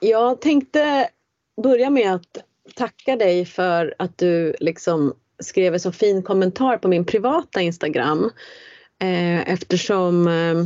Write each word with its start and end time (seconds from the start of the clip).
jag 0.00 0.40
tänkte 0.40 1.08
börja 1.62 1.90
med 1.90 2.14
att 2.14 2.38
tacka 2.74 3.16
dig 3.16 3.44
för 3.44 3.94
att 3.98 4.18
du 4.18 4.54
liksom 4.60 5.14
skrev 5.42 5.74
en 5.74 5.80
så 5.80 5.92
fin 5.92 6.22
kommentar 6.22 6.76
på 6.78 6.88
min 6.88 7.04
privata 7.04 7.60
Instagram. 7.60 8.30
Eh, 9.02 9.52
eftersom 9.52 10.28
eh, 10.28 10.64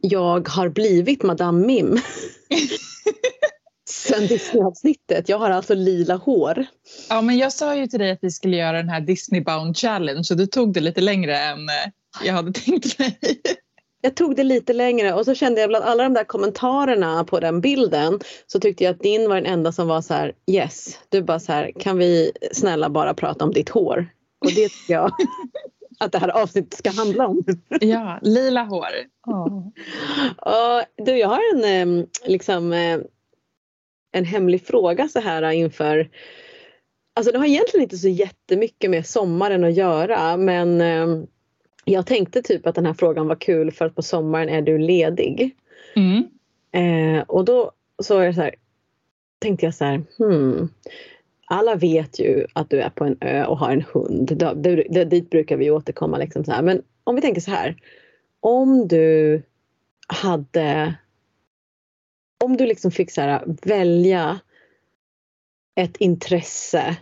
jag 0.00 0.48
har 0.48 0.68
blivit 0.68 1.22
Madame 1.22 1.66
Mim. 1.66 2.00
Sen 3.90 4.26
Disney-avsnittet. 4.26 5.28
Jag 5.28 5.38
har 5.38 5.50
alltså 5.50 5.74
lila 5.74 6.16
hår. 6.16 6.66
Ja, 7.08 7.20
men 7.20 7.38
jag 7.38 7.52
sa 7.52 7.76
ju 7.76 7.86
till 7.86 7.98
dig 7.98 8.10
att 8.10 8.18
vi 8.22 8.30
skulle 8.30 8.56
göra 8.56 8.76
den 8.76 8.88
här 8.88 9.00
Disney 9.00 9.40
Bound 9.40 9.76
Challenge 9.76 10.28
och 10.30 10.36
du 10.36 10.46
tog 10.46 10.72
det 10.72 10.80
lite 10.80 11.00
längre 11.00 11.38
än 11.38 11.68
eh, 11.68 11.92
jag 12.24 12.34
hade 12.34 12.52
tänkt 12.52 12.98
mig. 12.98 13.18
Jag 14.00 14.14
tog 14.14 14.36
det 14.36 14.44
lite 14.44 14.72
längre 14.72 15.12
och 15.12 15.24
så 15.24 15.34
kände 15.34 15.60
jag 15.60 15.68
bland 15.68 15.84
alla 15.84 16.02
de 16.02 16.14
där 16.14 16.24
kommentarerna 16.24 17.24
på 17.24 17.40
den 17.40 17.60
bilden 17.60 18.20
så 18.46 18.60
tyckte 18.60 18.84
jag 18.84 18.90
att 18.94 19.00
din 19.00 19.28
var 19.28 19.34
den 19.34 19.46
enda 19.46 19.72
som 19.72 19.88
var 19.88 20.00
så 20.00 20.14
här 20.14 20.32
yes. 20.46 20.98
Du 21.08 21.22
bara 21.22 21.40
så 21.40 21.52
här 21.52 21.72
kan 21.80 21.98
vi 21.98 22.32
snälla 22.52 22.88
bara 22.90 23.14
prata 23.14 23.44
om 23.44 23.52
ditt 23.52 23.68
hår? 23.68 24.06
Och 24.40 24.50
det 24.54 24.68
tycker 24.68 24.94
jag 24.94 25.12
att 25.98 26.12
det 26.12 26.18
här 26.18 26.28
avsnittet 26.28 26.78
ska 26.78 26.90
handla 26.90 27.26
om. 27.26 27.44
Ja, 27.80 28.18
lila 28.22 28.64
hår. 28.64 28.88
Oh. 29.26 29.66
Och, 30.36 31.04
du, 31.06 31.18
jag 31.18 31.28
har 31.28 31.40
en 31.54 32.06
liksom 32.24 32.72
en 34.12 34.24
hemlig 34.24 34.66
fråga 34.66 35.08
så 35.08 35.20
här 35.20 35.50
inför 35.50 36.08
Alltså 37.14 37.32
det 37.32 37.38
har 37.38 37.46
egentligen 37.46 37.82
inte 37.82 37.96
så 37.96 38.08
jättemycket 38.08 38.90
med 38.90 39.06
sommaren 39.06 39.64
att 39.64 39.74
göra 39.74 40.36
men 40.36 40.80
jag 41.92 42.06
tänkte 42.06 42.42
typ 42.42 42.66
att 42.66 42.74
den 42.74 42.86
här 42.86 42.94
frågan 42.94 43.28
var 43.28 43.36
kul 43.36 43.70
för 43.70 43.84
att 43.84 43.94
på 43.94 44.02
sommaren 44.02 44.48
är 44.48 44.62
du 44.62 44.78
ledig. 44.78 45.56
Mm. 45.96 46.28
Eh, 46.72 47.22
och 47.22 47.44
då 47.44 47.72
så, 48.02 48.18
är 48.18 48.26
det 48.26 48.34
så 48.34 48.40
här, 48.40 48.54
tänkte 49.38 49.66
jag 49.66 49.74
så 49.74 49.84
här, 49.84 50.02
hmm, 50.18 50.68
alla 51.46 51.74
vet 51.74 52.18
ju 52.18 52.46
att 52.52 52.70
du 52.70 52.80
är 52.80 52.90
på 52.90 53.04
en 53.04 53.16
ö 53.20 53.44
och 53.44 53.58
har 53.58 53.72
en 53.72 53.84
hund. 53.92 54.36
Det, 54.36 54.84
det, 54.90 55.04
dit 55.04 55.30
brukar 55.30 55.56
vi 55.56 55.70
återkomma. 55.70 56.18
Liksom 56.18 56.44
så 56.44 56.52
här. 56.52 56.62
Men 56.62 56.82
om 57.04 57.14
vi 57.14 57.20
tänker 57.20 57.40
så 57.40 57.50
här. 57.50 57.76
Om 58.40 58.88
du 58.88 59.42
hade 60.06 60.94
om 62.44 62.56
du 62.56 62.66
liksom 62.66 62.90
fick 62.90 63.10
så 63.10 63.20
här, 63.20 63.42
välja 63.62 64.40
ett 65.76 65.96
intresse 65.96 66.96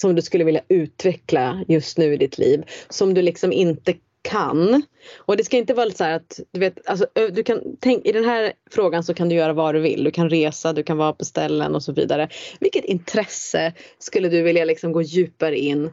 som 0.00 0.14
du 0.14 0.22
skulle 0.22 0.44
vilja 0.44 0.62
utveckla 0.68 1.64
just 1.68 1.98
nu 1.98 2.14
i 2.14 2.16
ditt 2.16 2.38
liv 2.38 2.64
som 2.88 3.14
du 3.14 3.22
liksom 3.22 3.52
inte 3.52 3.94
kan. 4.22 4.82
Och 5.18 5.36
det 5.36 5.44
ska 5.44 5.56
inte 5.56 5.74
vara 5.74 5.90
så 5.90 6.04
här 6.04 6.12
att 6.12 6.40
du 6.50 6.60
vet, 6.60 6.88
alltså, 6.88 7.06
du 7.32 7.42
kan, 7.42 7.60
tänk, 7.80 8.06
i 8.06 8.12
den 8.12 8.24
här 8.24 8.52
frågan 8.70 9.04
så 9.04 9.14
kan 9.14 9.28
du 9.28 9.34
göra 9.34 9.52
vad 9.52 9.74
du 9.74 9.80
vill. 9.80 10.04
Du 10.04 10.10
kan 10.10 10.30
resa, 10.30 10.72
du 10.72 10.82
kan 10.82 10.96
vara 10.96 11.12
på 11.12 11.24
ställen 11.24 11.74
och 11.74 11.82
så 11.82 11.92
vidare. 11.92 12.28
Vilket 12.60 12.84
intresse 12.84 13.72
skulle 13.98 14.28
du 14.28 14.42
vilja 14.42 14.64
liksom 14.64 14.92
gå 14.92 15.02
djupare 15.02 15.58
in 15.58 15.84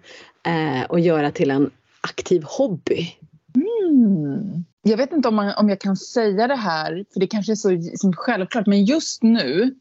eh, 0.45 0.83
och 0.89 0.99
göra 0.99 1.31
till 1.31 1.51
en 1.51 1.71
aktiv 2.01 2.43
hobby? 2.45 3.15
Mm. 3.55 4.65
Jag 4.81 4.97
vet 4.97 5.13
inte 5.13 5.27
om, 5.27 5.35
man, 5.35 5.53
om 5.57 5.69
jag 5.69 5.79
kan 5.79 5.97
säga 5.97 6.47
det 6.47 6.55
här, 6.55 7.05
för 7.13 7.19
det 7.19 7.27
kanske 7.27 7.51
är 7.51 7.55
så 7.55 7.97
som 7.97 8.13
självklart, 8.13 8.67
men 8.67 8.85
just 8.85 9.23
nu 9.23 9.75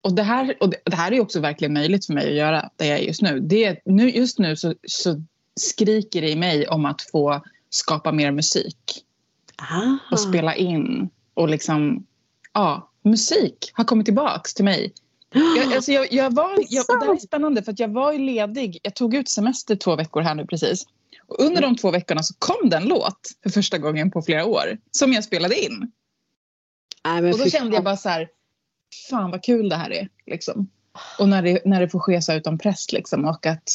och 0.00 0.14
det, 0.14 0.22
här, 0.22 0.56
och 0.60 0.70
det, 0.70 0.96
här 0.96 1.12
är 1.12 1.20
också 1.20 1.40
verkligen 1.40 1.74
möjligt 1.74 2.06
för 2.06 2.12
mig 2.12 2.28
att 2.28 2.36
göra 2.36 2.70
där 2.76 2.86
jag 2.86 2.98
är 2.98 3.02
just 3.02 3.22
nu. 3.22 3.40
Det, 3.40 3.80
nu 3.84 4.10
just 4.10 4.38
nu 4.38 4.56
så, 4.56 4.74
så 4.86 5.22
skriker 5.60 6.20
det 6.20 6.30
i 6.30 6.36
mig 6.36 6.68
om 6.68 6.84
att 6.84 7.02
få 7.02 7.42
skapa 7.70 8.12
mer 8.12 8.30
musik. 8.30 9.04
Aha. 9.62 9.98
Och 10.10 10.20
spela 10.20 10.54
in. 10.54 11.10
Och 11.34 11.48
liksom, 11.48 12.06
ja, 12.52 12.90
musik 13.02 13.70
har 13.74 13.84
kommit 13.84 14.06
tillbaks 14.06 14.54
till 14.54 14.64
mig. 14.64 14.92
Jag, 15.32 15.72
alltså 15.76 15.92
jag, 15.92 16.12
jag 16.12 16.34
var, 16.34 16.50
jag, 16.68 16.84
det 16.86 17.06
här 17.06 17.14
är 17.14 17.18
spännande 17.18 17.62
för 17.62 17.72
att 17.72 17.78
jag 17.78 17.88
var 17.88 18.12
ju 18.12 18.18
ledig. 18.18 18.78
Jag 18.82 18.94
tog 18.94 19.14
ut 19.14 19.28
semester 19.28 19.76
två 19.76 19.96
veckor 19.96 20.20
här 20.20 20.34
nu 20.34 20.46
precis. 20.46 20.86
Och 21.26 21.44
under 21.44 21.62
de 21.62 21.76
två 21.76 21.90
veckorna 21.90 22.22
så 22.22 22.34
kom 22.38 22.70
det 22.70 22.76
en 22.76 22.88
låt 22.88 23.20
för 23.42 23.50
första 23.50 23.78
gången 23.78 24.10
på 24.10 24.22
flera 24.22 24.44
år 24.44 24.78
som 24.90 25.12
jag 25.12 25.24
spelade 25.24 25.64
in. 25.64 25.92
Nej, 27.04 27.32
och 27.32 27.38
då 27.38 27.44
kände 27.44 27.74
jag 27.74 27.84
bara 27.84 27.96
så 27.96 28.08
här, 28.08 28.28
fan 29.10 29.30
vad 29.30 29.44
kul 29.44 29.68
det 29.68 29.76
här 29.76 29.90
är. 29.90 30.08
Liksom. 30.26 30.70
Och 31.18 31.28
när 31.28 31.42
det, 31.42 31.62
när 31.64 31.80
det 31.80 31.88
får 31.88 31.98
ske 31.98 32.22
så 32.22 32.32
utan 32.32 32.58
press 32.58 32.92
liksom, 32.92 33.24
och 33.24 33.46
att 33.46 33.68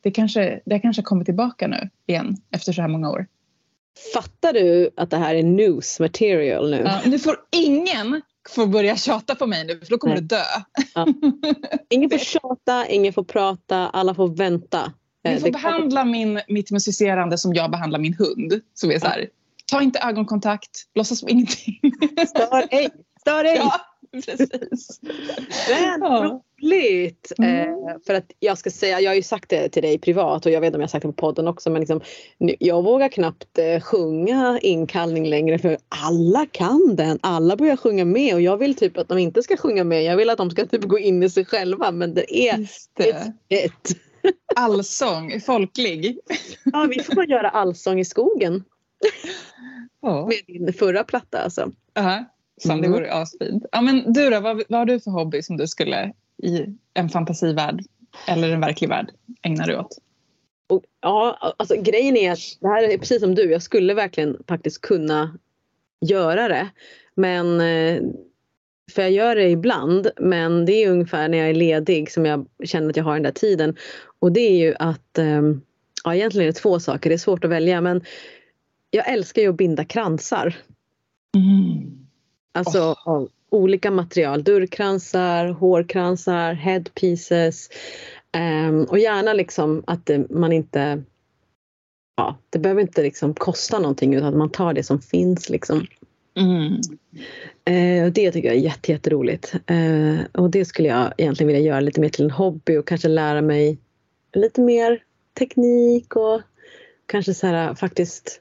det 0.00 0.10
kanske, 0.10 0.60
det 0.66 0.78
kanske 0.78 1.02
kommer 1.02 1.24
tillbaka 1.24 1.66
nu 1.66 1.90
igen 2.06 2.36
efter 2.50 2.72
så 2.72 2.80
här 2.80 2.88
många 2.88 3.10
år. 3.10 3.26
Fattar 4.14 4.52
du 4.52 4.90
att 4.96 5.10
det 5.10 5.16
här 5.16 5.34
är 5.34 5.42
news 5.42 6.00
material 6.00 6.70
nu? 6.70 6.82
Ja, 6.84 7.00
nu 7.06 7.18
får 7.18 7.36
ingen 7.52 8.22
får 8.48 8.66
börja 8.66 8.96
tjata 8.96 9.34
på 9.34 9.46
mig 9.46 9.64
nu 9.66 9.80
för 9.80 9.90
då 9.90 9.98
kommer 9.98 10.14
Nej. 10.14 10.22
du 10.22 10.26
dö. 10.26 10.42
Ja. 10.94 11.06
Ingen 11.90 12.10
får 12.10 12.18
tjata, 12.18 12.86
ingen 12.88 13.12
får 13.12 13.24
prata, 13.24 13.76
alla 13.76 14.14
får 14.14 14.28
vänta. 14.28 14.92
Vi 15.22 15.32
eh, 15.32 15.38
får 15.38 15.50
behandla 15.50 16.04
min, 16.04 16.40
mitt 16.48 16.70
musicerande 16.70 17.38
som 17.38 17.54
jag 17.54 17.70
behandlar 17.70 17.98
min 17.98 18.14
hund. 18.14 18.60
Som 18.74 18.90
är 18.90 18.98
så 18.98 19.06
här, 19.06 19.28
ta 19.66 19.82
inte 19.82 19.98
ögonkontakt, 19.98 20.70
låtsas 20.94 21.18
som 21.18 21.28
ingenting. 21.28 21.80
Stör 22.28 22.66
ej, 22.70 22.90
stör 23.20 23.44
ej. 23.44 23.56
Ja, 23.62 23.80
precis. 24.12 25.00
Men 25.68 26.00
ja. 26.00 26.42
Roligt! 26.62 27.32
Mm. 27.38 27.68
Eh, 27.68 27.94
för 28.06 28.14
att 28.14 28.32
jag 28.38 28.58
ska 28.58 28.70
säga, 28.70 29.00
jag 29.00 29.10
har 29.10 29.14
ju 29.14 29.22
sagt 29.22 29.50
det 29.50 29.68
till 29.68 29.82
dig 29.82 29.98
privat 29.98 30.46
och 30.46 30.52
jag 30.52 30.60
vet 30.60 30.74
om 30.74 30.80
jag 30.80 30.86
har 30.86 30.90
sagt 30.90 31.02
det 31.02 31.08
på 31.08 31.12
podden 31.12 31.48
också 31.48 31.70
men 31.70 31.80
liksom, 31.80 32.00
jag 32.38 32.82
vågar 32.82 33.08
knappt 33.08 33.58
eh, 33.58 33.80
sjunga 33.80 34.58
inkallning 34.62 35.26
längre 35.26 35.58
för 35.58 35.78
alla 35.88 36.46
kan 36.46 36.96
den. 36.96 37.18
Alla 37.22 37.56
börjar 37.56 37.76
sjunga 37.76 38.04
med 38.04 38.34
och 38.34 38.40
jag 38.40 38.56
vill 38.56 38.74
typ 38.74 38.98
att 38.98 39.08
de 39.08 39.18
inte 39.18 39.42
ska 39.42 39.56
sjunga 39.56 39.84
med. 39.84 40.04
Jag 40.04 40.16
vill 40.16 40.30
att 40.30 40.38
de 40.38 40.50
ska 40.50 40.66
typ 40.66 40.84
gå 40.84 40.98
in 40.98 41.22
i 41.22 41.30
sig 41.30 41.44
själva 41.44 41.90
men 41.90 42.14
det 42.14 42.38
är 42.48 42.68
det. 42.96 43.32
ett 43.48 43.96
Allsång, 44.56 45.40
folklig. 45.40 46.18
Ja, 46.64 46.86
vi 46.90 47.02
får 47.02 47.24
göra 47.24 47.48
allsång 47.48 48.00
i 48.00 48.04
skogen. 48.04 48.64
Ja. 50.02 50.26
Med 50.26 50.38
din 50.46 50.72
förra 50.72 51.04
platta 51.04 51.38
alltså. 51.38 51.70
Ja, 51.94 52.24
mm. 52.64 52.82
det 52.82 52.88
vore 52.88 53.12
asfint. 53.12 53.64
Ja, 53.72 53.80
men 53.80 54.12
du 54.12 54.30
då, 54.30 54.40
vad, 54.40 54.62
vad 54.68 54.78
har 54.78 54.86
du 54.86 55.00
för 55.00 55.10
hobby 55.10 55.42
som 55.42 55.56
du 55.56 55.66
skulle 55.66 56.12
i 56.42 56.66
en 56.94 57.08
fantasivärld 57.08 57.82
eller 58.28 58.50
en 58.50 58.60
verklig 58.60 58.88
värld 58.88 59.10
ägna 59.42 59.66
dig 59.66 59.78
åt? 59.78 59.98
Och, 60.68 60.82
ja, 61.00 61.54
alltså 61.58 61.82
grejen 61.82 62.16
är 62.16 62.32
att 62.32 62.58
det 62.60 62.68
här 62.68 62.82
är 62.82 62.98
precis 62.98 63.20
som 63.20 63.34
du, 63.34 63.50
jag 63.50 63.62
skulle 63.62 63.94
verkligen 63.94 64.42
faktiskt 64.48 64.80
kunna 64.80 65.38
göra 66.00 66.48
det. 66.48 66.68
Men 67.14 67.60
eh, 67.60 68.02
för 68.92 69.02
jag 69.02 69.10
gör 69.10 69.36
det 69.36 69.48
ibland 69.48 70.10
men 70.16 70.66
det 70.66 70.72
är 70.72 70.90
ungefär 70.90 71.28
när 71.28 71.38
jag 71.38 71.50
är 71.50 71.54
ledig 71.54 72.12
som 72.12 72.26
jag 72.26 72.46
känner 72.64 72.90
att 72.90 72.96
jag 72.96 73.04
har 73.04 73.14
den 73.14 73.22
där 73.22 73.30
tiden. 73.30 73.76
Och 74.18 74.32
det 74.32 74.40
är 74.40 74.58
ju 74.58 74.74
att, 74.78 75.18
ehm, 75.18 75.60
ja 76.04 76.14
egentligen 76.14 76.48
är 76.48 76.52
det 76.52 76.58
två 76.58 76.80
saker, 76.80 77.10
det 77.10 77.16
är 77.16 77.18
svårt 77.18 77.44
att 77.44 77.50
välja 77.50 77.80
men 77.80 78.04
jag 78.90 79.12
älskar 79.12 79.42
ju 79.42 79.48
att 79.48 79.56
binda 79.56 79.84
kransar. 79.84 80.56
Mm. 81.36 82.06
Alltså 82.52 82.78
oh. 82.78 83.08
av 83.08 83.28
olika 83.50 83.90
material, 83.90 84.44
dörrkransar, 84.44 85.46
hårkransar, 85.46 86.52
headpieces. 86.52 87.68
Um, 88.68 88.84
och 88.84 88.98
gärna 88.98 89.32
liksom 89.32 89.84
att 89.86 90.06
det, 90.06 90.30
man 90.30 90.52
inte 90.52 91.02
Ja, 92.16 92.36
det 92.50 92.58
behöver 92.58 92.82
inte 92.82 93.02
liksom 93.02 93.34
kosta 93.34 93.78
någonting 93.78 94.14
utan 94.14 94.28
att 94.28 94.36
man 94.36 94.50
tar 94.50 94.72
det 94.72 94.82
som 94.82 95.00
finns 95.00 95.48
liksom. 95.48 95.86
Mm. 96.36 96.80
Eh, 97.64 98.12
det 98.12 98.32
tycker 98.32 98.48
jag 98.48 98.56
är 98.56 98.60
jätte, 98.60 98.92
jätteroligt. 98.92 99.54
Eh, 99.66 100.16
och 100.32 100.50
det 100.50 100.64
skulle 100.64 100.88
jag 100.88 101.12
egentligen 101.18 101.46
vilja 101.46 101.62
göra 101.62 101.80
lite 101.80 102.00
mer 102.00 102.08
till 102.08 102.24
en 102.24 102.30
hobby 102.30 102.76
och 102.76 102.86
kanske 102.86 103.08
lära 103.08 103.42
mig 103.42 103.78
lite 104.32 104.60
mer 104.60 105.02
teknik 105.38 106.16
och 106.16 106.40
kanske 107.06 107.34
så 107.34 107.46
här, 107.46 107.74
faktiskt 107.74 108.40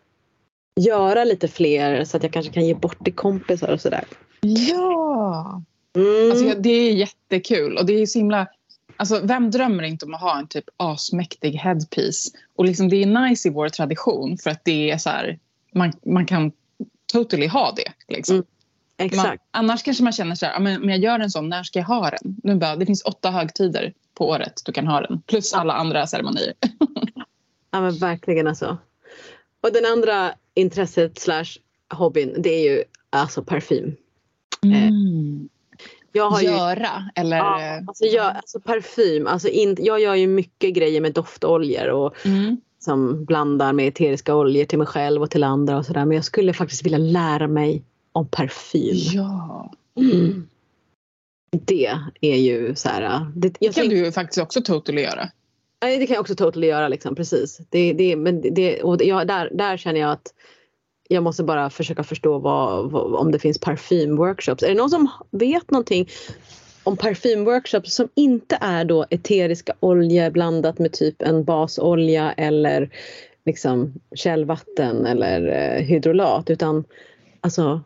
göra 0.81 1.23
lite 1.23 1.47
fler 1.47 2.03
så 2.03 2.17
att 2.17 2.23
jag 2.23 2.33
kanske 2.33 2.53
kan 2.53 2.65
ge 2.65 2.73
bort 2.73 3.03
till 3.03 3.13
kompisar 3.13 3.73
och 3.73 3.81
sådär. 3.81 4.05
Ja! 4.47 5.61
Mm. 5.95 6.31
Alltså, 6.31 6.59
det 6.59 6.69
är 6.69 6.93
jättekul 6.93 7.77
och 7.77 7.85
det 7.85 7.93
är 7.93 8.05
så 8.05 8.19
himla 8.19 8.47
Alltså, 8.97 9.21
vem 9.23 9.51
drömmer 9.51 9.83
inte 9.83 10.05
om 10.05 10.13
att 10.13 10.21
ha 10.21 10.39
en 10.39 10.47
typ 10.47 10.65
asmäktig 10.77 11.51
headpiece? 11.51 12.31
Och 12.55 12.65
liksom, 12.65 12.89
det 12.89 13.03
är 13.03 13.05
nice 13.05 13.47
i 13.47 13.51
vår 13.51 13.69
tradition 13.69 14.37
för 14.37 14.49
att 14.49 14.65
det 14.65 14.91
är 14.91 14.97
så 14.97 15.09
här, 15.09 15.39
man, 15.73 15.93
man 16.05 16.25
kan 16.25 16.51
totally 17.11 17.47
ha 17.47 17.73
det. 17.75 17.91
Liksom. 18.07 18.35
Mm. 18.35 18.47
Exakt. 18.97 19.27
Man, 19.27 19.37
annars 19.51 19.83
kanske 19.83 20.03
man 20.03 20.13
känner 20.13 20.35
så 20.35 20.45
här, 20.45 20.59
men 20.59 20.83
om 20.83 20.89
jag 20.89 20.99
gör 20.99 21.19
en 21.19 21.31
sån, 21.31 21.49
när 21.49 21.63
ska 21.63 21.79
jag 21.79 21.85
ha 21.85 22.09
den? 22.09 22.35
Nu 22.43 22.55
bara, 22.55 22.75
det 22.75 22.85
finns 22.85 23.03
åtta 23.03 23.31
högtider 23.31 23.93
på 24.13 24.29
året 24.29 24.61
du 24.65 24.71
kan 24.71 24.87
ha 24.87 25.01
den. 25.01 25.21
Plus 25.21 25.53
alla 25.53 25.73
andra 25.73 26.07
ceremonier. 26.07 26.53
ja 27.71 27.81
men 27.81 27.97
verkligen 27.97 28.47
alltså. 28.47 28.77
Och 29.61 29.73
den 29.73 29.85
andra 29.85 30.33
intresset 30.53 31.19
slash 31.19 31.45
hobbyn 31.89 32.35
det 32.37 32.49
är 32.49 32.71
ju 32.71 32.83
alltså 33.09 33.43
parfym. 33.43 33.95
Mm. 34.73 35.49
Jag 36.11 36.29
har 36.29 36.41
Göra 36.41 37.11
ju, 37.15 37.21
eller? 37.21 37.37
Ja, 37.37 37.81
alltså, 37.87 38.05
jag, 38.05 38.35
alltså 38.35 38.59
parfym. 38.59 39.27
Alltså 39.27 39.47
in, 39.47 39.77
jag 39.79 39.99
gör 39.99 40.15
ju 40.15 40.27
mycket 40.27 40.73
grejer 40.73 41.01
med 41.01 41.13
doftoljor 41.13 41.87
och 41.87 42.25
mm. 42.25 42.57
som 42.79 43.25
blandar 43.25 43.73
med 43.73 43.87
eteriska 43.87 44.35
oljor 44.35 44.65
till 44.65 44.77
mig 44.77 44.87
själv 44.87 45.21
och 45.21 45.31
till 45.31 45.43
andra 45.43 45.77
och 45.77 45.85
sådär. 45.85 46.05
Men 46.05 46.15
jag 46.15 46.25
skulle 46.25 46.53
faktiskt 46.53 46.85
vilja 46.85 46.97
lära 46.97 47.47
mig 47.47 47.83
om 48.11 48.27
parfym. 48.27 48.95
Ja. 48.95 49.73
Mm. 49.97 50.47
Det 51.51 51.97
är 52.21 52.35
ju 52.35 52.75
så 52.75 52.89
här... 52.89 53.31
Det, 53.35 53.47
jag 53.47 53.53
det 53.59 53.65
kan 53.65 53.73
tänk, 53.73 53.89
du 53.89 54.11
faktiskt 54.11 54.41
också 54.41 54.61
totally 54.61 55.01
göra. 55.01 55.29
Nej, 55.81 55.97
det 55.97 56.07
kan 56.07 56.13
jag 56.13 56.21
också 56.21 56.35
totally 56.35 56.67
göra. 56.67 56.87
Liksom, 56.87 57.15
precis. 57.15 57.61
Det, 57.69 57.93
det, 57.93 58.15
men 58.15 58.41
det, 58.41 58.83
och 58.83 59.03
jag, 59.03 59.27
där, 59.27 59.49
där 59.53 59.77
känner 59.77 59.99
jag 59.99 60.11
att 60.11 60.33
jag 61.07 61.23
måste 61.23 61.43
bara 61.43 61.69
försöka 61.69 62.03
förstå 62.03 62.39
vad, 62.39 62.91
vad, 62.91 63.15
om 63.15 63.31
det 63.31 63.39
finns 63.39 63.59
parfymworkshops. 63.59 64.63
Är 64.63 64.67
det 64.67 64.75
någon 64.75 64.89
som 64.89 65.07
vet 65.31 65.71
någonting 65.71 66.09
om 66.83 66.97
parfymworkshops 66.97 67.95
som 67.95 68.09
inte 68.15 68.57
är 68.61 68.85
då 68.85 69.05
eteriska 69.09 69.73
oljor 69.79 70.29
blandat 70.29 70.79
med 70.79 70.91
typ 70.91 71.21
en 71.21 71.43
basolja 71.43 72.31
eller 72.31 72.89
liksom 73.45 73.93
källvatten 74.15 75.05
eller 75.05 75.47
eh, 75.47 75.85
hydrolat 75.85 76.49
utan 76.49 76.83
alltså 77.41 77.81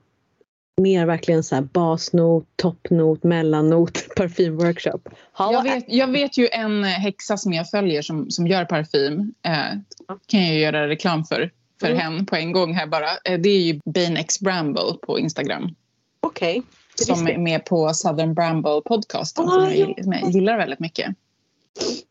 mer 0.79 1.05
verkligen 1.05 1.43
så 1.43 1.55
här 1.55 1.61
basnot, 1.61 2.47
toppnot, 2.55 3.23
mellannot, 3.23 4.07
parfymworkshop. 4.15 5.09
Jag 5.37 5.63
vet, 5.63 5.85
jag 5.87 6.07
vet 6.07 6.37
ju 6.37 6.47
en 6.51 6.83
häxa 6.83 7.37
som 7.37 7.53
jag 7.53 7.69
följer 7.69 8.01
som, 8.01 8.31
som 8.31 8.47
gör 8.47 8.65
parfym. 8.65 9.33
Eh, 9.45 9.79
kan 10.27 10.45
jag 10.45 10.55
göra 10.55 10.87
reklam 10.87 11.25
för, 11.25 11.51
för 11.79 11.87
mm. 11.87 11.99
henne 11.99 12.23
på 12.23 12.35
en 12.35 12.51
gång 12.51 12.73
här 12.73 12.87
bara. 12.87 13.09
Eh, 13.23 13.39
det 13.39 13.49
är 13.49 13.61
ju 13.61 13.79
Bane 13.85 14.19
X 14.19 14.39
Bramble 14.39 14.93
på 15.01 15.19
Instagram. 15.19 15.75
Okej. 16.19 16.59
Okay. 16.59 17.15
Som 17.15 17.27
är 17.27 17.37
med 17.37 17.65
på 17.65 17.93
Southern 17.93 18.33
Bramble 18.33 18.81
podcasten 18.85 19.45
ah, 19.45 19.51
som, 19.51 19.75
jag, 19.75 20.03
som 20.03 20.13
jag 20.13 20.31
gillar 20.31 20.57
väldigt 20.57 20.79
mycket. 20.79 21.15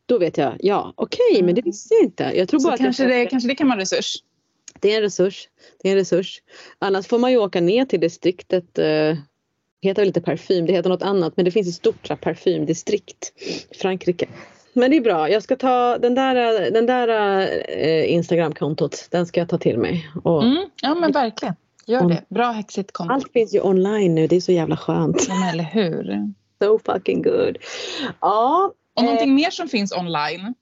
Då 0.06 0.18
vet 0.18 0.36
jag, 0.36 0.56
ja 0.60 0.92
okej 0.96 1.20
okay, 1.30 1.42
men 1.42 1.54
det 1.54 1.62
visste 1.62 1.94
jag 1.94 2.04
inte. 2.04 2.32
Jag 2.34 2.48
tror 2.48 2.62
bara 2.62 2.74
att 2.74 2.80
kanske, 2.80 3.06
det, 3.06 3.26
kanske 3.26 3.48
det 3.48 3.54
kan 3.54 3.66
vara 3.66 3.74
en 3.74 3.80
resurs. 3.80 4.14
Det 4.80 4.92
är 4.92 4.96
en 4.96 5.02
resurs. 5.02 5.48
Det 5.82 5.88
är 5.88 5.92
en 5.92 5.98
resurs. 5.98 6.42
Annars 6.78 7.06
får 7.06 7.18
man 7.18 7.30
ju 7.30 7.38
åka 7.38 7.60
ner 7.60 7.84
till 7.84 8.00
distriktet. 8.00 8.78
Eh, 8.78 8.84
det 9.80 9.88
heter 9.88 10.02
väl 10.02 10.06
inte 10.06 10.20
parfym, 10.20 10.66
det 10.66 10.72
heter 10.72 10.90
något 10.90 11.02
annat. 11.02 11.36
Men 11.36 11.44
det 11.44 11.50
finns 11.50 11.68
ett 11.68 11.74
stort 11.74 12.20
parfymdistrikt 12.20 13.32
i 13.72 13.76
Frankrike. 13.76 14.28
Men 14.78 14.90
det 14.90 14.96
är 14.96 15.00
bra. 15.00 15.30
Jag 15.30 15.42
ska 15.42 15.56
ta 15.56 15.98
den 15.98 16.14
där, 16.14 16.70
den 16.70 16.86
där 16.86 17.08
eh, 17.69 18.12
Instagramkontot. 18.12 19.08
Den 19.10 19.26
ska 19.26 19.40
jag 19.40 19.48
ta 19.48 19.58
till 19.58 19.78
mig. 19.78 20.10
Och, 20.25 20.44
mm, 20.44 20.66
ja 20.82 20.94
men 20.94 21.12
verkligen. 21.12 21.54
Gör 21.86 22.08
det. 22.08 22.25
Bra 22.28 22.50
häxigt 22.50 22.92
konto. 22.92 23.14
Allt 23.14 23.32
finns 23.32 23.54
ju 23.54 23.60
online 23.60 24.14
nu. 24.14 24.26
Det 24.26 24.36
är 24.36 24.40
så 24.40 24.52
jävla 24.52 24.76
skönt. 24.76 25.26
Ja, 25.28 25.50
eller 25.52 25.64
hur. 25.64 26.32
So 26.62 26.78
fucking 26.78 27.22
good. 27.22 27.58
Ja. 28.20 28.72
Och 28.94 29.02
någonting 29.02 29.28
eh, 29.28 29.34
mer 29.34 29.50
som 29.50 29.69
finns 29.69 29.92
online. 29.92 30.54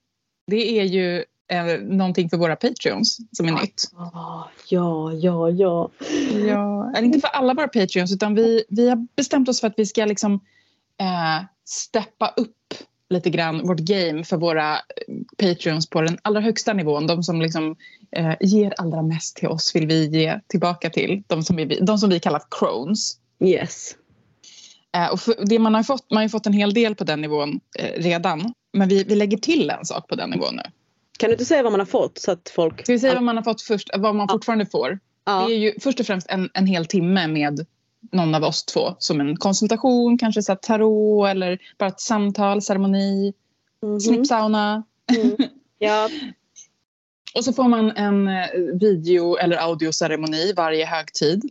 Det 0.46 0.80
är 0.80 0.84
ju 0.84 1.24
eh, 1.50 1.80
någonting 1.80 2.30
för 2.30 2.36
våra 2.36 2.56
patreons 2.56 3.18
som 3.32 3.46
är 3.46 3.50
ja, 3.50 3.60
nytt. 3.60 3.82
Ja, 4.68 5.12
ja, 5.12 5.50
ja. 5.50 5.90
ja. 6.48 6.92
Eller 6.96 7.02
inte 7.02 7.20
för 7.20 7.28
alla 7.28 7.54
våra 7.54 7.68
patreons 7.68 8.12
utan 8.12 8.34
vi, 8.34 8.64
vi 8.68 8.88
har 8.88 9.06
bestämt 9.16 9.48
oss 9.48 9.60
för 9.60 9.66
att 9.66 9.74
vi 9.76 9.86
ska 9.86 10.04
liksom 10.04 10.34
eh, 11.00 11.44
steppa 11.64 12.34
upp 12.36 12.74
lite 13.10 13.30
grann 13.30 13.66
vårt 13.66 13.78
game 13.78 14.24
för 14.24 14.36
våra 14.36 14.74
eh, 14.74 14.78
patreons 15.38 15.90
på 15.90 16.00
den 16.00 16.18
allra 16.22 16.40
högsta 16.40 16.72
nivån. 16.72 17.06
De 17.06 17.22
som 17.22 17.40
liksom, 17.40 17.76
eh, 18.16 18.34
ger 18.40 18.74
allra 18.78 19.02
mest 19.02 19.36
till 19.36 19.48
oss 19.48 19.74
vill 19.74 19.86
vi 19.86 20.06
ge 20.06 20.40
tillbaka 20.46 20.90
till. 20.90 21.22
De 21.26 21.42
som 21.42 21.56
vi, 21.56 21.64
de 21.64 21.98
som 21.98 22.10
vi 22.10 22.20
kallar 22.20 22.42
crones. 22.50 23.18
Yes. 23.44 23.96
Eh, 24.96 25.08
och 25.12 25.46
det 25.46 25.58
man, 25.58 25.74
har 25.74 25.82
fått, 25.82 26.10
man 26.10 26.22
har 26.22 26.28
fått 26.28 26.46
en 26.46 26.52
hel 26.52 26.74
del 26.74 26.94
på 26.94 27.04
den 27.04 27.20
nivån 27.20 27.60
eh, 27.78 28.02
redan. 28.02 28.54
Men 28.72 28.88
vi, 28.88 29.04
vi 29.04 29.14
lägger 29.14 29.38
till 29.38 29.70
en 29.70 29.84
sak 29.84 30.08
på 30.08 30.14
den 30.14 30.30
nivån 30.30 30.56
nu. 30.56 30.62
Kan 31.18 31.28
du 31.28 31.34
inte 31.34 31.44
säga 31.44 31.62
vad 31.62 31.72
man 31.72 31.80
har 31.80 31.86
fått? 31.86 32.18
Så 32.18 32.32
att 32.32 32.52
folk... 32.54 32.82
Ska 32.82 32.92
vi 32.92 32.98
säga 32.98 33.14
vad 33.14 33.22
man 33.22 33.36
har 33.36 33.42
fått 33.44 33.62
först? 33.62 33.90
Vad 33.96 34.14
man 34.14 34.28
fortfarande 34.28 34.66
får? 34.66 34.98
Ja. 35.24 35.46
Det 35.46 35.54
är 35.54 35.58
ju 35.58 35.74
först 35.80 36.00
och 36.00 36.06
främst 36.06 36.26
en, 36.30 36.50
en 36.54 36.66
hel 36.66 36.86
timme 36.86 37.26
med 37.26 37.66
någon 38.12 38.34
av 38.34 38.44
oss 38.44 38.64
två. 38.64 38.96
Som 38.98 39.20
en 39.20 39.36
konsultation, 39.36 40.18
kanske 40.18 40.42
så 40.42 40.54
tarot 40.56 41.28
eller 41.28 41.58
bara 41.78 41.88
ett 41.88 42.00
samtal, 42.00 42.62
ceremoni, 42.62 43.32
mm 43.82 43.96
-hmm. 43.96 44.00
snippsauna. 44.00 44.82
Mm. 45.16 45.36
Ja. 45.78 46.08
och 47.36 47.44
så 47.44 47.52
får 47.52 47.68
man 47.68 47.90
en 47.90 48.28
eh, 48.28 48.48
video 48.80 49.36
eller 49.36 49.56
audioceremoni 49.56 50.52
varje 50.52 50.86
högtid. 50.86 51.50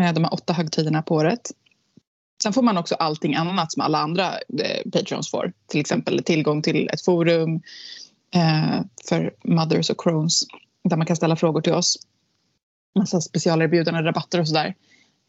Eh, 0.00 0.12
de 0.12 0.24
här 0.24 0.34
åtta 0.34 0.52
högtiderna 0.52 1.02
på 1.02 1.14
året. 1.14 1.50
Sen 2.42 2.52
får 2.52 2.62
man 2.62 2.78
också 2.78 2.94
allting 2.94 3.34
annat 3.34 3.72
som 3.72 3.82
alla 3.82 3.98
andra 3.98 4.32
eh, 4.62 4.90
patrons 4.92 5.30
får. 5.30 5.52
Till 5.66 5.80
exempel 5.80 6.22
tillgång 6.24 6.62
till 6.62 6.88
ett 6.92 7.04
forum, 7.04 7.62
eh, 8.34 8.80
för 9.08 9.34
mothers 9.44 9.90
och 9.90 10.00
crones 10.00 10.42
där 10.84 10.96
man 10.96 11.06
kan 11.06 11.16
ställa 11.16 11.36
frågor 11.36 11.60
till 11.60 11.72
oss. 11.72 11.96
Massa 12.98 13.20
specialerbjudanden, 13.20 14.04
rabatter 14.04 14.40
och 14.40 14.48
sådär. 14.48 14.74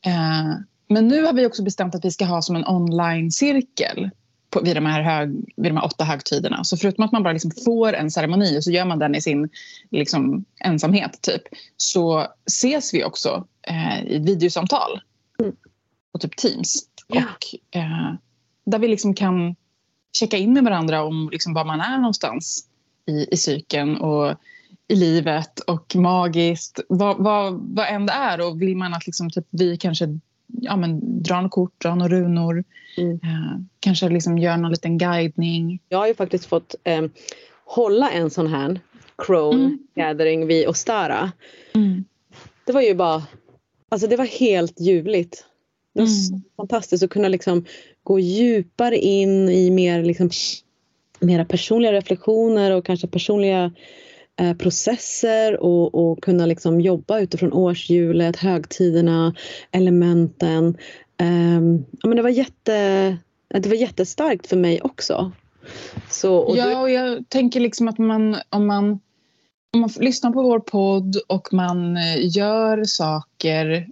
Eh, 0.06 0.56
men 0.88 1.07
nu 1.07 1.24
har 1.24 1.34
vi 1.34 1.46
också 1.46 1.63
bestämt 1.63 1.96
att 1.96 2.06
vi 2.06 2.12
ska 2.12 2.25
ha 2.25 2.42
som 2.42 2.56
en 2.56 2.68
online-cirkel 2.68 4.10
på, 4.50 4.62
vid, 4.62 4.75
de 4.75 4.86
här 4.86 5.01
hög, 5.01 5.30
vid 5.56 5.72
de 5.72 5.78
här 5.78 5.86
åtta 5.86 6.04
högtiderna. 6.04 6.63
Så 6.63 6.78
förutom 6.78 7.04
att 7.04 7.12
man 7.12 7.24
bara 7.24 7.34
liksom 7.34 7.51
får 7.66 7.94
en 7.94 8.12
ceremoni 8.12 8.60
och 8.60 8.63
så 8.63 8.72
gör 8.72 8.86
man 8.86 9.00
den 9.00 9.16
i 9.16 9.22
sin 9.22 9.50
liksom, 9.92 10.46
ensamhet 10.60 11.22
typ, 11.22 11.42
så 11.78 12.28
ses 12.46 12.94
vi 12.94 13.04
också 13.04 13.48
eh, 13.68 14.04
i 14.07 14.19
videosamtal 14.19 15.01
mm. 15.40 15.56
på 16.12 16.19
typ 16.19 16.38
Teams. 16.38 16.86
Ja. 17.07 17.24
Och, 17.24 17.78
eh, 17.80 18.13
där 18.66 18.80
vi 18.80 18.88
liksom 18.88 19.13
kan 19.13 19.56
checka 20.13 20.38
in 20.38 20.54
med 20.54 20.63
varandra 20.63 21.04
om 21.04 21.30
liksom, 21.31 21.54
var 21.54 21.66
man 21.66 21.81
är 21.81 21.98
någonstans 21.98 22.66
i, 23.06 23.34
i 23.34 23.38
cykeln 23.38 23.98
och 23.98 24.36
i 24.90 24.96
livet 24.96 25.60
och 25.60 25.96
magiskt, 25.96 26.80
vad, 26.90 27.18
vad, 27.18 27.54
vad 27.54 27.88
än 27.88 28.06
det 28.06 28.14
är. 28.14 28.48
Och 28.48 28.62
vill 28.62 28.78
man 28.78 28.94
att 28.94 29.06
liksom, 29.06 29.30
typ, 29.30 29.48
vi 29.50 29.78
kanske 29.78 30.20
ja, 30.48 30.76
men, 30.76 31.24
drar 31.24 31.42
något 31.42 31.52
kort, 31.52 31.82
drar 31.82 31.96
några 31.96 32.16
runor, 32.16 32.64
mm. 32.98 33.14
eh, 33.14 33.62
kanske 33.80 34.10
liksom 34.10 34.38
gör 34.38 34.58
någon 34.58 34.72
liten 34.72 34.98
guidning. 34.98 35.80
Jag 35.90 35.98
har 35.98 36.08
ju 36.08 36.16
faktiskt 36.16 36.46
fått 36.46 36.76
eh, 36.84 37.02
hålla 37.66 38.10
en 38.10 38.30
sån 38.30 38.48
här 38.48 38.80
crone 39.18 39.66
mm. 39.66 39.80
gathering 39.96 40.48
vid 40.48 40.68
Ostara. 40.68 41.32
Mm. 41.76 42.06
Det 42.66 42.74
var 42.74 42.82
ju 42.82 42.96
bara, 42.96 43.24
alltså 43.90 44.08
det 44.08 44.16
var 44.16 44.26
helt 44.26 44.80
ljuvligt. 44.80 45.46
Det 45.94 46.02
var 46.02 46.08
mm. 46.08 46.42
fantastiskt 46.58 47.04
att 47.04 47.10
kunna 47.10 47.28
liksom 47.28 47.66
gå 48.04 48.20
djupare 48.20 48.98
in 48.98 49.50
i 49.50 49.72
mer 49.72 50.04
liksom 50.04 50.30
mera 51.20 51.46
personliga 51.46 51.94
reflektioner 51.94 52.72
och 52.72 52.86
kanske 52.86 53.08
personliga 53.08 53.72
processer 54.58 55.60
och, 55.64 55.96
och, 55.96 56.24
kunna 56.24 56.46
liksom 56.46 56.82
jobba 56.82 57.20
utifrån 57.20 57.54
årshjulet, 57.54 58.36
högtiderna, 58.36 59.36
elementen. 59.72 60.78
Eh, 61.18 61.62
ja, 62.02 62.08
men 62.08 62.16
det, 62.16 62.22
var 62.22 62.30
jätte, 62.30 63.18
det 63.48 63.68
var 63.68 63.76
jättestarkt 63.76 64.48
för 64.48 64.58
mig 64.58 64.82
också. 64.82 65.31
Så, 66.10 66.36
och 66.36 66.58
ja, 66.58 66.66
du... 66.69 66.76
och 66.76 66.90
jag 66.90 67.30
tänker 67.30 67.60
liksom 67.60 67.88
att 67.88 67.98
man, 67.98 68.38
om 68.50 68.68
man 68.68 69.00
om 69.74 69.80
man 69.80 69.90
lyssnar 70.00 70.31
på 70.31 70.42
vår 70.42 70.60
podd 70.60 71.16
och 71.28 71.54
man 71.54 71.98
eh, 71.98 72.38
gör 72.38 72.84
saker 72.84 73.88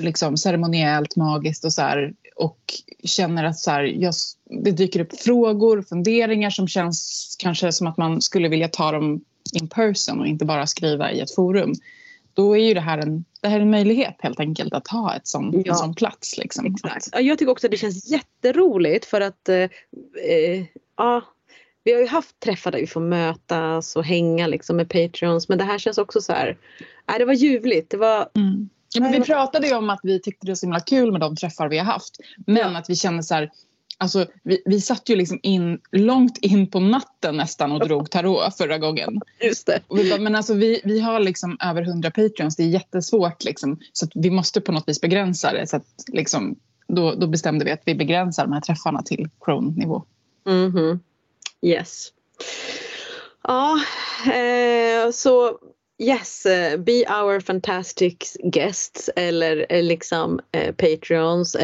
liksom 0.00 0.36
ceremoniellt, 0.36 1.16
magiskt 1.16 1.64
och 1.64 1.72
så 1.72 1.82
här, 1.82 2.14
och 2.36 2.58
känner 3.04 3.44
att 3.44 3.58
så 3.58 3.70
här, 3.70 3.82
jag, 3.82 4.14
det 4.64 4.70
dyker 4.70 5.00
upp 5.00 5.20
frågor 5.20 5.82
funderingar 5.82 6.50
som 6.50 6.68
känns 6.68 7.36
kanske 7.38 7.72
som 7.72 7.86
att 7.86 7.96
man 7.96 8.22
skulle 8.22 8.48
vilja 8.48 8.68
ta 8.68 8.92
dem 8.92 9.20
in 9.56 9.68
person 9.68 10.20
och 10.20 10.26
inte 10.26 10.44
bara 10.44 10.66
skriva 10.66 11.12
i 11.12 11.20
ett 11.20 11.34
forum. 11.34 11.74
Då 12.34 12.56
är 12.56 12.68
ju 12.68 12.74
det 12.74 12.80
här 12.80 12.98
en, 12.98 13.24
det 13.40 13.48
här 13.48 13.56
är 13.56 13.60
en 13.60 13.70
möjlighet 13.70 14.16
helt 14.18 14.40
enkelt 14.40 14.72
att 14.72 14.88
ha 14.88 15.16
ett 15.16 15.26
sån, 15.26 15.62
ja. 15.64 15.72
en 15.72 15.76
sån 15.76 15.94
plats. 15.94 16.38
Liksom. 16.38 16.66
Exakt. 16.66 17.08
Jag 17.20 17.38
tycker 17.38 17.52
också 17.52 17.66
att 17.66 17.70
det 17.70 17.76
känns 17.76 18.10
jätteroligt 18.10 19.04
för 19.04 19.20
att 19.20 19.48
eh, 19.48 19.56
eh, 19.56 20.64
ja, 20.96 21.22
vi 21.84 21.92
har 21.92 22.00
ju 22.00 22.06
haft 22.06 22.40
träffar 22.40 22.70
där 22.70 22.78
vi 22.78 22.86
får 22.86 23.00
mötas 23.00 23.96
och 23.96 24.04
hänga 24.04 24.46
liksom 24.46 24.76
med 24.76 24.88
Patreons 24.88 25.48
men 25.48 25.58
det 25.58 25.64
här 25.64 25.78
känns 25.78 25.98
också 25.98 26.20
så 26.20 26.32
här, 26.32 26.58
äh, 27.08 27.18
det 27.18 27.24
var 27.24 27.32
ljuvligt. 27.32 27.90
Det 27.90 27.96
var, 27.96 28.28
mm. 28.36 28.68
Ja, 28.94 29.00
men 29.00 29.12
vi 29.12 29.20
pratade 29.20 29.68
ju 29.68 29.74
om 29.74 29.90
att 29.90 30.00
vi 30.02 30.20
tyckte 30.20 30.46
det 30.46 30.50
var 30.50 30.56
så 30.56 30.66
himla 30.66 30.80
kul 30.80 31.12
med 31.12 31.20
de 31.20 31.36
träffar 31.36 31.68
vi 31.68 31.78
har 31.78 31.84
haft. 31.84 32.16
Men 32.46 32.72
ja. 32.72 32.78
att 32.78 32.90
vi 32.90 32.96
kände 32.96 33.22
så 33.22 33.34
här, 33.34 33.50
alltså, 34.00 34.26
vi, 34.42 34.62
vi 34.64 34.80
satt 34.80 35.08
ju 35.08 35.16
liksom 35.16 35.40
in, 35.42 35.80
långt 35.92 36.38
in 36.38 36.70
på 36.70 36.80
natten 36.80 37.36
nästan 37.36 37.72
och 37.72 37.88
drog 37.88 38.10
tarot 38.10 38.56
förra 38.56 38.78
gången. 38.78 39.20
Just 39.40 39.66
det. 39.66 39.80
Och 39.86 39.98
vi 39.98 40.10
bara, 40.10 40.20
men 40.20 40.34
alltså, 40.34 40.54
vi, 40.54 40.80
vi 40.84 41.00
har 41.00 41.20
liksom 41.20 41.56
över 41.60 41.82
hundra 41.82 42.10
patreons, 42.10 42.56
det 42.56 42.62
är 42.62 42.68
jättesvårt 42.68 43.44
liksom, 43.44 43.78
så 43.92 44.06
vi 44.14 44.30
måste 44.30 44.60
på 44.60 44.72
något 44.72 44.88
vis 44.88 45.00
begränsa 45.00 45.52
det. 45.52 45.66
Så 45.66 45.76
att, 45.76 45.86
liksom, 46.12 46.56
då, 46.88 47.14
då 47.14 47.26
bestämde 47.26 47.64
vi 47.64 47.70
att 47.70 47.82
vi 47.84 47.94
begränsar 47.94 48.44
de 48.44 48.52
här 48.52 48.60
träffarna 48.60 49.02
till 49.02 49.28
crone-nivå. 49.40 50.02
Mm 50.46 50.72
-hmm. 50.72 50.98
Yes. 51.62 52.08
Ja, 53.42 53.80
eh, 54.26 55.10
så 55.12 55.58
Yes, 56.02 56.46
uh, 56.46 56.76
be 56.76 57.04
our 57.08 57.40
fantastic 57.40 58.36
guests 58.42 59.10
eller 59.16 59.66
uh, 59.72 59.82
liksom 59.82 60.40
uh, 60.56 60.72
Patreons. 60.72 61.56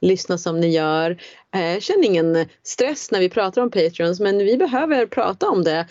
lyssna 0.00 0.38
som 0.38 0.60
ni 0.60 0.68
gör. 0.68 1.20
känn 1.80 2.04
ingen 2.04 2.46
stress 2.62 3.10
när 3.10 3.20
vi 3.20 3.28
pratar 3.28 3.62
om 3.62 3.70
Patreons 3.70 4.20
men 4.20 4.38
vi 4.38 4.56
behöver 4.56 5.06
prata 5.06 5.48
om 5.48 5.64
det 5.64 5.86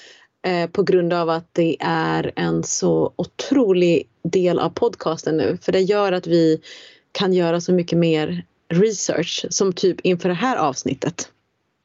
på 0.71 0.83
grund 0.83 1.13
av 1.13 1.29
att 1.29 1.53
det 1.53 1.77
är 1.79 2.31
en 2.35 2.63
så 2.63 3.13
otrolig 3.15 4.07
del 4.23 4.59
av 4.59 4.69
podcasten 4.69 5.37
nu. 5.37 5.57
För 5.61 5.71
det 5.71 5.81
gör 5.81 6.11
att 6.11 6.27
vi 6.27 6.61
kan 7.11 7.33
göra 7.33 7.61
så 7.61 7.73
mycket 7.73 7.97
mer 7.97 8.45
research 8.69 9.45
som 9.49 9.73
typ 9.73 9.99
inför 10.01 10.29
det 10.29 10.35
här 10.35 10.57
avsnittet. 10.57 11.29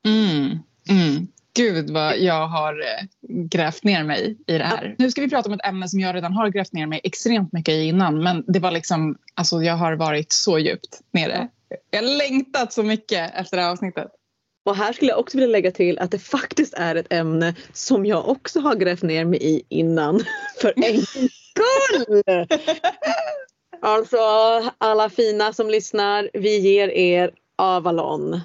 Mm, 0.05 0.59
mm. 0.88 1.26
Gud 1.56 1.90
vad 1.90 2.18
jag 2.18 2.46
har 2.46 2.80
eh, 2.80 3.06
grävt 3.28 3.84
ner 3.84 4.04
mig 4.04 4.37
i 4.46 4.58
det 4.58 4.64
här. 4.64 4.94
Nu 4.99 5.11
ska 5.11 5.20
vi 5.20 5.30
prata 5.30 5.49
om 5.49 5.54
ett 5.54 5.66
ämne 5.66 5.88
som 5.88 6.00
jag 6.00 6.14
redan 6.14 6.32
har 6.32 6.49
grävt 6.49 6.73
ner 6.73 6.87
mig 6.87 7.00
extremt 7.04 7.52
mycket 7.52 7.75
i 7.75 7.82
innan. 7.82 8.23
Men 8.23 8.44
det 8.46 8.58
var 8.58 8.70
liksom, 8.70 9.18
alltså 9.34 9.62
jag 9.62 9.76
har 9.76 9.92
varit 9.92 10.32
så 10.32 10.58
djupt 10.58 11.00
nere. 11.11 11.49
Jag 11.90 12.02
har 12.02 12.16
längtat 12.18 12.73
så 12.73 12.82
mycket 12.82 13.34
efter 13.34 13.56
det 13.56 13.62
här 13.62 13.70
avsnittet. 13.70 14.08
Och 14.64 14.76
här 14.76 14.92
skulle 14.92 15.11
jag 15.11 15.20
också 15.20 15.38
vilja 15.38 15.52
lägga 15.52 15.70
till 15.70 15.99
att 15.99 16.11
det 16.11 16.18
faktiskt 16.18 16.75
är 16.75 16.94
ett 16.94 17.12
ämne 17.12 17.54
som 17.73 18.06
jag 18.06 18.28
också 18.28 18.61
har 18.61 18.75
grävt 18.75 19.02
ner 19.02 19.25
mig 19.25 19.38
i 19.42 19.62
innan. 19.68 20.25
För 20.61 20.73
en 20.76 21.02
skull! 21.02 22.25
Alltså 23.80 24.18
alla 24.78 25.11
fina 25.11 25.52
som 25.52 25.70
lyssnar, 25.70 26.30
vi 26.32 26.58
ger 26.58 26.88
er 26.88 27.30
Avalon. 27.56 28.40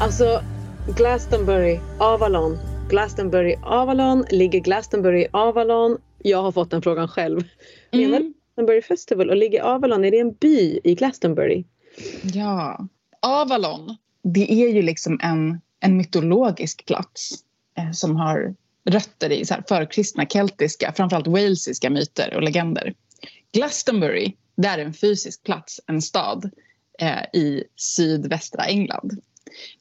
Alltså 0.00 0.42
Glastonbury, 0.96 1.78
Avalon. 2.00 2.58
Glastonbury, 2.88 3.56
Avalon. 3.62 4.24
Ligger 4.30 4.60
Glastonbury, 4.60 5.26
Avalon? 5.30 5.98
Jag 6.18 6.42
har 6.42 6.52
fått 6.52 6.70
den 6.70 6.82
frågan 6.82 7.08
själv. 7.08 7.40
Mm. 7.90 8.10
Menar 8.10 8.32
Glastonbury 8.54 8.82
Festival 8.82 9.30
och 9.30 9.36
ligger 9.36 9.62
Avalon, 9.62 10.04
är 10.04 10.10
det 10.10 10.18
en 10.18 10.32
by 10.32 10.80
i 10.84 10.94
Glastonbury? 10.94 11.64
Ja, 12.22 12.88
Avalon. 13.22 13.96
Det 14.22 14.52
är 14.52 14.68
ju 14.68 14.82
liksom 14.82 15.20
en, 15.22 15.60
en 15.80 15.96
mytologisk 15.96 16.86
plats 16.86 17.30
eh, 17.78 17.90
som 17.90 18.16
har 18.16 18.54
rötter 18.84 19.32
i 19.32 19.44
så 19.44 19.54
här 19.54 19.64
förkristna 19.68 20.26
keltiska, 20.26 20.92
framförallt 20.96 21.26
walesiska 21.26 21.90
myter 21.90 22.34
och 22.36 22.42
legender. 22.42 22.94
Glastonbury, 23.52 24.32
det 24.56 24.68
är 24.68 24.78
en 24.78 24.94
fysisk 24.94 25.42
plats, 25.42 25.80
en 25.86 26.02
stad 26.02 26.50
eh, 26.98 27.40
i 27.40 27.64
sydvästra 27.76 28.64
England. 28.64 29.20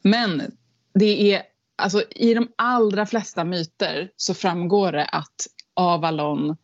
Men 0.01 0.51
det 0.93 1.33
är, 1.33 1.41
alltså, 1.75 2.03
i 2.09 2.33
de 2.33 2.47
allra 2.55 3.05
flesta 3.05 3.43
myter 3.43 4.12
så 4.15 4.33
framgår 4.33 4.91
det 4.91 5.05
att 5.05 5.47
Avalon 5.74 6.57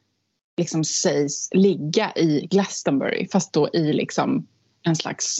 liksom 0.57 0.83
sägs 0.83 1.50
ligga 1.51 2.12
i 2.15 2.48
Glastonbury 2.51 3.27
fast 3.31 3.53
då 3.53 3.69
i 3.74 3.93
liksom 3.93 4.48
en 4.83 4.95
slags 4.95 5.39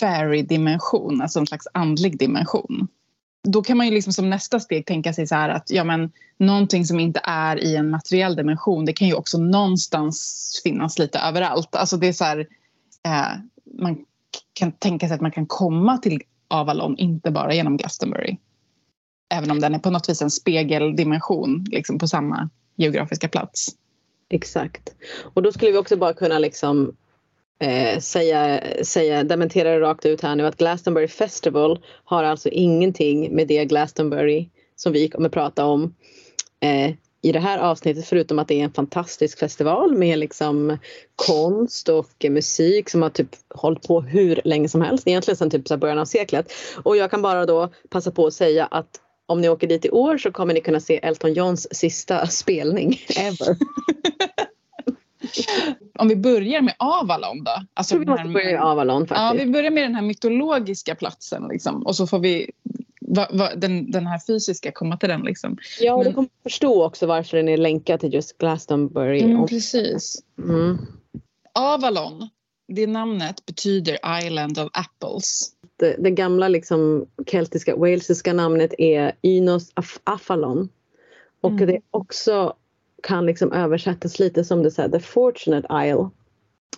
fairy-dimension, 0.00 1.22
alltså 1.22 1.38
en 1.38 1.46
slags 1.46 1.66
andlig 1.74 2.18
dimension. 2.18 2.88
Då 3.48 3.62
kan 3.62 3.76
man 3.76 3.86
ju 3.86 3.92
liksom 3.92 4.12
som 4.12 4.30
nästa 4.30 4.60
steg 4.60 4.86
tänka 4.86 5.12
sig 5.12 5.26
så 5.26 5.34
här 5.34 5.48
att 5.48 5.70
ja, 5.70 5.84
men, 5.84 6.12
någonting 6.36 6.84
som 6.84 7.00
inte 7.00 7.20
är 7.24 7.64
i 7.64 7.76
en 7.76 7.90
materiell 7.90 8.36
dimension 8.36 8.84
det 8.84 8.92
kan 8.92 9.08
ju 9.08 9.14
också 9.14 9.38
någonstans 9.38 10.60
finnas 10.64 10.98
lite 10.98 11.18
överallt. 11.18 11.74
Alltså 11.74 11.96
det 11.96 12.08
är 12.08 12.12
så 12.12 12.24
här, 12.24 12.38
eh, 13.06 13.40
man 13.80 14.04
kan 14.52 14.72
tänka 14.72 15.08
sig 15.08 15.14
att 15.14 15.20
man 15.20 15.32
kan 15.32 15.46
komma 15.46 15.98
till 15.98 16.22
Avalon, 16.48 16.96
inte 16.98 17.30
bara 17.30 17.54
genom 17.54 17.76
Glastonbury. 17.76 18.36
Även 19.34 19.50
om 19.50 19.60
den 19.60 19.74
är 19.74 19.78
på 19.78 19.90
något 19.90 20.08
vis 20.08 20.22
en 20.22 20.30
spegeldimension 20.30 21.64
liksom 21.70 21.98
på 21.98 22.08
samma 22.08 22.48
geografiska 22.76 23.28
plats. 23.28 23.68
Exakt. 24.30 24.94
Och 25.34 25.42
då 25.42 25.52
skulle 25.52 25.72
vi 25.72 25.78
också 25.78 25.96
bara 25.96 26.12
kunna 26.12 26.38
liksom 26.38 26.96
eh, 27.60 27.98
säga, 27.98 28.60
säga, 28.84 29.24
dementera 29.24 29.70
det 29.70 29.80
rakt 29.80 30.06
ut 30.06 30.20
här 30.20 30.36
nu 30.36 30.46
att 30.46 30.56
Glastonbury 30.56 31.08
Festival 31.08 31.84
har 32.04 32.24
alltså 32.24 32.48
ingenting 32.48 33.34
med 33.34 33.48
det 33.48 33.64
Glastonbury 33.64 34.48
som 34.76 34.92
vi 34.92 35.08
kommer 35.08 35.28
prata 35.28 35.64
om 35.64 35.94
eh, 36.60 36.94
i 37.22 37.32
det 37.32 37.40
här 37.40 37.58
avsnittet 37.58 38.06
förutom 38.06 38.38
att 38.38 38.48
det 38.48 38.60
är 38.60 38.64
en 38.64 38.72
fantastisk 38.72 39.38
festival 39.38 39.96
med 39.96 40.18
liksom 40.18 40.78
konst 41.16 41.88
och 41.88 42.24
musik 42.30 42.90
som 42.90 43.02
har 43.02 43.10
typ 43.10 43.28
hållit 43.54 43.82
på 43.82 44.00
hur 44.00 44.40
länge 44.44 44.68
som 44.68 44.82
helst, 44.82 45.08
egentligen 45.08 45.36
sedan 45.36 45.50
typ 45.50 45.80
början 45.80 45.98
av 45.98 46.04
seklet. 46.04 46.52
Och 46.82 46.96
jag 46.96 47.10
kan 47.10 47.22
bara 47.22 47.46
då 47.46 47.70
passa 47.88 48.10
på 48.10 48.26
att 48.26 48.34
säga 48.34 48.66
att 48.66 49.00
om 49.26 49.40
ni 49.40 49.48
åker 49.48 49.66
dit 49.66 49.84
i 49.84 49.90
år 49.90 50.18
så 50.18 50.32
kommer 50.32 50.54
ni 50.54 50.60
kunna 50.60 50.80
se 50.80 50.96
Elton 50.96 51.32
Johns 51.32 51.74
sista 51.74 52.26
spelning 52.26 53.00
ever. 53.16 53.56
om 55.98 56.08
vi 56.08 56.16
börjar 56.16 56.62
med 56.62 56.74
Avalon 56.78 57.44
då? 57.44 57.52
Alltså 57.74 57.98
vi 57.98 58.06
måste 58.06 58.28
börja 58.28 58.52
med 58.52 58.62
Avalon 58.62 59.06
faktiskt. 59.06 59.20
Ja, 59.20 59.44
vi 59.44 59.52
börjar 59.52 59.70
med 59.70 59.82
den 59.82 59.94
här 59.94 60.02
mytologiska 60.02 60.94
platsen 60.94 61.48
liksom. 61.48 61.86
och 61.86 61.96
så 61.96 62.06
får 62.06 62.18
vi 62.18 62.50
va, 63.08 63.28
va, 63.32 63.54
den, 63.56 63.90
den 63.90 64.06
här 64.06 64.18
fysiska 64.26 64.72
komma 64.72 64.96
till 64.96 65.08
den. 65.08 65.22
Liksom. 65.22 65.56
Ja, 65.80 65.92
och 65.92 65.98
Men, 65.98 66.08
du 66.08 66.14
kommer 66.14 66.28
förstå 66.42 66.84
också 66.84 67.06
varför 67.06 67.36
den 67.36 67.48
är 67.48 67.56
länkad 67.56 68.00
till 68.00 68.14
just 68.14 68.38
Glastonbury. 68.38 69.22
Mm, 69.22 69.46
precis. 69.46 70.22
Mm. 70.38 70.78
Avalon, 71.52 72.28
det 72.68 72.86
namnet 72.86 73.46
betyder 73.46 73.98
Island 74.24 74.58
of 74.58 74.68
Apples. 74.72 75.52
Det, 75.76 75.96
det 75.98 76.10
gamla 76.10 76.48
liksom, 76.48 77.06
keltiska, 77.26 77.76
walesiska 77.76 78.32
namnet 78.32 78.74
är 78.78 79.12
Ynos 79.22 79.70
af 79.74 79.98
Afalon. 80.04 80.68
Och 81.40 81.50
mm. 81.50 81.66
det 81.66 81.80
också 81.90 82.54
kan 83.02 83.26
liksom 83.26 83.52
översättas 83.52 84.18
lite 84.18 84.44
som 84.44 84.62
det 84.62 84.70
säger, 84.70 84.88
The 84.88 85.00
Fortunate 85.00 85.68
Isle. 85.86 86.10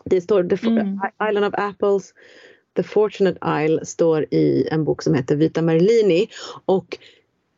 Det 0.04 0.20
står 0.20 0.44
the 0.44 0.66
mm. 0.66 1.00
Island 1.30 1.46
of 1.46 1.54
Apples 1.56 2.14
The 2.80 2.84
Fortunate 2.84 3.64
Isle 3.64 3.86
står 3.86 4.26
i 4.30 4.68
en 4.70 4.84
bok 4.84 5.02
som 5.02 5.14
heter 5.14 5.36
Vita 5.36 5.62
Merlini 5.62 6.28
och 6.64 6.98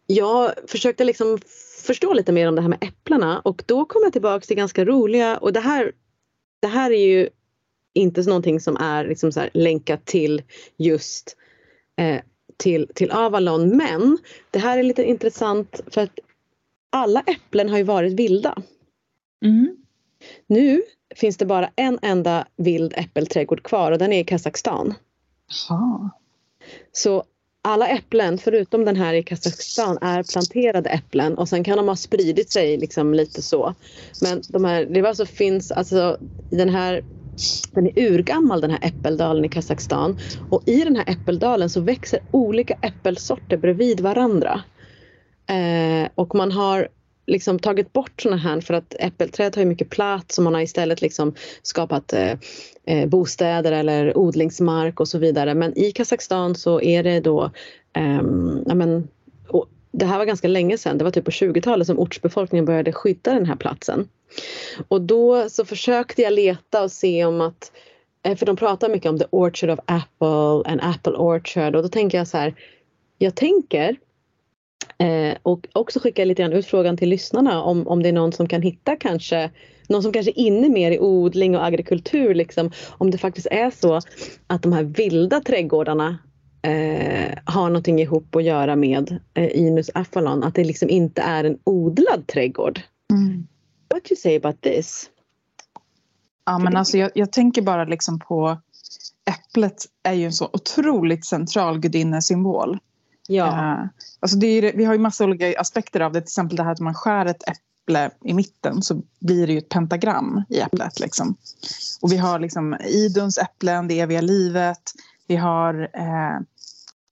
jag 0.06 0.52
försökte 0.66 1.04
liksom 1.04 1.38
förstå 1.82 2.12
lite 2.12 2.32
mer 2.32 2.48
om 2.48 2.54
det 2.54 2.60
här 2.60 2.68
med 2.68 2.78
äpplena 2.80 3.40
och 3.40 3.62
då 3.66 3.84
kom 3.84 4.02
jag 4.02 4.12
tillbaka 4.12 4.46
till 4.46 4.56
ganska 4.56 4.84
roliga 4.84 5.38
och 5.38 5.52
det 5.52 5.60
här, 5.60 5.92
det 6.60 6.66
här 6.66 6.90
är 6.90 7.06
ju 7.06 7.28
inte 7.92 8.22
någonting 8.22 8.60
som 8.60 8.76
är 8.76 9.04
liksom 9.04 9.32
så 9.32 9.48
länkat 9.54 10.04
till 10.04 10.42
just 10.76 11.36
eh, 11.96 12.20
till, 12.56 12.88
till 12.94 13.10
Avalon 13.10 13.76
men 13.76 14.18
det 14.50 14.58
här 14.58 14.78
är 14.78 14.82
lite 14.82 15.04
intressant 15.04 15.80
för 15.86 16.00
att 16.00 16.18
alla 16.90 17.20
äpplen 17.26 17.68
har 17.68 17.78
ju 17.78 17.84
varit 17.84 18.12
vilda. 18.12 18.62
Mm. 19.44 19.76
Nu 20.46 20.82
finns 21.16 21.36
det 21.36 21.46
bara 21.46 21.70
en 21.76 21.98
enda 22.02 22.46
vild 22.56 22.94
äppelträdgård 22.96 23.62
kvar 23.62 23.92
och 23.92 23.98
den 23.98 24.12
är 24.12 24.20
i 24.20 24.24
Kazakstan. 24.24 24.94
Aha. 25.70 26.10
Så 26.92 27.24
alla 27.62 27.88
äpplen 27.88 28.38
förutom 28.38 28.84
den 28.84 28.96
här 28.96 29.14
i 29.14 29.22
Kazakstan 29.22 29.98
är 30.00 30.22
planterade 30.32 30.90
äpplen 30.90 31.38
och 31.38 31.48
sen 31.48 31.64
kan 31.64 31.76
de 31.76 31.88
ha 31.88 31.96
spridit 31.96 32.50
sig 32.52 32.76
liksom 32.76 33.14
lite 33.14 33.42
så. 33.42 33.74
Men 34.22 34.42
de 34.48 34.64
här, 34.64 34.84
det 34.84 35.08
alltså 35.08 35.26
finns 35.26 35.72
alltså 35.72 36.18
den 36.50 36.68
här 36.68 37.02
den 37.74 37.86
är 37.86 37.92
urgammal 37.96 38.60
den 38.60 38.70
här 38.70 38.78
äppeldalen 38.82 39.44
i 39.44 39.48
Kazakstan 39.48 40.16
och 40.48 40.62
i 40.66 40.84
den 40.84 40.96
här 40.96 41.10
äppeldalen 41.10 41.70
så 41.70 41.80
växer 41.80 42.20
olika 42.30 42.74
äppelsorter 42.74 43.56
bredvid 43.56 44.00
varandra. 44.00 44.62
Eh, 45.46 46.08
och 46.14 46.34
man 46.34 46.52
har 46.52 46.88
liksom 47.26 47.58
tagit 47.58 47.92
bort 47.92 48.20
sådana 48.22 48.42
här 48.42 48.60
för 48.60 48.74
att 48.74 48.94
äppelträd 48.98 49.56
har 49.56 49.62
ju 49.62 49.68
mycket 49.68 49.90
plats 49.90 50.38
och 50.38 50.44
man 50.44 50.54
har 50.54 50.60
istället 50.60 51.02
liksom 51.02 51.34
skapat 51.62 52.12
eh, 52.12 52.32
eh 52.86 53.08
bostäder 53.08 53.72
eller 53.72 54.18
odlingsmark 54.18 55.00
och 55.00 55.08
så 55.08 55.18
vidare. 55.18 55.54
Men 55.54 55.78
i 55.78 55.92
Kazakstan 55.92 56.54
så 56.54 56.80
är 56.80 57.02
det 57.02 57.20
då 57.20 57.50
eh, 57.92 58.22
ja, 58.66 58.74
men, 58.74 59.08
det 59.92 60.06
här 60.06 60.18
var 60.18 60.24
ganska 60.24 60.48
länge 60.48 60.78
sedan, 60.78 60.98
det 60.98 61.04
var 61.04 61.10
typ 61.10 61.24
på 61.24 61.30
20-talet 61.30 61.86
som 61.86 61.98
ortsbefolkningen 61.98 62.64
började 62.64 62.92
skydda 62.92 63.34
den 63.34 63.46
här 63.46 63.56
platsen. 63.56 64.08
Och 64.88 65.00
då 65.00 65.48
så 65.48 65.64
försökte 65.64 66.22
jag 66.22 66.32
leta 66.32 66.82
och 66.82 66.92
se 66.92 67.24
om 67.24 67.40
att, 67.40 67.72
eh, 68.22 68.36
för 68.36 68.46
de 68.46 68.56
pratar 68.56 68.88
mycket 68.88 69.10
om 69.10 69.18
the 69.18 69.24
orchard 69.30 69.70
of 69.70 69.78
apple, 69.84 70.72
and 70.72 70.80
apple 70.82 71.12
orchard 71.12 71.76
och 71.76 71.82
då 71.82 71.88
tänker 71.88 72.18
jag 72.18 72.28
så 72.28 72.38
här, 72.38 72.54
jag 73.18 73.34
tänker 73.34 73.96
Eh, 74.98 75.36
och 75.42 75.68
också 75.72 76.00
skicka 76.00 76.24
lite 76.24 76.42
grann 76.42 76.52
ut 76.52 76.66
frågan 76.66 76.96
till 76.96 77.08
lyssnarna 77.08 77.62
om, 77.62 77.88
om 77.88 78.02
det 78.02 78.08
är 78.08 78.12
någon 78.12 78.32
som 78.32 78.48
kan 78.48 78.62
hitta 78.62 78.96
kanske 78.96 79.50
någon 79.88 80.02
som 80.02 80.12
kanske 80.12 80.30
är 80.30 80.38
inne 80.38 80.68
mer 80.68 80.90
i 80.90 80.98
odling 80.98 81.56
och 81.56 81.64
agrikultur 81.64 82.34
liksom, 82.34 82.70
om 82.98 83.10
det 83.10 83.18
faktiskt 83.18 83.46
är 83.50 83.70
så 83.70 84.00
att 84.46 84.62
de 84.62 84.72
här 84.72 84.82
vilda 84.82 85.40
trädgårdarna 85.40 86.18
eh, 86.62 87.38
har 87.44 87.68
någonting 87.68 88.00
ihop 88.00 88.36
att 88.36 88.44
göra 88.44 88.76
med 88.76 89.20
eh, 89.34 89.58
Inus 89.58 89.90
Afalon, 89.94 90.44
att 90.44 90.54
det 90.54 90.64
liksom 90.64 90.90
inte 90.90 91.22
är 91.22 91.44
en 91.44 91.58
odlad 91.64 92.26
trädgård. 92.26 92.80
Mm. 93.10 93.46
What 93.94 94.10
you 94.10 94.16
say 94.16 94.36
about 94.36 94.60
this? 94.60 95.10
Ja 96.44 96.58
men 96.58 96.76
alltså 96.76 96.98
jag, 96.98 97.10
jag 97.14 97.32
tänker 97.32 97.62
bara 97.62 97.84
liksom 97.84 98.18
på 98.18 98.58
äpplet 99.30 99.84
är 100.02 100.12
ju 100.12 100.24
en 100.24 100.32
så 100.32 100.50
otroligt 100.52 101.26
central 101.26 101.78
gudinnesymbol. 101.78 102.78
Ja. 103.28 103.46
Uh, 103.46 103.88
alltså 104.20 104.36
det 104.36 104.46
är, 104.46 104.76
vi 104.76 104.84
har 104.84 104.92
ju 104.92 104.98
massa 104.98 105.24
olika 105.24 105.60
aspekter 105.60 106.00
av 106.00 106.12
det. 106.12 106.20
Till 106.20 106.26
exempel 106.26 106.56
det 106.56 106.62
här 106.62 106.72
att 106.72 106.80
man 106.80 106.94
skär 106.94 107.26
ett 107.26 107.42
äpple 107.48 108.10
i 108.24 108.34
mitten 108.34 108.82
så 108.82 109.02
blir 109.20 109.46
det 109.46 109.52
ju 109.52 109.58
ett 109.58 109.68
pentagram 109.68 110.42
i 110.48 110.60
äpplet. 110.60 111.00
Liksom. 111.00 111.36
Och 112.00 112.12
vi 112.12 112.16
har 112.16 112.38
liksom 112.38 112.76
Iduns 112.84 113.38
äpplen, 113.38 113.88
det 113.88 114.00
eviga 114.00 114.20
livet. 114.20 114.82
Vi 115.26 115.36
har 115.36 115.90
eh, 115.94 116.36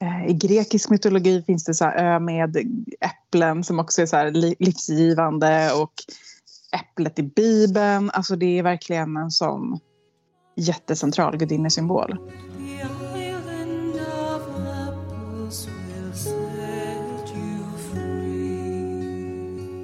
eh, 0.02 0.26
i 0.28 0.32
grekisk 0.32 0.90
mytologi 0.90 1.42
finns 1.42 1.64
det 1.64 1.74
så 1.74 1.84
här 1.84 2.14
ö 2.14 2.20
med 2.20 2.56
äpplen 3.00 3.64
som 3.64 3.78
också 3.78 4.02
är 4.02 4.06
så 4.06 4.16
här 4.16 4.30
livsgivande 4.58 5.72
och 5.72 5.92
äpplet 6.72 7.18
i 7.18 7.22
Bibeln. 7.22 8.10
Alltså 8.10 8.36
det 8.36 8.58
är 8.58 8.62
verkligen 8.62 9.16
en 9.16 9.30
sån 9.30 9.78
jättecentral 10.56 11.36
gudinnesymbol. 11.36 12.18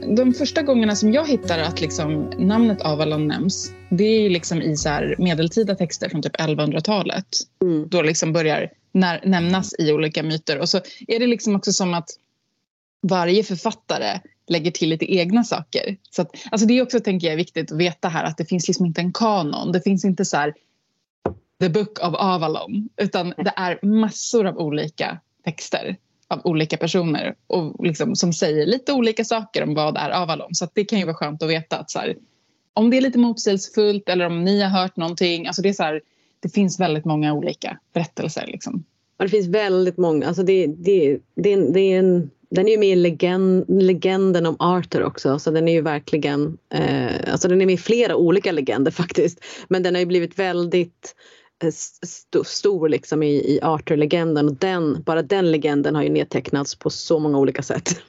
De 0.09 0.35
första 0.35 0.63
gångerna 0.63 0.97
som 0.97 1.13
jag 1.13 1.29
hittar 1.29 1.59
att 1.59 1.81
liksom 1.81 2.33
namnet 2.39 2.83
Avalon 2.83 3.29
nämns 3.29 3.73
det 3.91 4.05
är 4.05 4.31
liksom 4.31 4.63
i 4.63 4.77
så 4.77 5.15
medeltida 5.19 5.75
texter 5.75 6.09
från 6.09 6.23
typ 6.23 6.37
1100-talet. 6.37 7.27
Mm. 7.63 7.89
Då 7.89 8.03
liksom 8.03 8.33
börjar 8.33 8.71
när, 8.93 9.21
nämnas 9.25 9.75
i 9.79 9.93
olika 9.93 10.23
myter. 10.23 10.59
Och 10.59 10.69
så 10.69 10.81
är 11.09 11.19
det 11.19 11.27
liksom 11.27 11.57
också 11.57 11.73
som 11.73 11.95
att 11.95 12.09
varje 13.03 13.43
författare 13.45 14.21
lägger 14.49 14.71
till 14.71 14.89
lite 14.89 15.15
egna 15.15 15.45
saker. 15.45 15.97
Så 16.11 16.23
att, 16.23 16.31
alltså 16.51 16.67
det 16.67 16.79
är 16.79 16.83
också 16.83 17.01
tänker 17.01 17.29
jag, 17.29 17.37
viktigt 17.37 17.73
att 17.73 17.79
veta 17.79 18.09
här 18.09 18.25
att 18.25 18.37
det 18.37 18.45
finns 18.45 18.69
liksom 18.69 18.87
inte 18.87 19.01
en 19.01 19.13
kanon. 19.13 19.73
Det 19.73 19.81
finns 19.81 20.05
inte 20.05 20.25
så 20.25 20.37
här 20.37 20.55
The 21.61 21.69
Book 21.69 21.99
of 21.99 22.15
Avalon 22.15 22.89
utan 22.97 23.29
det 23.29 23.53
är 23.57 23.87
massor 23.87 24.47
av 24.47 24.59
olika 24.59 25.21
texter 25.45 25.97
av 26.29 26.41
olika 26.45 26.77
personer 26.77 27.35
och 27.47 27.85
liksom, 27.85 28.17
som 28.17 28.33
säger 28.33 28.67
lite 28.67 28.93
olika 28.93 29.25
saker 29.25 29.63
om 29.63 29.75
vad 29.75 29.97
är 29.97 30.11
Avalon. 30.11 30.55
Så 30.55 30.69
det 30.75 30.85
kan 30.85 30.99
ju 30.99 31.05
vara 31.05 31.17
skönt 31.17 31.43
att 31.43 31.51
veta 31.51 31.77
att 31.77 31.91
så 31.91 31.99
här, 31.99 32.17
om 32.75 32.91
det 32.91 32.97
är 32.97 33.01
lite 33.01 33.19
motsägelsefullt 33.19 34.09
eller 34.09 34.27
om 34.27 34.45
ni 34.45 34.63
har 34.63 34.71
hört 34.71 34.97
någonting. 34.97 35.47
Alltså 35.47 35.63
det, 35.63 35.69
är 35.69 35.73
så 35.73 35.83
här, 35.83 36.01
det 36.41 36.49
finns 36.49 36.81
väldigt 36.81 37.05
många 37.05 37.33
olika 37.33 37.79
berättelser. 37.93 38.45
Liksom. 38.47 38.85
Ja, 39.19 39.25
det 39.25 39.31
finns 39.31 39.47
väldigt 39.47 39.97
många. 39.97 40.27
Alltså 40.27 40.43
det, 40.43 40.67
det, 40.67 41.19
det, 41.35 41.57
det 41.57 41.81
är 41.81 41.99
en 41.99 42.31
den 42.51 42.67
är 42.67 42.71
ju 42.71 42.79
med 42.79 42.89
i 42.89 42.97
legend, 42.97 43.65
legenden 43.69 44.47
om 44.47 44.57
Arthur 44.59 45.03
också 45.03 45.39
så 45.39 45.51
den 45.51 45.69
är 45.69 45.73
ju 45.73 45.81
verkligen, 45.81 46.59
eh, 46.75 47.33
alltså 47.33 47.49
den 47.49 47.61
är 47.61 47.67
med 47.67 47.75
i 47.75 47.79
flera 47.79 48.17
olika 48.17 48.53
legender 48.53 48.91
faktiskt. 48.91 49.45
Men 49.69 49.83
den 49.83 49.95
har 49.95 50.01
ju 50.01 50.07
blivit 50.07 50.39
väldigt 50.39 51.15
st 51.63 52.45
stor 52.45 52.89
liksom 52.89 53.23
i, 53.23 53.35
i 53.35 53.61
Arthur-legenden 53.63 54.49
och 54.49 54.55
den, 54.55 55.03
bara 55.03 55.23
den 55.23 55.51
legenden 55.51 55.95
har 55.95 56.03
ju 56.03 56.09
nedtecknats 56.09 56.75
på 56.75 56.91
så 56.91 57.19
många 57.19 57.39
olika 57.39 57.63
sätt. 57.63 58.03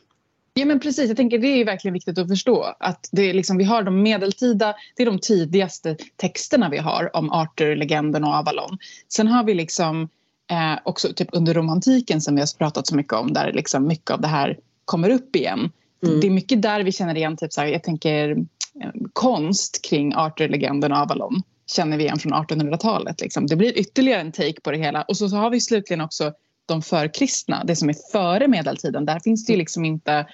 Ja 0.53 0.65
men 0.65 0.79
precis, 0.79 1.07
jag 1.07 1.17
tänker 1.17 1.39
det 1.39 1.47
är 1.47 1.65
verkligen 1.65 1.93
viktigt 1.93 2.17
att 2.17 2.27
förstå 2.27 2.75
att 2.79 3.09
det 3.11 3.29
är 3.29 3.33
liksom, 3.33 3.57
vi 3.57 3.63
har 3.63 3.83
de 3.83 4.01
medeltida, 4.01 4.75
det 4.95 5.03
är 5.03 5.05
de 5.05 5.19
tidigaste 5.19 5.97
texterna 6.15 6.69
vi 6.69 6.77
har 6.77 7.15
om 7.15 7.31
Arthur-legenden 7.31 8.23
och 8.23 8.33
Avalon. 8.33 8.77
Sen 9.07 9.27
har 9.27 9.43
vi 9.43 9.53
liksom 9.53 10.09
eh, 10.51 10.79
också 10.83 11.13
typ 11.13 11.29
under 11.31 11.53
romantiken 11.53 12.21
som 12.21 12.35
vi 12.35 12.41
har 12.41 12.57
pratat 12.57 12.87
så 12.87 12.95
mycket 12.95 13.13
om 13.13 13.33
där 13.33 13.53
liksom 13.53 13.87
mycket 13.87 14.11
av 14.11 14.21
det 14.21 14.27
här 14.27 14.59
kommer 14.85 15.09
upp 15.09 15.35
igen. 15.35 15.71
Mm. 16.03 16.19
Det 16.19 16.27
är 16.27 16.31
mycket 16.31 16.61
där 16.61 16.83
vi 16.83 16.91
känner 16.91 17.15
igen 17.15 17.37
typ 17.37 17.53
så 17.53 17.61
här, 17.61 17.67
jag 17.67 17.83
tänker 17.83 18.29
eh, 18.81 18.91
konst 19.13 19.81
kring 19.81 20.15
Arthur-legenden 20.15 20.91
och 20.91 20.97
Avalon 20.97 21.43
känner 21.67 21.97
vi 21.97 22.03
igen 22.03 22.19
från 22.19 22.33
1800-talet. 22.33 23.21
Liksom. 23.21 23.47
Det 23.47 23.55
blir 23.55 23.77
ytterligare 23.77 24.21
en 24.21 24.31
take 24.31 24.61
på 24.61 24.71
det 24.71 24.77
hela. 24.77 25.01
Och 25.01 25.17
så, 25.17 25.29
så 25.29 25.35
har 25.35 25.49
vi 25.49 25.61
slutligen 25.61 26.01
också 26.01 26.33
de 26.65 26.81
förkristna, 26.81 27.63
det 27.63 27.75
som 27.75 27.89
är 27.89 27.95
före 28.11 28.47
medeltiden. 28.47 29.05
Där 29.05 29.19
finns 29.19 29.45
det 29.45 29.53
ju 29.53 29.59
liksom 29.59 29.85
inte 29.85 30.27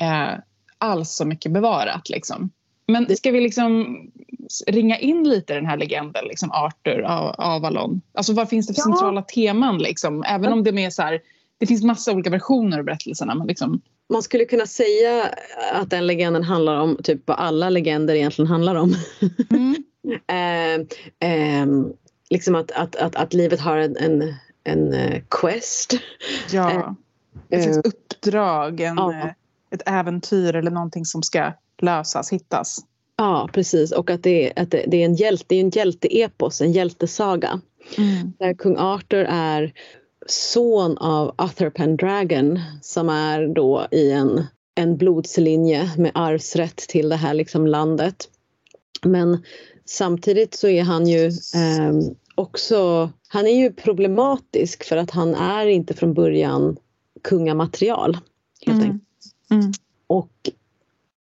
eh, 0.00 0.32
alls 0.78 1.10
så 1.10 1.24
mycket 1.24 1.52
bevarat. 1.52 2.08
Liksom. 2.08 2.50
Men 2.86 3.16
ska 3.16 3.30
vi 3.30 3.40
liksom 3.40 3.98
ringa 4.66 4.98
in 4.98 5.28
lite 5.28 5.54
den 5.54 5.66
här 5.66 5.76
legenden, 5.76 6.24
liksom 6.24 6.50
Arthur, 6.52 7.04
Avalon? 7.38 8.00
Alltså 8.12 8.32
vad 8.32 8.48
finns 8.48 8.66
det 8.66 8.74
för 8.74 8.80
ja. 8.80 8.84
centrala 8.84 9.22
teman 9.22 9.78
liksom? 9.78 10.22
Även 10.22 10.52
om 10.52 10.64
det 10.64 10.70
är 10.84 10.90
så 10.90 11.02
här, 11.02 11.20
det 11.58 11.66
finns 11.66 11.82
massa 11.82 12.12
olika 12.12 12.30
versioner 12.30 12.78
av 12.78 12.84
berättelserna. 12.84 13.34
Men 13.34 13.46
liksom... 13.46 13.80
Man 14.10 14.22
skulle 14.22 14.44
kunna 14.44 14.66
säga 14.66 15.24
att 15.72 15.90
den 15.90 16.06
legenden 16.06 16.44
handlar 16.44 16.80
om 16.80 16.98
typ 17.02 17.22
vad 17.24 17.36
alla 17.36 17.70
legender 17.70 18.14
egentligen 18.14 18.50
handlar 18.50 18.74
om. 18.74 18.94
Mm. 19.50 19.76
eh, 20.26 20.74
eh, 21.30 21.66
liksom 22.30 22.54
att, 22.54 22.70
att, 22.72 22.96
att, 22.96 23.16
att 23.16 23.34
livet 23.34 23.60
har 23.60 23.76
en, 23.76 23.96
en, 23.96 24.34
en 24.64 24.94
uh, 24.94 25.20
quest. 25.30 25.94
Ja, 26.52 26.96
eh, 27.50 27.66
ett 27.66 27.86
uppdrag, 27.86 28.80
en, 28.80 28.96
ja. 28.96 29.12
Eh, 29.12 29.30
ett 29.70 29.82
äventyr 29.86 30.56
eller 30.56 30.70
någonting 30.70 31.04
som 31.04 31.22
ska 31.22 31.52
lösas, 31.82 32.32
hittas. 32.32 32.78
Ja, 33.16 33.48
precis. 33.52 33.92
Och 33.92 34.10
att 34.10 34.22
det, 34.22 34.52
att 34.56 34.70
det, 34.70 34.84
det 34.86 34.96
är 34.96 35.04
en 35.04 35.14
hjälte, 35.14 35.54
en 35.54 35.70
hjälteepos, 35.70 36.60
en 36.60 36.72
hjältesaga. 36.72 37.60
Mm. 37.98 38.32
Där 38.38 38.54
kung 38.54 38.76
Arthur 38.78 39.24
är 39.28 39.72
son 40.26 40.98
av 40.98 41.34
Arthur 41.38 41.70
Pendragon 41.70 42.60
som 42.82 43.08
är 43.08 43.46
då 43.54 43.86
i 43.90 44.10
en, 44.10 44.46
en 44.74 44.96
blodslinje 44.96 45.90
med 45.96 46.10
arvsrätt 46.14 46.76
till 46.76 47.08
det 47.08 47.16
här 47.16 47.34
liksom 47.34 47.66
landet. 47.66 48.28
Men 49.02 49.42
samtidigt 49.88 50.54
så 50.54 50.68
är 50.68 50.82
han 50.82 51.06
ju 51.06 51.26
eh, 51.26 51.92
också, 52.34 53.10
han 53.28 53.46
är 53.46 53.56
ju 53.56 53.72
problematisk 53.72 54.84
för 54.84 54.96
att 54.96 55.10
han 55.10 55.34
är 55.34 55.66
inte 55.66 55.94
från 55.94 56.14
början 56.14 56.76
kungamaterial. 57.22 58.18
Helt 58.66 58.84
mm. 58.84 59.00
Mm. 59.50 59.72
Och 60.06 60.50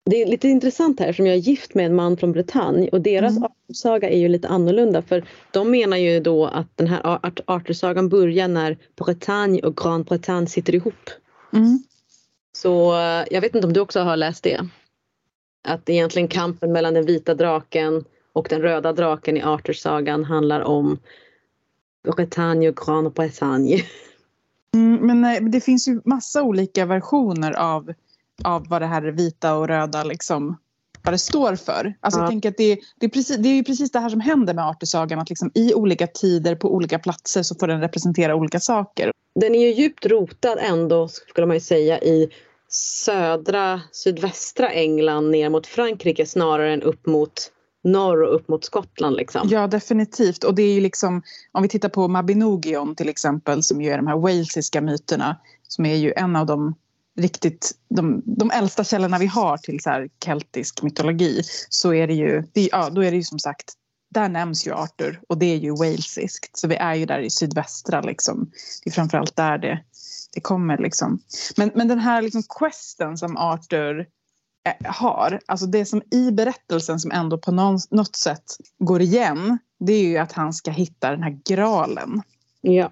det 0.05 0.21
är 0.21 0.25
lite 0.25 0.47
intressant 0.47 0.99
här 0.99 1.13
som 1.13 1.25
jag 1.25 1.35
är 1.35 1.39
gift 1.39 1.73
med 1.73 1.85
en 1.85 1.95
man 1.95 2.17
från 2.17 2.31
Bretagne 2.31 2.89
och 2.89 3.01
deras 3.01 3.37
mm. 3.37 3.43
Arthursaga 3.43 4.09
är 4.09 4.17
ju 4.17 4.27
lite 4.27 4.47
annorlunda 4.47 5.01
för 5.01 5.25
de 5.51 5.71
menar 5.71 5.97
ju 5.97 6.19
då 6.19 6.45
att 6.45 6.77
den 6.77 6.87
här 6.87 7.19
Arthursagan 7.45 8.09
börjar 8.09 8.47
när 8.47 8.77
Bretagne 8.95 9.61
och 9.61 9.77
Grand 9.77 10.05
Bretagne 10.05 10.47
sitter 10.47 10.75
ihop. 10.75 11.09
Mm. 11.53 11.83
Så 12.51 12.93
eh, 12.93 13.25
jag 13.31 13.41
vet 13.41 13.55
inte 13.55 13.67
om 13.67 13.73
du 13.73 13.79
också 13.79 13.99
har 13.99 14.17
läst 14.17 14.43
det? 14.43 14.67
Att 15.63 15.89
egentligen 15.89 16.27
kampen 16.27 16.71
mellan 16.71 16.93
den 16.93 17.05
vita 17.05 17.33
draken 17.33 18.03
och 18.33 18.47
den 18.49 18.61
röda 18.61 18.93
draken 18.93 19.37
i 19.37 19.41
Arthursagan 19.41 20.23
handlar 20.23 20.61
om 20.61 20.99
Bretagne 22.15 22.69
och 22.69 22.75
Grand 22.75 23.13
Bretagne. 23.13 23.83
Mm, 24.73 25.07
men 25.07 25.21
nej, 25.21 25.39
det 25.41 25.61
finns 25.61 25.87
ju 25.87 26.01
massa 26.05 26.43
olika 26.43 26.85
versioner 26.85 27.51
av 27.51 27.93
av 28.43 28.67
vad 28.69 28.81
det 28.81 28.85
här 28.85 29.01
vita 29.01 29.55
och 29.55 29.67
röda 29.67 30.03
liksom 30.03 30.57
vad 31.03 31.13
det 31.13 31.17
står 31.17 31.55
för. 31.55 31.93
Alltså 31.99 32.19
ja. 32.19 32.23
jag 32.23 32.29
tänker 32.29 32.49
att 32.49 32.57
det, 32.57 32.79
det, 32.99 33.05
är 33.05 33.09
precis, 33.09 33.37
det 33.37 33.49
är 33.49 33.53
ju 33.53 33.63
precis 33.63 33.91
det 33.91 33.99
här 33.99 34.09
som 34.09 34.19
händer 34.19 34.53
med 34.53 34.67
Artusagan 34.67 35.19
att 35.19 35.29
liksom 35.29 35.51
i 35.53 35.73
olika 35.73 36.07
tider 36.07 36.55
på 36.55 36.73
olika 36.75 36.99
platser 36.99 37.43
så 37.43 37.55
får 37.55 37.67
den 37.67 37.81
representera 37.81 38.35
olika 38.35 38.59
saker. 38.59 39.11
Den 39.35 39.55
är 39.55 39.59
ju 39.59 39.73
djupt 39.73 40.05
rotad 40.05 40.57
ändå 40.59 41.07
skulle 41.07 41.47
man 41.47 41.55
ju 41.55 41.61
säga 41.61 41.99
i 41.99 42.29
södra, 42.69 43.81
sydvästra 43.91 44.69
England 44.69 45.31
ner 45.31 45.49
mot 45.49 45.67
Frankrike 45.67 46.25
snarare 46.25 46.73
än 46.73 46.83
upp 46.83 47.05
mot 47.05 47.51
norr 47.83 48.23
och 48.23 48.35
upp 48.35 48.47
mot 48.47 48.65
Skottland. 48.65 49.15
Liksom. 49.15 49.47
Ja, 49.51 49.67
definitivt. 49.67 50.43
Och 50.43 50.55
det 50.55 50.61
är 50.61 50.73
ju 50.73 50.81
liksom, 50.81 51.21
om 51.51 51.63
vi 51.63 51.69
tittar 51.69 51.89
på 51.89 52.07
Mabinogion 52.07 52.95
till 52.95 53.09
exempel 53.09 53.63
som 53.63 53.81
ju 53.81 53.91
är 53.91 53.97
de 53.97 54.07
här 54.07 54.17
walesiska 54.17 54.81
myterna 54.81 55.37
som 55.67 55.85
är 55.85 55.95
ju 55.95 56.13
en 56.15 56.35
av 56.35 56.45
de 56.45 56.75
riktigt 57.19 57.71
de, 57.89 58.21
de 58.25 58.51
äldsta 58.51 58.83
källorna 58.83 59.17
vi 59.17 59.25
har 59.25 59.57
till 59.57 59.79
så 59.79 59.89
här 59.89 60.09
keltisk 60.25 60.83
mytologi 60.83 61.41
så 61.69 61.93
är 61.93 62.07
det 62.07 62.13
ju, 62.13 62.43
det, 62.53 62.69
ja, 62.71 62.89
då 62.89 63.03
är 63.03 63.11
det 63.11 63.17
ju 63.17 63.23
som 63.23 63.39
sagt 63.39 63.73
där 64.09 64.29
nämns 64.29 64.67
ju 64.67 64.73
Arthur 64.73 65.21
och 65.27 65.37
det 65.37 65.45
är 65.45 65.57
ju 65.57 65.71
walesiskt 65.71 66.57
så 66.57 66.67
vi 66.67 66.75
är 66.75 66.95
ju 66.95 67.05
där 67.05 67.19
i 67.19 67.29
sydvästra 67.29 68.01
liksom. 68.01 68.51
Det 68.83 68.89
är 68.89 68.93
framförallt 68.93 69.35
där 69.35 69.57
det, 69.57 69.83
det 70.33 70.41
kommer 70.41 70.77
liksom. 70.77 71.19
Men, 71.57 71.71
men 71.75 71.87
den 71.87 71.99
här 71.99 72.21
liksom 72.21 72.43
questen 72.59 73.17
som 73.17 73.37
Arthur 73.37 74.07
har, 74.85 75.39
alltså 75.45 75.65
det 75.65 75.85
som 75.85 76.01
i 76.11 76.31
berättelsen 76.31 76.99
som 76.99 77.11
ändå 77.11 77.37
på 77.37 77.51
något 77.51 78.15
sätt 78.15 78.43
går 78.79 79.01
igen 79.01 79.59
det 79.79 79.93
är 79.93 80.03
ju 80.03 80.17
att 80.17 80.31
han 80.31 80.53
ska 80.53 80.71
hitta 80.71 81.11
den 81.11 81.23
här 81.23 81.39
graalen. 81.45 82.21
Ja. 82.61 82.91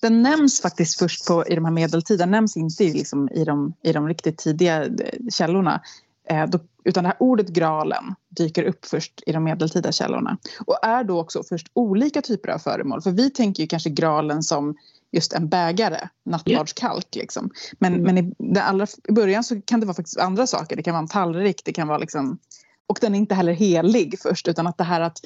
Den 0.00 0.22
nämns 0.22 0.60
faktiskt 0.60 0.98
först 0.98 1.26
på, 1.26 1.46
i 1.46 1.54
de 1.54 1.64
här 1.64 1.72
medeltida, 1.72 2.26
nämns 2.26 2.56
inte 2.56 2.84
liksom 2.84 3.28
i, 3.28 3.44
de, 3.44 3.74
i 3.82 3.92
de 3.92 4.08
riktigt 4.08 4.38
tidiga 4.38 4.84
eh, 4.84 4.90
källorna. 5.30 5.82
Eh, 6.28 6.46
då, 6.46 6.58
utan 6.84 7.04
det 7.04 7.08
här 7.08 7.16
ordet 7.20 7.48
graalen 7.48 8.14
dyker 8.28 8.62
upp 8.62 8.84
först 8.84 9.22
i 9.26 9.32
de 9.32 9.44
medeltida 9.44 9.92
källorna. 9.92 10.38
Och 10.66 10.84
är 10.84 11.04
då 11.04 11.20
också 11.20 11.42
först 11.42 11.70
olika 11.72 12.22
typer 12.22 12.48
av 12.48 12.58
föremål. 12.58 13.02
För 13.02 13.10
vi 13.10 13.30
tänker 13.30 13.62
ju 13.62 13.66
kanske 13.66 13.90
graalen 13.90 14.42
som 14.42 14.76
just 15.12 15.32
en 15.32 15.48
bägare, 15.48 16.08
nattvardskalk. 16.24 17.14
Liksom. 17.14 17.50
Men, 17.78 17.94
mm. 17.94 18.14
men 18.14 18.18
i, 18.18 18.58
allra, 18.58 18.86
i 19.08 19.12
början 19.12 19.44
så 19.44 19.60
kan 19.60 19.80
det 19.80 19.86
vara 19.86 19.94
faktiskt 19.94 20.18
andra 20.18 20.46
saker. 20.46 20.76
Det 20.76 20.82
kan 20.82 20.94
vara 20.94 21.02
en 21.02 21.08
tallrik, 21.08 21.62
det 21.64 21.72
kan 21.72 21.88
vara 21.88 21.98
liksom... 21.98 22.38
Och 22.86 22.98
den 23.00 23.14
är 23.14 23.18
inte 23.18 23.34
heller 23.34 23.52
helig 23.52 24.18
först 24.22 24.48
utan 24.48 24.66
att 24.66 24.78
det 24.78 24.84
här 24.84 25.00
att 25.00 25.18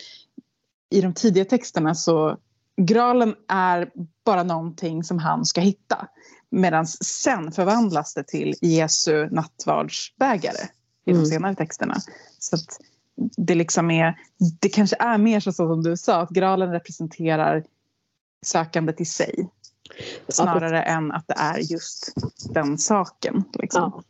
i 0.91 1.01
de 1.01 1.15
tidiga 1.15 1.45
texterna 1.45 1.95
så 1.95 2.37
graalen 2.77 3.35
är 3.49 3.91
bara 4.25 4.43
någonting 4.43 5.05
som 5.05 5.19
han 5.19 5.45
ska 5.45 5.61
hitta. 5.61 6.09
Medan 6.51 6.87
sen 6.87 7.53
förvandlas 7.53 8.15
det 8.15 8.25
till 8.25 8.55
Jesu 8.61 9.29
nattvardsbägare 9.31 10.69
i 11.05 11.11
de 11.11 11.13
Mm. 11.13 11.27
senare 11.27 11.55
texterna. 11.55 11.97
Så 12.39 12.57
det 13.37 13.55
liksom 13.55 13.91
är, 13.91 14.19
det 14.61 14.69
kanske 14.69 14.97
är 14.99 15.19
mer 15.19 15.41
så 15.41 15.53
som 15.53 15.83
du 15.83 15.97
sa, 15.97 16.21
att 16.21 16.31
graalen 16.31 16.73
representerar 16.73 17.65
sökandet 18.47 19.01
i 19.01 19.05
sig. 19.05 19.49
Snarare 20.29 20.83
än 20.83 21.13
att 21.13 21.29
det 21.29 21.35
är 21.39 21.59
just 21.59 22.13
den 22.51 22.79
saken. 22.79 23.45
Liksom. 23.53 23.93
Ja. 23.95 24.03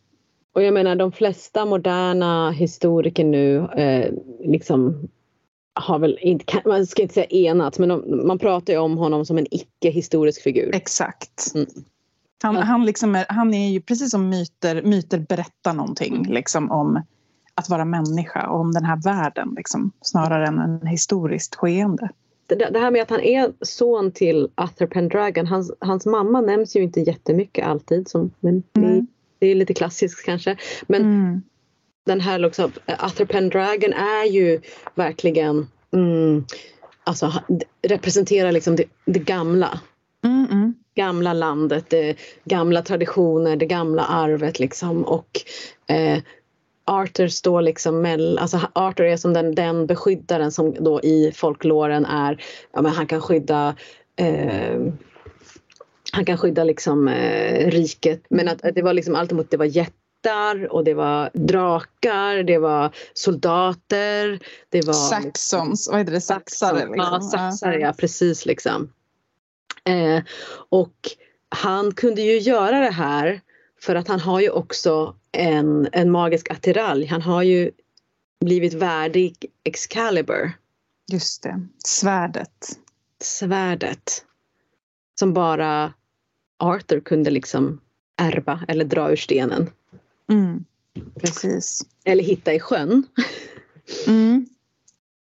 Och 0.52 0.62
jag 0.62 0.74
menar 0.74 0.96
de 0.96 1.12
flesta 1.12 1.66
moderna 1.66 2.50
historiker 2.50 3.24
nu 3.24 3.56
eh, 3.58 4.12
liksom 4.40 5.08
har 5.74 5.98
väl 5.98 6.18
inte, 6.20 6.62
man 6.64 6.86
ska 6.86 7.02
inte 7.02 7.14
säga 7.14 7.26
enats, 7.26 7.78
men 7.78 7.88
de, 7.88 8.26
man 8.26 8.38
pratar 8.38 8.72
ju 8.72 8.78
om 8.78 8.96
honom 8.98 9.26
som 9.26 9.38
en 9.38 9.46
icke-historisk 9.50 10.42
figur. 10.42 10.74
Exakt. 10.74 11.52
Mm. 11.54 11.66
Han, 12.42 12.54
Ja. 12.54 12.60
han, 12.60 12.84
liksom 12.84 13.14
är, 13.14 13.26
han 13.28 13.54
är 13.54 13.68
ju 13.68 13.80
precis 13.80 14.10
som 14.10 14.28
myter, 14.28 14.82
myter 14.82 15.18
berättar 15.18 15.72
någonting 15.72 16.26
liksom, 16.28 16.70
om 16.70 17.02
att 17.54 17.68
vara 17.68 17.84
människa 17.84 18.48
och 18.48 18.60
om 18.60 18.72
den 18.72 18.84
här 18.84 19.02
världen 19.02 19.54
liksom, 19.56 19.92
snarare 20.00 20.46
än 20.46 20.58
en 20.58 20.86
historiskt 20.86 21.54
skeende. 21.54 22.08
Det, 22.46 22.78
här 22.78 22.90
med 22.90 23.02
att 23.02 23.10
han 23.10 23.20
är 23.20 23.52
son 23.60 24.12
till 24.12 24.48
Arthur 24.54 24.86
Pendragon, 24.86 25.46
hans, 25.46 25.72
hans 25.78 26.06
mamma 26.06 26.40
nämns 26.40 26.76
ju 26.76 26.82
inte 26.82 27.00
jättemycket 27.00 27.66
alltid, 27.66 28.08
som, 28.08 28.30
men 28.40 28.62
det, 28.72 28.80
Nej. 28.80 29.06
det 29.38 29.46
är 29.46 29.54
lite 29.54 29.74
klassiskt 29.74 30.24
kanske. 30.24 30.56
Men 30.86 31.02
Mm. 31.02 31.42
den 32.04 32.20
här 32.20 32.38
liksom, 32.38 32.72
Arthur 32.86 33.24
Pendragon 33.24 33.92
är 33.92 34.24
ju 34.24 34.60
verkligen 34.94 35.66
mm, 35.92 36.44
alltså, 37.04 37.32
representerar 37.82 38.52
liksom 38.52 38.76
det, 38.76 38.84
det 39.04 39.18
gamla. 39.18 39.80
Mm, 40.24 40.46
mm. 40.50 40.74
gamla 40.94 41.32
landet, 41.32 41.84
det 41.88 42.16
gamla 42.44 42.82
traditioner, 42.82 43.56
det 43.56 43.66
gamla 43.66 44.04
arvet 44.04 44.58
liksom 44.58 45.04
och 45.04 45.40
eh, 45.86 46.18
Arthur 46.86 47.28
står 47.28 47.62
liksom 47.62 48.00
mellan, 48.00 48.38
alltså 48.38 48.60
Arthur 48.72 49.06
är 49.06 49.16
som 49.16 49.32
den, 49.32 49.54
den 49.54 49.86
beskyddaren 49.86 50.52
som 50.52 50.74
då 50.84 51.00
i 51.00 51.32
folklåren 51.34 52.04
är, 52.04 52.44
ja 52.72 52.82
men 52.82 52.92
han 52.92 53.06
kan 53.06 53.20
skydda 53.20 53.74
eh, 54.16 54.80
han 56.12 56.24
kan 56.24 56.38
skydda 56.38 56.64
liksom 56.64 57.08
eh, 57.08 57.70
riket 57.70 58.22
men 58.30 58.48
att, 58.48 58.64
att 58.64 58.74
det 58.74 58.82
var 58.82 58.92
liksom 58.92 59.14
allt 59.14 59.32
emot 59.32 59.50
det 59.50 59.56
var 59.56 59.64
jättar 59.64 60.72
och 60.72 60.84
det 60.84 60.94
var 60.94 61.30
drakar, 61.32 62.42
det 62.42 62.58
var 62.58 62.90
soldater, 63.14 64.38
det 64.68 64.86
var 64.86 64.92
Saxons, 64.92 65.88
vad 65.90 65.98
heter 65.98 66.12
det? 66.12 66.20
Saxare? 66.20 66.78
Saxon. 66.78 66.96
Ja, 66.96 67.14
liksom. 67.14 67.30
saxare, 67.30 67.80
ja 67.80 67.92
precis 67.92 68.46
liksom. 68.46 68.92
Eh, 69.84 70.22
och 70.68 70.94
han 71.48 71.94
kunde 71.94 72.22
ju 72.22 72.38
göra 72.38 72.80
det 72.80 72.90
här 72.90 73.40
för 73.80 73.94
att 73.94 74.08
han 74.08 74.20
har 74.20 74.40
ju 74.40 74.50
också 74.50 75.14
en, 75.36 75.88
en 75.92 76.10
magisk 76.10 76.50
attiralj. 76.50 77.06
Han 77.06 77.22
har 77.22 77.42
ju 77.42 77.70
blivit 78.44 78.74
värdig 78.74 79.46
Excalibur, 79.64 80.52
Just 81.12 81.42
det, 81.42 81.66
svärdet. 81.84 82.78
svärdet. 83.22 84.24
Som 85.18 85.32
bara 85.32 85.92
Arthur 86.58 87.00
kunde 87.00 87.30
liksom 87.30 87.80
ärva 88.16 88.64
eller 88.68 88.84
dra 88.84 89.10
ur 89.12 89.16
stenen. 89.16 89.70
Mm. 90.30 90.64
Precis. 91.20 91.82
Eller 92.04 92.24
hitta 92.24 92.54
i 92.54 92.60
sjön. 92.60 93.06
Mm. 94.06 94.46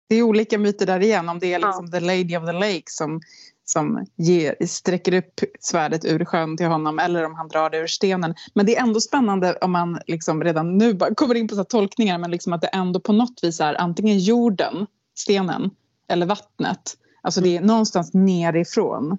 Det 0.07 0.15
är 0.15 0.21
olika 0.21 0.57
myter 0.57 0.85
där 0.85 0.99
igen. 0.99 1.29
Om 1.29 1.39
det 1.39 1.53
är 1.53 1.59
liksom 1.59 1.91
the 1.91 1.99
lady 1.99 2.37
of 2.37 2.45
the 2.45 2.51
lake 2.51 2.83
som, 2.85 3.21
som 3.69 4.05
ger, 4.15 4.55
sträcker 4.65 5.13
upp 5.13 5.39
svärdet 5.59 6.05
ur 6.05 6.25
sjön 6.25 6.57
till 6.57 6.65
honom 6.65 6.99
eller 6.99 7.25
om 7.25 7.35
han 7.35 7.47
drar 7.47 7.69
det 7.69 7.77
ur 7.77 7.87
stenen. 7.87 8.35
Men 8.53 8.65
det 8.65 8.77
är 8.77 8.83
ändå 8.83 8.99
spännande 8.99 9.57
om 9.61 9.71
man 9.71 9.99
liksom 10.07 10.43
redan 10.43 10.77
nu 10.77 10.97
kommer 11.15 11.35
in 11.35 11.47
på 11.47 11.55
så 11.55 11.63
tolkningar 11.63 12.17
men 12.17 12.31
liksom 12.31 12.53
att 12.53 12.61
det 12.61 12.67
ändå 12.67 12.99
på 12.99 13.13
något 13.13 13.39
vis 13.41 13.59
är 13.59 13.81
antingen 13.81 14.19
jorden, 14.19 14.87
stenen 15.15 15.69
eller 16.07 16.25
vattnet. 16.25 16.97
Alltså 17.21 17.41
det 17.41 17.57
är 17.57 17.61
någonstans 17.61 18.13
nerifrån. 18.13 19.17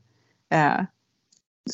Eh, 0.53 0.85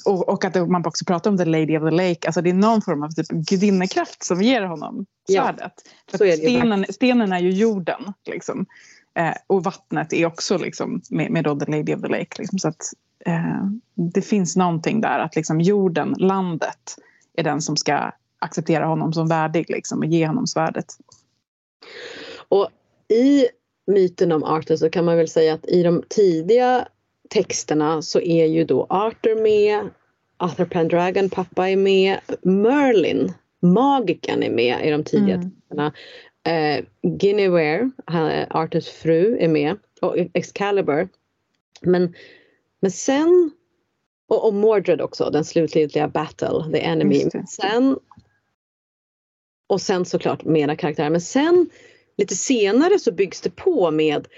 och, 0.05 0.29
och 0.29 0.45
att 0.45 0.69
man 0.69 0.87
också 0.87 1.05
pratar 1.05 1.31
om 1.31 1.39
the 1.39 1.45
lady 1.45 1.79
of 1.79 1.91
the 1.91 1.97
lake. 1.97 2.27
Alltså 2.27 2.43
det 2.43 2.51
är 2.51 2.55
någon 2.55 2.83
form 2.83 3.03
av 3.03 3.11
typ 3.11 3.29
gudinnekraft 3.29 4.25
som 4.25 4.43
ger 4.43 4.62
honom 4.62 5.07
Ja, 5.27 5.43
svärdet. 5.43 5.73
Ju 6.21 6.37
stenen, 6.37 6.87
stenen 6.91 7.33
är 7.33 7.41
ju 7.41 7.51
jorden. 7.51 8.12
Liksom. 8.27 8.67
Eh, 9.16 9.35
och 9.46 9.64
vattnet 9.64 10.12
är 10.12 10.26
också 10.26 10.59
liksom, 10.59 11.02
med, 11.11 11.31
med 11.31 11.44
the 11.44 11.70
lady 11.72 11.94
of 11.94 12.00
the 12.02 12.09
lake. 12.09 12.38
Liksom. 12.38 12.59
Så 12.59 12.68
att, 12.68 12.83
eh, 13.26 13.66
det 13.94 14.22
finns 14.22 14.57
någonting 14.57 15.00
där 15.00 15.18
att 15.18 15.37
liksom, 15.37 15.61
jorden, 15.61 16.14
landet, 16.18 16.96
är 17.37 17.42
den 17.42 17.62
som 17.62 17.76
ska 17.76 18.12
acceptera 18.38 18.87
honom 18.87 19.12
som 19.12 19.29
värdig 19.29 19.70
liksom, 19.70 19.98
och 19.98 20.05
ge 20.05 20.26
honom 20.26 20.46
svärdet. 20.46 20.87
Och 22.48 22.68
i 23.09 23.46
myten 23.87 24.33
om 24.33 24.44
Arthur 24.44 24.76
så 24.76 24.90
kan 24.90 25.05
man 25.05 25.16
väl 25.16 25.29
säga 25.29 25.55
att 25.55 25.66
i 25.66 25.83
de 25.83 26.02
tidiga 26.09 26.88
texterna 27.31 28.02
så 28.02 28.20
är 28.20 28.46
ju 28.46 28.64
då 28.64 28.87
Arthur 28.90 29.42
med, 29.42 29.90
Arthur 30.37 30.64
Pendragon, 30.64 31.31
pappa 31.31 31.68
är 31.68 31.76
med, 31.76 32.18
Merlin, 32.42 33.33
magikern 33.62 34.42
är 34.42 34.50
med 34.50 34.87
i 34.87 34.90
de 34.90 35.05
tidiga 35.05 35.35
Mm. 35.35 35.50
texterna. 35.50 35.92
Eh, 36.46 36.85
Guinevere, 37.02 37.90
Arthurs 38.50 38.88
fru, 38.88 39.38
är 39.40 39.48
med 39.48 39.76
och 40.00 40.16
Excalibur. 40.35 41.09
Men, 41.80 42.14
men 42.80 42.90
sen, 42.90 43.50
och, 44.28 44.46
och 44.46 44.54
Mordred 44.54 45.00
också, 45.00 45.30
den 45.30 45.44
slutliga 45.44 46.09
battle, 46.09 46.72
the 46.72 46.80
enemy. 46.80 47.30
Sen, 47.48 47.98
och 49.66 49.80
sen 49.80 50.04
såklart 50.04 50.44
mera 50.44 50.76
karaktärer. 50.76 51.11
Men 51.11 51.20
sen 51.20 51.70
lite 52.16 52.37
senare 52.37 52.98
så 52.98 53.12
byggs 53.12 53.40
det 53.40 53.50
på 53.50 53.90
med 53.90 54.28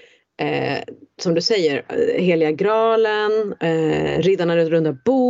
eh, 0.40 0.78
som 1.20 1.34
du 1.34 1.40
säger, 1.40 1.84
eh, 1.88 2.22
Heliga 2.22 2.50
graalen, 2.50 3.54
eh, 3.60 4.18
Riddarna 4.18 4.56
runt 4.56 4.70
runda 4.70 4.92
bordet, 5.04 5.27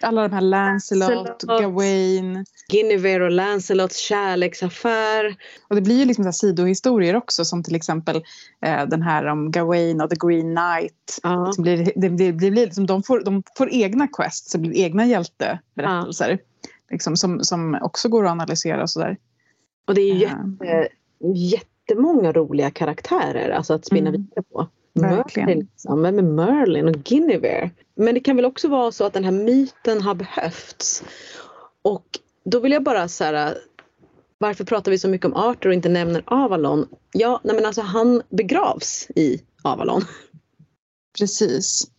Alla 0.00 0.22
de 0.22 0.32
här 0.34 0.40
Lancelot, 0.40 1.10
Lancelot. 1.10 1.60
Gawain. 1.60 2.44
Guinevere 2.72 3.24
och 3.24 3.30
Lancelots 3.30 3.96
kärleksaffär. 3.98 5.36
Och 5.68 5.74
det 5.76 5.82
blir 5.82 5.98
ju 5.98 6.04
liksom 6.04 6.24
så 6.24 6.32
sidohistorier 6.32 7.16
också 7.16 7.44
som 7.44 7.62
till 7.62 7.74
exempel 7.74 8.16
eh, 8.66 8.86
den 8.86 9.02
här 9.02 9.26
om 9.26 9.50
Gawain 9.50 10.00
och 10.00 10.10
The 10.10 10.16
Green 10.26 10.56
Knight. 10.56 11.18
Ja. 11.22 11.52
Som 11.52 11.62
blir, 11.62 11.76
det, 11.96 12.08
det, 12.08 12.32
det 12.32 12.50
blir 12.50 12.64
liksom, 12.66 12.86
de, 12.86 13.02
får, 13.02 13.20
de 13.24 13.42
får 13.58 13.68
egna 13.72 14.08
quests, 14.08 14.52
det 14.52 14.58
blir 14.58 14.76
egna 14.76 15.06
hjälteberättelser. 15.06 16.38
Liksom, 16.90 17.16
som, 17.16 17.44
som 17.44 17.78
också 17.82 18.08
går 18.08 18.24
att 18.26 18.30
analysera 18.30 18.82
och 18.82 18.90
sådär. 18.90 19.16
Och 19.86 19.94
det 19.94 20.00
är 20.00 20.14
ju 20.14 20.20
Ja. 20.20 20.66
jätte, 20.66 20.88
jättemånga 21.34 22.32
roliga 22.32 22.70
karaktärer 22.70 23.50
alltså 23.50 23.74
att 23.74 23.86
spinna 23.86 24.08
Mm. 24.08 24.20
vidare 24.22 24.42
på. 24.52 24.66
Verkligen. 24.94 25.46
Merlin, 25.48 25.68
liksom. 25.72 26.02
Vem 26.02 26.18
är 26.18 26.22
Merlin 26.22 26.88
och 26.88 26.94
Guinevere? 26.94 27.70
Men 27.96 28.14
det 28.14 28.20
kan 28.20 28.36
väl 28.36 28.44
också 28.44 28.68
vara 28.68 28.92
så 28.92 29.04
att 29.04 29.12
den 29.12 29.24
här 29.24 29.32
myten 29.32 30.02
har 30.02 30.14
behövts. 30.14 31.04
Och 31.82 32.06
då 32.44 32.60
vill 32.60 32.72
jag 32.72 32.82
bara 32.82 33.08
så 33.08 33.24
här, 33.24 33.58
varför 34.38 34.64
pratar 34.64 34.90
vi 34.90 34.98
så 34.98 35.08
mycket 35.08 35.24
om 35.24 35.34
Arthur 35.34 35.68
och 35.68 35.74
inte 35.74 35.88
nämner 35.88 36.22
Avalon? 36.26 36.88
Ja, 37.12 37.40
nej 37.44 37.56
men 37.56 37.66
alltså 37.66 37.82
han 37.82 38.22
begravs 38.28 39.08
i 39.16 39.42
Avalon. 39.62 40.02
Precis. 41.18 41.90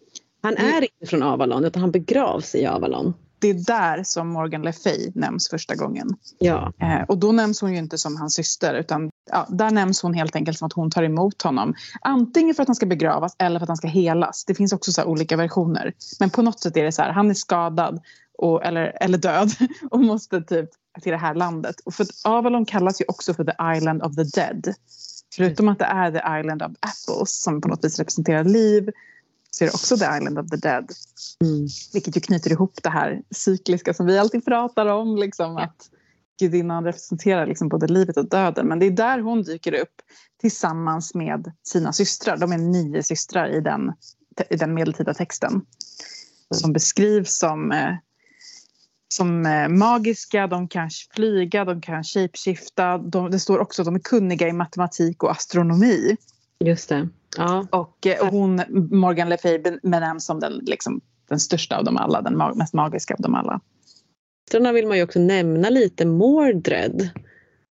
Han 0.41 0.57
är 0.57 0.81
inte 0.81 1.05
från 1.05 1.23
Avalon 1.23 1.65
utan 1.65 1.81
han 1.81 1.91
begravs 1.91 2.55
i 2.55 2.65
Avalon. 2.65 3.13
Det 3.39 3.49
är 3.49 3.53
där 3.53 4.03
som 4.03 4.27
Morgan 4.27 4.61
Le 4.61 4.73
Fay 4.73 5.11
nämns 5.15 5.49
första 5.49 5.75
gången. 5.75 6.07
Ja, 6.39 6.73
Eh, 6.81 7.01
och 7.07 7.17
då 7.17 7.31
nämns 7.31 7.61
hon 7.61 7.73
ju 7.73 7.77
inte 7.77 7.97
som 7.97 8.17
hans 8.17 8.33
syster 8.33 8.73
utan 8.73 9.09
ja, 9.31 9.45
där 9.49 9.71
nämns 9.71 10.01
hon 10.01 10.13
helt 10.13 10.35
enkelt 10.35 10.57
som 10.57 10.65
att 10.65 10.73
hon 10.73 10.91
tar 10.91 11.03
emot 11.03 11.41
honom. 11.41 11.73
Antingen 12.01 12.55
för 12.55 12.61
att 12.63 12.67
han 12.67 12.75
ska 12.75 12.85
begravas 12.85 13.35
eller 13.39 13.59
för 13.59 13.63
att 13.63 13.69
han 13.69 13.77
ska 13.77 13.87
helas. 13.87 14.45
Det 14.45 14.55
finns 14.55 14.73
också 14.73 14.91
så 14.91 15.03
olika 15.03 15.37
versioner. 15.37 15.93
Men 16.19 16.29
på 16.29 16.41
något 16.41 16.59
sätt 16.59 16.77
är 16.77 16.83
det 16.83 16.91
så 16.91 17.01
här, 17.01 17.11
han 17.11 17.29
är 17.29 17.33
skadad 17.33 18.01
och, 18.37 18.65
eller, 18.65 18.97
eller 19.01 19.17
död 19.17 19.51
och 19.91 19.99
måste 19.99 20.41
typ 20.41 20.69
till 21.01 21.11
det 21.11 21.17
här 21.17 21.35
landet. 21.35 21.75
Och 21.85 21.93
för 21.93 22.03
att 22.03 22.09
Avalon 22.23 22.65
kallas 22.65 23.01
ju 23.01 23.05
också 23.07 23.33
för 23.33 23.43
the 23.43 23.77
island 23.77 24.03
of 24.03 24.15
the 24.15 24.23
dead. 24.23 24.73
Förutom 25.35 25.69
att 25.69 25.79
det 25.79 25.85
är 25.85 26.11
the 26.11 26.39
island 26.39 26.61
of 26.63 26.71
apples 26.79 27.41
som 27.41 27.61
på 27.61 27.67
något 27.67 27.85
vis 27.85 27.99
representerar 27.99 28.43
liv 28.43 28.89
så 29.51 29.63
är 29.63 29.67
det 29.67 29.73
också 29.73 29.97
the 29.97 30.05
island 30.05 30.39
of 30.39 30.49
the 30.49 30.57
dead. 30.57 30.91
mm. 31.41 31.67
Vilket 31.93 32.17
ju 32.17 32.21
knyter 32.21 32.51
ihop 32.51 32.79
det 32.83 32.89
här 32.89 33.21
cykliska 33.31 33.93
som 33.93 34.05
vi 34.05 34.17
alltid 34.17 34.45
pratar 34.45 34.85
om. 34.85 35.17
Liksom. 35.17 35.57
Att 35.57 35.89
gudinnan 36.39 36.83
representerar 36.83 37.47
liksom 37.47 37.69
både 37.69 37.87
livet 37.87 38.17
och 38.17 38.29
döden. 38.29 38.67
Men 38.67 38.79
det 38.79 38.85
är 38.85 38.91
där 38.91 39.19
hon 39.19 39.43
dyker 39.43 39.73
upp 39.73 40.01
tillsammans 40.41 41.15
med 41.15 41.51
sina 41.63 41.93
systrar. 41.93 42.37
De 42.37 42.51
är 42.51 42.57
nio 42.57 43.03
systrar 43.03 43.49
i 43.49 43.61
den, 43.61 43.93
i 44.49 44.55
den 44.55 44.73
medeltida 44.73 45.13
texten. 45.13 45.61
Som 46.51 46.73
beskrivs 46.73 47.37
som, 47.37 47.71
eh, 47.71 47.95
som 49.07 49.45
eh, 49.45 49.67
magiska, 49.67 50.47
de 50.47 50.67
kan 50.67 50.89
flyga, 51.15 51.65
de 51.65 51.81
kan 51.81 52.03
shapeshifta. 52.03 52.97
De, 52.97 53.31
det 53.31 53.39
står 53.39 53.59
också 53.59 53.81
att 53.81 53.85
de 53.85 53.95
är 53.95 53.99
kunniga 53.99 54.47
i 54.47 54.53
matematik 54.53 55.23
och 55.23 55.31
astronomi. 55.31 56.17
Just 56.59 56.89
det. 56.89 57.09
Ja. 57.37 57.67
Och, 57.71 58.07
eh, 58.07 58.21
och 58.21 58.27
hon, 58.27 58.61
Morgan 58.91 59.29
Le 59.29 59.37
Fay 59.37 59.59
benämns 59.83 60.25
som 60.25 60.39
den, 60.39 60.53
liksom, 60.53 61.01
den 61.29 61.39
största 61.39 61.77
av 61.77 61.83
dem 61.83 61.97
alla, 61.97 62.21
den 62.21 62.37
mest 62.57 62.73
magiska 62.73 63.13
av 63.13 63.21
dem 63.21 63.35
alla. 63.35 63.61
Systrarna 64.47 64.71
vill 64.71 64.87
man 64.87 64.97
ju 64.97 65.03
också 65.03 65.19
nämna 65.19 65.69
lite 65.69 66.05
Mordred. 66.05 67.09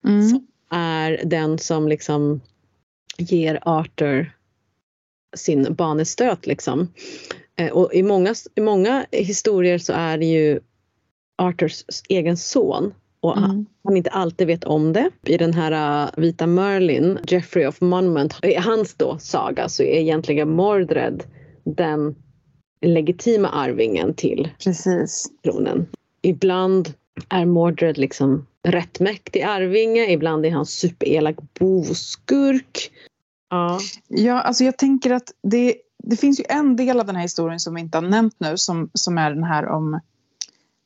Mm. 0.08 0.30
Som 0.30 0.48
är 0.70 1.22
den 1.26 1.58
som 1.58 1.88
liksom 1.88 2.42
ger 3.18 3.60
Arthur 3.62 4.32
sin 5.36 5.74
banestöt 5.76 6.48
liksom. 6.48 6.94
Eh, 7.56 7.72
och 7.72 7.94
i 7.94 8.04
många, 8.04 8.36
i 8.56 8.62
många 8.62 9.06
historier 9.12 9.78
så 9.78 9.94
är 9.94 10.18
det 10.18 10.26
ju 10.26 10.60
Arthurs 11.38 11.84
egen 12.10 12.38
son 12.38 12.94
och 13.22 13.38
Mm. 13.38 13.66
han, 13.84 13.98
inte 13.98 14.10
alltid 14.10 14.48
vet 14.48 14.64
om 14.64 14.94
det. 14.94 15.10
I 15.26 15.38
den 15.38 15.54
här 15.54 16.04
uh, 16.06 16.12
Vita 16.18 16.48
Merlin, 16.48 17.20
Geoffrey 17.28 17.66
of 17.66 17.82
Monmouth, 17.82 18.46
i 18.46 18.56
hans 18.56 18.96
då 18.96 19.18
saga 19.20 19.70
så 19.70 19.84
är 19.84 20.00
egentligen 20.00 20.50
Mordred 20.50 21.24
den 21.64 22.16
legitima 22.82 23.50
arvingen 23.50 24.14
till 24.14 24.50
Precis. 24.64 25.28
tronen. 25.44 25.88
Ibland 26.22 26.94
är 27.30 27.46
Mordred 27.46 27.98
liksom 27.98 28.48
rättmäktig 28.64 29.42
arvinge, 29.42 30.06
ibland 30.06 30.46
är 30.46 30.52
han 30.52 30.66
superelak 30.66 31.36
boskurk. 31.60 32.92
Ja. 33.50 33.80
Ja, 34.08 34.42
alltså 34.42 34.64
jag 34.64 34.78
tänker 34.78 35.12
att 35.12 35.32
det, 35.44 35.76
det 36.04 36.16
finns 36.16 36.40
ju 36.40 36.44
en 36.50 36.76
del 36.76 37.00
av 37.00 37.06
den 37.06 37.16
här 37.16 37.24
historien 37.24 37.60
som 37.60 37.76
vi 37.76 37.82
inte 37.82 37.98
har 37.98 38.02
nämnt 38.02 38.36
nu 38.38 38.58
som, 38.58 38.90
som 38.94 39.18
är 39.18 39.32
den 39.32 39.44
här 39.44 39.68
om, 39.68 40.00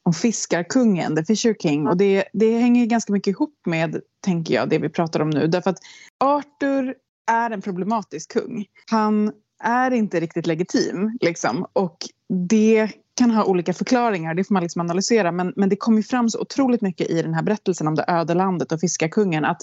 om 0.04 0.14
fiskarkungen, 0.14 1.16
the 1.16 1.26
fisher 1.26 1.54
king. 1.54 1.88
Och 1.88 1.98
det, 1.98 2.24
det 2.34 2.58
hänger 2.58 2.86
ganska 2.86 3.14
mycket 3.14 3.32
ihop 3.32 3.60
med, 3.66 4.02
tänker 4.22 4.54
jag, 4.54 4.70
det 4.70 4.78
vi 4.78 4.90
pratar 4.90 5.20
om 5.20 5.30
nu. 5.30 5.48
Därför 5.48 5.70
att 5.70 5.80
Arthur 6.20 6.96
är 7.32 7.52
en 7.52 7.62
problematisk 7.62 8.34
kung. 8.34 8.66
Han 8.92 9.32
är 9.64 9.92
inte 9.92 10.20
riktigt 10.20 10.48
legitim, 10.48 11.18
liksom. 11.22 11.66
Och 11.74 11.98
det 12.34 12.92
kan 13.16 13.32
ha 13.32 13.44
olika 13.46 13.74
förklaringar, 13.74 14.34
det 14.34 14.44
får 14.44 14.54
man 14.54 14.64
liksom 14.64 14.82
analysera. 14.82 15.32
Men, 15.32 15.54
men 15.56 15.70
det 15.70 15.76
kommer 15.76 16.02
fram 16.02 16.30
så 16.30 16.42
otroligt 16.42 16.82
mycket 16.82 17.10
i 17.10 17.22
den 17.22 17.34
här 17.34 17.44
berättelsen 17.44 17.88
om 17.88 17.96
det 17.96 18.06
öde 18.08 18.34
landet 18.34 18.72
och 18.72 18.80
fiskarkungen 18.80 19.46
att 19.46 19.62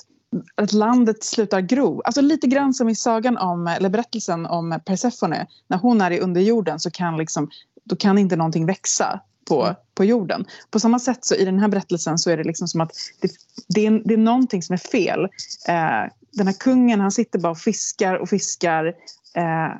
att 0.54 0.72
landet 0.72 1.24
slutar 1.24 1.60
gro. 1.60 2.02
Alltså 2.04 2.20
lite 2.20 2.46
grann 2.46 2.74
som 2.74 2.88
i 2.88 2.94
sagan 2.94 3.36
om, 3.36 3.66
eller 3.66 3.88
berättelsen 3.88 4.46
om 4.46 4.80
Persefone. 4.84 5.46
När 5.68 5.78
hon 5.78 6.00
är 6.00 6.10
i 6.10 6.20
underjorden 6.20 6.80
så 6.80 6.90
kan, 6.90 7.16
liksom, 7.16 7.50
då 7.84 7.96
kan 7.96 8.18
inte 8.18 8.36
någonting 8.36 8.66
växa 8.66 9.20
på, 9.48 9.74
på 9.94 10.04
jorden. 10.04 10.44
På 10.70 10.80
samma 10.80 10.98
sätt 10.98 11.24
så 11.24 11.34
i 11.34 11.44
den 11.44 11.58
här 11.58 11.68
berättelsen 11.68 12.18
så 12.18 12.30
är 12.30 12.36
det 12.36 12.44
liksom 12.44 12.68
som 12.68 12.80
att 12.80 12.92
det, 13.20 13.30
det, 13.68 13.86
är, 13.86 14.02
det 14.04 14.14
är 14.14 14.18
någonting 14.18 14.62
som 14.62 14.72
är 14.72 14.90
fel. 14.90 15.24
Eh, 15.68 16.12
den 16.32 16.46
här 16.46 16.58
kungen 16.60 17.00
han 17.00 17.12
sitter 17.12 17.38
bara 17.38 17.52
och 17.52 17.58
fiskar 17.58 18.14
och 18.14 18.28
fiskar 18.28 18.86
eh, 19.36 19.72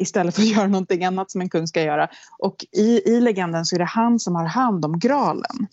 istället 0.00 0.34
för 0.34 0.42
att 0.42 0.48
göra 0.56 0.66
någonting 0.66 1.04
annat 1.04 1.30
som 1.30 1.40
en 1.40 1.50
kung 1.50 1.66
ska 1.66 1.82
göra. 1.82 2.08
Och 2.38 2.66
i, 2.72 3.02
i 3.10 3.20
legenden 3.20 3.64
så 3.64 3.76
är 3.76 3.78
det 3.78 3.84
han 3.84 4.18
som 4.18 4.34
har 4.34 4.44
hand 4.44 4.84
om 4.84 4.98
graalen. 4.98 5.66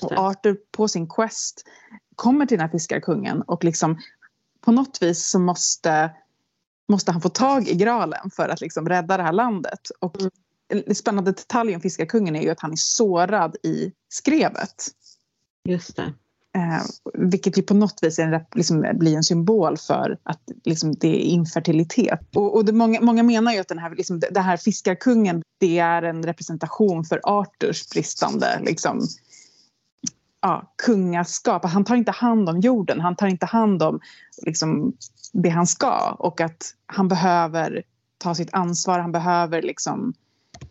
Och. 0.00 0.12
Arthur 0.12 0.56
på 0.72 0.88
sin 0.88 1.08
quest 1.08 1.64
kommer 2.16 2.46
till 2.46 2.58
den 2.58 2.66
här 2.66 2.72
fiskarkungen 2.72 3.42
och 3.42 3.64
liksom 3.64 3.98
på 4.60 4.72
något 4.72 5.02
vis 5.02 5.26
så 5.26 5.38
måste, 5.38 6.10
måste 6.88 7.12
han 7.12 7.20
få 7.20 7.28
tag 7.28 7.68
i 7.68 7.74
graalen 7.74 8.30
för 8.30 8.48
att 8.48 8.60
liksom 8.60 8.88
rädda 8.88 9.16
det 9.16 9.22
här 9.22 9.32
landet. 9.32 9.80
Och 10.00 10.16
Mm. 10.74 10.84
en 10.86 10.94
spännande 10.94 11.30
detalj 11.30 11.74
om 11.74 11.80
fiskarkungen 11.80 12.36
är 12.36 12.42
ju 12.42 12.50
att 12.50 12.60
han 12.60 12.72
är 12.72 12.76
sårad 12.76 13.56
i 13.62 13.92
skrevet. 14.08 14.88
Just 15.68 15.96
det. 15.96 16.12
Eh, 16.56 16.82
vilket 17.14 17.58
ju 17.58 17.62
på 17.62 17.74
något 17.74 17.98
vis 18.02 18.18
är 18.18 18.32
en, 18.32 18.40
liksom, 18.54 18.86
blir 18.94 19.16
en 19.16 19.22
symbol 19.22 19.76
för 19.76 20.18
att 20.22 20.40
liksom, 20.64 20.94
det 20.94 21.08
är 21.08 21.20
infertilitet. 21.20 22.36
Och, 22.36 22.56
och 22.56 22.64
det, 22.64 22.72
många, 22.72 23.00
många 23.00 23.22
menar 23.22 23.52
ju 23.52 23.58
att 23.58 23.68
den 23.68 23.78
här, 23.78 23.94
liksom, 23.96 24.20
det 24.30 24.40
här 24.40 24.56
fiskarkungen 24.56 25.42
det 25.60 25.78
är 25.78 26.02
en 26.02 26.22
representation 26.22 27.04
för 27.04 27.20
Arthurs 27.22 27.88
bristande 27.88 28.60
liksom, 28.62 29.00
ja, 30.40 30.72
kungaskap. 30.84 31.64
Han 31.64 31.84
tar 31.84 31.96
inte 31.96 32.12
hand 32.12 32.48
om 32.48 32.60
jorden, 32.60 33.00
han 33.00 33.16
tar 33.16 33.26
inte 33.26 33.46
hand 33.46 33.82
om 33.82 34.00
liksom, 34.42 34.92
det 35.32 35.48
han 35.48 35.66
ska. 35.66 36.16
Och 36.18 36.40
att 36.40 36.74
han 36.86 37.08
behöver 37.08 37.82
ta 38.18 38.34
sitt 38.34 38.54
ansvar, 38.54 38.98
han 38.98 39.12
behöver 39.12 39.62
liksom, 39.62 40.14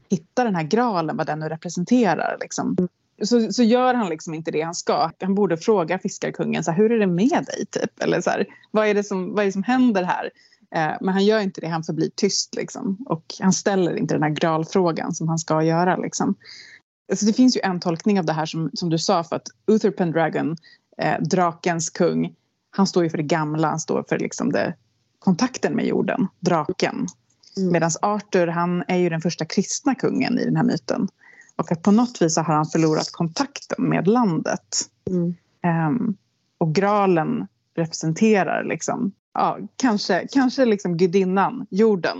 hitta 0.10 0.44
den 0.44 0.56
här 0.56 0.64
graalen, 0.64 1.18
vad 1.18 1.28
den 1.28 1.40
nu 1.40 1.50
representerar. 1.50 2.38
Liksom. 2.42 2.88
Så, 3.24 3.52
så 3.52 3.64
gör 3.64 3.94
han 3.94 4.10
liksom 4.10 4.34
inte 4.34 4.52
det 4.52 4.62
han 4.62 4.76
ska. 4.76 5.12
Han 5.22 5.36
borde 5.36 5.58
fråga 5.58 6.00
fiskarkungen, 6.00 6.64
så 6.64 6.72
här, 6.72 6.78
hur 6.78 6.92
är 6.92 7.00
det 7.00 7.08
med 7.08 7.46
dig? 7.46 7.66
Typ? 7.72 8.04
Eller 8.04 8.22
så 8.22 8.30
här, 8.30 8.46
vad, 8.72 8.88
är 8.88 8.94
det 8.94 9.04
som, 9.04 9.34
vad 9.34 9.42
är 9.42 9.46
det 9.46 9.52
som 9.52 9.64
händer 9.64 10.04
här? 10.04 10.30
Eh, 10.76 10.98
men 11.02 11.14
han 11.14 11.26
gör 11.26 11.40
inte 11.40 11.62
det, 11.62 11.68
han 11.68 11.84
förblir 11.84 12.10
tyst. 12.16 12.56
Liksom. 12.56 12.98
Och 13.06 13.24
han 13.40 13.54
ställer 13.54 13.96
inte 13.96 14.16
den 14.16 14.24
här 14.24 14.30
graalfrågan 14.30 15.14
som 15.14 15.28
han 15.28 15.40
ska 15.40 15.64
göra. 15.64 15.98
Liksom. 15.98 16.36
Alltså 17.12 17.26
det 17.26 17.34
finns 17.34 17.58
ju 17.58 17.62
en 17.64 17.80
tolkning 17.80 18.20
av 18.20 18.26
det 18.26 18.34
här 18.34 18.46
som, 18.46 18.70
som 18.74 18.90
du 18.90 18.98
sa 18.98 19.24
för 19.24 19.36
att 19.36 19.48
Uther 19.68 19.92
Pendragon, 19.92 20.58
eh, 20.98 21.22
drakens 21.22 21.90
kung, 21.90 22.36
han 22.70 22.88
står 22.88 23.04
ju 23.04 23.10
för 23.10 23.18
det 23.18 23.24
gamla, 23.24 23.70
han 23.70 23.80
står 23.80 24.06
för 24.10 24.20
liksom 24.20 24.52
det, 24.52 24.74
kontakten 25.20 25.76
med 25.76 25.86
jorden, 25.86 26.28
draken. 26.40 27.08
Mm. 27.58 27.72
Medan 27.72 27.92
Arthur, 28.02 28.48
han 28.48 28.84
är 28.88 28.98
ju 28.98 29.10
den 29.10 29.22
första 29.22 29.46
kristna 29.46 29.96
kungen 29.96 30.40
i 30.40 30.46
den 30.46 30.56
här 30.56 30.64
myten. 30.64 31.08
Och 31.56 31.72
att 31.72 31.82
på 31.82 31.92
något 31.92 32.22
vis 32.22 32.38
har 32.38 32.44
han 32.44 32.66
förlorat 32.66 33.12
kontakten 33.12 33.90
med 33.90 34.08
landet. 34.08 34.90
Mm. 35.10 35.36
Ehm, 35.64 36.18
och 36.58 36.76
graalen 36.76 37.48
representerar 37.76 38.64
liksom, 38.64 39.12
ja, 39.34 39.60
kanske, 39.76 40.28
kanske 40.32 40.66
liksom 40.66 40.98
gudinnan, 40.98 41.68
jorden. 41.70 42.18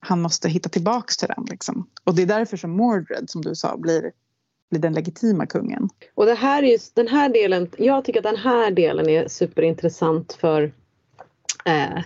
Han 0.00 0.22
måste 0.22 0.48
hitta 0.48 0.68
tillbaks 0.68 1.16
till 1.16 1.28
den. 1.28 1.46
Liksom. 1.50 1.86
Och 2.04 2.14
det 2.14 2.22
är 2.22 2.26
därför 2.26 2.56
som 2.56 2.70
Mordred, 2.70 3.30
som 3.30 3.42
du 3.42 3.54
sa, 3.54 3.76
blir, 3.76 4.12
blir 4.70 4.80
den 4.80 4.92
legitima 4.92 5.46
kungen. 5.46 5.88
Och 6.14 6.26
det 6.26 6.34
här 6.34 6.62
är 6.62 6.66
just, 6.66 6.94
den 6.94 7.08
här 7.08 7.28
delen, 7.28 7.70
jag 7.78 8.04
tycker 8.04 8.20
att 8.20 8.34
den 8.34 8.36
här 8.36 8.70
delen 8.70 9.08
är 9.08 9.28
superintressant 9.28 10.32
för 10.32 10.72
eh, 11.64 12.02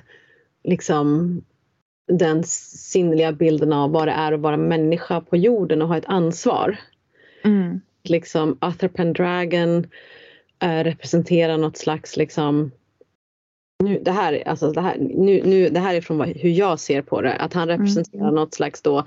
liksom 0.65 1.41
den 2.11 2.45
sinnliga 2.45 3.33
bilden 3.33 3.73
av 3.73 3.91
vad 3.91 4.09
det 4.09 4.13
är 4.13 4.33
att 4.33 4.41
vara 4.41 4.57
människa 4.57 5.21
på 5.21 5.37
jorden 5.37 5.83
och 5.83 5.89
ha 5.89 5.97
ett 5.97 6.07
ansvar. 6.07 6.77
Liksom 8.05 8.59
Arthur 8.61 8.89
Pendragon 8.89 9.87
eh, 10.63 10.85
representerar 10.85 11.59
något 11.59 11.77
slags 11.77 12.17
liksom 12.17 12.71
nu, 13.85 13.99
det, 14.03 14.11
här, 14.11 14.43
alltså 14.47 14.73
det, 14.73 14.81
här, 14.81 14.97
nu, 14.99 15.43
nu, 15.45 15.69
det 15.69 15.81
här 15.81 15.95
är 15.95 16.01
från 16.01 16.19
vad, 16.19 16.29
hur 16.29 16.51
jag 16.51 16.81
ser 16.81 17.03
på 17.03 17.21
det, 17.21 17.35
att 17.35 17.53
han 17.53 17.69
representerar 17.69 18.23
Mm. 18.23 18.35
något 18.35 18.55
slags 18.55 18.83
då 18.83 19.05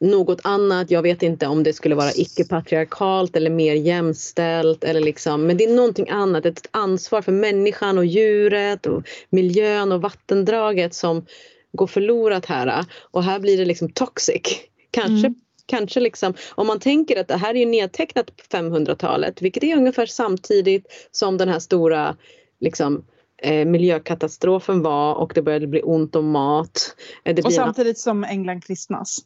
något 0.00 0.40
annat, 0.44 0.90
jag 0.90 1.02
vet 1.02 1.22
inte 1.22 1.46
om 1.46 1.62
det 1.62 1.72
skulle 1.72 1.94
vara 1.94 2.10
icke-patriarkalt 2.14 3.36
eller 3.36 3.50
mer 3.50 3.74
jämställt 3.74 4.84
eller 4.84 5.00
liksom, 5.00 5.46
men 5.46 5.56
det 5.56 5.64
är 5.64 5.74
någonting 5.74 6.10
annat, 6.10 6.46
ett 6.46 6.68
ansvar 6.70 7.22
för 7.22 7.32
människan 7.32 7.98
och 7.98 8.04
djuret 8.04 8.86
och 8.86 9.02
miljön 9.30 9.92
och 9.92 10.02
vattendraget 10.02 10.94
som 10.94 11.26
går 11.72 11.86
förlorat 11.86 12.46
här 12.46 12.84
och 13.00 13.24
här 13.24 13.38
blir 13.38 13.58
det 13.58 13.64
liksom 13.64 13.92
toxic. 13.92 14.42
Kanske, 14.90 15.26
Mm. 15.26 15.34
kanske 15.66 16.00
liksom, 16.00 16.34
om 16.50 16.66
man 16.66 16.80
tänker 16.80 17.20
att 17.20 17.28
det 17.28 17.36
här 17.36 17.54
är 17.54 17.58
ju 17.58 17.66
nedtecknat 17.66 18.26
på 18.36 18.56
500-talet 18.56 19.42
vilket 19.42 19.64
är 19.64 19.76
ungefär 19.76 20.06
samtidigt 20.06 20.86
som 21.10 21.36
den 21.38 21.48
här 21.48 21.58
stora 21.58 22.16
liksom, 22.60 23.04
eh, 23.42 23.64
miljökatastrofen 23.64 24.82
var 24.82 25.14
och 25.14 25.32
det 25.34 25.42
började 25.42 25.66
bli 25.66 25.82
ont 25.82 26.16
om 26.16 26.30
mat. 26.30 26.96
Eh, 27.24 27.34
det 27.34 27.42
Och 27.42 27.52
samtidigt 27.52 27.98
som 27.98 28.24
England 28.24 28.64
kristnas. 28.64 29.18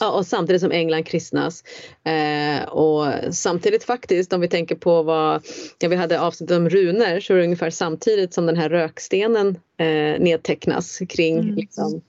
Ja, 0.00 0.10
och 0.10 0.26
samtidigt 0.26 0.62
som 0.62 0.72
England 0.72 1.04
kristnas. 1.04 1.64
Eh, 2.04 2.68
och 2.68 3.34
samtidigt 3.34 3.84
faktiskt 3.84 4.32
om 4.32 4.40
vi 4.40 4.48
tänker 4.48 4.74
på 4.74 5.02
vad 5.02 5.46
ja, 5.78 5.88
vi 5.88 5.96
hade 5.96 6.20
avsnitt 6.20 6.50
om 6.50 6.68
runor 6.68 7.20
så 7.20 7.32
är 7.32 7.38
det 7.38 7.44
ungefär 7.44 7.70
samtidigt 7.70 8.34
som 8.34 8.46
den 8.46 8.56
här 8.56 8.68
rökstenen 8.68 9.48
eh, 9.78 10.20
nedtecknas 10.20 10.98
kring 11.08 11.38
Mm. 11.38 11.54
liksom, 11.54 12.00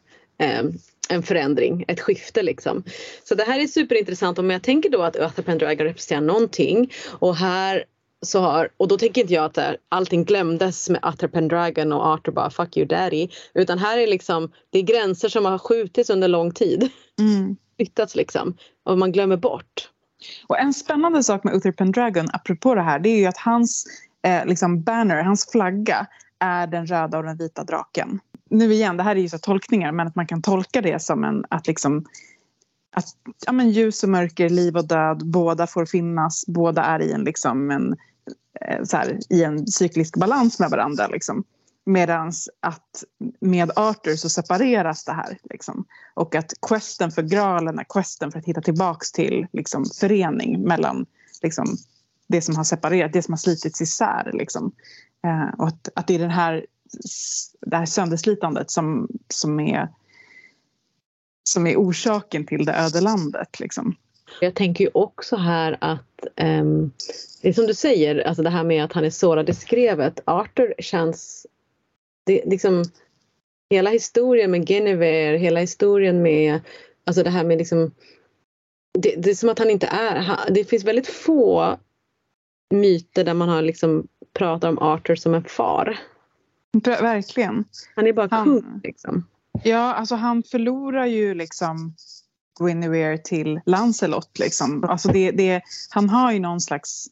eh, 0.41 0.63
en 1.10 1.24
förändring, 1.24 1.86
ett 1.88 2.00
skifte 2.00 2.43
liksom. 2.43 2.84
Så 3.24 3.36
det 3.36 3.43
här 3.43 3.60
är 3.60 3.67
superintressant 3.67 4.39
om 4.39 4.50
jag 4.50 4.63
tänker 4.63 4.89
då 4.89 5.02
att 5.02 5.19
Arthur 5.19 5.43
Pendragon 5.43 5.86
representerar 5.88 6.22
någonting 6.22 6.91
och 7.19 7.36
här 7.36 7.84
så 8.25 8.39
har, 8.39 8.69
och 8.77 8.88
då 8.88 8.97
tänker 8.97 9.21
inte 9.21 9.34
jag 9.34 9.45
att 9.45 9.58
här- 9.58 9.77
allting 9.89 10.23
glömdes 10.23 10.89
med 10.89 10.99
Arthur 11.03 11.27
Pendragon 11.27 11.91
och 11.91 12.05
Arthur 12.05 12.32
bara 12.32 12.49
fuck 12.49 12.77
you 12.77 12.88
daddy. 12.88 13.27
Utan 13.53 13.77
här 13.77 13.97
är 13.97 14.08
liksom, 14.08 14.51
det 14.69 14.79
är 14.79 14.84
gränser 14.84 15.29
som 15.29 15.45
har 15.45 15.58
skjutits 15.58 16.10
under 16.10 16.27
lång 16.27 16.51
tid 16.51 16.89
flyttats 17.77 18.15
liksom 18.15 18.58
och 18.86 18.97
man 18.97 19.12
glömmer 19.12 19.38
bort. 19.38 19.89
Och 20.47 20.60
en 20.60 20.73
spännande 20.73 21.23
sak 21.23 21.43
med 21.43 21.53
Uther 21.53 21.71
Pendragon, 21.71 22.27
apropå 22.34 22.75
det 22.75 22.82
här, 22.82 22.99
det 22.99 23.10
är 23.10 23.17
ju 23.17 23.25
att 23.25 23.38
hans 23.38 23.86
eh, 24.23 24.45
liksom 24.45 24.84
banner, 24.84 25.23
hans 25.23 25.51
flagga, 25.51 26.08
är 26.39 26.67
den 26.67 26.86
röda 26.86 27.17
och 27.17 27.23
den 27.23 27.38
vita 27.38 27.63
draken. 27.63 28.19
Nu 28.49 28.73
igen, 28.73 28.97
det 28.97 29.03
här 29.03 29.15
är 29.15 29.19
ju 29.19 29.29
så 29.29 29.38
tolkningar, 29.38 29.91
men 29.91 30.08
att 30.08 30.15
man 30.15 30.27
kan 30.27 30.41
tolka 30.41 30.82
det 30.82 31.01
som 31.01 31.23
en, 31.23 31.45
att 31.49 31.67
liksom 31.67 32.05
att 32.95 33.05
ja, 33.45 33.51
men 33.51 33.69
ljus 33.69 34.03
och 34.03 34.10
mörker, 34.10 34.49
liv 34.49 34.77
och 34.77 34.88
död, 34.88 35.21
båda 35.25 35.67
får 35.67 35.86
finnas, 35.86 36.43
båda 36.47 36.84
är 36.84 37.01
i 37.01 37.12
en, 37.12 37.23
liksom 37.23 37.71
en, 37.71 37.95
Eh, 38.62 38.84
så 38.84 38.98
här, 38.98 39.20
i 39.30 39.44
en 39.44 39.68
cyklisk 39.68 40.18
balans 40.18 40.60
med 40.60 40.70
varandra. 40.70 41.08
Liksom. 41.08 41.44
Medan 41.86 42.32
att 42.60 43.04
med 43.39 43.72
Arthur 43.76 44.15
så 44.15 44.30
separeras 44.30 45.06
det 45.06 45.13
här. 45.13 45.38
Liksom. 45.50 45.86
Och 46.13 46.36
att 46.36 46.54
questen 46.68 47.12
för 47.12 47.22
graalen 47.22 47.80
är 47.80 47.86
questen 47.89 48.32
för 48.32 48.39
att 48.39 48.46
hitta 48.46 48.62
tillbaks 48.62 49.12
till 49.12 49.48
liksom, 49.54 49.86
förening 50.00 50.62
mellan 50.62 51.06
liksom, 51.42 51.65
det 52.28 52.42
som 52.42 52.56
har 52.56 52.63
separerat, 52.63 53.13
det 53.13 53.22
som 53.22 53.32
har 53.32 53.38
slitits 53.38 53.82
isär. 53.82 54.32
Liksom. 54.34 54.72
Eh, 55.24 55.60
och 55.60 55.68
att, 55.68 55.89
att 55.96 56.08
det 56.08 56.15
är 56.15 56.20
den 56.20 56.30
här, 56.30 56.65
det 57.62 57.78
här 57.78 57.86
sönderslitandet 57.86 58.72
som, 58.72 59.08
som, 59.28 59.60
är, 59.60 59.89
som 61.44 61.68
är 61.68 61.76
orsaken 61.76 62.46
till 62.46 62.65
det 62.65 62.74
öde 62.74 63.02
landet. 63.02 63.60
Liksom. 63.60 63.96
Jag 64.42 64.56
tänker 64.56 64.84
ju 64.84 64.89
också 64.94 65.36
här 65.36 65.78
att 65.82 66.28
um, 66.42 66.92
det 67.42 67.50
är 67.50 67.54
som 67.54 67.68
du 67.68 67.74
säger, 67.74 68.28
alltså 68.28 68.44
det 68.44 68.50
här 68.50 68.63
med 68.63 68.84
att 68.84 68.94
han 68.94 69.06
är 69.06 69.10
sårad 69.10 69.50
i 69.50 69.54
skrevet. 69.54 70.20
Arthur 70.26 70.74
känns 70.80 71.48
det, 72.26 72.46
liksom, 72.46 72.84
hela 73.70 73.89
historien 73.89 74.52
med 74.52 74.68
Guinevere, 74.68 75.38
hela 75.38 75.60
historien 75.60 76.22
med 76.22 76.60
alltså 77.06 77.24
det 77.24 77.30
här 77.30 77.44
med 77.44 77.58
liksom 77.58 77.92
det, 78.94 79.15
det 79.15 79.30
är 79.30 79.36
som 79.36 79.50
att 79.50 79.60
han 79.60 79.70
inte 79.70 79.88
är, 79.88 80.39
det 80.50 80.63
finns 80.63 80.84
väldigt 80.84 81.08
få 81.08 81.78
myter 82.70 83.24
där 83.24 83.34
man 83.34 83.50
har 83.50 83.62
liksom 83.62 84.08
pratat 84.34 84.70
om 84.70 84.80
Arthur 84.80 85.15
som 85.15 85.34
en 85.34 85.44
far. 85.44 86.00
Verkligen. 86.84 87.65
Han 87.96 88.08
är 88.08 88.13
bara 88.13 88.28
han, 88.32 88.46
kung 88.46 88.82
liksom. 88.84 89.28
Ja, 89.63 89.94
alltså 89.94 90.15
han 90.15 90.44
förlorar 90.44 91.06
ju 91.06 91.34
liksom 91.34 91.96
Guinevere 92.60 93.17
till 93.17 93.60
Lancelot. 93.65 94.39
Liksom. 94.39 94.84
Alltså 94.84 95.12
det, 95.12 95.32
det, 95.32 95.62
han 95.89 96.10
har 96.10 96.32
ju 96.32 96.39
någon 96.39 96.62
slags 96.62 97.08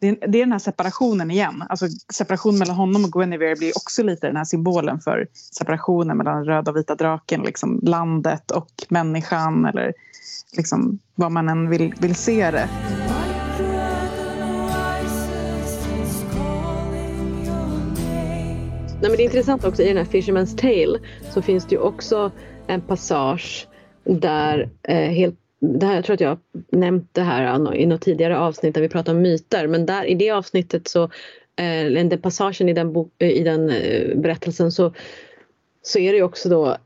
det, 0.00 0.10
det 0.10 0.38
är 0.38 0.42
den 0.42 0.52
här 0.52 0.58
separationen 0.58 1.30
igen. 1.30 1.64
Alltså 1.68 1.86
separationen 2.12 2.58
mellan 2.58 2.76
honom 2.76 3.04
och 3.04 3.12
Guinevere 3.12 3.56
blir 3.56 3.76
också 3.76 4.02
lite 4.02 4.26
den 4.26 4.36
här 4.36 4.44
symbolen 4.44 5.00
för 5.00 5.26
separationen 5.58 6.16
mellan 6.16 6.44
röda 6.44 6.70
och 6.70 6.76
vita 6.76 6.94
draken, 6.94 7.42
liksom 7.42 7.80
landet 7.82 8.50
och 8.50 8.70
människan 8.88 9.64
eller 9.64 9.92
liksom 10.56 10.98
vad 11.14 11.32
man 11.32 11.48
än 11.48 11.70
vill, 11.70 11.94
vill 11.98 12.14
se 12.14 12.50
det. 12.50 12.68
Nej, 19.00 19.10
men 19.10 19.16
det 19.16 19.22
är 19.22 19.24
intressant 19.24 19.64
också 19.64 19.82
i 19.82 19.88
den 19.88 19.96
här 19.96 20.04
Fisherman's 20.04 20.56
Tale 20.56 20.98
så 21.30 21.42
finns 21.42 21.64
det 21.64 21.74
ju 21.74 21.80
också 21.80 22.32
en 22.66 22.80
passage 22.80 23.68
där 24.08 24.68
eh, 24.82 25.10
helt 25.10 25.38
det 25.60 25.86
här, 25.86 25.94
jag 25.94 26.04
tror 26.04 26.14
att 26.14 26.20
jag 26.20 26.38
nämnt 26.72 27.08
det 27.12 27.22
här 27.22 27.74
i 27.74 27.86
något 27.86 28.00
tidigare 28.00 28.38
avsnitt 28.38 28.74
där 28.74 28.80
vi 28.82 28.88
pratade 28.88 29.16
om 29.16 29.22
myter 29.22 29.66
men 29.66 29.86
där 29.86 30.04
i 30.04 30.14
det 30.14 30.30
avsnittet 30.30 30.88
så, 30.88 31.02
eh, 31.56 31.84
den 31.90 32.20
passagen 32.22 32.68
i 32.68 32.72
den, 32.72 32.92
bo, 32.92 33.08
i 33.18 33.42
den 33.42 33.70
eh, 33.70 34.16
berättelsen 34.16 34.72
så, 34.72 34.92
så 35.82 35.98
är 35.98 36.12
det 36.12 36.18
ju 36.18 36.24
också 36.24 36.48
då 36.48 36.76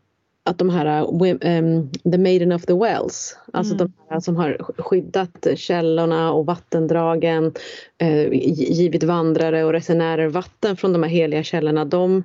att 0.44 0.58
de 0.58 0.70
här 0.70 1.02
um, 1.04 1.90
The 2.12 2.18
Maiden 2.18 2.52
of 2.52 2.66
the 2.66 2.74
Wells, 2.74 3.36
alltså 3.52 3.74
mm. 3.74 3.86
de 3.86 4.14
här 4.14 4.20
som 4.20 4.36
har 4.36 4.56
skyddat 4.78 5.46
källorna 5.54 6.32
och 6.32 6.46
vattendragen, 6.46 7.52
eh, 7.98 8.28
givit 8.52 9.02
vandrare 9.02 9.64
och 9.64 9.72
resenärer 9.72 10.28
vatten 10.28 10.76
från 10.76 10.92
de 10.92 11.02
här 11.02 11.10
heliga 11.10 11.42
källorna, 11.42 11.84
de 11.84 12.22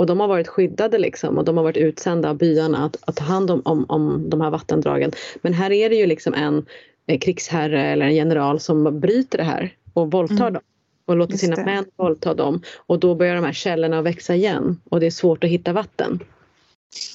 och 0.00 0.06
de 0.06 0.20
har 0.20 0.28
varit 0.28 0.48
skyddade 0.48 0.98
liksom 0.98 1.38
och 1.38 1.44
de 1.44 1.56
har 1.56 1.64
varit 1.64 1.76
utsända 1.76 2.30
av 2.30 2.36
byarna 2.36 2.84
att, 2.84 2.96
att 3.00 3.16
ta 3.16 3.24
hand 3.24 3.50
om, 3.50 3.62
om, 3.64 3.84
om 3.88 4.30
de 4.30 4.40
här 4.40 4.50
vattendragen. 4.50 5.12
Men 5.42 5.54
här 5.54 5.72
är 5.72 5.90
det 5.90 5.96
ju 5.96 6.06
liksom 6.06 6.34
en 6.34 6.66
eh, 7.06 7.18
krigsherre 7.18 7.82
eller 7.82 8.06
en 8.06 8.14
general 8.14 8.60
som 8.60 9.00
bryter 9.00 9.38
det 9.38 9.44
här 9.44 9.74
och 9.92 10.10
våldtar 10.10 10.40
mm. 10.40 10.52
dem 10.52 10.62
och 11.06 11.16
låter 11.16 11.36
sina 11.36 11.64
män 11.64 11.84
våldta 11.96 12.34
dem. 12.34 12.62
Och 12.86 12.98
då 12.98 13.14
börjar 13.14 13.34
de 13.34 13.44
här 13.44 13.52
källorna 13.52 14.02
växa 14.02 14.34
igen 14.34 14.80
och 14.90 15.00
det 15.00 15.06
är 15.06 15.10
svårt 15.10 15.44
att 15.44 15.50
hitta 15.50 15.72
vatten. 15.72 16.20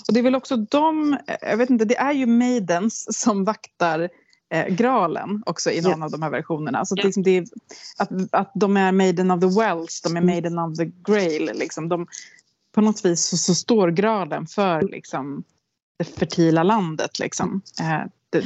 Och 0.08 0.14
det 0.14 0.20
är 0.20 0.24
väl 0.24 0.36
också 0.36 0.58
de, 0.58 1.18
jag 1.42 1.58
vet 1.58 1.70
inte, 1.70 1.86
det 1.86 1.98
är 1.98 2.14
ju 2.14 2.26
Maidens 2.26 3.22
som 3.22 3.44
vaktar 3.44 4.10
eh, 4.54 4.68
graalen 4.68 5.44
också 5.46 5.72
i 5.72 5.82
någon 5.82 6.00
ja. 6.00 6.06
av 6.06 6.12
de 6.12 6.22
här 6.22 6.30
versionerna. 6.30 6.80
Alltså, 6.80 6.96
ja. 6.98 7.04
liksom 7.04 7.24
det 7.24 7.38
är, 7.38 7.46
att, 7.98 8.10
att 8.32 8.52
de 8.56 8.78
är 8.78 8.92
Maiden 8.92 9.32
of 9.32 9.40
the 9.40 9.60
Wells, 9.60 10.02
de 10.02 10.16
är 10.16 10.22
mm. 10.22 10.34
Maiden 10.34 10.60
of 10.60 10.78
the 10.78 10.86
Grail. 10.86 11.52
Liksom. 11.56 11.90
De, 11.90 12.08
på 12.76 12.82
något 12.82 13.06
vis 13.06 13.26
så, 13.26 13.38
så 13.38 13.56
står 13.56 13.92
graden 13.92 14.48
för 14.48 14.82
liksom, 14.82 15.44
det 15.98 16.04
fertila 16.04 16.64
landet. 16.64 17.20
Liksom. 17.20 17.62
Eh, 17.80 18.08
det, 18.30 18.44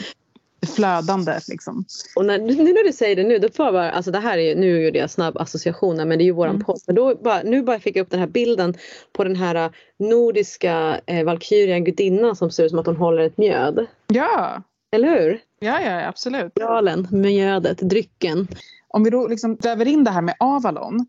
det 0.59 0.67
flödande. 0.67 1.39
Liksom. 1.47 1.85
Och 2.15 2.25
när, 2.25 2.39
nu 2.39 2.53
när 2.53 2.83
du 2.83 2.93
säger 2.93 3.15
det 3.15 3.23
nu, 3.23 3.39
då 3.39 3.49
får 3.49 3.71
bara, 3.71 3.91
alltså 3.91 4.11
det 4.11 4.19
här 4.19 4.37
är, 4.37 4.55
nu 4.55 4.81
gjorde 4.81 4.99
jag 4.99 5.09
snabb 5.09 5.37
associationer 5.37 6.05
men 6.05 6.17
det 6.17 6.23
är 6.23 6.25
ju 6.25 6.31
våran 6.31 6.55
mm. 6.55 6.65
podd. 6.65 6.79
Men 6.87 6.95
då 6.95 7.15
bara, 7.15 7.41
nu 7.43 7.63
bara 7.63 7.79
fick 7.79 7.95
jag 7.95 8.03
upp 8.03 8.09
den 8.09 8.19
här 8.19 8.27
bilden 8.27 8.73
på 9.13 9.23
den 9.23 9.35
här 9.35 9.55
äh, 9.55 9.71
nordiska 9.99 11.01
eh, 11.05 11.25
valkyrian 11.25 11.83
gudinnan 11.83 12.35
som 12.35 12.51
ser 12.51 12.63
ut 12.63 12.69
som 12.69 12.79
att 12.79 12.85
hon 12.85 12.97
håller 12.97 13.23
ett 13.23 13.37
mjöd. 13.37 13.87
Ja! 14.07 14.63
Eller 14.91 15.19
hur? 15.19 15.39
Ja, 15.59 15.81
ja 15.81 16.07
absolut. 16.07 16.53
Graalen, 16.53 17.07
mjödet, 17.11 17.77
drycken. 17.77 18.47
Om 18.87 19.03
vi 19.03 19.09
då 19.09 19.27
liksom 19.27 19.55
väver 19.55 19.87
in 19.87 20.03
det 20.03 20.11
här 20.11 20.21
med 20.21 20.35
Avalon 20.39 21.05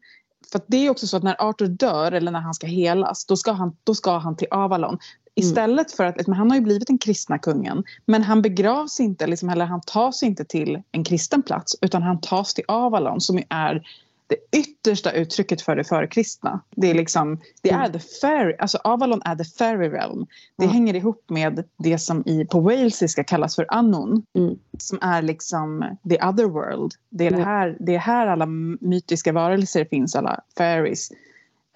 för 0.53 0.61
det 0.67 0.87
är 0.87 0.91
också 0.91 1.07
så 1.07 1.17
att 1.17 1.23
när 1.23 1.49
Arthur 1.49 1.67
dör 1.67 2.13
eller 2.13 2.31
när 2.31 2.41
han 2.41 2.55
ska 2.55 2.67
helas 2.67 3.25
då 3.25 3.37
ska 3.37 3.53
han, 3.53 3.77
då 3.85 3.95
ska 3.95 4.19
han 4.19 4.37
till 4.37 4.49
Avalon. 4.51 4.99
Istället 5.35 5.93
för 5.93 6.05
att, 6.05 6.27
han 6.27 6.51
har 6.51 6.57
ju 6.57 6.63
blivit 6.63 6.87
den 6.87 6.99
kristna 6.99 7.39
kungen 7.39 7.85
men 8.07 8.23
han 8.23 8.43
begravs 8.43 9.01
inte, 9.01 9.27
liksom, 9.27 9.49
eller 9.49 9.65
han 9.65 9.81
tas 9.81 10.23
inte 10.23 10.45
till 10.45 10.83
en 10.93 11.05
kristen 11.05 11.43
plats 11.43 11.77
utan 11.81 12.03
han 12.03 12.21
tas 12.21 12.55
till 12.55 12.65
Avalon 12.69 13.21
som 13.21 13.43
är 13.49 13.83
det 14.31 14.59
yttersta 14.59 15.13
uttrycket 15.13 15.63
för 15.63 15.77
det 15.77 15.85
förkristna. 15.85 16.61
Det 16.77 16.91
är 16.91 16.95
liksom, 16.95 17.41
det 17.63 17.71
är 17.71 17.79
mm. 17.79 17.93
the 17.93 17.99
fairy, 17.99 18.57
alltså 18.59 18.79
Avalon 18.85 19.23
är 19.25 19.37
the 19.37 19.45
fairy 19.45 19.89
realm. 19.89 20.27
Det 20.57 20.65
mm. 20.65 20.75
hänger 20.75 20.95
ihop 20.95 21.25
med 21.31 21.65
det 21.79 21.99
som 21.99 22.23
i, 22.27 22.45
på 22.45 22.61
walesiska 22.61 23.25
kallas 23.25 23.57
för 23.57 23.67
Anon. 23.69 24.23
Mm. 24.35 24.59
Som 24.79 24.99
är 25.03 25.23
liksom 25.23 25.97
the 26.09 26.23
other 26.23 26.45
world. 26.45 26.93
Det 27.09 27.27
är, 27.27 27.31
det, 27.31 27.45
här, 27.45 27.77
det 27.81 27.95
är 27.95 27.99
här 27.99 28.27
alla 28.27 28.47
mytiska 28.81 29.33
varelser 29.33 29.85
finns, 29.85 30.17
alla 30.17 30.41
fairies. 30.59 31.11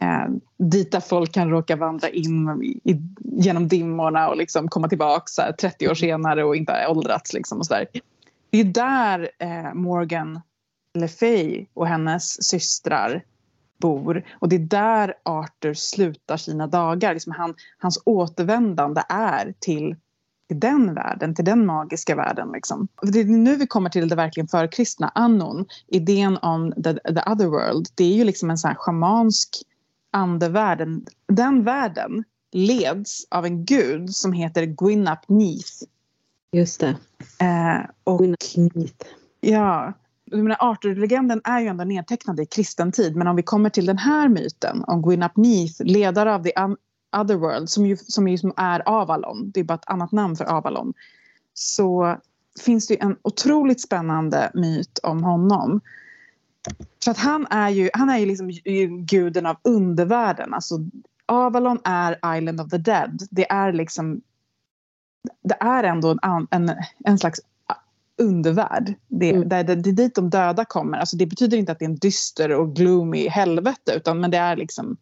Eh, 0.01 0.29
dit 0.59 1.05
folk 1.09 1.33
kan 1.33 1.51
råka 1.51 1.77
vandra 1.77 2.09
in 2.09 2.63
i, 2.85 3.01
genom 3.23 3.69
dimmorna 3.69 4.29
och 4.29 4.37
liksom 4.37 4.69
komma 4.69 4.89
tillbaka 4.89 5.53
30 5.61 5.89
år 5.89 5.95
senare 5.95 6.45
och 6.45 6.57
inte 6.57 6.73
ha 6.73 6.89
åldrats. 6.89 7.33
Liksom, 7.33 7.59
och 7.59 7.67
så 7.67 7.75
där. 7.75 7.87
Det 8.51 8.61
är 8.61 8.65
där 8.65 9.31
eh, 9.39 9.75
Morgan 9.75 10.41
Le 10.95 11.09
Fay 11.09 11.67
och 11.75 11.87
hennes 11.87 12.45
systrar 12.45 13.25
bor. 13.79 14.25
Och 14.41 14.49
det 14.49 14.57
är 14.57 14.61
där 14.61 15.15
Arthur 15.23 15.75
slutar 15.75 16.37
sina 16.37 16.67
dagar. 16.67 17.15
Liksom 17.15 17.33
han, 17.33 17.55
hans 17.79 18.03
återvändande 18.05 19.03
är 19.09 19.55
till, 19.59 19.97
till 20.49 20.61
den 20.61 20.95
världen, 20.95 21.35
till 21.35 21.45
den 21.45 21.67
magiska 21.67 22.17
världen. 22.17 22.53
Liksom. 22.53 22.89
Det 23.03 23.21
är 23.21 23.25
nu 23.25 23.57
vi 23.57 23.67
kommer 23.67 23.91
till 23.91 24.09
det 24.09 24.15
verkligen 24.15 24.49
förkristna, 24.49 25.13
annon. 25.15 25.67
Idén 25.87 26.37
om 26.37 26.73
the, 26.73 26.95
the 26.95 27.31
other 27.31 27.47
world. 27.47 27.89
Det 27.95 28.05
är 28.05 28.15
ju 28.15 28.25
liksom 28.25 28.51
en 28.51 28.59
sån 28.59 28.69
här 28.69 28.77
schamansk 28.77 29.49
andevärld. 30.11 31.09
Den 31.29 31.65
världen 31.65 32.25
leds 32.53 33.27
av 33.31 33.45
en 33.45 33.65
gud 33.65 34.11
som 34.11 34.33
heter 34.33 34.65
Gwynap 34.65 35.29
Neath. 35.29 35.73
Just 36.53 36.81
det. 36.81 36.97
Eh, 37.39 37.91
och, 38.05 38.21
Neath. 38.21 39.07
Ja, 39.41 39.93
Arthur-legenden 40.59 41.41
är 41.45 41.61
ju 41.61 41.67
ändå 41.67 41.85
nedtecknad 41.85 42.41
i 42.41 42.47
kristen 42.47 42.93
tid 42.93 43.17
men 43.17 43.27
om 43.27 43.37
vi 43.37 43.43
kommer 43.43 43.71
till 43.71 43.87
den 43.87 43.99
här 43.99 44.29
myten 44.29 44.85
om 44.87 45.03
Gwynap 45.03 45.37
Neath, 45.37 45.83
ledare 45.83 46.35
av 46.35 46.43
the 46.43 46.53
Otherworld 47.17 47.71
som 47.71 47.87
ju, 47.87 47.97
som 47.97 48.29
ju 48.29 48.53
är 48.57 48.89
Avalon, 48.89 49.51
det 49.51 49.61
är 49.61 49.65
bara 49.65 49.75
ett 49.75 49.89
annat 49.89 50.13
namn 50.13 50.37
för 50.37 50.45
Avalon, 50.45 50.95
så 51.55 52.17
finns 52.61 52.87
det 52.87 53.01
en 53.01 53.17
otroligt 53.23 53.81
spännande 53.81 54.51
myt 54.55 54.99
om 55.03 55.25
honom. 55.25 55.81
För 57.05 57.11
att 57.11 57.19
han 57.19 57.47
är 57.51 57.69
ju, 57.69 57.91
han 57.93 58.11
är 58.11 58.19
ju 58.19 58.27
liksom 58.27 58.51
guden 59.07 59.47
av 59.47 59.57
undervärlden. 59.63 60.55
Alltså, 60.55 60.79
Avalon 61.27 61.79
är 61.85 62.37
Island 62.37 62.61
of 62.61 62.71
the 62.71 62.79
Dead. 62.79 63.23
Det 63.31 63.51
är 63.51 63.73
liksom 63.73 64.21
det 65.43 65.57
är 65.61 65.85
ändå 65.85 66.19
en, 66.23 66.47
en, 66.51 66.77
en 67.05 67.19
slags 67.19 67.41
undervärld. 68.23 68.95
Det, 69.09 69.31
mm. 69.31 69.49
där, 69.49 69.65
det, 69.65 69.75
det 69.75 69.91
är 69.91 69.93
dit 69.93 70.15
de 70.15 70.31
döda 70.31 70.65
kommer. 70.65 70.99
Alltså 70.99 71.17
det 71.17 71.27
betyder 71.27 71.59
inte 71.59 71.73
att 71.73 71.79
det 71.79 71.85
är 71.85 71.89
en 71.89 71.97
dyster 71.97 72.51
och 72.53 72.77
gloomy 72.77 73.29
helvete 73.29 73.93
utan 73.97 74.21
men 74.21 74.31
det 74.31 74.39
är 74.39 74.57
liksom 74.57 74.97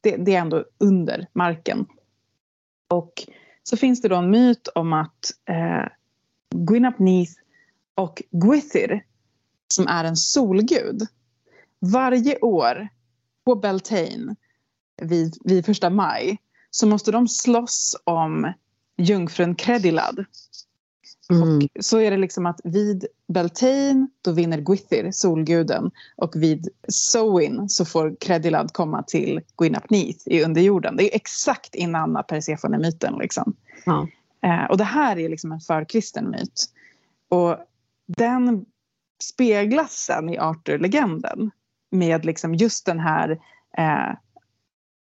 det, 0.00 0.16
det 0.16 0.34
är 0.34 0.40
ändå 0.40 0.64
under 0.78 1.26
marken. 1.32 1.86
Och 2.88 3.12
så 3.62 3.76
finns 3.76 4.02
det 4.02 4.08
då 4.08 4.16
en 4.16 4.30
myt 4.30 4.68
om 4.74 4.92
att 4.92 5.30
eh, 5.48 5.88
Gwynap 6.54 6.98
Neath 6.98 7.32
och 7.94 8.22
Gwithyr 8.30 9.04
som 9.74 9.86
är 9.86 10.04
en 10.04 10.16
solgud 10.16 11.06
varje 11.78 12.38
år 12.38 12.88
på 13.44 13.54
Beltane 13.54 14.36
vid, 15.02 15.38
vid 15.44 15.66
första 15.66 15.90
maj 15.90 16.38
så 16.70 16.86
måste 16.86 17.12
de 17.12 17.28
slåss 17.28 17.96
om 18.04 18.52
jungfrun 18.96 19.54
Kredilad 19.54 20.24
Mm. 21.32 21.56
Och 21.56 21.84
så 21.84 21.98
är 21.98 22.10
det 22.10 22.16
liksom 22.16 22.46
att 22.46 22.60
vid 22.64 23.06
Beltane 23.28 24.06
då 24.22 24.32
vinner 24.32 24.60
Gwithyr, 24.60 25.10
solguden. 25.10 25.90
Och 26.16 26.36
vid 26.36 26.68
Sowin 26.88 27.68
så 27.68 27.84
får 27.84 28.16
Credilad 28.20 28.72
komma 28.72 29.02
till 29.02 29.40
Gwynapneath 29.56 30.18
i 30.26 30.44
underjorden. 30.44 30.96
Det 30.96 31.12
är 31.12 31.16
exakt 31.16 31.74
innan 31.74 32.24
Persefone-myten. 32.28 33.18
Liksom. 33.18 33.54
Ja. 33.84 34.08
Eh, 34.42 34.64
och 34.64 34.76
det 34.76 34.84
här 34.84 35.18
är 35.18 35.28
liksom 35.28 35.52
en 35.52 35.60
förkristen 35.60 36.30
myt. 36.30 36.64
Och 37.28 37.56
den 38.06 38.64
speglas 39.22 39.92
sen 39.92 40.28
i 40.28 40.38
Arthur-legenden 40.38 41.50
med 41.90 42.24
liksom 42.24 42.54
just 42.54 42.86
den 42.86 43.00
här 43.00 43.30
eh, 43.78 44.16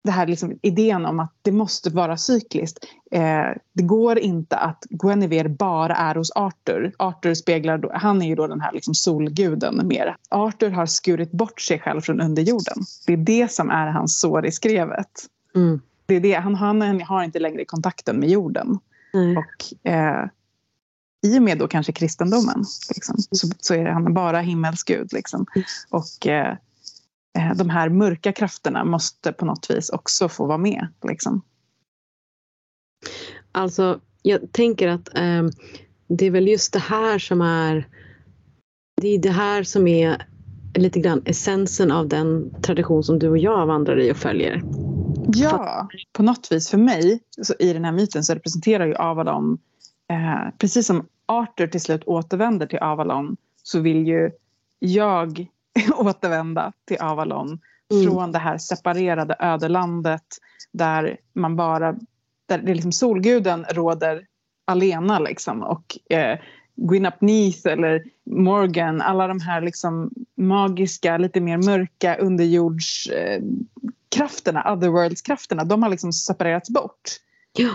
det 0.03 0.11
här 0.11 0.27
liksom 0.27 0.59
idén 0.61 1.05
om 1.05 1.19
att 1.19 1.33
det 1.41 1.51
måste 1.51 1.89
vara 1.89 2.17
cykliskt. 2.17 2.85
Eh, 3.11 3.45
det 3.73 3.83
går 3.83 4.19
inte 4.19 4.57
att 4.57 4.83
Guinevere 4.89 5.49
bara 5.49 5.95
är 5.95 6.15
hos 6.15 6.31
Arthur. 6.31 6.93
Arthur 6.97 7.33
speglar, 7.33 7.91
han 7.93 8.21
är 8.21 8.27
ju 8.27 8.35
då 8.35 8.47
den 8.47 8.61
här 8.61 8.71
liksom 8.71 8.93
solguden 8.93 9.87
mer. 9.87 10.15
Arthur 10.29 10.69
har 10.69 10.85
skurit 10.85 11.31
bort 11.31 11.61
sig 11.61 11.79
själv 11.79 12.01
från 12.01 12.21
underjorden. 12.21 12.77
Det 13.07 13.13
är 13.13 13.17
det 13.17 13.51
som 13.51 13.69
är 13.69 13.87
hans 13.87 14.19
sår 14.19 14.45
i 14.45 14.51
skrevet. 14.51 15.25
Mm. 15.55 15.81
Det 16.05 16.15
är 16.15 16.19
det, 16.19 16.33
han, 16.33 16.55
han 16.55 17.01
har 17.01 17.23
inte 17.23 17.39
längre 17.39 17.65
kontakten 17.65 18.19
med 18.19 18.29
jorden. 18.29 18.79
Mm. 19.13 19.37
Och 19.37 19.89
eh, 19.91 20.25
i 21.23 21.39
och 21.39 21.43
med 21.43 21.57
då 21.57 21.67
kanske 21.67 21.91
kristendomen 21.91 22.63
liksom, 22.95 23.15
så, 23.17 23.47
så 23.59 23.73
är 23.73 23.85
han 23.85 24.13
bara 24.13 24.39
himmelsgud. 24.39 25.13
Liksom. 25.13 25.45
Mm. 25.55 25.65
Och 25.89 26.27
Eh, 26.27 26.55
de 27.55 27.69
här 27.69 27.89
mörka 27.89 28.31
krafterna 28.31 28.83
måste 28.83 29.33
på 29.33 29.45
något 29.45 29.69
vis 29.69 29.89
också 29.89 30.29
få 30.29 30.45
vara 30.45 30.57
med. 30.57 30.87
Liksom. 31.03 31.41
Alltså, 33.51 33.99
jag 34.21 34.51
tänker 34.51 34.87
att 34.87 35.17
eh, 35.17 35.43
det 36.07 36.25
är 36.25 36.31
väl 36.31 36.47
just 36.47 36.73
det 36.73 36.79
här 36.79 37.19
som 37.19 37.41
är 37.41 37.87
det 39.01 39.07
är 39.07 39.19
det 39.19 39.31
här 39.31 39.63
som 39.63 39.87
är 39.87 40.27
lite 40.75 40.99
grann 40.99 41.21
essensen 41.25 41.91
av 41.91 42.07
den 42.07 42.53
tradition 42.61 43.03
som 43.03 43.19
du 43.19 43.29
och 43.29 43.37
jag 43.37 43.65
vandrar 43.65 43.99
i 43.99 44.11
och 44.11 44.17
följer. 44.17 44.61
Ja, 45.27 45.87
på 46.13 46.23
något 46.23 46.51
vis 46.51 46.69
för 46.69 46.77
mig 46.77 47.19
så 47.41 47.53
i 47.59 47.73
den 47.73 47.85
här 47.85 47.91
myten 47.91 48.23
så 48.23 48.33
representerar 48.33 48.85
ju 48.85 48.95
Avalon 48.95 49.57
eh, 50.09 50.53
precis 50.57 50.87
som 50.87 51.07
Arthur 51.25 51.67
till 51.67 51.81
slut 51.81 52.03
återvänder 52.05 52.67
till 52.67 52.79
Avalon 52.79 53.37
så 53.63 53.79
vill 53.79 54.07
ju 54.07 54.31
jag 54.79 55.47
återvända 55.97 56.73
till 56.87 56.97
Avalon 56.97 57.59
mm. 57.93 58.05
från 58.05 58.31
det 58.31 58.39
här 58.39 58.57
separerade 58.57 59.35
ödelandet 59.39 60.25
där 60.73 61.17
man 61.33 61.55
bara 61.55 61.95
där 62.47 62.57
det 62.57 62.73
liksom 62.73 62.91
solguden 62.91 63.65
råder 63.69 64.25
alena 64.65 65.19
liksom 65.19 65.63
och 65.63 65.97
eh, 66.09 66.39
Gwynapneath 66.75 67.67
eller 67.67 68.03
Morgan, 68.25 69.01
alla 69.01 69.27
de 69.27 69.41
här 69.41 69.61
liksom 69.61 70.11
magiska, 70.37 71.17
lite 71.17 71.41
mer 71.41 71.57
mörka 71.57 72.15
underjordskrafterna, 72.15 74.63
eh, 74.65 74.73
otherworlds-krafterna, 74.73 75.63
de 75.63 75.83
har 75.83 75.89
liksom 75.89 76.13
separerats 76.13 76.69
bort. 76.69 77.01
Ja. 77.57 77.69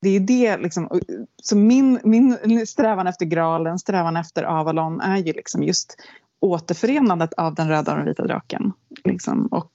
Det 0.00 0.16
är 0.16 0.20
det 0.20 0.56
liksom, 0.56 1.00
så 1.42 1.56
min, 1.56 2.00
min 2.04 2.66
strävan 2.66 3.06
efter 3.06 3.26
graalen, 3.26 3.78
strävan 3.78 4.16
efter 4.16 4.42
Avalon 4.42 5.00
är 5.00 5.16
ju 5.16 5.32
liksom 5.32 5.62
just 5.62 5.96
återförenandet 6.44 7.34
av 7.34 7.54
den 7.54 7.68
röda 7.68 7.92
och 7.92 7.98
den 7.98 8.06
vita 8.06 8.26
draken 8.26 8.72
liksom, 9.04 9.46
och 9.46 9.72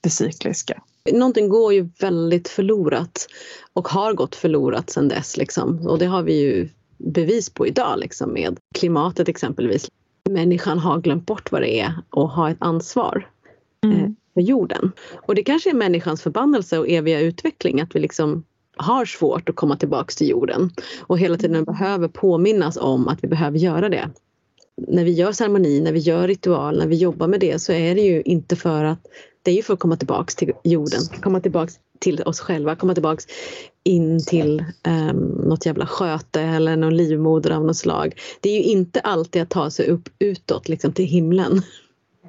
det 0.00 0.10
cykliska. 0.10 0.82
Någonting 1.12 1.48
går 1.48 1.74
ju 1.74 1.88
väldigt 2.00 2.48
förlorat 2.48 3.26
och 3.72 3.88
har 3.88 4.12
gått 4.12 4.34
förlorat 4.34 4.90
sedan 4.90 5.08
dess. 5.08 5.36
Liksom. 5.36 5.86
Och 5.86 5.98
det 5.98 6.06
har 6.06 6.22
vi 6.22 6.40
ju 6.40 6.68
bevis 6.98 7.50
på 7.50 7.66
idag 7.66 7.98
liksom, 7.98 8.32
med 8.32 8.58
klimatet 8.74 9.28
exempelvis. 9.28 9.90
Människan 10.30 10.78
har 10.78 11.00
glömt 11.00 11.26
bort 11.26 11.52
vad 11.52 11.62
det 11.62 11.80
är 11.80 11.92
och 12.10 12.30
har 12.30 12.50
ett 12.50 12.56
ansvar 12.60 13.28
mm. 13.84 14.00
eh, 14.00 14.10
för 14.34 14.40
jorden. 14.40 14.92
Och 15.26 15.34
det 15.34 15.42
kanske 15.42 15.70
är 15.70 15.74
människans 15.74 16.22
förbannelse 16.22 16.78
och 16.78 16.88
eviga 16.88 17.20
utveckling 17.20 17.80
att 17.80 17.96
vi 17.96 18.00
liksom 18.00 18.44
har 18.76 19.04
svårt 19.04 19.48
att 19.48 19.56
komma 19.56 19.76
tillbaks 19.76 20.16
till 20.16 20.28
jorden 20.28 20.70
och 21.00 21.18
hela 21.18 21.36
tiden 21.36 21.56
mm. 21.56 21.64
behöver 21.64 22.08
påminnas 22.08 22.76
om 22.76 23.08
att 23.08 23.24
vi 23.24 23.28
behöver 23.28 23.58
göra 23.58 23.88
det 23.88 24.10
när 24.76 25.04
vi 25.04 25.10
gör 25.10 25.32
ceremoni, 25.32 25.80
när 25.80 25.92
vi 25.92 25.98
gör 25.98 26.28
ritual, 26.28 26.78
när 26.78 26.86
vi 26.86 26.96
jobbar 26.96 27.28
med 27.28 27.40
det 27.40 27.58
så 27.58 27.72
är 27.72 27.94
det 27.94 28.00
ju 28.00 28.22
inte 28.22 28.56
för 28.56 28.84
att 28.84 29.06
det 29.42 29.50
är 29.50 29.54
ju 29.54 29.62
för 29.62 29.74
att 29.74 29.80
komma 29.80 29.96
tillbaks 29.96 30.34
till 30.34 30.52
jorden, 30.64 31.00
komma 31.20 31.40
tillbaks 31.40 31.74
till 31.98 32.22
oss 32.22 32.40
själva, 32.40 32.76
komma 32.76 32.94
tillbaks 32.94 33.26
in 33.82 34.24
till 34.24 34.64
um, 34.88 35.16
något 35.48 35.66
jävla 35.66 35.86
sköte 35.86 36.40
eller 36.40 36.76
någon 36.76 36.96
livmoder 36.96 37.50
av 37.50 37.64
något 37.64 37.76
slag. 37.76 38.14
Det 38.40 38.48
är 38.48 38.56
ju 38.56 38.62
inte 38.62 39.00
alltid 39.00 39.42
att 39.42 39.50
ta 39.50 39.70
sig 39.70 39.88
upp 39.88 40.08
utåt, 40.18 40.68
liksom 40.68 40.92
till 40.92 41.04
himlen. 41.04 41.62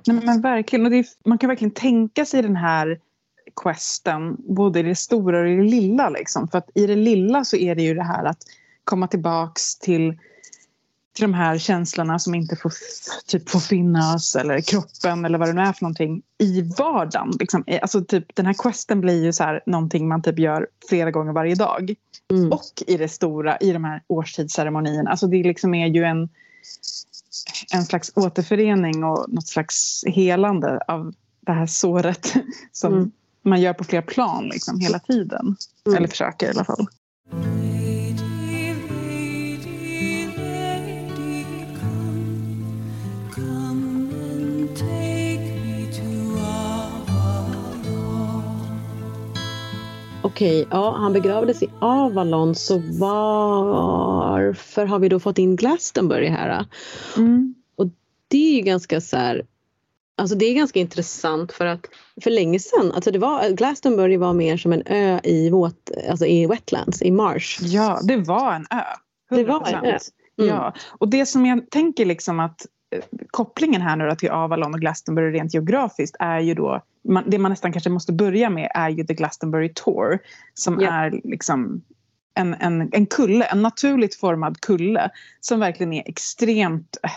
Nej, 0.08 0.26
men 0.26 0.42
verkligen, 0.42 0.86
och 0.86 0.94
är, 0.94 1.06
man 1.26 1.38
kan 1.38 1.48
verkligen 1.48 1.72
tänka 1.72 2.26
sig 2.26 2.42
den 2.42 2.56
här 2.56 3.00
questen 3.64 4.36
både 4.56 4.80
i 4.80 4.84
det 4.84 4.96
stora 4.96 5.42
och 5.42 5.48
i 5.48 5.56
det 5.56 5.64
lilla. 5.64 6.10
Liksom. 6.10 6.48
För 6.48 6.58
att 6.58 6.70
i 6.74 6.88
det 6.88 6.96
lilla 6.96 7.44
så 7.44 7.58
är 7.58 7.76
det 7.76 7.84
ju 7.84 7.94
det 7.94 8.04
här 8.04 8.26
att 8.26 8.40
komma 8.84 9.08
tillbaks 9.08 9.80
till 9.80 10.18
till 11.16 11.22
de 11.22 11.34
här 11.34 11.58
känslorna 11.58 12.20
som 12.20 12.36
inte 12.36 12.56
får, 12.56 12.74
typ, 13.28 13.50
får 13.50 13.60
finnas 13.60 14.36
eller 14.36 14.62
kroppen 14.62 15.26
eller 15.26 15.38
vad 15.38 15.50
det 15.50 15.54
nu 15.54 15.62
är 15.62 15.74
för 15.74 15.84
någonting 15.84 16.22
i 16.38 16.62
vardagen. 16.62 17.32
Liksom. 17.40 17.64
Alltså, 17.82 18.06
typ, 18.06 18.36
den 18.36 18.46
här 18.46 18.56
questen 18.64 19.02
blir 19.02 19.24
ju 19.24 19.34
så 19.34 19.44
här, 19.44 19.62
någonting 19.66 20.08
man 20.08 20.22
typ 20.22 20.40
gör 20.40 20.68
flera 20.90 21.12
gånger 21.12 21.34
varje 21.34 21.56
dag. 21.56 21.96
Mm. 22.32 22.52
Och 22.52 22.84
i 22.88 22.98
det 22.98 23.08
stora, 23.08 23.58
i 23.58 23.72
de 23.72 23.84
här 23.84 24.02
årstidsceremonierna. 24.08 25.10
Alltså, 25.10 25.28
det 25.28 25.44
liksom 25.44 25.74
är 25.74 25.88
ju 25.88 26.04
en, 26.04 26.30
en 27.74 27.86
slags 27.86 28.12
återförening 28.16 29.04
och 29.04 29.26
något 29.28 29.48
slags 29.48 30.04
helande 30.08 30.80
av 30.88 31.14
det 31.40 31.52
här 31.52 31.68
såret 31.68 32.34
som 32.72 32.94
mm. 32.94 33.12
man 33.42 33.62
gör 33.62 33.74
på 33.74 33.84
flera 33.84 34.02
plan 34.02 34.50
liksom, 34.50 34.80
hela 34.80 35.00
tiden. 35.00 35.56
Mm. 35.86 35.98
Eller 35.98 36.08
försöker 36.08 36.48
i 36.48 36.50
alla 36.50 36.66
fall. 36.66 36.88
Okej, 50.36 50.68
ja, 50.72 50.96
han 50.98 51.14
begravdes 51.14 51.64
i 51.64 51.70
Avalon 51.80 52.56
så 52.56 52.82
varför 53.00 54.86
har 54.86 55.00
vi 55.00 55.10
då 55.10 55.20
fått 55.20 55.38
in 55.38 55.56
Glastonbury 55.56 56.28
här? 56.28 56.66
Mm. 57.18 57.56
Och 57.76 57.88
det 58.28 58.52
är 58.52 58.56
ju 58.56 58.62
ganska 58.62 59.02
så 59.02 59.18
här, 59.18 59.46
Alltså 60.18 60.36
det 60.36 60.46
är 60.46 60.54
ganska 60.54 60.80
intressant 60.80 61.52
för 61.52 61.66
att 61.66 61.86
för 62.24 62.32
länge 62.32 62.60
sedan, 62.60 62.92
alltså 62.92 63.12
det 63.12 63.20
var, 63.20 63.50
Glastonbury 63.50 64.18
var 64.18 64.34
mer 64.34 64.58
som 64.58 64.74
en 64.74 64.84
ö 64.86 65.20
i, 65.24 65.50
våt, 65.50 65.92
alltså 66.10 66.26
i 66.26 66.46
wetlands, 66.46 67.02
i 67.02 67.12
marsh. 67.12 67.64
Ja, 67.64 68.00
det 68.04 68.18
var 68.18 68.54
en 68.54 68.66
ö. 68.70 68.84
100%. 69.32 69.38
Det 69.38 69.44
var 69.44 69.68
en 69.68 69.86
ö. 69.86 69.98
Mm. 70.40 70.50
Ja, 70.50 70.74
och 71.00 71.10
det 71.10 71.26
som 71.26 71.46
jag 71.46 71.70
tänker 71.70 72.06
liksom 72.06 72.40
att 72.40 72.66
kopplingen 73.28 73.82
här 73.82 73.96
nu 73.96 74.16
till 74.16 74.30
Avalon 74.30 74.74
och 74.74 74.80
Glastonbury 74.80 75.32
rent 75.32 75.54
geografiskt 75.54 76.16
är 76.20 76.40
ju 76.40 76.54
då 76.54 76.82
man, 77.10 77.24
det 77.28 77.38
man 77.38 77.52
nästan 77.52 77.72
kanske 77.72 77.90
måste 77.90 78.14
börja 78.14 78.50
med 78.50 78.72
är 78.74 78.90
ju 78.90 79.04
The 79.04 79.14
Glastonbury 79.14 79.74
Tour 79.76 80.20
som 80.54 80.82
yeah. 80.82 80.96
är 80.96 81.22
liksom 81.24 81.82
en, 82.34 82.54
en, 82.54 82.90
en 82.92 83.06
kulle, 83.06 83.46
en 83.46 83.62
naturligt 83.62 84.16
formad 84.16 84.62
kulle 84.62 85.10
som 85.40 85.60
verkligen 85.60 85.94
är 85.94 86.04
extremt 86.10 86.98
äh, 87.04 87.12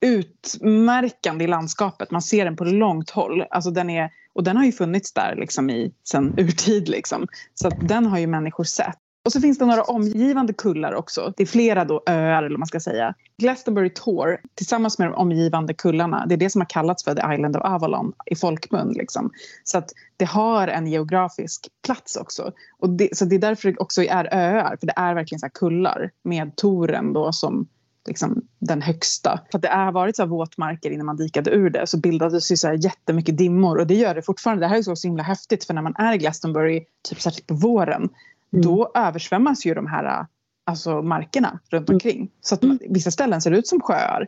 utmärkande 0.00 1.44
i 1.44 1.48
landskapet. 1.48 2.10
Man 2.10 2.22
ser 2.22 2.44
den 2.44 2.56
på 2.56 2.64
långt 2.64 3.10
håll. 3.10 3.44
Alltså 3.50 3.70
den 3.70 3.90
är, 3.90 4.10
och 4.32 4.44
den 4.44 4.56
har 4.56 4.64
ju 4.64 4.72
funnits 4.72 5.12
där 5.12 5.36
liksom 5.36 5.70
i, 5.70 5.92
sen 6.04 6.34
urtid. 6.38 6.88
Liksom. 6.88 7.26
Så 7.54 7.68
den 7.68 8.06
har 8.06 8.18
ju 8.18 8.26
människor 8.26 8.64
sett. 8.64 8.98
Och 9.30 9.34
så 9.34 9.40
finns 9.40 9.58
det 9.58 9.66
några 9.66 9.82
omgivande 9.82 10.52
kullar 10.52 10.94
också. 10.94 11.32
Det 11.36 11.42
är 11.42 11.46
flera 11.46 11.84
då 11.84 12.02
öar 12.06 12.42
eller 12.42 12.58
man 12.58 12.66
ska 12.66 12.80
säga. 12.80 13.14
Glastonbury 13.38 13.90
Tor 13.90 14.40
tillsammans 14.54 14.98
med 14.98 15.08
de 15.08 15.14
omgivande 15.14 15.74
kullarna. 15.74 16.26
Det 16.26 16.34
är 16.34 16.36
det 16.36 16.50
som 16.50 16.60
har 16.60 16.66
kallats 16.66 17.04
för 17.04 17.14
The 17.14 17.34
Island 17.34 17.56
of 17.56 17.62
Avalon 17.64 18.12
i 18.26 18.36
folkmun. 18.36 18.92
Liksom. 18.92 19.30
Så 19.64 19.78
att 19.78 19.92
det 20.16 20.24
har 20.24 20.68
en 20.68 20.86
geografisk 20.86 21.68
plats 21.84 22.16
också. 22.16 22.52
Och 22.78 22.90
det, 22.90 23.16
så 23.16 23.24
det 23.24 23.34
är 23.36 23.40
därför 23.40 23.68
det 23.68 23.78
också 23.78 24.02
är 24.02 24.34
öar. 24.34 24.76
För 24.80 24.86
det 24.86 24.94
är 24.96 25.14
verkligen 25.14 25.40
så 25.40 25.48
kullar 25.54 26.10
med 26.22 26.56
toren 26.56 27.12
då 27.12 27.32
som 27.32 27.68
liksom 28.06 28.42
den 28.58 28.82
högsta. 28.82 29.40
För 29.50 29.58
att 29.58 29.62
det 29.62 29.68
har 29.68 29.92
varit 29.92 30.16
så 30.16 30.26
våtmarker 30.26 30.90
innan 30.90 31.06
man 31.06 31.16
dikade 31.16 31.50
ur 31.50 31.70
det 31.70 31.86
så 31.86 31.98
bildades 31.98 32.52
ju 32.52 32.56
så 32.56 32.66
här 32.66 32.84
jättemycket 32.84 33.38
dimmor 33.38 33.78
och 33.78 33.86
det 33.86 33.94
gör 33.94 34.14
det 34.14 34.22
fortfarande. 34.22 34.64
Det 34.64 34.68
här 34.68 34.78
är 34.78 34.82
så, 34.82 34.96
så 34.96 35.08
himla 35.08 35.22
häftigt 35.22 35.64
för 35.64 35.74
när 35.74 35.82
man 35.82 35.94
är 35.96 36.14
i 36.14 36.18
Glastonbury, 36.18 36.84
typ 37.08 37.20
särskilt 37.20 37.46
på 37.46 37.54
våren, 37.54 38.08
Mm. 38.52 38.64
Då 38.64 38.90
översvämmas 38.94 39.66
ju 39.66 39.74
de 39.74 39.86
här 39.86 40.26
alltså, 40.64 41.02
markerna 41.02 41.58
runt 41.70 41.88
mm. 41.88 41.96
omkring. 41.96 42.30
Så 42.40 42.54
att 42.54 42.62
mm. 42.62 42.78
vissa 42.88 43.10
ställen 43.10 43.40
ser 43.40 43.50
ut 43.50 43.66
som 43.66 43.80
sjöar. 43.80 44.26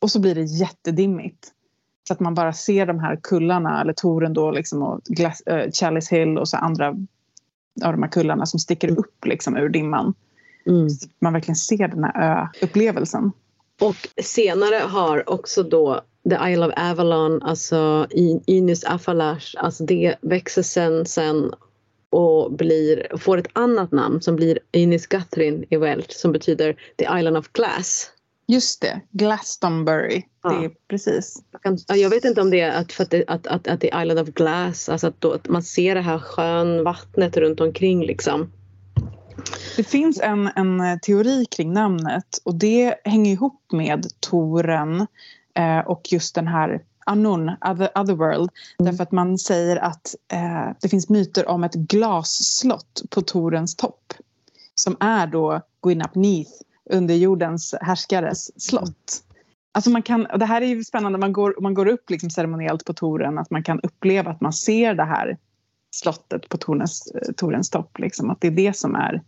Och 0.00 0.10
så 0.10 0.20
blir 0.20 0.34
det 0.34 0.42
jättedimmigt. 0.42 1.52
Så 2.08 2.12
att 2.12 2.20
man 2.20 2.34
bara 2.34 2.52
ser 2.52 2.86
de 2.86 2.98
här 2.98 3.18
kullarna, 3.22 3.80
eller 3.80 3.92
toren 3.92 4.32
då, 4.32 4.50
liksom, 4.50 4.82
och 4.82 5.00
Glass, 5.04 5.40
äh, 5.40 5.70
Chalice 5.70 6.16
Hill 6.16 6.38
och 6.38 6.48
så 6.48 6.56
andra 6.56 6.88
av 7.84 7.92
de 7.92 8.02
här 8.02 8.10
kullarna 8.10 8.46
som 8.46 8.60
sticker 8.60 8.98
upp 8.98 9.24
liksom, 9.24 9.56
ur 9.56 9.68
dimman. 9.68 10.14
Mm. 10.66 10.90
Så 10.90 11.08
man 11.18 11.32
verkligen 11.32 11.56
ser 11.56 11.88
den 11.88 12.04
här 12.04 12.40
ö-upplevelsen. 12.62 13.32
Och 13.80 14.08
senare 14.22 14.82
har 14.88 15.30
också 15.30 15.62
då 15.62 16.00
The 16.30 16.50
Isle 16.50 16.66
of 16.66 16.72
Avalon, 16.76 17.42
alltså 17.42 18.06
Inus 18.46 18.84
Afalash, 18.84 19.54
alltså 19.58 19.84
det 19.84 20.14
växer 20.20 20.62
sen, 20.62 21.06
sen 21.06 21.52
och 22.10 22.52
blir, 22.52 23.18
får 23.18 23.38
ett 23.38 23.48
annat 23.52 23.92
namn 23.92 24.22
som 24.22 24.36
blir 24.36 24.58
Innis 24.72 25.06
Guthrin 25.06 25.64
i 25.70 25.76
Welsh 25.76 26.10
som 26.10 26.32
betyder 26.32 26.76
The 26.96 27.04
Island 27.18 27.36
of 27.36 27.48
Glass. 27.52 28.10
Just 28.46 28.80
det, 28.80 29.00
Glastonbury. 29.10 30.22
Ja. 30.42 30.50
Det 30.50 30.64
är 30.64 30.70
precis. 30.88 31.42
Jag 31.86 32.10
vet 32.10 32.24
inte 32.24 32.40
om 32.40 32.50
det 32.50 32.60
är 32.60 32.80
att, 32.80 32.92
för 32.92 33.02
att, 33.02 33.10
det, 33.10 33.24
att, 33.26 33.46
att, 33.46 33.68
att 33.68 33.80
det 33.80 33.92
är 33.92 34.02
Island 34.02 34.20
of 34.20 34.34
Glass, 34.34 34.88
alltså 34.88 35.06
att, 35.06 35.20
då, 35.20 35.32
att 35.32 35.48
man 35.48 35.62
ser 35.62 35.94
det 35.94 36.00
här 36.00 36.18
skön 36.18 36.84
vattnet 36.84 37.36
runt 37.36 37.60
omkring 37.60 38.06
liksom. 38.06 38.52
Det 39.76 39.84
finns 39.84 40.20
en, 40.20 40.50
en 40.56 41.00
teori 41.00 41.44
kring 41.44 41.72
namnet 41.72 42.38
och 42.44 42.54
det 42.54 42.94
hänger 43.04 43.32
ihop 43.32 43.72
med 43.72 44.06
toren 44.20 45.06
eh, 45.54 45.78
och 45.78 46.12
just 46.12 46.34
den 46.34 46.48
här 46.48 46.82
Anun, 47.08 47.56
other, 47.60 47.90
Otherworld. 47.94 48.50
Mm. 48.78 48.90
Därför 48.90 49.02
att 49.02 49.12
man 49.12 49.38
säger 49.38 49.76
att 49.76 50.14
eh, 50.32 50.70
det 50.80 50.88
finns 50.88 51.08
myter 51.08 51.48
om 51.48 51.64
ett 51.64 51.74
glasslott 51.74 53.02
på 53.10 53.20
torens 53.22 53.76
topp. 53.76 54.14
Som 54.74 54.96
är 55.00 55.26
då 55.26 55.60
Gwynap 55.82 56.14
Neath, 56.14 56.50
underjordens 56.90 57.74
härskares 57.80 58.62
slott. 58.62 59.24
Alltså 59.72 59.90
man 59.90 60.02
kan, 60.02 60.26
det 60.38 60.44
här 60.44 60.62
är 60.62 60.66
ju 60.66 60.84
spännande, 60.84 61.18
man 61.18 61.32
går, 61.32 61.56
man 61.60 61.74
går 61.74 61.86
upp 61.86 62.10
liksom 62.10 62.30
ceremoniellt 62.30 62.84
på 62.84 62.92
toren, 62.92 63.38
att 63.38 63.50
man 63.50 63.62
kan 63.62 63.80
uppleva 63.80 64.30
att 64.30 64.40
man 64.40 64.52
ser 64.52 64.94
det 64.94 65.04
här 65.04 65.38
slottet 65.90 66.48
på 66.48 66.56
tornens, 66.56 67.12
eh, 67.14 67.32
torens 67.36 67.70
topp. 67.70 67.98
Liksom, 67.98 68.30
att 68.30 68.40
det 68.40 68.46
är 68.46 68.52
det 68.52 68.76
som 68.76 68.94
är 68.94 69.22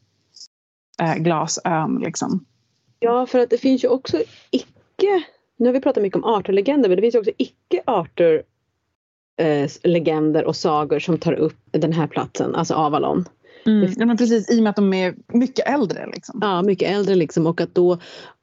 eh, 1.02 1.14
glasön. 1.14 1.98
Liksom. 1.98 2.44
Ja, 2.98 3.26
för 3.26 3.38
att 3.38 3.50
det 3.50 3.58
finns 3.58 3.84
ju 3.84 3.88
också 3.88 4.22
icke 4.50 5.24
nu 5.60 5.68
har 5.68 5.72
vi 5.72 5.80
pratat 5.80 6.02
mycket 6.02 6.16
om 6.16 6.24
Arthur-legender 6.24 6.88
men 6.88 6.96
det 6.96 7.02
finns 7.02 7.14
också 7.14 7.30
icke 7.36 7.82
Arthur 7.86 8.42
eh, 9.40 9.70
legender 9.82 10.44
och 10.44 10.56
sagor 10.56 10.98
som 10.98 11.18
tar 11.18 11.32
upp 11.32 11.56
den 11.70 11.92
här 11.92 12.06
platsen, 12.06 12.54
alltså 12.54 12.74
Avalon. 12.74 13.24
Mm. 13.66 13.92
Ja, 13.96 14.06
men 14.06 14.16
precis, 14.16 14.50
i 14.50 14.58
och 14.58 14.62
med 14.62 14.70
att 14.70 14.76
de 14.76 14.94
är 14.94 15.14
mycket 15.32 15.68
äldre. 15.68 16.06
Liksom. 16.06 16.38
Ja, 16.42 16.62
mycket 16.62 16.90
äldre 16.90 17.14
liksom 17.14 17.46
och 17.46 17.60
att 17.60 17.74
då 17.74 17.98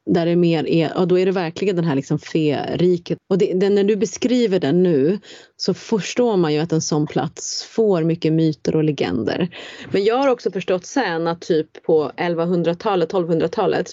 där 0.06 0.26
det 0.26 0.36
mer 0.36 0.68
är, 0.68 0.98
och 0.98 1.08
då 1.08 1.20
är 1.20 1.26
det 1.26 1.32
verkligen 1.32 1.76
den 1.76 1.86
här 1.86 1.96
liksom 1.96 2.20
feriket. 2.20 3.18
Och 3.30 3.38
det, 3.38 3.54
det, 3.54 3.70
när 3.70 3.84
du 3.84 3.96
beskriver 3.96 4.60
den 4.60 4.84
nu 4.84 5.20
så 5.58 5.74
förstår 5.74 6.38
man 6.38 6.54
ju 6.54 6.60
att 6.60 6.72
en 6.72 6.82
sån 6.82 7.08
plats 7.08 7.64
får 7.64 8.04
mycket 8.04 8.34
myter 8.34 8.76
och 8.76 8.84
legender. 8.84 9.50
Men 9.92 10.04
jag 10.04 10.18
har 10.18 10.28
också 10.28 10.52
förstått 10.52 10.86
sen 10.86 11.28
att 11.28 11.42
typ 11.42 11.84
på 11.84 12.12
1100-talet, 12.18 13.14
1200-talet 13.14 13.88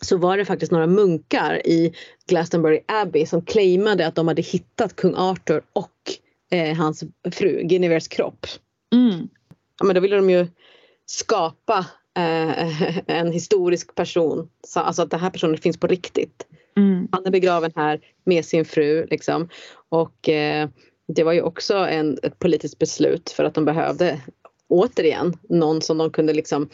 så 0.00 0.16
var 0.16 0.36
det 0.36 0.44
faktiskt 0.44 0.72
några 0.72 0.86
munkar 0.86 1.66
i 1.66 1.94
Glastonbury 2.26 2.80
Abbey 2.86 3.26
som 3.26 3.42
claimade 3.42 4.06
att 4.06 4.14
de 4.14 4.28
hade 4.28 4.42
hittat 4.42 4.96
kung 4.96 5.14
Arthur 5.16 5.62
och 5.72 6.12
eh, 6.50 6.76
hans 6.76 7.04
fru 7.32 7.62
Guineveres 7.62 8.08
kropp. 8.08 8.46
Mm. 8.94 9.28
Ja, 9.78 9.86
men 9.86 9.94
då 9.94 10.00
ville 10.00 10.16
de 10.16 10.30
ju 10.30 10.46
skapa 11.06 11.86
eh, 12.18 12.98
en 13.18 13.32
historisk 13.32 13.94
person. 13.94 14.48
Så, 14.66 14.80
alltså 14.80 15.02
att 15.02 15.10
den 15.10 15.20
här 15.20 15.30
personen 15.30 15.56
finns 15.58 15.80
på 15.80 15.86
riktigt. 15.86 16.46
Mm. 16.76 17.08
Han 17.12 17.26
är 17.26 17.30
begraven 17.30 17.72
här 17.76 18.00
med 18.24 18.44
sin 18.44 18.64
fru. 18.64 19.06
Liksom. 19.10 19.48
Och 19.88 20.28
eh, 20.28 20.68
det 21.08 21.24
var 21.24 21.32
ju 21.32 21.42
också 21.42 21.74
en, 21.74 22.18
ett 22.22 22.38
politiskt 22.38 22.78
beslut 22.78 23.30
för 23.30 23.44
att 23.44 23.54
de 23.54 23.64
behövde 23.64 24.20
återigen 24.68 25.34
någon 25.48 25.82
som 25.82 25.98
de 25.98 26.10
kunde 26.10 26.32
liksom 26.32 26.68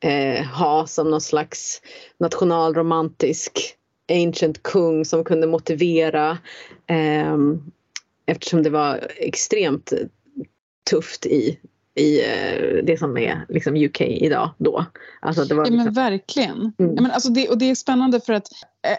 eh, 0.00 0.44
ha 0.44 0.86
som 0.86 1.10
någon 1.10 1.20
slags 1.20 1.80
nationalromantisk 2.18 3.76
ancient 4.12 4.62
kung 4.62 5.04
som 5.04 5.24
kunde 5.24 5.46
motivera 5.46 6.38
eh, 6.86 7.36
eftersom 8.26 8.62
det 8.62 8.70
var 8.70 9.10
extremt 9.16 9.92
tufft 10.90 11.26
i 11.26 11.58
i 11.94 12.20
eh, 12.20 12.84
det 12.84 12.98
som 12.98 13.16
är 13.16 13.46
liksom 13.48 13.76
UK 13.76 14.00
idag 14.00 14.50
då. 14.58 14.84
Alltså 15.20 15.44
det 15.44 15.54
var 15.54 15.64
liksom... 15.64 15.78
Ja 15.78 15.84
men 15.84 15.94
verkligen. 15.94 16.72
Mm. 16.78 16.94
Ja, 16.94 17.02
men 17.02 17.10
alltså 17.10 17.28
det, 17.28 17.48
och 17.48 17.58
det 17.58 17.70
är 17.70 17.74
spännande 17.74 18.20
för 18.20 18.32
att 18.32 18.48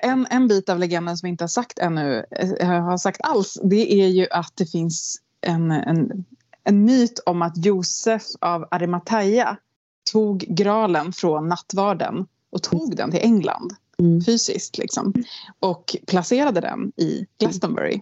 en, 0.02 0.28
en 0.30 0.48
bit 0.48 0.70
av 0.70 0.80
legenden 0.80 1.18
som 1.18 1.28
vi 1.28 1.30
inte 1.30 1.44
har 1.44 1.50
sagt 1.50 1.80
ännu, 1.80 2.26
eh, 2.60 2.68
har 2.68 2.98
sagt 2.98 3.22
alls, 3.24 3.60
det 3.64 3.94
är 3.94 4.08
ju 4.08 4.28
att 4.32 4.54
det 4.56 4.72
finns 4.72 5.22
en, 5.42 5.72
en 5.72 6.26
en 6.64 6.86
myt 6.86 7.20
om 7.26 7.42
att 7.42 7.66
Josef 7.66 8.24
av 8.42 8.68
Arimathea 8.72 9.58
tog 10.12 10.40
graalen 10.40 11.14
från 11.14 11.50
nattvarden 11.50 12.26
och 12.50 12.64
tog 12.64 12.96
den 12.96 13.12
till 13.12 13.20
England 13.20 13.76
mm. 14.00 14.22
fysiskt 14.22 14.78
liksom, 14.78 15.14
och 15.60 15.96
placerade 16.08 16.62
den 16.62 16.92
i 16.96 17.26
Glastonbury. 17.40 18.02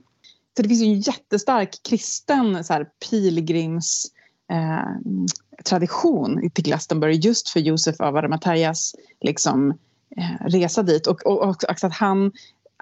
Så 0.57 0.61
det 0.63 0.69
finns 0.69 0.81
en 0.81 0.99
jättestark 0.99 1.79
kristen 1.83 2.63
så 2.63 2.73
här, 2.73 2.87
pilgrims 3.09 4.05
eh, 4.51 5.19
tradition 5.65 6.49
till 6.53 6.63
Glastonbury 6.63 7.15
just 7.15 7.49
för 7.49 7.59
Josef 7.59 8.01
av 8.01 8.15
Arimatheas 8.15 8.95
liksom, 9.21 9.71
eh, 10.17 10.45
resa 10.45 10.83
dit 10.83 11.07
och, 11.07 11.25
och, 11.25 11.49
och 11.49 11.69
att 11.69 11.93
han 11.93 12.31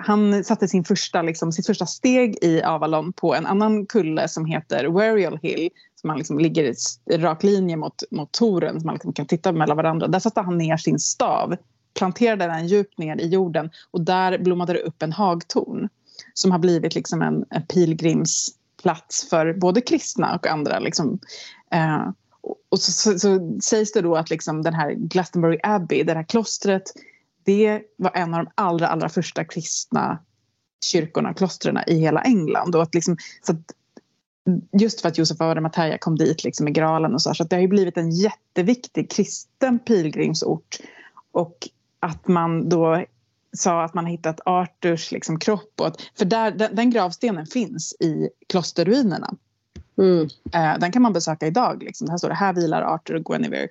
han 0.01 0.43
satte 0.43 0.67
sin 0.67 0.83
första, 0.83 1.21
liksom, 1.21 1.51
sitt 1.51 1.65
första 1.65 1.85
steg 1.85 2.37
i 2.41 2.61
Avalon 2.61 3.13
på 3.13 3.35
en 3.35 3.45
annan 3.45 3.85
kulle 3.85 4.27
som 4.27 4.45
heter 4.45 4.85
Warial 4.85 5.39
Hill 5.41 5.69
som 5.95 6.07
man 6.07 6.17
liksom 6.17 6.39
ligger 6.39 6.63
i 6.63 7.17
rak 7.17 7.43
linje 7.43 7.77
mot, 7.77 8.03
mot 8.11 8.31
toren, 8.31 8.79
som 8.79 8.85
man 8.85 8.95
liksom 8.95 9.13
kan 9.13 9.25
titta 9.25 9.51
mellan 9.51 9.77
varandra. 9.77 10.07
Där 10.07 10.19
satte 10.19 10.41
han 10.41 10.57
ner 10.57 10.77
sin 10.77 10.99
stav, 10.99 11.55
planterade 11.93 12.45
den 12.45 12.67
djupt 12.67 12.97
ner 12.97 13.17
i 13.17 13.27
jorden 13.27 13.69
och 13.91 14.01
där 14.01 14.37
blommade 14.37 14.73
det 14.73 14.79
upp 14.79 15.03
en 15.03 15.11
hagtorn 15.11 15.89
som 16.33 16.51
har 16.51 16.59
blivit 16.59 16.95
liksom 16.95 17.21
en, 17.21 17.45
en 17.49 17.65
pilgrimsplats 17.65 19.29
för 19.29 19.53
både 19.53 19.81
kristna 19.81 20.35
och 20.35 20.47
andra. 20.47 20.79
Liksom. 20.79 21.19
Eh, 21.71 22.09
och 22.69 22.79
så, 22.79 22.91
så, 22.91 23.19
så, 23.19 23.59
sägs 23.61 23.91
det 23.91 24.01
då 24.01 24.15
att 24.15 24.29
liksom 24.29 24.61
den 24.61 24.73
här 24.73 24.93
Glastonbury 24.93 25.59
Abbey, 25.63 26.03
det 26.03 26.13
här 26.13 26.23
klostret 26.23 26.83
det 27.43 27.81
var 27.97 28.11
en 28.15 28.33
av 28.33 28.45
de 28.45 28.51
allra, 28.55 28.87
allra 28.87 29.09
första 29.09 29.43
kristna 29.43 30.19
kyrkorna, 30.85 31.33
klostren 31.33 31.79
i 31.87 31.95
hela 31.95 32.21
England. 32.21 32.75
Och 32.75 32.81
att 32.81 32.95
liksom, 32.95 33.17
så 33.41 33.51
att 33.51 33.75
just 34.71 35.01
för 35.01 35.07
att 35.07 35.17
Josef 35.17 35.41
av 35.41 35.49
Arimathea 35.49 35.97
kom 35.97 36.17
dit 36.17 36.43
liksom 36.43 36.63
med 36.63 36.73
graalen 36.73 37.13
och 37.13 37.21
så, 37.21 37.33
så 37.33 37.43
att 37.43 37.49
det 37.49 37.55
har 37.55 37.61
ju 37.61 37.67
blivit 37.67 37.97
en 37.97 38.11
jätteviktig 38.11 39.11
kristen 39.11 39.79
pilgrimsort. 39.79 40.77
Och 41.31 41.69
att 41.99 42.27
man 42.27 42.69
då 42.69 43.03
sa 43.57 43.83
att 43.83 43.93
man 43.93 44.05
hittat 44.05 44.39
Arturs 44.45 45.11
liksom 45.11 45.39
kropp. 45.39 45.73
Och 45.81 45.87
att, 45.87 46.01
för 46.17 46.25
där, 46.25 46.51
den, 46.51 46.75
den 46.75 46.89
gravstenen 46.89 47.45
finns 47.45 47.95
i 47.99 48.29
klosterruinerna. 48.47 49.35
Mm. 49.97 50.27
Eh, 50.53 50.79
den 50.79 50.91
kan 50.91 51.01
man 51.01 51.13
besöka 51.13 51.47
idag. 51.47 51.83
Liksom. 51.83 52.09
Här 52.09 52.17
står 52.17 52.29
det 52.29 52.35
här 52.35 52.53
vilar 52.53 52.81
Arthur 52.81 53.15
och 53.15 53.25
Guinevere. 53.25 53.67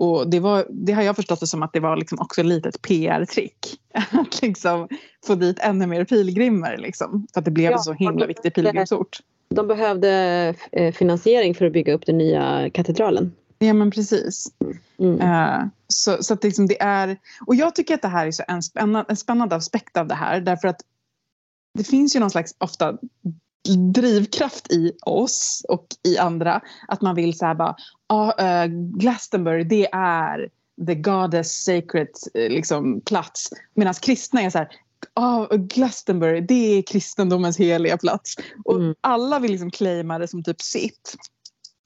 Och 0.00 0.30
det, 0.30 0.40
var, 0.40 0.66
det 0.70 0.92
har 0.92 1.02
jag 1.02 1.16
förstått 1.16 1.40
det 1.40 1.46
som 1.46 1.62
att 1.62 1.72
det 1.72 1.80
var 1.80 1.96
liksom 1.96 2.18
också 2.20 2.42
lite 2.42 2.68
ett 2.68 2.82
PR-trick. 2.82 3.80
Att 4.12 4.42
liksom 4.42 4.88
få 5.26 5.34
dit 5.34 5.58
ännu 5.58 5.86
mer 5.86 6.04
pilgrimer. 6.04 6.76
Liksom, 6.76 7.26
för 7.34 7.40
att 7.40 7.44
det 7.44 7.50
blev 7.50 7.70
ja, 7.70 7.76
en 7.76 7.82
så 7.82 7.92
himla 7.92 8.26
viktig 8.26 8.54
pilgrimsort. 8.54 9.18
De 9.54 9.66
behövde 9.66 10.10
eh, 10.72 10.94
finansiering 10.94 11.54
för 11.54 11.64
att 11.64 11.72
bygga 11.72 11.94
upp 11.94 12.06
den 12.06 12.18
nya 12.18 12.70
katedralen. 12.70 13.32
Ja 13.58 13.72
men 13.72 13.90
precis. 13.90 14.46
Mm. 14.98 15.20
Uh, 15.20 15.66
så, 15.88 16.22
så 16.22 16.34
att 16.34 16.44
liksom 16.44 16.66
det 16.66 16.82
är, 16.82 17.16
och 17.46 17.54
jag 17.54 17.74
tycker 17.74 17.94
att 17.94 18.02
det 18.02 18.08
här 18.08 18.26
är 18.26 18.30
så 18.30 18.42
en, 18.48 18.62
spännande, 18.62 19.04
en 19.08 19.16
spännande 19.16 19.56
aspekt 19.56 19.96
av 19.96 20.06
det 20.06 20.14
här 20.14 20.40
därför 20.40 20.68
att 20.68 20.80
det 21.78 21.84
finns 21.84 22.16
ju 22.16 22.20
någon 22.20 22.30
slags 22.30 22.54
ofta 22.58 22.98
drivkraft 23.94 24.72
i 24.72 24.92
oss 25.06 25.66
och 25.68 25.86
i 26.08 26.18
andra. 26.18 26.60
Att 26.88 27.00
man 27.00 27.14
vill 27.14 27.38
säga 27.38 27.54
bara, 27.54 27.68
ah, 27.68 27.76
uh, 28.10 28.66
Glastonbury 28.98 29.64
det 29.64 29.88
är 29.92 30.48
the 30.86 30.94
goddess 30.94 31.64
sacred 31.64 32.08
uh, 32.38 32.48
liksom, 32.48 33.00
plats. 33.00 33.50
Medan 33.74 33.94
kristna 33.94 34.42
är 34.42 34.50
så 34.50 34.58
här, 34.58 34.68
ah, 35.14 35.46
Glastonbury 35.46 36.40
det 36.40 36.78
är 36.78 36.82
kristendomens 36.82 37.58
heliga 37.58 37.98
plats. 37.98 38.34
Och 38.64 38.76
mm. 38.76 38.94
alla 39.00 39.38
vill 39.38 39.50
liksom 39.50 39.70
claima 39.70 40.18
det 40.18 40.28
som 40.28 40.42
typ 40.42 40.60
sitt. 40.60 41.16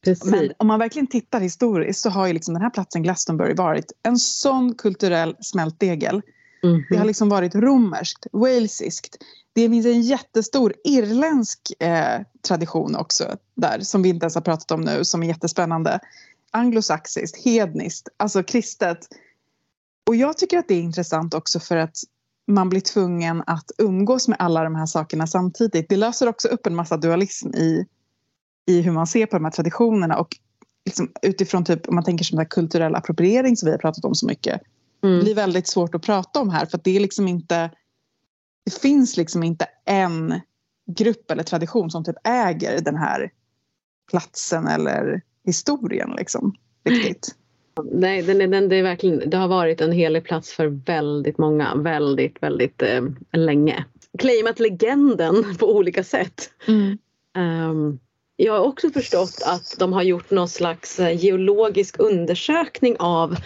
Precis. 0.04 0.30
Men 0.30 0.52
om 0.58 0.66
man 0.66 0.78
verkligen 0.78 1.06
tittar 1.06 1.40
historiskt 1.40 2.00
så 2.00 2.10
har 2.10 2.26
ju 2.26 2.32
liksom 2.32 2.54
den 2.54 2.62
här 2.62 2.70
platsen 2.70 3.02
Glastonbury 3.02 3.54
varit 3.54 3.92
en 4.02 4.18
sån 4.18 4.74
kulturell 4.74 5.36
smältdegel. 5.40 6.22
Mm 6.64 6.76
-hmm. 6.76 6.84
Det 6.90 6.96
har 6.96 7.04
liksom 7.04 7.28
varit 7.28 7.54
romerskt, 7.54 8.26
walesiskt, 8.32 9.16
det 9.54 9.68
finns 9.68 9.86
en 9.86 10.02
jättestor 10.02 10.74
irländsk 10.84 11.60
eh, 11.78 12.20
tradition 12.48 12.96
också 12.96 13.36
där 13.54 13.80
som 13.80 14.02
vi 14.02 14.08
inte 14.08 14.24
ens 14.24 14.34
har 14.34 14.42
pratat 14.42 14.70
om 14.70 14.80
nu 14.80 15.04
som 15.04 15.22
är 15.22 15.26
jättespännande. 15.26 16.00
Anglosaxiskt, 16.50 17.44
hedniskt, 17.44 18.08
alltså 18.16 18.42
kristet. 18.42 18.98
Och 20.06 20.16
jag 20.16 20.38
tycker 20.38 20.58
att 20.58 20.68
det 20.68 20.74
är 20.74 20.80
intressant 20.80 21.34
också 21.34 21.60
för 21.60 21.76
att 21.76 21.96
man 22.46 22.68
blir 22.68 22.80
tvungen 22.80 23.42
att 23.46 23.70
umgås 23.78 24.28
med 24.28 24.36
alla 24.40 24.64
de 24.64 24.74
här 24.74 24.86
sakerna 24.86 25.26
samtidigt. 25.26 25.88
Det 25.88 25.96
löser 25.96 26.28
också 26.28 26.48
upp 26.48 26.66
en 26.66 26.74
massa 26.74 26.96
dualism 26.96 27.48
i, 27.48 27.86
i 28.66 28.80
hur 28.80 28.92
man 28.92 29.06
ser 29.06 29.26
på 29.26 29.36
de 29.36 29.44
här 29.44 29.52
traditionerna 29.52 30.18
och 30.18 30.36
liksom 30.84 31.12
utifrån 31.22 31.64
typ, 31.64 31.88
om 31.88 31.94
man 31.94 32.04
tänker 32.04 32.24
som 32.24 32.46
kulturell 32.46 32.94
appropriering 32.94 33.56
som 33.56 33.66
vi 33.66 33.72
har 33.72 33.78
pratat 33.78 34.04
om 34.04 34.14
så 34.14 34.26
mycket 34.26 34.60
mm. 35.04 35.20
blir 35.24 35.34
väldigt 35.34 35.66
svårt 35.66 35.94
att 35.94 36.02
prata 36.02 36.40
om 36.40 36.50
här 36.50 36.66
för 36.66 36.80
det 36.84 36.96
är 36.96 37.00
liksom 37.00 37.28
inte 37.28 37.70
det 38.64 38.74
finns 38.74 39.16
liksom 39.16 39.42
inte 39.42 39.66
en 39.84 40.40
grupp 40.86 41.30
eller 41.30 41.42
tradition 41.42 41.90
som 41.90 42.04
typ 42.04 42.16
äger 42.24 42.80
den 42.80 42.96
här 42.96 43.30
platsen 44.10 44.66
eller 44.66 45.22
historien 45.44 46.10
liksom 46.16 46.54
riktigt. 46.84 47.34
Nej, 47.92 48.22
den, 48.22 48.50
den, 48.50 48.68
det, 48.68 48.76
är 48.76 48.82
verkligen, 48.82 49.30
det 49.30 49.36
har 49.36 49.48
varit 49.48 49.80
en 49.80 49.92
helig 49.92 50.24
plats 50.24 50.52
för 50.52 50.66
väldigt 50.66 51.38
många, 51.38 51.74
väldigt, 51.76 52.42
väldigt 52.42 52.82
eh, 52.82 53.02
länge. 53.32 53.84
Claimat 54.18 54.60
legenden 54.60 55.56
på 55.58 55.76
olika 55.76 56.04
sätt. 56.04 56.50
Mm. 56.66 56.98
Um, 57.36 57.98
jag 58.36 58.52
har 58.52 58.60
också 58.60 58.90
förstått 58.90 59.42
att 59.46 59.76
de 59.78 59.92
har 59.92 60.02
gjort 60.02 60.30
någon 60.30 60.48
slags 60.48 61.00
eh, 61.00 61.24
geologisk 61.24 61.98
undersökning 61.98 62.96
av 62.98 63.36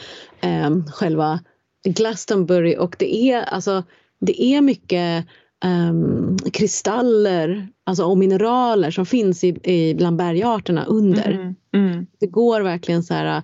um, 0.43 0.87
själva 0.93 1.41
Glastonbury 1.85 2.77
och 2.77 2.97
det 2.99 3.15
är 3.15 3.43
alltså 3.43 3.83
det 4.21 4.43
är 4.43 4.61
mycket 4.61 5.27
um, 5.65 6.39
kristaller 6.53 7.69
alltså, 7.85 8.05
och 8.05 8.19
mineraler 8.19 8.91
som 8.91 9.07
finns 9.07 9.45
i, 9.45 9.57
i 9.63 9.95
bland 9.95 10.17
bergarterna 10.17 10.85
under. 10.85 11.31
Mm, 11.31 11.55
mm. 11.75 12.07
Det 12.21 12.27
går 12.27 12.61
verkligen 12.61 13.03
så 13.03 13.15
här 13.15 13.43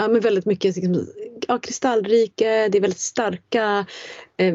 ja, 0.00 0.08
men 0.08 0.20
väldigt 0.20 0.46
mycket 0.46 0.76
liksom, 0.76 1.06
ja, 1.48 1.58
kristallrike, 1.58 2.68
det 2.68 2.78
är 2.78 2.80
väldigt 2.80 2.98
starka 2.98 3.86
eh, 4.36 4.54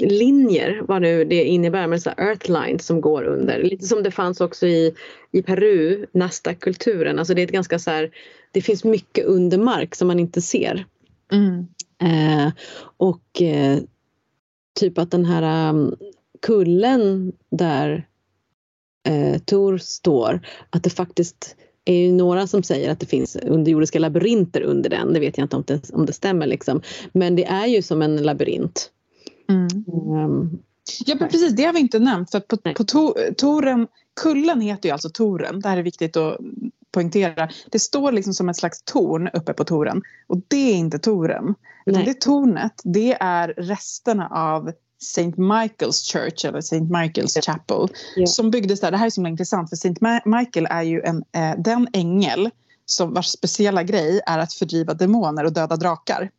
linjer 0.00 0.82
vad 0.88 1.02
nu 1.02 1.24
det 1.24 1.44
innebär 1.44 1.86
med 1.86 2.02
så 2.02 2.10
earth 2.10 2.50
lines 2.50 2.86
som 2.86 3.00
går 3.00 3.24
under. 3.24 3.62
Lite 3.62 3.86
som 3.86 4.02
det 4.02 4.10
fanns 4.10 4.40
också 4.40 4.66
i, 4.66 4.94
i 5.32 5.42
Peru, 5.42 6.06
Nasta-kulturen. 6.12 7.18
Alltså 7.18 7.34
det 7.34 7.42
är 7.42 7.44
ett 7.44 7.52
ganska 7.52 7.78
så 7.78 7.90
här, 7.90 8.10
det 8.52 8.60
finns 8.60 8.84
mycket 8.84 9.24
under 9.24 9.58
mark 9.58 9.94
som 9.94 10.08
man 10.08 10.20
inte 10.20 10.42
ser. 10.42 10.86
Mm. 11.32 11.66
Eh, 12.02 12.52
och 12.96 13.42
eh, 13.42 13.78
typ 14.80 14.98
att 14.98 15.10
den 15.10 15.24
här 15.24 15.70
um, 15.70 15.96
kullen 16.42 17.32
där 17.50 18.06
eh, 19.08 19.38
Tor 19.38 19.78
står, 19.78 20.40
att 20.70 20.82
det 20.82 20.90
faktiskt 20.90 21.56
är 21.84 21.94
ju 21.94 22.12
några 22.12 22.46
som 22.46 22.62
säger 22.62 22.90
att 22.90 23.00
det 23.00 23.06
finns 23.06 23.36
underjordiska 23.36 23.98
labyrinter 23.98 24.62
under 24.62 24.90
den. 24.90 25.12
Det 25.12 25.20
vet 25.20 25.38
jag 25.38 25.44
inte 25.44 25.56
om 25.56 25.64
det, 25.66 25.90
om 25.90 26.06
det 26.06 26.12
stämmer. 26.12 26.46
Liksom. 26.46 26.82
Men 27.12 27.36
det 27.36 27.44
är 27.44 27.66
ju 27.66 27.82
som 27.82 28.02
en 28.02 28.16
labyrint. 28.16 28.90
Mm. 29.48 29.68
Um, 30.14 30.58
ja 31.06 31.16
precis, 31.16 31.56
det 31.56 31.64
har 31.64 31.72
vi 31.72 31.80
inte 31.80 31.98
nämnt. 31.98 32.30
För 32.30 32.40
på, 32.40 32.56
på 32.56 32.84
to, 32.84 33.14
toren, 33.36 33.86
kullen 34.20 34.60
heter 34.60 34.88
ju 34.88 34.92
alltså 34.92 35.08
Toren. 35.08 35.60
Det 35.60 35.68
här 35.68 35.76
är 35.76 35.82
viktigt 35.82 36.16
att 36.16 36.38
poängtera. 36.92 37.48
Det 37.70 37.78
står 37.78 38.12
liksom 38.12 38.34
som 38.34 38.48
ett 38.48 38.56
slags 38.56 38.82
torn 38.82 39.28
uppe 39.28 39.52
på 39.52 39.64
toren. 39.64 40.02
Och 40.26 40.40
det 40.48 40.72
är 40.72 40.74
inte 40.74 40.98
toren. 40.98 41.54
Utan 41.86 42.04
det 42.04 42.20
tornet, 42.20 42.80
det 42.84 43.16
är 43.20 43.48
resterna 43.48 44.28
av 44.28 44.72
St. 45.02 45.30
Michael's 45.36 46.12
Church 46.12 46.44
eller 46.44 46.58
St. 46.58 46.78
Michael's 46.78 47.40
Chapel 47.40 47.88
yeah. 48.16 48.26
som 48.26 48.50
byggdes 48.50 48.80
där. 48.80 48.90
Det 48.90 48.96
här 48.96 49.06
är 49.06 49.10
så 49.10 49.26
intressant 49.26 49.68
för 49.68 49.76
St. 49.76 49.94
Michael 50.24 50.66
är 50.70 50.82
ju 50.82 51.02
en, 51.02 51.24
eh, 51.32 51.58
den 51.58 51.88
ängel 51.92 52.50
som 52.86 53.14
vars 53.14 53.26
speciella 53.26 53.82
grej 53.82 54.20
är 54.26 54.38
att 54.38 54.52
fördriva 54.52 54.94
demoner 54.94 55.44
och 55.44 55.52
döda 55.52 55.76
drakar. 55.76 56.30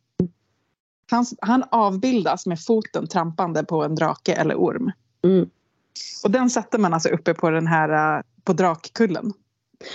Han, 1.10 1.26
han 1.40 1.64
avbildas 1.70 2.46
med 2.46 2.60
foten 2.60 3.06
trampande 3.06 3.64
på 3.64 3.84
en 3.84 3.94
drake 3.94 4.32
eller 4.32 4.54
orm. 4.54 4.92
Mm. 5.24 5.50
Och 6.24 6.30
den 6.30 6.50
satte 6.50 6.78
man 6.78 6.94
alltså 6.94 7.08
uppe 7.08 7.34
på 7.34 7.50
den 7.50 7.66
här 7.66 8.16
uh, 8.16 8.22
på 8.44 8.52
drakkullen. 8.52 9.32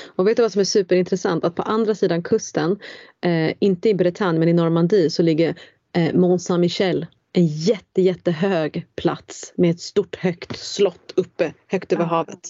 Och 0.05 0.27
vet 0.27 0.37
du 0.37 0.41
vad 0.41 0.51
som 0.51 0.59
är 0.59 0.65
superintressant? 0.65 1.43
Att 1.43 1.55
på 1.55 1.61
andra 1.61 1.95
sidan 1.95 2.23
kusten, 2.23 2.79
eh, 3.25 3.53
inte 3.59 3.89
i 3.89 3.93
Bretagne 3.93 4.39
men 4.39 4.49
i 4.49 4.53
Normandie 4.53 5.09
så 5.09 5.23
ligger 5.23 5.55
eh, 5.93 6.13
Mont 6.13 6.41
Saint-Michel 6.41 7.05
en 7.33 7.47
jätte, 7.47 8.01
jättehög 8.01 8.87
plats 8.95 9.53
med 9.57 9.71
ett 9.71 9.79
stort 9.79 10.15
högt 10.15 10.57
slott 10.57 11.13
uppe 11.15 11.53
högt 11.67 11.93
över 11.93 12.03
ah. 12.03 12.07
havet. 12.07 12.49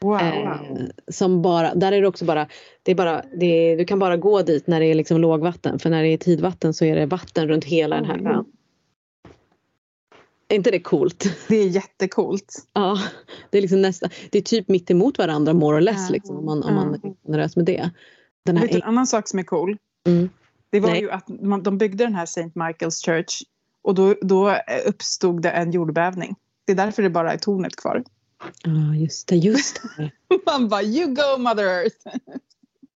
Wow. 0.00 0.20
Eh, 0.20 0.60
som 1.08 1.42
bara, 1.42 1.74
där 1.74 1.92
är 1.92 2.00
det 2.00 2.08
också 2.08 2.24
bara, 2.24 2.48
det 2.82 2.90
är 2.90 2.94
bara 2.94 3.22
det 3.40 3.46
är, 3.46 3.76
du 3.76 3.84
kan 3.84 3.98
bara 3.98 4.16
gå 4.16 4.42
dit 4.42 4.66
när 4.66 4.80
det 4.80 4.86
är 4.86 4.94
liksom 4.94 5.20
lågvatten 5.20 5.78
för 5.78 5.90
när 5.90 6.02
det 6.02 6.08
är 6.08 6.16
tidvatten 6.16 6.74
så 6.74 6.84
är 6.84 6.96
det 6.96 7.06
vatten 7.06 7.48
runt 7.48 7.64
hela 7.64 7.96
den 7.96 8.04
här 8.04 8.32
ön. 8.32 8.44
Är 10.48 10.56
inte 10.56 10.70
det 10.70 10.80
coolt? 10.80 11.24
Det 11.48 11.56
är 11.56 11.68
jättekult. 11.68 12.66
Ja, 12.72 12.98
det 13.50 13.58
är 13.58 13.62
liksom 13.62 13.82
nästa, 13.82 14.08
det 14.30 14.38
är 14.38 14.42
typ 14.42 14.68
mitt 14.68 14.90
emot 14.90 15.18
varandra 15.18 15.52
more 15.52 15.76
or 15.76 15.80
less 15.80 16.10
liksom, 16.10 16.36
om 16.36 16.44
man, 16.44 16.62
om 16.62 16.74
man 16.74 16.94
är 16.94 17.00
generös 17.26 17.56
med 17.56 17.64
det. 17.64 17.90
Den 18.44 18.56
här 18.56 18.64
Vet 18.64 18.72
du 18.72 18.78
en 18.78 18.88
annan 18.88 19.06
sak 19.06 19.28
som 19.28 19.38
är 19.38 19.42
cool? 19.42 19.76
Mm. 20.06 20.28
Det 20.70 20.80
var 20.80 20.90
Nej. 20.90 21.00
ju 21.00 21.10
att 21.10 21.28
man, 21.28 21.62
de 21.62 21.78
byggde 21.78 22.04
den 22.04 22.14
här 22.14 22.24
St. 22.24 22.50
Michael's 22.54 23.04
Church 23.04 23.42
och 23.82 23.94
då, 23.94 24.14
då 24.22 24.56
uppstod 24.86 25.42
det 25.42 25.50
en 25.50 25.70
jordbävning. 25.70 26.36
Det 26.64 26.72
är 26.72 26.76
därför 26.76 27.02
det 27.02 27.10
bara 27.10 27.32
är 27.32 27.38
tornet 27.38 27.76
kvar. 27.76 28.04
Ja, 28.62 28.70
ah, 28.70 28.94
just 28.94 29.28
det. 29.28 29.36
Just 29.36 29.82
det. 29.96 30.10
Man 30.46 30.68
bara, 30.68 30.82
you 30.82 31.06
go 31.06 31.38
mother 31.38 31.64
earth. 31.64 31.96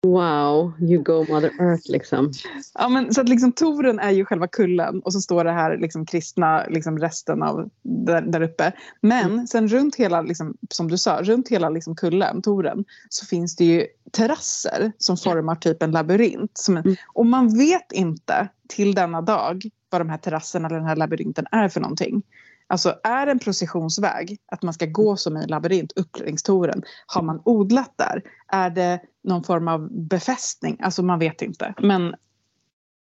Wow, 0.02 0.74
you 0.80 1.04
go 1.04 1.26
mother 1.30 1.52
earth 1.60 1.89
liksom. 1.89 2.32
Ja, 2.74 2.89
men, 2.89 3.14
så 3.14 3.22
att 3.22 3.30
liksom 3.30 3.52
toren 3.52 4.00
är 4.00 4.12
ju 4.12 4.26
själva 4.26 4.47
kullen 4.47 5.00
och 5.00 5.14
så 5.14 5.22
står 5.22 5.43
det 5.43 5.52
här 5.52 5.78
liksom 5.78 6.06
kristna 6.06 6.66
liksom 6.66 7.00
resten 7.00 7.43
av 7.43 7.70
där, 7.82 8.22
där 8.22 8.41
uppe. 8.41 8.74
Men 9.02 9.32
mm. 9.32 9.47
sen 9.47 9.68
runt 9.68 9.95
hela, 9.95 10.22
liksom, 10.22 10.58
som 10.70 10.88
du 10.88 10.97
sa, 10.97 11.20
runt 11.24 11.50
hela 11.50 11.70
liksom 11.70 11.95
kullen, 11.95 12.41
toren, 12.41 12.86
så 13.10 13.26
finns 13.26 13.56
det 13.56 13.66
ju 13.66 13.88
terrasser 14.12 14.91
som 14.97 15.18
formar 15.18 15.56
typ 15.56 15.84
en 15.84 15.91
labyrint. 15.91 16.66
En, 16.70 16.78
mm. 16.78 16.95
Och 17.14 17.26
man 17.26 17.58
vet 17.58 17.91
inte 17.91 18.47
till 18.68 18.95
denna 18.95 19.22
dag 19.22 19.64
vad 19.89 20.02
de 20.02 20.10
här 20.10 20.18
terrasserna 20.18 20.68
eller 20.68 20.78
den 20.78 20.88
här 20.88 20.95
labyrinten 20.95 21.45
är 21.52 21.70
för 21.70 21.80
någonting. 21.80 22.24
Alltså 22.70 22.95
är 23.03 23.28
en 23.28 23.39
processionsväg, 23.39 24.38
att 24.51 24.63
man 24.63 24.74
ska 24.74 24.86
gå 24.86 25.17
som 25.17 25.38
i 25.38 25.43
en 25.43 25.49
labyrint 25.49 25.91
upp 25.95 26.20
längs 26.20 26.43
toren, 26.43 26.84
har 27.05 27.22
man 27.22 27.41
odlat 27.45 27.93
där? 27.95 28.24
Är 28.47 28.70
det 28.70 28.99
någon 29.24 29.43
form 29.43 29.67
av 29.67 29.89
befästning? 29.91 30.78
Alltså 30.82 31.03
man 31.03 31.20
vet 31.20 31.41
inte. 31.41 31.74
Men 31.82 32.15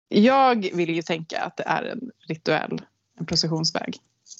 jag 0.08 0.70
vill 0.74 0.90
ju 0.90 1.02
tänka 1.02 1.40
att 1.40 1.56
det 1.56 1.62
är 1.66 1.82
en 1.82 2.10
rituell, 2.28 2.82
en 3.18 3.26
processionsväg. 3.26 3.96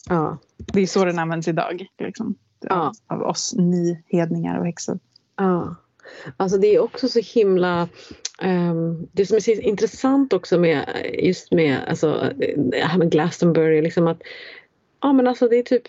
Ja. 0.09 0.39
Det 0.57 0.81
är 0.81 0.87
så 0.87 1.05
den 1.05 1.19
används 1.19 1.49
idag. 1.49 1.87
Liksom, 1.99 2.35
ja. 2.61 2.93
Av 3.07 3.23
oss 3.23 3.55
nyhedningar 3.57 4.59
och 4.59 4.67
häxor. 4.67 4.99
Ja. 5.37 5.77
Alltså 6.37 6.59
det 6.59 6.75
är 6.75 6.81
också 6.81 7.09
så 7.09 7.21
himla 7.21 7.89
um, 8.43 9.09
Det 9.13 9.27
som 9.27 9.37
är 9.37 9.41
så 9.41 9.51
intressant 9.51 10.33
också 10.33 10.59
med 10.59 11.11
just 11.19 11.53
med, 11.53 11.89
alltså, 11.89 12.33
det 12.57 12.85
här 12.85 12.99
med 12.99 13.11
Glastonbury, 13.11 13.83
liksom 13.83 14.07
att 14.07 14.23
ja 15.01 15.13
men 15.13 15.27
alltså 15.27 15.49
det 15.49 15.57
är 15.57 15.63
typ 15.63 15.83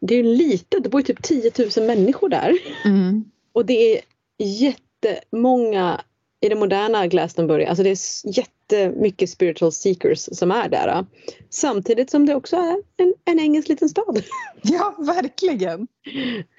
det 0.00 0.14
är 0.14 0.22
litet, 0.22 0.82
det 0.82 0.88
bor 0.88 1.02
typ 1.02 1.22
10 1.22 1.50
000 1.76 1.86
människor 1.86 2.28
där. 2.28 2.58
Mm. 2.84 3.24
Och 3.52 3.66
det 3.66 3.96
är 3.96 4.00
jättemånga 4.38 6.00
i 6.40 6.48
det 6.48 6.54
moderna 6.54 7.06
Glastonbury, 7.06 7.64
alltså 7.64 7.82
det 7.82 7.90
är 7.90 7.98
jättemycket 8.36 9.30
spiritual 9.30 9.72
seekers 9.72 10.28
som 10.32 10.50
är 10.50 10.68
där. 10.68 11.06
Samtidigt 11.50 12.10
som 12.10 12.26
det 12.26 12.34
också 12.34 12.56
är 12.56 12.82
en, 12.96 13.14
en 13.24 13.40
engelsk 13.40 13.68
liten 13.68 13.88
stad. 13.88 14.22
Ja, 14.62 14.94
verkligen. 14.98 15.80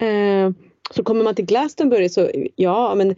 Uh, 0.02 0.50
så 0.90 1.02
kommer 1.02 1.24
man 1.24 1.34
till 1.34 1.46
Glastonbury 1.46 2.08
så 2.08 2.30
ja 2.56 2.94
men 2.94 3.14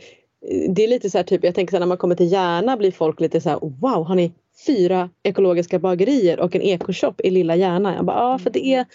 det 0.69 0.85
är 0.85 0.89
lite 0.89 1.11
så 1.11 1.19
här 1.19 1.25
typ, 1.25 1.45
jag 1.45 1.55
tänker 1.55 1.71
så 1.71 1.77
här, 1.77 1.81
när 1.81 1.87
man 1.87 1.99
kommer 1.99 2.15
till 2.15 2.33
Järna 2.33 2.77
blir 2.77 2.93
folk 2.93 3.21
lite 3.21 3.41
så 3.41 3.49
här 3.49 3.59
wow 3.61 4.07
har 4.07 4.15
ni 4.15 4.33
fyra 4.67 5.11
ekologiska 5.23 5.79
bagerier 5.79 6.41
och 6.41 6.57
en 6.57 6.63
ekoshop 6.63 7.21
i 7.21 7.31
lilla 7.31 7.57
Järna? 7.57 7.95
Jag 7.95 8.05
bara 8.05 8.17
ja 8.17 8.39
för 8.39 8.51
det 8.51 8.67
är 8.67 8.87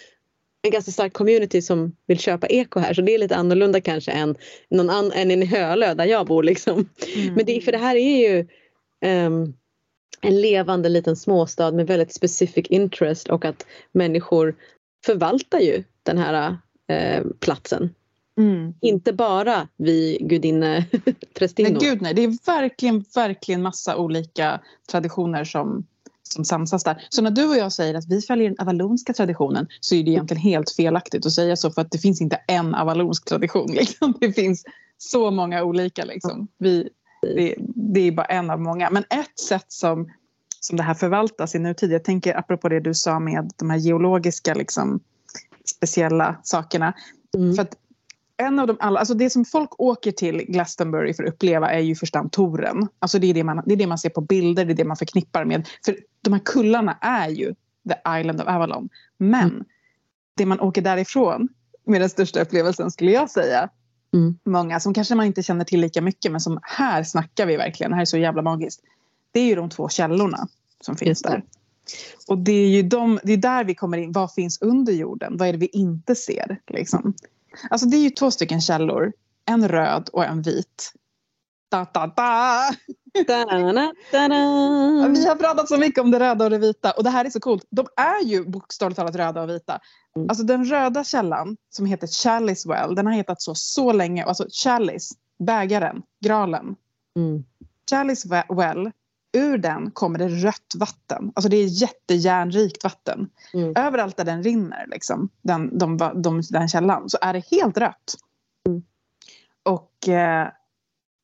en 0.62 0.70
ganska 0.70 0.92
stark 0.92 1.12
community 1.12 1.62
som 1.62 1.96
vill 2.06 2.18
köpa 2.18 2.46
eko 2.46 2.80
här 2.80 2.94
så 2.94 3.02
det 3.02 3.14
är 3.14 3.18
lite 3.18 3.36
annorlunda 3.36 3.80
kanske 3.80 4.12
än, 4.12 4.36
någon 4.70 4.90
an, 4.90 5.12
än 5.12 5.30
i 5.30 5.44
Hölö 5.44 5.94
där 5.94 6.04
jag 6.04 6.26
bor 6.26 6.42
liksom. 6.42 6.88
Mm. 7.16 7.34
Men 7.34 7.44
det, 7.44 7.60
för 7.60 7.72
det 7.72 7.78
här 7.78 7.96
är 7.96 8.28
ju 8.28 8.46
um, 9.26 9.54
en 10.20 10.40
levande 10.40 10.88
liten 10.88 11.16
småstad 11.16 11.72
med 11.72 11.86
väldigt 11.86 12.14
specific 12.14 12.66
interest 12.68 13.28
och 13.28 13.44
att 13.44 13.66
människor 13.92 14.54
förvaltar 15.06 15.58
ju 15.58 15.84
den 16.02 16.18
här 16.18 16.56
uh, 16.92 17.26
platsen 17.40 17.94
Mm. 18.38 18.74
Inte 18.80 19.12
bara 19.12 19.68
vi 19.76 20.18
gudinne 20.20 20.86
prästinnor. 21.34 21.70
Nej, 21.70 21.90
gud 21.90 22.02
nej. 22.02 22.14
Det 22.14 22.24
är 22.24 22.46
verkligen, 22.46 23.04
verkligen 23.14 23.62
massa 23.62 23.96
olika 23.96 24.60
traditioner 24.90 25.44
som, 25.44 25.86
som 26.22 26.44
samsas 26.44 26.84
där. 26.84 27.06
Så 27.10 27.22
när 27.22 27.30
du 27.30 27.48
och 27.48 27.56
jag 27.56 27.72
säger 27.72 27.94
att 27.94 28.08
vi 28.08 28.20
följer 28.20 28.48
den 28.48 28.60
avalonska 28.60 29.12
traditionen 29.12 29.66
så 29.80 29.94
är 29.94 30.02
det 30.02 30.10
egentligen 30.10 30.42
helt 30.42 30.70
felaktigt 30.70 31.26
att 31.26 31.32
säga 31.32 31.56
så 31.56 31.70
för 31.70 31.82
att 31.82 31.90
det 31.90 31.98
finns 31.98 32.20
inte 32.20 32.36
en 32.46 32.74
avalonsk 32.74 33.24
tradition. 33.24 33.66
Liksom. 33.72 34.14
Det 34.20 34.32
finns 34.32 34.64
så 34.98 35.30
många 35.30 35.64
olika. 35.64 36.04
Liksom. 36.04 36.48
Vi, 36.58 36.88
det, 37.22 37.54
det, 37.74 38.00
är 38.00 38.12
bara 38.12 38.26
en 38.26 38.50
av 38.50 38.60
många. 38.60 38.90
Men 38.90 39.02
ett 39.02 39.38
sätt 39.38 39.66
som, 39.68 40.10
som 40.60 40.76
det 40.76 40.82
här 40.82 40.94
förvaltas 40.94 41.54
i 41.54 41.58
nutid, 41.58 41.92
jag 41.92 42.04
tänker 42.04 42.38
apropå 42.38 42.68
det 42.68 42.80
du 42.80 42.94
sa 42.94 43.20
med 43.20 43.50
de 43.56 43.70
här 43.70 43.78
geologiska 43.78 44.54
liksom, 44.54 45.00
speciella 45.76 46.40
sakerna. 46.42 46.94
Mm. 47.36 47.54
För 47.54 47.62
att 47.62 47.76
en 48.36 48.58
av 48.58 48.66
de 48.66 48.76
alla, 48.80 48.98
alltså 48.98 49.14
det 49.14 49.30
som 49.30 49.44
folk 49.44 49.80
åker 49.80 50.12
till 50.12 50.36
Glastonbury 50.36 51.14
för 51.14 51.24
att 51.24 51.34
uppleva 51.34 51.70
är 51.70 51.80
ju 51.80 51.94
förstås 51.94 52.26
touren. 52.32 52.88
Alltså 52.98 53.18
det 53.18 53.26
är 53.26 53.34
det, 53.34 53.44
man, 53.44 53.62
det 53.66 53.72
är 53.72 53.76
det 53.76 53.86
man 53.86 53.98
ser 53.98 54.10
på 54.10 54.20
bilder, 54.20 54.64
det 54.64 54.72
är 54.72 54.74
det 54.74 54.84
man 54.84 54.96
förknippar 54.96 55.44
med. 55.44 55.68
För 55.84 55.96
de 56.20 56.32
här 56.32 56.40
kullarna 56.44 56.98
är 57.00 57.28
ju 57.28 57.54
the 57.88 58.20
island 58.20 58.40
of 58.40 58.48
Avalon. 58.48 58.88
Men 59.18 59.50
mm. 59.50 59.64
det 60.36 60.46
man 60.46 60.60
åker 60.60 60.82
därifrån 60.82 61.48
med 61.84 62.00
den 62.00 62.10
största 62.10 62.40
upplevelsen 62.40 62.90
skulle 62.90 63.12
jag 63.12 63.30
säga. 63.30 63.68
Mm. 64.14 64.38
Många 64.44 64.80
som 64.80 64.94
kanske 64.94 65.14
man 65.14 65.26
inte 65.26 65.42
känner 65.42 65.64
till 65.64 65.80
lika 65.80 66.02
mycket 66.02 66.32
men 66.32 66.40
som 66.40 66.58
här 66.62 67.02
snackar 67.02 67.46
vi 67.46 67.56
verkligen, 67.56 67.90
det 67.90 67.96
här 67.96 68.02
är 68.02 68.06
så 68.06 68.18
jävla 68.18 68.42
magiskt. 68.42 68.80
Det 69.32 69.40
är 69.40 69.46
ju 69.46 69.54
de 69.54 69.70
två 69.70 69.88
källorna 69.88 70.48
som 70.80 70.96
finns 70.96 71.22
där. 71.22 71.42
Och 72.26 72.38
det 72.38 72.52
är 72.52 72.68
ju 72.68 72.82
de, 72.82 73.20
det 73.24 73.32
är 73.32 73.36
där 73.36 73.64
vi 73.64 73.74
kommer 73.74 73.98
in, 73.98 74.12
vad 74.12 74.32
finns 74.32 74.62
under 74.62 74.92
jorden? 74.92 75.36
Vad 75.36 75.48
är 75.48 75.52
det 75.52 75.58
vi 75.58 75.66
inte 75.66 76.14
ser? 76.14 76.60
Liksom? 76.66 77.14
Alltså 77.70 77.86
det 77.86 77.96
är 77.96 78.02
ju 78.02 78.10
två 78.10 78.30
stycken 78.30 78.60
källor, 78.60 79.12
en 79.46 79.68
röd 79.68 80.08
och 80.12 80.24
en 80.24 80.42
vit. 80.42 80.92
Da, 81.70 81.86
da, 81.94 82.06
da. 82.06 82.70
Da, 83.26 83.44
da, 83.44 84.28
da. 84.28 85.08
Vi 85.08 85.26
har 85.26 85.36
pratat 85.36 85.68
så 85.68 85.76
mycket 85.76 86.00
om 86.00 86.10
det 86.10 86.20
röda 86.20 86.44
och 86.44 86.50
det 86.50 86.58
vita 86.58 86.90
och 86.90 87.04
det 87.04 87.10
här 87.10 87.24
är 87.24 87.30
så 87.30 87.40
coolt. 87.40 87.66
De 87.70 87.86
är 87.96 88.24
ju 88.24 88.44
bokstavligt 88.44 88.98
talat 88.98 89.16
röda 89.16 89.42
och 89.42 89.48
vita. 89.48 89.80
Mm. 90.16 90.28
Alltså 90.28 90.44
den 90.44 90.64
röda 90.64 91.04
källan 91.04 91.56
som 91.70 91.86
heter 91.86 92.06
Chalice 92.06 92.68
Well, 92.68 92.94
den 92.94 93.06
har 93.06 93.12
hetat 93.12 93.42
så 93.42 93.54
så 93.54 93.92
länge. 93.92 94.24
Alltså 94.24 94.46
Chalice, 94.50 95.14
bägaren, 95.38 96.02
graalen. 96.24 96.76
Mm. 97.16 97.44
Chalice 97.90 98.28
Well, 98.48 98.90
ur 99.34 99.58
den 99.58 99.90
kommer 99.90 100.18
det 100.18 100.28
rött 100.28 100.74
vatten. 100.76 101.32
Alltså 101.34 101.48
det 101.48 101.56
är 101.56 101.82
jättejärnrikt 101.82 102.84
vatten. 102.84 103.28
Mm. 103.54 103.72
Överallt 103.76 104.16
där 104.16 104.24
den 104.24 104.42
rinner, 104.42 104.86
liksom, 104.88 105.28
den, 105.42 105.78
de, 105.78 105.96
de, 106.14 106.42
den 106.50 106.68
källan, 106.68 107.10
så 107.10 107.18
är 107.20 107.32
det 107.32 107.44
helt 107.50 107.78
rött. 107.78 108.14
Mm. 108.68 108.82
Och 109.62 110.08
eh, 110.08 110.48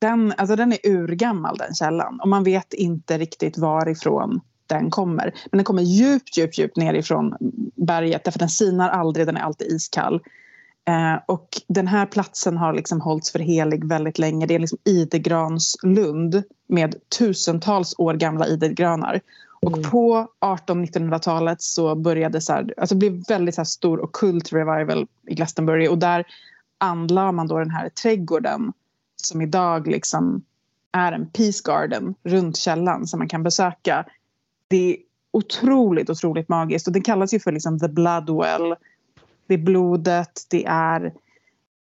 den, 0.01 0.33
alltså 0.37 0.55
den 0.55 0.73
är 0.73 0.79
urgammal 0.83 1.57
den 1.57 1.73
källan 1.73 2.19
och 2.21 2.27
man 2.27 2.43
vet 2.43 2.73
inte 2.73 3.17
riktigt 3.17 3.57
varifrån 3.57 4.41
den 4.67 4.89
kommer. 4.89 5.33
Men 5.51 5.57
den 5.57 5.63
kommer 5.63 5.83
djupt, 5.83 6.37
djupt, 6.37 6.57
djupt 6.57 6.77
nerifrån 6.77 7.35
berget 7.75 8.23
därför 8.23 8.39
den 8.39 8.49
sinar 8.49 8.89
aldrig, 8.89 9.25
den 9.25 9.37
är 9.37 9.41
alltid 9.41 9.67
iskall. 9.67 10.21
Eh, 10.87 11.19
och 11.25 11.47
den 11.67 11.87
här 11.87 12.05
platsen 12.05 12.57
har 12.57 12.73
liksom 12.73 13.01
hållits 13.01 13.31
för 13.31 13.39
helig 13.39 13.85
väldigt 13.85 14.19
länge. 14.19 14.45
Det 14.45 14.55
är 14.55 14.59
liksom 14.59 14.77
idegranslund 14.85 16.43
med 16.67 16.95
tusentals 17.17 17.95
år 17.97 18.13
gamla 18.13 18.47
idegranar. 18.47 19.21
Och 19.61 19.77
mm. 19.77 19.89
på 19.91 20.27
1800-1900-talet 20.39 21.61
så 21.61 21.95
började 21.95 22.41
så 22.41 22.53
här, 22.53 22.73
alltså 22.77 22.95
det 22.95 22.99
blev 22.99 23.23
väldigt 23.27 23.55
så 23.55 23.65
stor 23.65 24.03
ockult 24.03 24.53
revival 24.53 25.07
i 25.27 25.35
Glastonbury 25.35 25.87
och 25.87 25.97
där 25.97 26.25
anlade 26.77 27.31
man 27.31 27.47
då 27.47 27.59
den 27.59 27.69
här 27.69 27.89
trädgården 27.89 28.73
som 29.15 29.41
idag 29.41 29.87
liksom 29.87 30.43
är 30.91 31.11
en 31.11 31.29
peace 31.29 31.61
garden 31.65 32.15
runt 32.23 32.57
källan 32.57 33.07
som 33.07 33.19
man 33.19 33.27
kan 33.27 33.43
besöka. 33.43 34.05
Det 34.67 34.91
är 34.91 34.97
otroligt, 35.31 36.09
otroligt 36.09 36.49
magiskt 36.49 36.87
och 36.87 36.93
det 36.93 37.01
kallas 37.01 37.33
ju 37.33 37.39
för 37.39 37.51
liksom 37.51 37.79
the 37.79 37.87
bloodwell. 37.87 38.75
Det 39.51 39.55
är 39.55 39.57
blodet, 39.57 40.45
det 40.49 40.65
är 40.65 41.13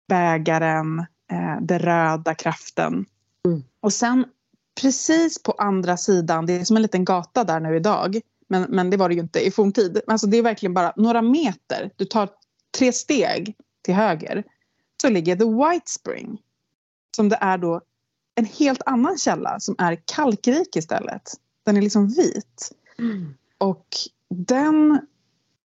bägaren, 0.07 0.99
eh, 1.31 1.61
den 1.61 1.79
röda 1.79 2.35
kraften. 2.35 3.05
Mm. 3.45 3.63
Och 3.79 3.93
sen 3.93 4.25
precis 4.81 5.43
på 5.43 5.51
andra 5.51 5.97
sidan, 5.97 6.45
det 6.45 6.53
är 6.53 6.63
som 6.63 6.75
en 6.75 6.81
liten 6.81 7.05
gata 7.05 7.43
där 7.43 7.59
nu 7.59 7.75
idag, 7.75 8.19
men, 8.47 8.65
men 8.69 8.89
det 8.89 8.97
var 8.97 9.09
det 9.09 9.15
ju 9.15 9.21
inte 9.21 9.47
i 9.47 9.51
forntid. 9.51 10.01
Alltså 10.07 10.27
det 10.27 10.37
är 10.37 10.41
verkligen 10.41 10.73
bara 10.73 10.93
några 10.95 11.21
meter, 11.21 11.91
du 11.95 12.05
tar 12.05 12.29
tre 12.77 12.93
steg 12.93 13.55
till 13.81 13.93
höger, 13.93 14.43
så 15.01 15.09
ligger 15.09 15.35
The 15.35 15.45
White 15.45 15.91
Spring 15.91 16.41
som 17.15 17.29
det 17.29 17.37
är 17.41 17.57
då 17.57 17.81
en 18.35 18.45
helt 18.45 18.81
annan 18.85 19.17
källa 19.17 19.59
som 19.59 19.75
är 19.77 19.95
kalkrik 20.05 20.75
istället. 20.75 21.31
Den 21.63 21.77
är 21.77 21.81
liksom 21.81 22.07
vit. 22.07 22.71
Mm. 22.99 23.33
Och 23.57 23.87
den, 24.29 25.07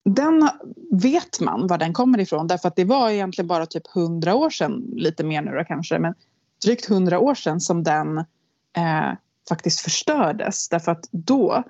den 0.04 0.48
vet 0.90 1.40
man 1.40 1.66
var 1.66 1.78
den 1.78 1.92
kommer 1.92 2.20
ifrån 2.20 2.46
därför 2.46 2.68
att 2.68 2.76
det 2.76 2.84
var 2.84 3.10
egentligen 3.10 3.48
bara 3.48 3.66
typ 3.66 3.86
hundra 3.86 4.34
år 4.34 4.50
sedan, 4.50 4.84
lite 4.92 5.24
mer 5.24 5.42
nu 5.42 5.50
då 5.50 5.64
kanske, 5.64 5.98
men 5.98 6.14
drygt 6.64 6.86
hundra 6.86 7.18
år 7.18 7.34
sedan 7.34 7.60
som 7.60 7.82
den 7.82 8.18
eh, 8.76 9.12
faktiskt 9.48 9.80
förstördes 9.80 10.68
därför 10.68 10.92
att 10.92 11.08
då 11.10 11.62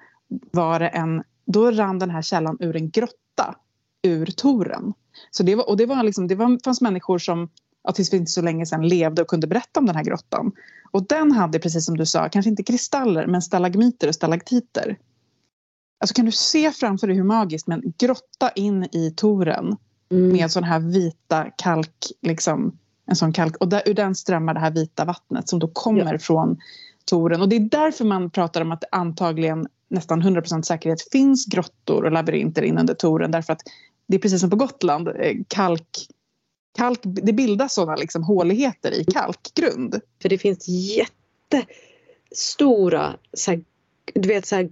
var 0.53 0.81
det 0.81 0.89
en, 0.89 1.22
då 1.47 1.70
rann 1.70 1.99
den 1.99 2.11
här 2.11 2.22
källan 2.22 2.57
ur 2.61 2.76
en 2.76 2.91
grotta 2.91 3.55
ur 4.03 4.26
Toren. 4.26 4.93
Så 5.31 5.43
det 5.43 5.55
var, 5.55 5.68
och 5.68 5.76
det 5.76 5.87
var 5.87 6.03
liksom, 6.03 6.29
det 6.29 6.35
var, 6.35 6.64
fanns 6.64 6.81
människor 6.81 7.18
som 7.18 7.49
ja, 7.83 7.93
tills 7.93 8.11
för 8.11 8.16
inte 8.16 8.31
så 8.31 8.43
länge 8.43 8.66
sedan 8.66 8.89
levde 8.89 9.22
och 9.22 9.29
kunde 9.29 9.47
berätta 9.47 9.81
om 9.81 9.87
den 9.87 9.97
här 9.97 10.05
grottan. 10.05 10.53
Och 10.91 11.07
den 11.07 11.33
hade, 11.33 11.59
precis 11.59 11.87
som 11.87 11.97
du 11.97 12.07
sa, 12.07 12.29
kanske 12.29 12.51
inte 12.51 12.62
kristaller 12.62 13.26
men 13.26 13.43
stalagmiter 13.43 14.09
och 14.09 14.14
stalaktiter. 14.14 14.99
Alltså 16.01 16.14
kan 16.14 16.24
du 16.24 16.32
se 16.32 16.72
framför 16.72 17.07
dig 17.07 17.16
hur 17.16 17.24
magiskt, 17.24 17.66
men 17.66 17.82
grotta 17.99 18.51
in 18.51 18.84
i 18.84 19.14
toren 19.16 19.76
mm. 20.11 20.32
med 20.32 20.51
sån 20.51 20.64
här 20.64 20.80
vita 20.80 21.46
kalk, 21.59 22.07
liksom, 22.22 22.78
en 23.07 23.16
sån 23.16 23.32
kalk, 23.32 23.57
och 23.57 23.68
där, 23.68 23.82
ur 23.86 23.94
den 23.94 24.14
strömmar 24.14 24.55
det 24.55 24.61
här 24.61 24.70
vita 24.70 25.05
vattnet 25.05 25.49
som 25.49 25.59
då 25.59 25.68
kommer 25.68 26.12
ja. 26.12 26.18
från 26.18 26.59
toren. 27.05 27.40
Och 27.40 27.49
det 27.49 27.57
är 27.57 27.61
därför 27.61 28.05
man 28.05 28.30
pratar 28.30 28.61
om 28.61 28.72
att 28.72 28.80
det 28.80 28.88
antagligen 28.92 29.68
nästan 29.88 30.22
100% 30.22 30.62
säkerhet 30.62 31.11
finns 31.12 31.46
grottor 31.46 32.05
och 32.05 32.12
labyrinter 32.12 32.62
inunder 32.62 32.94
toren 32.94 33.30
därför 33.30 33.53
att 33.53 33.62
det 34.07 34.16
är 34.16 34.20
precis 34.20 34.40
som 34.40 34.51
på 34.51 34.57
Gotland, 34.57 35.09
eh, 35.09 35.36
kalk 35.49 36.09
kalk, 36.78 37.01
det 37.03 37.32
bildas 37.32 37.74
sådana 37.74 37.96
liksom 37.96 38.22
håligheter 38.22 39.01
i 39.01 39.05
kalkgrund. 39.05 40.01
För 40.22 40.28
det 40.28 40.38
finns 40.38 40.68
jättestora 42.28 43.16
så 43.32 43.51
här, 43.51 43.64
du 44.14 44.28
vet, 44.28 44.46
så 44.46 44.57
här, 44.57 44.62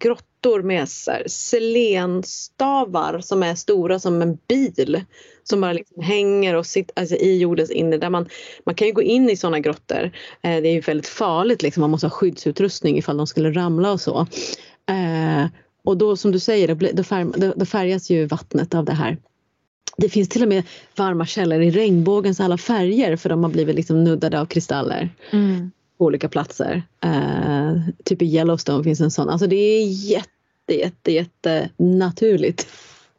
grottor 0.43 0.63
med 0.63 0.89
så 0.89 1.11
här, 1.11 1.23
selenstavar 1.29 3.21
som 3.21 3.43
är 3.43 3.55
stora 3.55 3.99
som 3.99 4.23
en 4.23 4.39
bil. 4.49 5.05
Som 5.43 5.61
bara 5.61 5.73
liksom 5.73 6.03
hänger 6.03 6.55
och 6.55 6.67
sitter 6.67 7.01
alltså, 7.01 7.17
i 7.17 7.39
jordens 7.39 7.71
inre. 7.71 7.99
Där 7.99 8.11
man, 8.11 8.29
man 8.65 8.75
kan 8.75 8.87
ju 8.87 8.93
gå 8.95 9.03
in 9.03 9.31
i 9.31 9.37
sådana 9.37 9.61
grottor. 9.61 10.11
Eh, 10.43 10.63
det 10.63 10.69
är 10.69 10.73
ju 10.73 10.81
väldigt 10.81 11.09
farligt, 11.09 11.63
liksom. 11.63 11.81
man 11.81 11.91
måste 11.91 12.07
ha 12.07 12.11
skyddsutrustning 12.11 12.99
ifall 12.99 13.17
de 13.17 13.27
skulle 13.27 13.51
ramla 13.51 13.93
och 13.93 14.01
så. 14.01 14.27
Eh, 14.89 15.47
och 15.85 15.97
då 15.97 16.17
som 16.17 16.33
du 16.33 16.39
säger, 16.39 16.93
då, 16.93 17.03
färg, 17.05 17.27
då 17.57 17.67
färgas 17.67 18.11
ju 18.11 18.27
vattnet 18.27 18.75
av 18.75 18.85
det 18.85 18.93
här. 18.93 19.17
Det 19.97 20.09
finns 20.09 20.29
till 20.29 20.43
och 20.43 20.49
med 20.49 20.63
varma 20.97 21.27
källor 21.27 21.63
i 21.63 21.71
regnbågens 21.71 22.41
alla 22.41 22.59
färger 22.59 23.17
för 23.17 23.29
de 23.29 23.43
har 23.45 23.51
blivit 23.51 23.77
liksom 23.77 24.05
nuddade 24.05 24.41
av 24.41 24.47
kristaller. 24.47 25.11
Mm. 25.31 25.71
På 25.99 26.05
olika 26.05 26.29
platser. 26.29 26.83
Uh, 27.05 27.89
typ 28.05 28.23
i 28.23 28.25
Yellowstone 28.25 28.85
finns 28.85 29.01
en 29.01 29.11
sån. 29.11 29.29
Alltså 29.29 29.47
det 29.47 29.57
är 29.57 29.87
jätte, 29.87 30.75
jätte, 30.75 31.13
jätte 31.13 31.71
naturligt. 31.77 32.67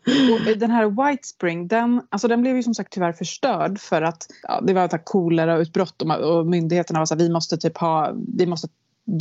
Och 0.08 0.58
den 0.58 0.72
här 0.72 1.10
White 1.10 1.28
Spring, 1.28 1.68
den, 1.68 2.02
alltså 2.10 2.28
den 2.28 2.42
blev 2.42 2.56
ju 2.56 2.64
som 2.64 2.76
sagt 2.76 2.94
tyvärr 2.94 3.14
förstörd 3.14 3.80
för 3.80 4.02
att 4.02 4.28
ja, 4.44 4.62
det 4.62 4.74
var 4.74 5.06
kolerautbrott 5.06 6.02
och, 6.02 6.12
och 6.12 6.48
myndigheterna 6.48 7.00
var 7.00 7.06
så 7.06 7.16
här, 7.16 7.20
vi 7.20 7.30
måste 7.30 7.58
typ 7.58 7.78
ha, 7.78 8.14
vi 8.38 8.46
måste 8.46 8.68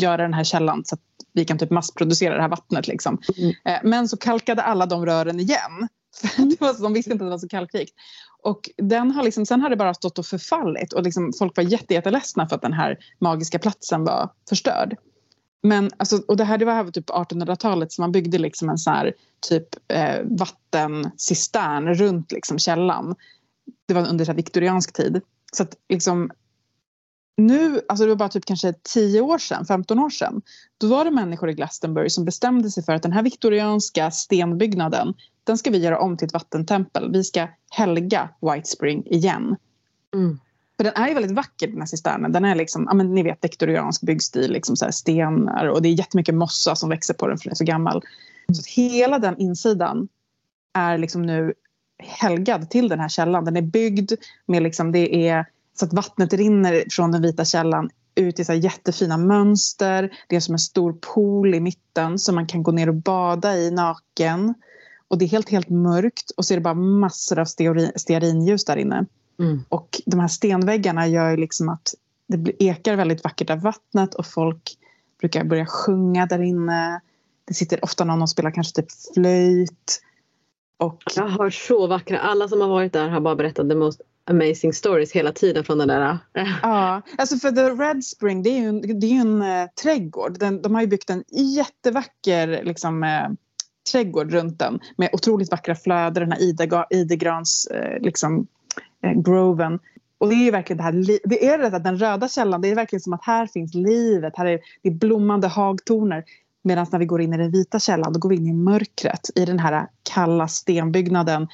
göra 0.01 0.23
den 0.23 0.35
här 0.35 0.45
källan 0.45 0.85
så 0.85 0.95
att 0.95 1.01
vi 1.33 1.45
kan 1.45 1.59
typ 1.59 1.71
massproducera 1.71 2.35
det 2.35 2.43
här 2.43 2.49
vattnet. 2.49 2.89
Liksom. 2.89 3.19
Mm. 3.39 3.55
Eh, 3.65 3.81
men 3.85 4.09
så 4.09 4.17
kalkade 4.17 4.63
alla 4.63 4.87
de 4.87 5.07
rören 5.07 5.41
igen. 5.41 5.89
det 6.37 6.61
var 6.61 6.75
så, 6.75 6.83
de 6.83 6.93
visste 6.93 7.13
inte 7.13 7.25
att 7.25 7.29
det 7.29 7.31
var 7.31 7.39
så 7.39 7.49
kalkrikt. 7.49 7.95
Och 8.43 8.71
den 8.77 9.11
har 9.11 9.23
liksom, 9.23 9.47
sen 9.47 9.61
har 9.61 9.71
det 9.71 9.77
bara 9.77 9.95
stått 9.95 10.19
och 10.19 10.27
förfallit 10.27 10.93
och 10.93 11.03
liksom, 11.03 11.33
folk 11.39 11.57
var 11.57 11.65
jätteledsna 11.65 12.49
för 12.49 12.57
att 12.57 12.63
den 12.63 12.73
här 12.73 12.99
magiska 13.19 13.59
platsen 13.59 14.05
var 14.05 14.31
förstörd. 14.49 14.97
Men 15.63 15.91
alltså, 15.97 16.23
och 16.29 16.37
det 16.37 16.45
här 16.45 16.59
det 16.59 16.65
var 16.65 16.73
här 16.73 16.91
typ 16.91 17.11
1800-talet 17.11 17.93
så 17.93 18.03
man 18.03 18.13
byggde 18.13 18.39
liksom 18.39 18.69
en 18.69 18.79
sån 18.79 18.93
här 18.93 19.13
typ 19.49 19.69
eh, 19.89 20.21
vattencistern 20.25 21.95
runt 21.95 22.33
liksom 22.33 22.59
källan. 22.59 23.15
Det 23.89 23.95
var 23.95 24.09
under 24.09 24.25
så 24.25 24.31
här, 24.31 24.37
viktoriansk 24.37 24.93
tid. 24.93 25.21
Så 25.53 25.63
att 25.63 25.75
liksom 25.89 26.31
nu, 27.37 27.81
alltså 27.89 28.05
det 28.05 28.09
var 28.09 28.17
bara 28.17 28.29
typ 28.29 28.45
kanske 28.45 28.75
10 28.83 29.21
år 29.21 29.39
sedan, 29.39 29.67
15 29.67 29.99
år 29.99 30.11
sedan, 30.11 30.43
då 30.79 30.87
var 30.87 31.05
det 31.05 31.11
människor 31.11 31.51
i 31.51 31.55
Glastonbury 31.55 32.11
som 32.11 32.25
bestämde 32.25 32.71
sig 32.71 32.85
för 32.85 32.93
att 32.93 33.03
den 33.03 33.13
här 33.13 33.23
viktorianska 33.23 34.11
stenbyggnaden, 34.11 35.15
den 35.47 35.59
ska 35.59 35.71
vi 35.71 35.79
göra 35.79 36.01
om 36.01 36.17
till 36.17 36.27
ett 36.27 36.33
vattentempel. 36.33 37.13
Vi 37.13 37.25
ska 37.25 37.49
helga 37.71 38.29
White 38.41 38.69
Spring 38.69 39.07
igen. 39.07 39.57
Mm. 40.15 40.41
För 40.77 40.85
den 40.85 40.93
är 40.95 41.09
ju 41.09 41.15
väldigt 41.15 41.33
vacker 41.33 41.67
den 41.67 41.79
här 41.79 41.87
cisternen. 41.87 42.33
Den 42.33 42.45
är 42.45 42.55
liksom, 42.55 42.85
ja 42.89 42.95
men 42.95 43.15
ni 43.15 43.23
vet 43.23 43.45
viktoriansk 43.45 44.03
byggstil, 44.03 44.53
liksom 44.53 44.77
så 44.77 44.93
stenar 44.93 45.67
och 45.67 45.83
det 45.83 45.89
är 45.89 45.93
jättemycket 45.93 46.35
mossa 46.35 46.77
som 46.77 46.89
växer 46.89 47.15
på 47.15 47.27
den 47.27 47.39
för 47.39 47.45
den 47.45 47.51
är 47.51 47.57
så 47.57 47.65
gammal. 47.65 48.03
Så 48.53 48.81
hela 48.81 49.19
den 49.19 49.39
insidan 49.39 50.09
är 50.75 50.99
liksom 50.99 51.23
nu 51.23 51.53
helgad 51.99 52.71
till 52.71 52.89
den 52.89 53.01
här 53.01 53.09
källan. 53.09 53.45
Den 53.45 53.57
är 53.57 53.63
byggd 53.63 54.13
med 54.47 54.63
liksom, 54.63 54.93
det 54.93 55.29
är 55.29 55.47
så 55.75 55.85
att 55.85 55.93
vattnet 55.93 56.33
rinner 56.33 56.85
från 56.91 57.13
den 57.13 57.23
vita 57.23 57.45
källan 57.45 57.91
ut 58.15 58.41
i 58.41 58.45
så 58.45 58.53
jättefina 58.53 59.19
mönster. 59.19 60.13
Det 60.29 60.37
är 60.37 60.41
som 60.41 60.55
en 60.55 60.59
stor 60.59 60.93
pool 60.93 61.55
i 61.55 61.61
mitten 61.61 62.19
som 62.19 62.35
man 62.35 62.47
kan 62.47 62.63
gå 62.63 62.73
ner 62.73 62.89
och 62.89 62.95
bada 62.95 63.57
i 63.57 63.71
naken. 63.71 64.55
Och 65.09 65.19
det 65.19 65.25
är 65.25 65.29
helt, 65.29 65.49
helt 65.49 65.69
mörkt 65.69 66.31
och 66.31 66.45
så 66.45 66.55
är 66.55 66.57
det 66.59 66.63
bara 66.63 66.75
massor 66.75 67.39
av 67.39 67.45
stearinljus 67.97 68.65
där 68.65 68.77
inne. 68.77 69.07
Mm. 69.39 69.65
Och 69.69 70.01
de 70.07 70.21
här 70.21 70.29
stenväggarna 70.29 71.07
gör 71.07 71.31
ju 71.31 71.37
liksom 71.37 71.69
att 71.69 71.95
det 72.29 72.63
ekar 72.65 72.97
väldigt 72.97 73.25
vackert 73.25 73.51
av 73.51 73.61
vattnet 73.61 74.15
och 74.15 74.27
folk 74.27 74.79
brukar 75.21 75.45
börja 75.45 75.67
sjunga 75.67 76.27
där 76.27 76.43
inne. 76.43 77.01
Det 77.45 77.55
sitter 77.55 77.85
ofta 77.85 78.05
någon 78.05 78.23
och 78.23 78.31
spelar 78.31 78.51
kanske 78.51 78.83
typ 78.83 78.93
flöjt. 79.15 80.03
Och 80.79 81.03
Jag 81.17 81.29
har 81.29 81.51
så 81.51 81.87
vackra, 81.87 82.19
alla 82.19 82.49
som 82.49 82.61
har 82.61 82.69
varit 82.69 82.93
där 82.93 83.09
har 83.09 83.21
bara 83.21 83.37
berättat 83.37 83.69
the 83.69 83.75
most 83.75 84.01
amazing 84.25 84.73
stories 84.73 85.13
hela 85.13 85.33
tiden 85.33 85.65
från 85.65 85.79
den 85.79 85.89
där. 85.89 86.19
äh, 86.35 86.49
Ja, 86.63 87.03
alltså 87.19 87.37
för 87.37 87.51
The 87.51 87.71
Red 87.71 88.05
Spring 88.05 88.43
det 88.43 88.51
är 88.51 88.61
ju 88.61 88.69
en, 88.69 89.01
det 89.01 89.07
är 89.07 89.21
en 89.21 89.43
eh, 89.43 89.69
trädgård. 89.83 90.39
Den, 90.39 90.63
de 90.63 90.75
har 90.75 90.83
ju 90.83 90.89
byggt 90.89 91.11
en 91.11 91.25
jättevacker 91.57 92.65
liksom, 92.65 93.03
eh, 93.05 93.29
trädgård 93.93 94.33
runt 94.33 94.59
den 94.59 94.81
med 94.97 95.11
otroligt 95.13 95.51
vackra 95.51 95.75
flöden, 95.75 96.15
den 96.15 96.33
här 96.33 96.43
Ida, 96.43 96.87
idegrans 96.91 97.67
eh, 97.67 98.01
liksom, 98.01 98.47
eh, 99.03 99.13
groven. 99.13 99.79
Och 100.19 100.29
det 100.29 100.35
är 100.35 100.53
verkligen 100.53 100.77
det 100.77 100.83
här, 100.83 101.19
det 101.25 101.47
är 101.47 101.59
det 101.59 101.77
att 101.77 101.85
den 101.85 101.99
röda 101.99 102.29
källan, 102.29 102.61
det 102.61 102.69
är 102.69 102.75
verkligen 102.75 103.01
som 103.01 103.13
att 103.13 103.25
här 103.25 103.47
finns 103.47 103.75
livet, 103.75 104.33
här 104.37 104.47
är 104.47 104.61
det 104.83 104.89
är 104.89 104.93
blommande 104.93 105.49
hagtorner. 105.49 106.25
Medan 106.65 106.87
när 106.93 106.99
vi 106.99 107.07
går 107.07 107.21
in 107.21 107.35
i 107.35 107.37
den 107.37 107.51
vita 107.51 107.79
källan 107.79 108.13
då 108.13 108.19
går 108.19 108.29
vi 108.29 108.37
in 108.37 108.47
i 108.47 108.53
mörkret 108.53 109.31
i 109.35 109.45
den 109.45 109.59
här 109.59 109.87
kalla 110.15 110.49
stenbyggnaden 110.49 111.49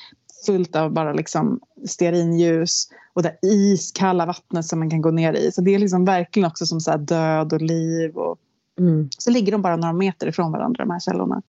fullt 0.46 0.76
av 0.76 0.92
bara 0.92 1.12
liksom 1.12 1.60
stearinljus 1.86 2.88
och 3.12 3.22
det 3.22 3.38
iskalla 3.42 4.26
vattnet 4.26 4.64
som 4.64 4.78
man 4.78 4.90
kan 4.90 5.02
gå 5.02 5.10
ner 5.10 5.32
i. 5.32 5.52
Så 5.52 5.60
det 5.60 5.74
är 5.74 5.78
liksom 5.78 6.04
verkligen 6.04 6.46
också 6.46 6.66
som 6.66 6.80
så 6.80 6.96
död 6.96 7.52
och 7.52 7.62
liv. 7.62 8.16
Och 8.16 8.38
Mm. 8.78 9.08
så 9.18 9.30
ligger 9.30 9.52
de 9.52 9.62
bara 9.62 9.76
några 9.76 9.92
meter 9.92 10.26
ifrån 10.26 10.52
varandra 10.52 10.84
de 10.84 10.90
här 10.90 11.00
källorna. 11.00 11.42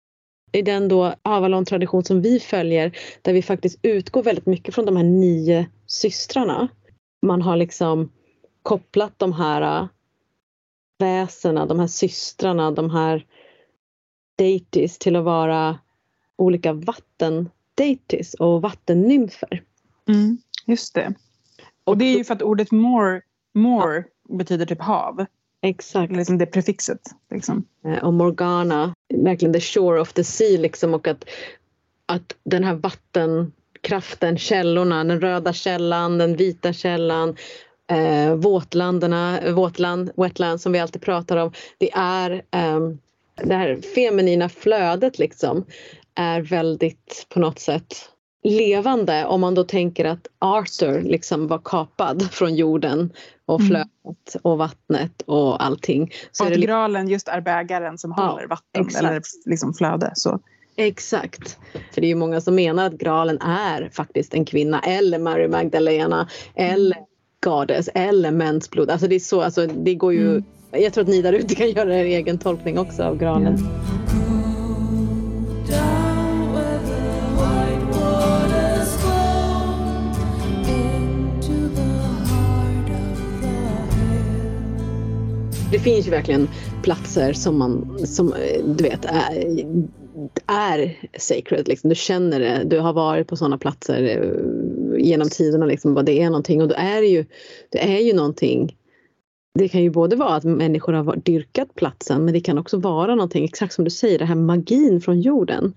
I 0.54 0.62
den 0.62 0.88
då 0.88 1.16
Avalon-tradition 1.22 2.04
som 2.04 2.22
vi 2.22 2.40
följer 2.40 2.98
där 3.22 3.34
vi 3.34 3.42
faktiskt 3.42 3.80
utgår 3.82 4.24
väldigt 4.24 4.46
mycket 4.46 4.76
från 4.76 4.86
de 4.86 4.96
här 4.96 5.04
nio 5.04 5.66
systrarna. 5.88 6.68
Man 7.22 7.42
har 7.42 7.58
liksom 7.58 8.12
kopplat 8.64 9.20
de 9.20 9.34
här 9.34 9.82
äh, 9.82 9.88
väsena, 11.00 11.66
de 11.66 11.80
här 11.80 11.88
systrarna, 11.88 12.72
de 12.72 12.90
här 12.90 13.26
deities 14.38 14.98
till 14.98 15.16
att 15.16 15.24
vara 15.24 15.80
olika 16.36 16.74
vattendeities 16.74 18.34
och 18.34 18.62
vattennymfer. 18.62 19.64
Just 20.66 20.96
det. 20.96 21.14
Och 21.84 21.98
det 21.98 22.06
är 22.06 22.18
ju 22.18 22.24
för 22.24 22.34
att 22.34 22.42
ordet 22.42 22.72
more, 22.72 23.22
more 23.54 24.04
betyder 24.30 24.66
typ 24.66 24.82
hav. 24.82 25.26
Exakt. 25.64 26.16
Liksom 26.16 26.38
det 26.38 26.46
prefixet. 26.46 27.02
Liksom. 27.32 27.66
Eh, 27.86 28.04
och 28.04 28.14
Morgana, 28.14 28.94
verkligen 29.14 29.54
the 29.54 29.60
shore 29.60 30.02
of 30.02 30.14
the 30.14 30.24
sea 30.24 30.60
liksom 30.60 30.94
och 30.94 31.08
att, 31.08 31.26
att 32.06 32.36
den 32.44 32.64
här 32.64 32.74
vattenkraften, 32.74 34.38
källorna, 34.38 35.04
den 35.04 35.22
röda 35.22 35.54
källan, 35.54 36.18
den 36.18 36.36
vita 36.36 36.74
källan, 36.74 37.36
eh, 37.92 38.36
våtlanderna, 38.36 39.40
våtland, 39.52 40.12
wetland 40.16 40.62
som 40.62 40.72
vi 40.72 40.80
alltid 40.80 41.02
pratar 41.02 41.38
om. 41.38 41.52
Det 41.78 41.92
är 41.94 42.44
ehm, 42.52 43.00
det 43.36 43.56
här 43.56 43.82
feminina 43.96 44.50
flödet 44.50 45.20
liksom 45.20 45.66
är 46.16 46.42
väldigt 46.42 47.26
på 47.30 47.40
något 47.40 47.60
sätt 47.60 48.10
levande 48.44 49.26
om 49.26 49.42
man 49.42 49.56
då 49.56 49.64
tänker 49.64 50.06
att 50.06 50.28
Arthur 50.40 51.02
liksom 51.02 51.48
var 51.48 51.62
kapad 51.64 52.32
från 52.32 52.56
jorden 52.56 53.14
och 53.46 53.60
Mm. 53.60 53.68
flödet 53.70 54.36
och 54.42 54.58
vattnet 54.58 55.22
och 55.26 55.64
allting. 55.64 56.12
Så 56.32 56.44
Och 56.44 56.50
är 56.50 56.54
att 56.54 56.60
det 56.62 56.66
graalen 56.66 57.08
just 57.08 57.28
är 57.28 57.42
bägaren 57.42 57.98
som 57.98 58.14
Ja, 58.18 58.24
håller 58.24 58.48
vatten 58.48 58.86
exakt. 58.88 59.06
eller 59.06 59.22
liksom 59.46 59.74
flöde. 59.74 60.12
Så. 60.16 60.40
Exakt. 60.76 61.58
För 61.94 62.02
det 62.02 62.08
är 62.08 62.10
ju 62.10 62.16
många 62.16 62.42
som 62.42 62.56
menar 62.56 62.86
att 62.88 62.94
graalen 62.94 63.42
är 63.42 63.90
faktiskt 63.94 64.34
en 64.34 64.46
kvinna 64.46 64.80
eller 64.80 65.20
Mary 65.20 65.48
Magdalena 65.48 66.30
eller 66.56 66.98
Goddess 67.44 67.90
eller 67.94 68.32
mensblod. 68.32 68.90
Alltså 68.90 69.08
det 69.08 69.16
är 69.16 69.20
så, 69.20 69.42
alltså 69.42 69.68
det 69.68 69.96
går 69.96 70.14
ju 70.14 70.30
Mm. 70.30 70.44
Jag 70.72 70.94
tror 70.94 71.02
att 71.04 71.10
ni 71.10 71.22
där 71.22 71.34
ute 71.34 71.56
kan 71.56 71.70
göra 71.70 71.96
er 71.96 72.06
egen 72.06 72.38
tolkning 72.38 72.80
också 72.80 73.04
av 73.04 73.18
graalen. 73.18 73.58
Down 75.68 76.03
finns 85.84 86.08
ju 86.08 86.12
verkligen 86.12 86.48
platser 86.84 87.34
som 87.34 87.58
man, 87.58 88.00
som 88.08 88.34
eh, 88.34 88.66
du 88.66 88.84
vet, 88.84 89.06
är, 89.06 89.66
är 90.48 90.98
sacred. 91.20 91.68
Liksom. 91.68 91.90
Du 91.90 91.96
känner 91.96 92.40
det. 92.40 92.64
Du 92.66 92.80
har 92.80 92.94
varit 92.94 93.28
på 93.28 93.36
sådana 93.36 93.58
platser 93.58 94.04
eh, 94.04 95.04
genom 95.06 95.30
tiderna, 95.30 95.66
liksom, 95.66 95.94
vad 95.94 96.06
det 96.06 96.22
är 96.22 96.26
någonting. 96.26 96.62
Och 96.62 96.68
då 96.68 96.76
är 96.78 97.02
det 97.02 97.08
ju, 97.08 97.26
det 97.70 97.96
är 97.96 98.00
ju 98.00 98.14
någonting 98.14 98.76
det 99.60 99.68
kan 99.68 99.84
ju 99.84 99.90
både 99.90 100.16
vara 100.16 100.36
att 100.36 100.44
människor 100.44 100.94
har 100.94 101.16
dyrkat 101.16 101.76
platsen 101.76 102.26
men 102.26 102.34
det 102.34 102.40
kan 102.40 102.58
också 102.58 102.78
vara 102.78 103.16
någonting, 103.16 103.46
exakt 103.46 103.74
som 103.74 103.84
du 103.84 103.92
säger, 103.92 104.20
den 104.20 104.28
här 104.28 104.36
magin 104.36 105.02
från 105.02 105.22
jorden. 105.22 105.74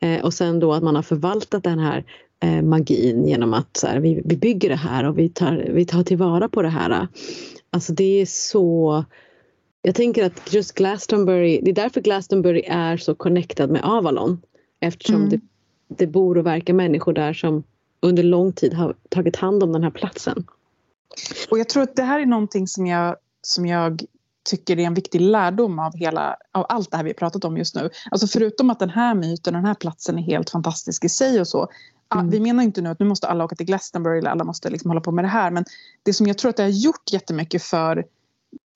Eh, 0.00 0.24
och 0.24 0.34
sen 0.34 0.60
då 0.60 0.72
att 0.72 0.82
man 0.82 0.94
har 0.94 1.02
förvaltat 1.02 1.64
den 1.64 1.78
här 1.78 2.04
eh, 2.42 2.62
magin 2.62 3.24
genom 3.24 3.54
att 3.54 3.76
så 3.76 3.86
här, 3.86 4.00
vi, 4.00 4.22
vi 4.24 4.36
bygger 4.36 4.68
det 4.68 4.76
här 4.76 5.04
och 5.04 5.18
vi 5.18 5.28
tar, 5.28 5.70
vi 5.70 5.84
tar 5.84 6.02
tillvara 6.02 6.48
på 6.48 6.62
det 6.62 6.68
här. 6.68 7.08
Alltså 7.70 7.92
det 7.92 8.20
är 8.20 8.26
så 8.26 9.04
jag 9.82 9.94
tänker 9.94 10.24
att 10.24 10.52
just 10.52 10.74
Glastonbury, 10.74 11.60
det 11.62 11.70
är 11.70 11.74
därför 11.74 12.00
Glastonbury 12.00 12.62
är 12.66 12.96
så 12.96 13.14
connectad 13.14 13.70
med 13.70 13.84
Avalon. 13.84 14.40
Eftersom 14.80 15.16
Mm. 15.16 15.28
det, 15.28 15.40
det 15.88 16.06
bor 16.06 16.38
och 16.38 16.46
verkar 16.46 16.74
människor 16.74 17.12
där 17.12 17.32
som 17.32 17.62
under 18.00 18.22
lång 18.22 18.52
tid 18.52 18.74
har 18.74 18.94
tagit 19.08 19.36
hand 19.36 19.62
om 19.62 19.72
den 19.72 19.82
här 19.82 19.90
platsen. 19.90 20.46
Och 21.50 21.58
jag 21.58 21.68
tror 21.68 21.82
att 21.82 21.96
det 21.96 22.02
här 22.02 22.20
är 22.20 22.26
någonting 22.26 22.66
som 22.66 22.86
jag, 22.86 23.16
som 23.42 23.66
jag 23.66 24.02
tycker 24.50 24.78
är 24.78 24.84
en 24.84 24.94
viktig 24.94 25.20
lärdom 25.20 25.78
av, 25.78 25.96
hela, 25.96 26.36
av 26.52 26.66
allt 26.68 26.90
det 26.90 26.96
här 26.96 27.04
vi 27.04 27.10
har 27.10 27.14
pratat 27.14 27.44
om 27.44 27.56
just 27.56 27.74
nu. 27.74 27.90
Alltså 28.10 28.26
förutom 28.26 28.70
att 28.70 28.78
den 28.78 28.90
här 28.90 29.14
myten 29.14 29.54
och 29.54 29.58
den 29.58 29.66
här 29.66 29.74
platsen 29.74 30.18
är 30.18 30.22
helt 30.22 30.50
fantastisk 30.50 31.04
i 31.04 31.08
sig 31.08 31.40
och 31.40 31.48
så. 31.48 31.68
Mm. 32.14 32.30
Vi 32.30 32.40
menar 32.40 32.62
inte 32.62 32.80
nu 32.80 32.88
att 32.88 32.98
nu 32.98 33.06
måste 33.06 33.28
alla 33.28 33.44
åka 33.44 33.56
till 33.56 33.66
Glastonbury 33.66 34.18
eller 34.18 34.30
alla 34.30 34.44
måste 34.44 34.70
liksom 34.70 34.90
hålla 34.90 35.00
på 35.00 35.12
med 35.12 35.24
det 35.24 35.28
här. 35.28 35.50
Men 35.50 35.64
det 36.02 36.12
som 36.12 36.26
jag 36.26 36.38
tror 36.38 36.48
att 36.50 36.56
det 36.56 36.62
har 36.62 36.70
gjort 36.70 37.12
jättemycket 37.12 37.62
för 37.62 38.04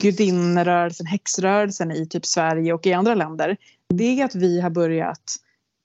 gudinnerörelsen, 0.03 1.07
häxrörelsen 1.07 1.93
i 1.93 2.07
typ 2.07 2.27
Sverige 2.27 2.73
och 2.73 2.87
i 2.87 2.93
andra 2.93 3.15
länder. 3.15 3.57
Det 3.89 4.21
är 4.21 4.25
att 4.25 4.35
vi 4.35 4.61
har 4.61 4.71
börjat 4.71 5.37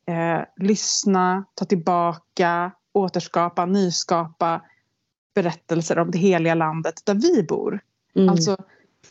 eh, 0.08 0.66
lyssna, 0.68 1.46
ta 1.56 1.66
tillbaka, 1.66 2.72
återskapa, 2.94 3.66
nyskapa 3.66 4.62
berättelser 5.36 6.00
om 6.00 6.12
det 6.12 6.18
heliga 6.18 6.56
landet 6.56 7.02
där 7.06 7.14
vi 7.14 7.44
bor. 7.44 7.80
Mm. 8.16 8.30
Alltså 8.30 8.58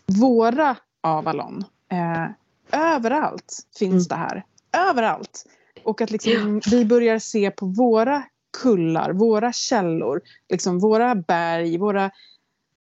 våra 0.07 0.77
Avalon. 1.01 1.65
Eh, 1.93 2.27
överallt 2.81 3.67
finns 3.79 4.09
det 4.09 4.15
här. 4.15 4.45
Överallt. 4.91 5.45
Och 5.85 6.01
att 6.01 6.11
liksom, 6.11 6.61
vi 6.71 6.85
börjar 6.85 7.19
se 7.19 7.51
på 7.51 7.67
våra 7.67 8.23
kullar, 8.63 9.13
våra 9.13 9.53
källor, 9.53 10.21
liksom 10.49 10.79
våra 10.79 11.15
berg, 11.15 11.79
våra... 11.79 12.11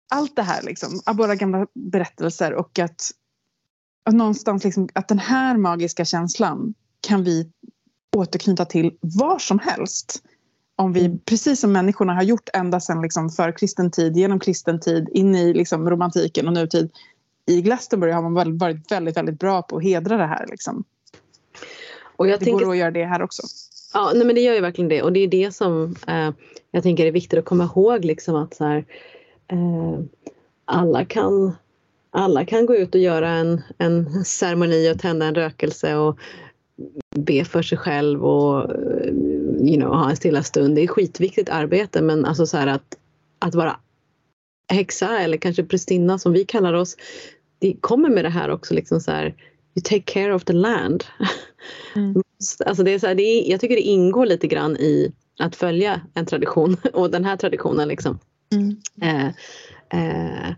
Allt 0.09 0.35
det 0.35 0.41
här, 0.41 0.61
liksom, 0.61 1.01
av 1.05 1.15
våra 1.15 1.35
gamla 1.35 1.67
berättelser 1.73 2.53
och 2.53 2.79
att, 2.79 3.11
att 4.03 4.15
någonstans 4.15 4.63
liksom, 4.63 4.89
att 4.93 5.07
den 5.07 5.19
här 5.19 5.57
magiska 5.57 6.05
känslan 6.05 6.73
kan 7.01 7.23
vi 7.23 7.51
återknyta 8.15 8.65
till 8.65 8.97
var 9.01 9.39
som 9.39 9.59
helst. 9.59 10.23
Om 10.75 10.93
vi, 10.93 11.19
precis 11.25 11.59
som 11.59 11.71
människorna 11.71 12.13
har 12.13 12.23
gjort 12.23 12.49
ända 12.53 12.79
sedan 12.79 13.01
liksom 13.01 13.29
för 13.29 13.51
kristen 13.51 13.91
tid, 13.91 14.17
genom 14.17 14.39
kristen 14.39 14.79
tid, 14.79 15.09
in 15.13 15.35
i 15.35 15.53
liksom 15.53 15.89
romantiken 15.89 16.47
och 16.47 16.53
nutid. 16.53 16.91
I 17.45 17.61
Glastonbury 17.61 18.11
har 18.11 18.21
man 18.21 18.57
varit 18.57 18.91
väldigt, 18.91 19.17
väldigt 19.17 19.39
bra 19.39 19.61
på 19.61 19.77
att 19.77 19.83
hedra 19.83 20.17
det 20.17 20.25
här. 20.25 20.47
Liksom. 20.47 20.83
och 22.17 22.27
jag 22.27 22.39
Det 22.39 22.45
tänker, 22.45 22.65
går 22.65 22.71
att 22.71 22.77
göra 22.77 22.91
det 22.91 23.05
här 23.05 23.21
också. 23.21 23.41
ja, 23.93 24.11
nej, 24.15 24.25
men 24.25 24.35
det 24.35 24.41
gör 24.41 24.53
ju 24.53 24.61
verkligen 24.61 24.89
det 24.89 25.01
och 25.01 25.13
det 25.13 25.19
är 25.19 25.27
det 25.27 25.55
som 25.55 25.95
eh, 26.07 26.31
jag 26.71 26.83
tänker 26.83 27.05
är 27.05 27.11
viktigt 27.11 27.39
att 27.39 27.45
komma 27.45 27.63
ihåg 27.63 28.05
liksom 28.05 28.35
att 28.35 28.55
så 28.55 28.65
här, 28.65 28.85
alla 30.65 31.05
kan 31.05 31.55
alla 32.11 32.45
kan 32.45 32.65
gå 32.65 32.75
ut 32.75 32.95
och 32.95 33.01
göra 33.01 33.29
en, 33.29 33.61
en 33.77 34.25
ceremoni 34.25 34.91
och 34.91 34.99
tända 34.99 35.25
en 35.25 35.35
rökelse 35.35 35.95
och 35.95 36.19
be 37.15 37.45
för 37.45 37.61
sig 37.61 37.77
själv 37.77 38.25
och 38.25 38.71
eh, 38.71 39.13
you 39.61 39.75
know, 39.75 39.95
ha 39.95 40.09
en 40.09 40.15
stilla 40.15 40.43
stund. 40.43 40.75
Det 40.75 40.81
är 40.81 40.87
skitviktigt 40.87 41.49
arbete 41.49 42.01
men 42.01 42.25
alltså 42.25 42.45
så 42.45 42.57
att, 42.57 42.97
att 43.39 43.55
vara 43.55 43.79
häxa 44.71 45.19
eller 45.19 45.37
kanske 45.37 45.63
prästinna 45.63 46.19
som 46.19 46.33
vi 46.33 46.45
kallar 46.45 46.73
oss. 46.73 46.97
Det 47.59 47.73
kommer 47.81 48.09
med 48.09 48.25
det 48.25 48.29
här 48.29 48.49
också 48.49 48.73
liksom 48.73 48.99
så 48.99 49.11
här 49.11 49.25
you 49.75 49.83
take 49.83 50.01
care 50.01 50.35
of 50.35 50.43
the 50.43 50.53
land. 50.53 51.03
Mm. 51.95 52.23
Alltså 52.65 52.83
det 52.83 52.91
är 52.91 52.99
så 52.99 53.07
här, 53.07 53.15
det 53.15 53.23
är, 53.23 53.51
jag 53.51 53.59
tycker 53.59 53.75
det 53.75 53.81
ingår 53.81 54.25
lite 54.25 54.47
grann 54.47 54.77
i 54.77 55.11
att 55.39 55.55
följa 55.55 56.01
en 56.13 56.25
tradition 56.25 56.77
och 56.93 57.11
den 57.11 57.25
här 57.25 57.37
traditionen 57.37 57.87
liksom. 57.87 58.19
Mm. 58.55 58.77
Eh, 59.01 59.27
eh, 59.89 60.53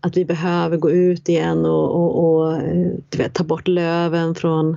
att 0.00 0.16
vi 0.16 0.24
behöver 0.24 0.76
gå 0.76 0.90
ut 0.90 1.28
igen 1.28 1.64
och, 1.64 1.94
och, 1.94 2.24
och 2.24 2.56
eh, 2.56 2.92
vet, 3.18 3.34
ta 3.34 3.44
bort 3.44 3.68
löven 3.68 4.34
från 4.34 4.76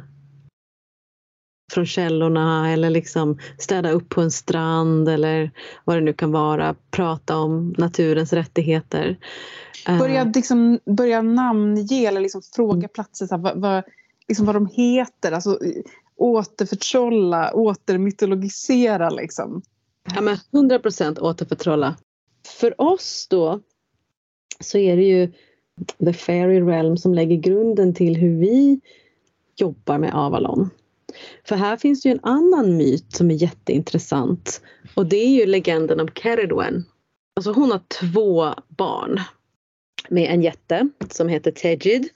från 1.74 1.86
källorna 1.86 2.72
eller 2.72 2.90
liksom 2.90 3.38
städa 3.58 3.92
upp 3.92 4.10
på 4.10 4.22
en 4.22 4.32
strand 4.32 5.10
eller 5.10 5.52
vad 5.86 5.98
det 5.98 6.02
nu 6.02 6.14
kan 6.14 6.32
vara. 6.32 6.76
Prata 6.92 7.38
om 7.38 7.76
naturens 7.78 8.34
rättigheter. 8.34 9.18
Eh, 9.88 9.98
Börja, 9.98 10.24
liksom, 10.24 10.80
börja 10.86 11.22
namnge 11.22 12.08
eller 12.08 12.22
liksom 12.22 12.42
fråga 12.56 12.88
platser, 12.88 13.28
så 13.28 13.36
här, 13.36 13.42
vad, 13.42 13.62
vad, 13.62 13.84
liksom 14.28 14.46
vad 14.46 14.56
de 14.56 14.66
heter. 14.66 15.32
Alltså, 15.32 15.60
återförtrolla, 16.16 17.54
återmytologisera 17.54 19.10
liksom. 19.10 19.62
Ja 20.16 20.22
men 20.22 20.38
100 20.54 20.80
procent 20.80 21.20
återförtrolla. 21.20 21.96
För 22.48 22.82
oss 22.82 23.28
då 23.30 23.62
så 24.60 24.78
är 24.78 24.98
det 24.98 25.04
ju 25.04 25.32
The 26.06 26.14
Fairy 26.14 26.62
Realm 26.62 26.98
som 26.98 27.14
lägger 27.14 27.36
grunden 27.36 27.94
till 27.94 28.16
hur 28.16 28.40
vi 28.40 28.82
jobbar 29.56 29.98
med 29.98 30.16
Avalon. 30.16 30.70
För 31.44 31.56
här 31.56 31.78
finns 31.78 32.02
det 32.02 32.10
ju 32.10 32.14
en 32.14 32.24
annan 32.24 32.78
myt 32.78 33.16
som 33.16 33.32
är 33.32 33.36
jätteintressant 33.36 34.62
och 34.96 35.06
det 35.06 35.18
är 35.18 35.30
ju 35.30 35.46
legenden 35.46 36.00
om 36.00 36.08
Keridwen. 36.08 36.86
Alltså 37.36 37.52
hon 37.52 37.72
har 37.72 37.82
två 37.88 38.54
barn 38.68 39.20
med 40.10 40.34
en 40.34 40.42
jätte 40.42 40.90
som 41.10 41.28
heter 41.28 41.52
Tejid. 41.52 42.10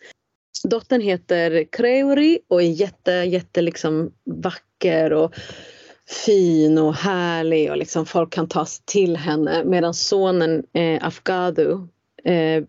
Dottern 0.63 1.01
heter 1.01 1.63
Kreuri 1.71 2.39
och 2.47 2.61
är 2.61 2.69
jätte, 2.69 3.11
jätte 3.11 3.61
liksom 3.61 4.11
vacker 4.25 5.13
och 5.13 5.33
fin 6.11 6.77
och 6.77 6.95
härlig 6.95 7.71
och 7.71 7.77
liksom 7.77 8.05
folk 8.05 8.33
kan 8.33 8.47
ta 8.47 8.65
sig 8.65 8.83
till 8.85 9.17
henne 9.17 9.63
medan 9.63 9.93
sonen 9.93 10.63
eh, 10.73 11.05
Afgadu 11.05 11.71
eh, 12.23 12.63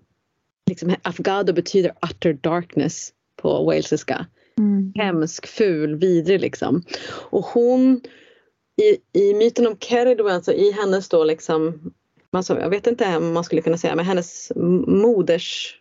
liksom, 0.71 0.95
Afgado 1.03 1.53
betyder 1.53 1.93
utter 2.11 2.33
darkness 2.33 3.13
på 3.37 3.65
walesiska. 3.65 4.27
Hemsk, 4.95 5.47
ful, 5.47 5.97
vidrig 5.97 6.41
liksom. 6.41 6.83
Och 7.31 7.45
hon 7.45 8.01
i, 8.83 9.21
i 9.21 9.35
myten 9.35 9.67
om 9.67 9.77
Keridwen 9.79 10.43
så 10.43 10.53
i 10.53 10.73
hennes 10.73 11.09
då 11.09 11.25
liksom 11.25 11.93
alltså, 12.33 12.61
jag 12.61 12.71
vet 12.71 12.87
inte 12.87 13.17
om 13.17 13.33
man 13.33 13.45
skulle 13.45 13.63
kunna 13.63 13.79
säga 13.79 13.97
men 13.97 14.05
hennes 14.05 14.53
moders 14.87 15.79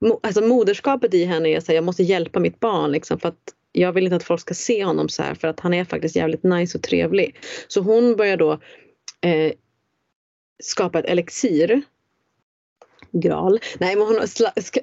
mo, 0.00 0.20
alltså 0.22 0.40
moderskapet 0.40 1.14
i 1.14 1.24
henne 1.24 1.48
är 1.48 1.58
att 1.58 1.68
jag 1.68 1.84
måste 1.84 2.02
hjälpa 2.02 2.40
mitt 2.40 2.60
barn 2.60 2.92
liksom 2.92 3.18
för 3.18 3.28
att 3.28 3.54
jag 3.72 3.92
vill 3.92 4.04
inte 4.04 4.16
att 4.16 4.22
folk 4.22 4.40
ska 4.40 4.54
se 4.54 4.84
honom 4.84 5.08
så 5.08 5.22
här 5.22 5.34
för 5.34 5.48
att 5.48 5.60
han 5.60 5.74
är 5.74 5.84
faktiskt 5.84 6.16
jävligt 6.16 6.42
nice 6.42 6.78
och 6.78 6.84
trevlig. 6.84 7.36
Så 7.68 7.80
hon 7.80 8.16
börjar 8.16 8.36
då 8.36 8.52
eh, 9.20 9.52
skapa 10.62 10.98
ett 10.98 11.06
elixir 11.06 11.82
Graal. 13.12 13.58
Nej, 13.78 13.96
men 13.96 14.06
hon 14.06 14.16
har 14.16 14.28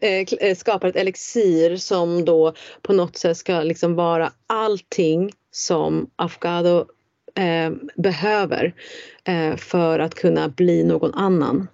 eh, 0.02 0.50
eh, 0.50 0.56
skapar 0.56 0.88
ett 0.88 0.96
elixir 0.96 1.76
som 1.76 2.26
då 2.26 2.54
på 2.82 2.94
något 2.94 3.18
sätt 3.18 3.38
ska 3.38 3.62
liksom 3.62 3.96
vara 3.96 4.32
allting 4.48 5.32
som 5.52 6.10
Afgado 6.16 6.86
eh, 7.36 7.72
behöver 7.96 8.74
eh, 9.24 9.56
för 9.56 10.00
att 10.00 10.16
kunna 10.16 10.50
bli 10.50 10.84
någon 10.84 11.14
annan. 11.14 11.68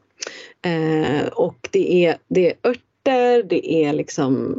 Eh, 0.62 1.28
och 1.28 1.70
det 1.72 2.06
är, 2.06 2.18
det 2.28 2.52
är 2.52 2.70
örter, 2.70 3.44
det 3.44 3.74
är 3.74 3.94
liksom 3.94 4.56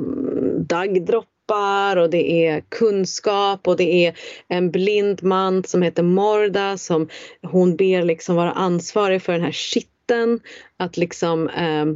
kroppar 1.46 1.96
och 1.96 2.10
det 2.10 2.46
är 2.46 2.62
kunskap 2.68 3.68
och 3.68 3.76
det 3.76 4.06
är 4.06 4.14
en 4.48 4.70
blind 4.70 5.22
man 5.22 5.64
som 5.64 5.82
heter 5.82 6.02
Morda 6.02 6.78
som 6.78 7.08
hon 7.42 7.76
ber 7.76 8.02
liksom 8.02 8.36
vara 8.36 8.52
ansvarig 8.52 9.22
för 9.22 9.32
den 9.32 9.42
här 9.42 9.52
skitten 9.52 10.40
att 10.78 10.96
liksom 10.96 11.48
eh, 11.48 11.86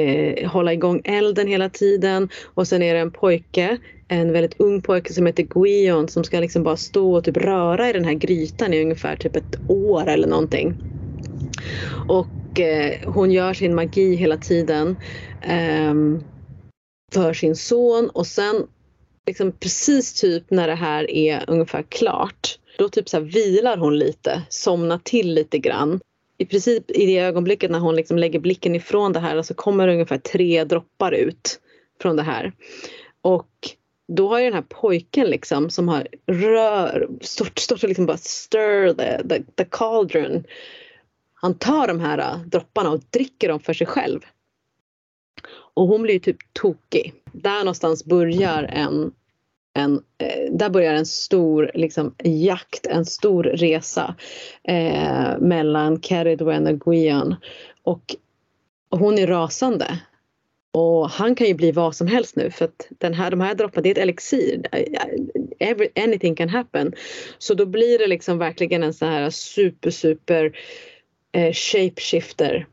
eh, 0.00 0.50
hålla 0.50 0.72
igång 0.72 1.00
elden 1.04 1.48
hela 1.48 1.68
tiden 1.68 2.28
och 2.54 2.68
sen 2.68 2.82
är 2.82 2.94
det 2.94 3.00
en 3.00 3.12
pojke 3.12 3.78
en 4.08 4.32
väldigt 4.32 4.60
ung 4.60 4.82
pojke 4.82 5.12
som 5.12 5.26
heter 5.26 5.42
Guion 5.42 6.08
som 6.08 6.24
ska 6.24 6.40
liksom 6.40 6.62
bara 6.62 6.76
stå 6.76 7.14
och 7.14 7.24
typ 7.24 7.36
röra 7.36 7.90
i 7.90 7.92
den 7.92 8.04
här 8.04 8.14
grytan 8.14 8.74
i 8.74 8.82
ungefär 8.82 9.16
typ 9.16 9.36
ett 9.36 9.60
år 9.66 10.08
eller 10.08 10.28
någonting. 10.28 10.74
Och 12.08 12.60
eh, 12.60 12.94
hon 13.06 13.30
gör 13.30 13.54
sin 13.54 13.74
magi 13.74 14.14
hela 14.16 14.36
tiden 14.36 14.96
eh, 15.40 15.94
för 17.14 17.32
sin 17.32 17.56
son 17.56 18.10
och 18.14 18.26
sen 18.26 18.66
liksom 19.26 19.52
precis 19.52 20.20
typ 20.20 20.50
när 20.50 20.68
det 20.68 20.74
här 20.74 21.10
är 21.10 21.44
ungefär 21.50 21.82
klart 21.82 22.58
då 22.78 22.88
typ 22.88 23.08
så 23.08 23.16
här 23.16 23.24
vilar 23.24 23.76
hon 23.76 23.98
lite, 23.98 24.42
somnar 24.48 24.98
till 24.98 25.34
lite 25.34 25.58
grann. 25.58 26.00
I 26.38 26.44
princip 26.44 26.90
i 26.90 27.06
det 27.06 27.18
ögonblicket 27.18 27.70
när 27.70 27.78
hon 27.78 27.96
liksom 27.96 28.18
lägger 28.18 28.38
blicken 28.38 28.74
ifrån 28.74 29.12
det 29.12 29.20
här 29.20 29.42
så 29.42 29.54
kommer 29.54 29.86
det 29.86 29.92
ungefär 29.92 30.18
tre 30.18 30.64
droppar 30.64 31.12
ut 31.12 31.60
från 32.00 32.16
det 32.16 32.22
här. 32.22 32.52
Och 33.22 33.48
då 34.08 34.28
har 34.28 34.38
ju 34.38 34.44
den 34.44 34.54
här 34.54 34.64
pojken 34.68 35.26
liksom 35.26 35.70
som 35.70 35.88
har 35.88 36.08
rör, 36.26 37.08
stort, 37.20 37.58
stort 37.58 37.82
och 37.82 37.88
liksom 37.88 38.06
bara 38.06 38.16
stir 38.16 38.94
the, 38.94 39.28
the, 39.28 39.42
the 39.56 39.64
cauldron. 39.70 40.44
Han 41.34 41.54
tar 41.54 41.88
de 41.88 42.00
här 42.00 42.18
uh, 42.18 42.46
dropparna 42.46 42.90
och 42.90 43.00
dricker 43.10 43.48
dem 43.48 43.60
för 43.60 43.74
sig 43.74 43.86
själv. 43.86 44.20
Och 45.74 45.86
hon 45.86 46.02
blir 46.02 46.14
ju 46.14 46.20
typ 46.20 46.36
tokig. 46.52 47.14
Där 47.34 47.58
någonstans 47.58 48.04
börjar 48.04 48.62
en, 48.62 49.12
en 49.74 50.02
eh, 50.18 50.52
där 50.52 50.70
börjar 50.70 50.94
en 50.94 51.06
stor 51.06 51.70
liksom, 51.74 52.14
jakt, 52.24 52.86
en 52.86 53.04
stor 53.04 53.42
resa 53.42 54.14
eh, 54.62 55.38
mellan 55.38 56.02
Keridwen 56.02 56.66
och 56.66 56.80
Guion. 56.80 57.34
Och 57.82 58.16
hon 58.90 59.18
är 59.18 59.26
rasande. 59.26 59.98
Och 60.72 61.10
han 61.10 61.34
kan 61.34 61.46
ju 61.46 61.54
bli 61.54 61.72
vad 61.72 61.96
som 61.96 62.06
helst 62.06 62.36
nu 62.36 62.50
för 62.50 62.64
att 62.64 62.88
den 62.98 63.14
här, 63.14 63.30
de 63.30 63.40
här 63.40 63.54
dropparna, 63.54 63.82
det 63.82 63.88
är 63.88 63.92
ett 63.92 63.98
elixir. 63.98 64.62
Every, 65.58 65.88
anything 65.96 66.34
can 66.34 66.48
happen. 66.48 66.92
Så 67.38 67.54
då 67.54 67.66
blir 67.66 67.98
det 67.98 68.06
liksom 68.06 68.38
verkligen 68.38 68.82
en 68.82 68.94
sån 68.94 69.08
här 69.08 69.30
super 69.30 69.90
super 69.90 70.56
eh, 71.32 71.52
shapeshifter 71.52 72.66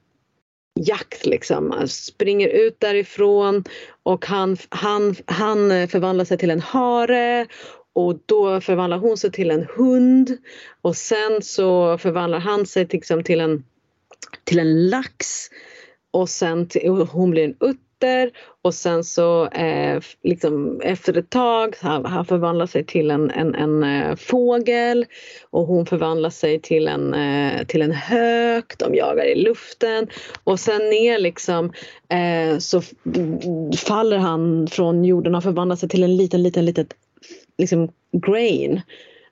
jakt 0.79 1.25
liksom. 1.25 1.71
Han 1.71 1.87
springer 1.87 2.47
ut 2.47 2.79
därifrån 2.79 3.63
och 4.03 4.25
han, 4.25 4.57
han, 4.69 5.15
han 5.25 5.87
förvandlar 5.87 6.25
sig 6.25 6.37
till 6.37 6.51
en 6.51 6.61
hare 6.61 7.47
och 7.93 8.19
då 8.25 8.61
förvandlar 8.61 8.97
hon 8.97 9.17
sig 9.17 9.31
till 9.31 9.51
en 9.51 9.67
hund 9.75 10.37
och 10.81 10.95
sen 10.95 11.41
så 11.41 11.97
förvandlar 11.97 12.39
han 12.39 12.65
sig 12.65 12.87
liksom 12.91 13.23
till 13.23 13.39
en, 13.39 13.63
till 14.43 14.59
en 14.59 14.89
lax 14.89 15.49
och 16.11 16.29
sen 16.29 16.67
till, 16.67 16.89
och 16.89 17.07
hon 17.07 17.31
blir 17.31 17.43
en 17.43 17.55
utter 17.59 17.90
och 18.61 18.73
sen 18.73 19.03
så 19.03 19.47
eh, 19.47 20.01
liksom 20.23 20.81
efter 20.83 21.17
ett 21.17 21.29
tag 21.29 21.75
han, 21.81 22.05
han 22.05 22.25
förvandlar 22.25 22.65
sig 22.65 22.85
till 22.85 23.11
en, 23.11 23.31
en, 23.31 23.55
en 23.55 23.83
eh, 23.83 24.15
fågel. 24.15 25.05
Och 25.49 25.65
hon 25.65 25.85
förvandlar 25.85 26.29
sig 26.29 26.59
till 26.59 26.87
en, 26.87 27.13
eh, 27.13 27.65
till 27.65 27.81
en 27.81 27.91
hök, 27.91 28.77
de 28.77 28.95
jagar 28.95 29.25
i 29.25 29.35
luften. 29.35 30.07
Och 30.43 30.59
sen 30.59 30.89
ner 30.89 31.19
liksom 31.19 31.73
eh, 32.09 32.57
så 32.57 32.81
faller 33.77 34.17
han 34.17 34.67
från 34.67 35.05
jorden 35.05 35.35
och 35.35 35.43
förvandlar 35.43 35.75
sig 35.75 35.89
till 35.89 36.03
en 36.03 36.17
liten, 36.17 36.43
liten, 36.43 36.65
litet 36.65 36.93
liksom 37.57 37.91
grain. 38.11 38.81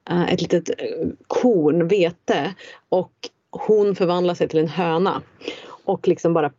Eh, 0.09 0.33
ett 0.33 0.41
litet 0.41 0.69
eh, 0.69 1.07
korn, 1.27 1.87
vete. 1.87 2.53
Och 2.89 3.11
hon 3.51 3.95
förvandlar 3.95 4.33
sig 4.33 4.47
till 4.47 4.59
en 4.59 4.67
höna. 4.67 5.21
Och 5.85 6.07
liksom 6.07 6.33
bara 6.33 6.51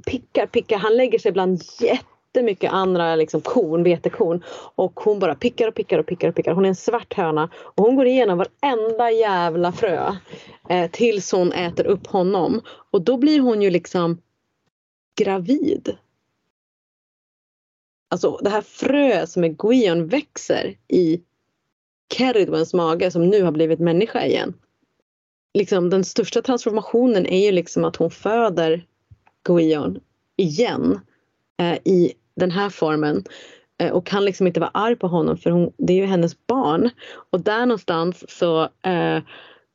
pickar, 0.00 0.46
pickar. 0.46 0.78
Han 0.78 0.96
lägger 0.96 1.18
sig 1.18 1.32
bland 1.32 1.62
jättemycket 1.80 2.72
andra 2.72 3.16
liksom 3.16 3.40
korn, 3.40 3.82
vetekorn 3.82 4.44
och 4.74 5.00
hon 5.00 5.18
bara 5.18 5.34
pickar 5.34 5.68
och 5.68 5.74
pickar 5.74 5.98
och 5.98 6.06
pickar 6.06 6.28
och 6.28 6.34
pickar. 6.34 6.52
Hon 6.52 6.64
är 6.64 6.68
en 6.68 6.74
svart 6.74 7.14
höna 7.14 7.50
och 7.54 7.84
hon 7.84 7.96
går 7.96 8.06
igenom 8.06 8.38
varenda 8.38 9.10
jävla 9.10 9.72
frö 9.72 10.12
eh, 10.68 10.90
tills 10.90 11.32
hon 11.32 11.52
äter 11.52 11.86
upp 11.86 12.06
honom 12.06 12.60
och 12.90 13.02
då 13.02 13.16
blir 13.16 13.40
hon 13.40 13.62
ju 13.62 13.70
liksom 13.70 14.22
gravid. 15.18 15.96
Alltså 18.08 18.38
det 18.42 18.50
här 18.50 18.62
frö 18.62 19.26
som 19.26 19.44
är 19.44 19.48
Guion 19.48 20.06
växer 20.06 20.76
i 20.88 21.20
Keridwens 22.14 22.74
mage 22.74 23.10
som 23.10 23.28
nu 23.28 23.42
har 23.42 23.52
blivit 23.52 23.80
människa 23.80 24.24
igen. 24.26 24.54
Liksom, 25.54 25.90
den 25.90 26.04
största 26.04 26.42
transformationen 26.42 27.26
är 27.26 27.46
ju 27.46 27.52
liksom 27.52 27.84
att 27.84 27.96
hon 27.96 28.10
föder 28.10 28.86
Guion 29.56 30.00
igen 30.36 31.00
eh, 31.58 31.74
i 31.84 32.12
den 32.36 32.50
här 32.50 32.70
formen 32.70 33.24
eh, 33.78 33.92
och 33.92 34.06
kan 34.06 34.24
liksom 34.24 34.46
inte 34.46 34.60
vara 34.60 34.70
arg 34.74 34.96
på 34.96 35.06
honom 35.06 35.36
för 35.36 35.50
hon, 35.50 35.72
det 35.76 35.92
är 35.92 35.96
ju 35.96 36.06
hennes 36.06 36.46
barn. 36.46 36.90
Och 37.30 37.40
där 37.40 37.66
någonstans 37.66 38.24
så 38.28 38.62
eh, 38.62 39.22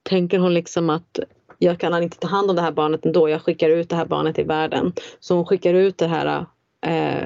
tänker 0.04 0.40
hon 0.40 0.54
liksom 0.54 0.90
att 0.90 1.20
jag 1.60 1.80
kan 1.80 2.04
inte 2.04 2.18
ta 2.18 2.28
hand 2.28 2.50
om 2.50 2.56
det 2.56 2.62
här 2.62 2.72
barnet 2.72 3.06
ändå, 3.06 3.30
jag 3.30 3.42
skickar 3.42 3.70
ut 3.70 3.90
det 3.90 3.96
här 3.96 4.06
barnet 4.06 4.40
i 4.40 4.44
världen. 4.44 4.94
Så 5.20 5.36
hon 5.36 5.46
skickar 5.46 5.74
ut 5.74 5.98
det 5.98 6.08
här 6.08 6.46
eh, 6.86 7.24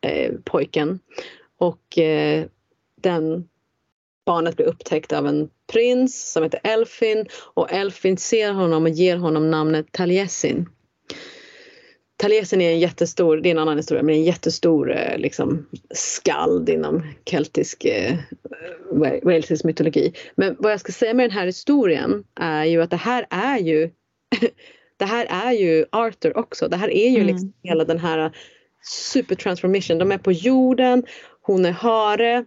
eh, 0.00 0.32
pojken 0.44 0.98
och 1.58 1.98
eh, 1.98 2.44
den 2.96 3.48
barnet 4.26 4.56
blir 4.56 4.66
upptäckt 4.66 5.12
av 5.12 5.26
en 5.26 5.50
prins 5.72 6.32
som 6.32 6.42
heter 6.42 6.60
Elfin 6.64 7.26
och 7.54 7.72
Elfin 7.72 8.16
ser 8.16 8.52
honom 8.52 8.82
och 8.82 8.88
ger 8.88 9.16
honom 9.16 9.50
namnet 9.50 9.92
Taliesin. 9.92 10.68
Talesen 12.20 12.60
är 12.60 12.72
en 12.72 12.78
jättestor, 12.78 13.36
det 13.36 13.48
är 13.48 13.50
en 13.50 13.58
annan 13.58 13.76
historia, 13.76 14.02
men 14.02 14.14
en 14.14 14.24
jättestor 14.24 14.92
eh, 14.96 15.18
liksom, 15.18 15.66
skald 15.94 16.68
inom 16.68 17.02
keltisk 17.24 17.84
eh, 17.84 18.14
walesisk 19.22 19.64
mytologi. 19.64 20.12
Men 20.34 20.56
vad 20.58 20.72
jag 20.72 20.80
ska 20.80 20.92
säga 20.92 21.14
med 21.14 21.24
den 21.24 21.38
här 21.38 21.46
historien 21.46 22.24
är 22.40 22.64
ju 22.64 22.82
att 22.82 22.90
det 22.90 22.96
här 22.96 23.26
är 23.30 23.58
ju 23.58 23.90
det 24.96 25.04
här 25.04 25.26
är 25.46 25.52
ju 25.52 25.86
Arthur 25.92 26.38
också. 26.38 26.68
Det 26.68 26.76
här 26.76 26.90
är 26.90 27.08
ju 27.08 27.16
Mm. 27.16 27.26
liksom 27.26 27.52
hela 27.62 27.84
den 27.84 27.98
här 27.98 28.32
supertransformation. 29.12 29.98
De 29.98 30.12
är 30.12 30.18
på 30.18 30.32
jorden, 30.32 31.04
hon 31.42 31.64
är 31.64 31.72
hare, 31.72 32.44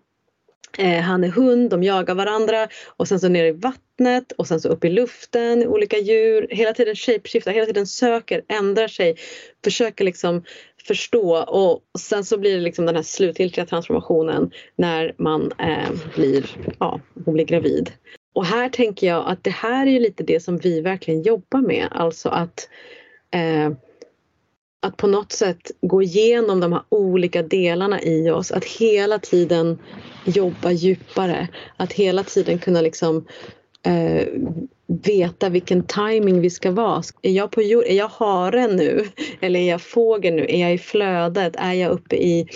eh, 0.77 0.99
han 1.01 1.23
är 1.23 1.27
hund, 1.27 1.69
de 1.69 1.83
jagar 1.83 2.15
varandra 2.15 2.67
och 2.97 3.07
sen 3.07 3.19
så 3.19 3.29
ner 3.29 3.45
i 3.45 3.51
vattnet 3.51 3.92
och 4.37 4.47
sen 4.47 4.61
så 4.61 4.69
upp 4.69 4.85
i 4.85 4.89
luften, 4.89 5.67
olika 5.67 5.97
djur. 5.97 6.47
Hela 6.49 6.73
tiden 6.73 6.95
shapeshiftar, 6.95 7.51
hela 7.51 7.65
tiden 7.65 7.87
söker, 7.87 8.43
ändrar 8.47 8.87
sig, 8.87 9.15
försöker 9.63 10.05
liksom 10.05 10.43
förstå 10.87 11.37
och 11.37 11.99
sen 11.99 12.23
så 12.25 12.37
blir 12.37 12.55
det 12.55 12.61
liksom 12.61 12.85
den 12.85 12.95
här 12.95 13.03
slutgiltiga 13.03 13.65
transformationen 13.65 14.51
när 14.75 15.15
man 15.17 15.51
eh, 15.59 15.91
blir, 16.15 16.45
ja, 16.79 16.99
hon 17.25 17.33
blir 17.33 17.45
gravid. 17.45 17.91
Och 18.33 18.45
här 18.45 18.69
tänker 18.69 19.07
jag 19.07 19.27
att 19.27 19.43
det 19.43 19.49
här 19.49 19.87
är 19.87 19.91
ju 19.91 19.99
lite 19.99 20.23
det 20.23 20.39
som 20.39 20.57
vi 20.57 20.81
verkligen 20.81 21.21
jobbar 21.21 21.61
med, 21.61 21.87
alltså 21.91 22.29
att 22.29 22.69
eh, 23.31 23.71
att 24.83 24.97
på 24.97 25.07
något 25.07 25.31
sätt 25.31 25.71
gå 25.81 26.01
igenom 26.01 26.59
de 26.59 26.73
här 26.73 26.81
olika 26.89 27.41
delarna 27.41 28.01
i 28.01 28.29
oss, 28.29 28.51
att 28.51 28.65
hela 28.65 29.19
tiden 29.19 29.79
jobba 30.25 30.71
djupare, 30.71 31.47
att 31.77 31.93
hela 31.93 32.23
tiden 32.23 32.59
kunna 32.59 32.81
liksom 32.81 33.25
eh, 33.85 34.27
veta 34.87 35.49
vilken 35.49 35.83
timing 35.83 36.41
vi 36.41 36.49
ska 36.49 36.71
vara. 36.71 37.03
Är 37.21 37.31
jag 37.31 37.51
på 37.51 37.61
jord, 37.61 37.83
är 37.87 37.95
jag 37.95 38.07
hare 38.07 38.67
nu? 38.67 39.05
Eller 39.41 39.59
är 39.59 39.69
jag 39.69 39.81
fågel 39.81 40.33
nu? 40.33 40.45
Är 40.49 40.61
jag 40.61 40.73
i 40.73 40.77
flödet? 40.77 41.55
Är 41.57 41.73
jag 41.73 41.91
uppe 41.91 42.15
i, 42.15 42.47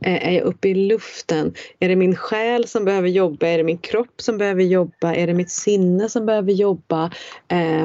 eh, 0.00 0.28
är 0.28 0.32
jag 0.32 0.44
uppe 0.44 0.68
i 0.68 0.74
luften? 0.74 1.54
Är 1.78 1.88
det 1.88 1.96
min 1.96 2.16
själ 2.16 2.68
som 2.68 2.84
behöver 2.84 3.08
jobba? 3.08 3.46
Är 3.46 3.58
det 3.58 3.64
min 3.64 3.78
kropp 3.78 4.20
som 4.20 4.38
behöver 4.38 4.62
jobba? 4.62 5.14
Är 5.14 5.26
det 5.26 5.34
mitt 5.34 5.50
sinne 5.50 6.08
som 6.08 6.26
behöver 6.26 6.52
jobba? 6.52 7.10
Eh, 7.48 7.82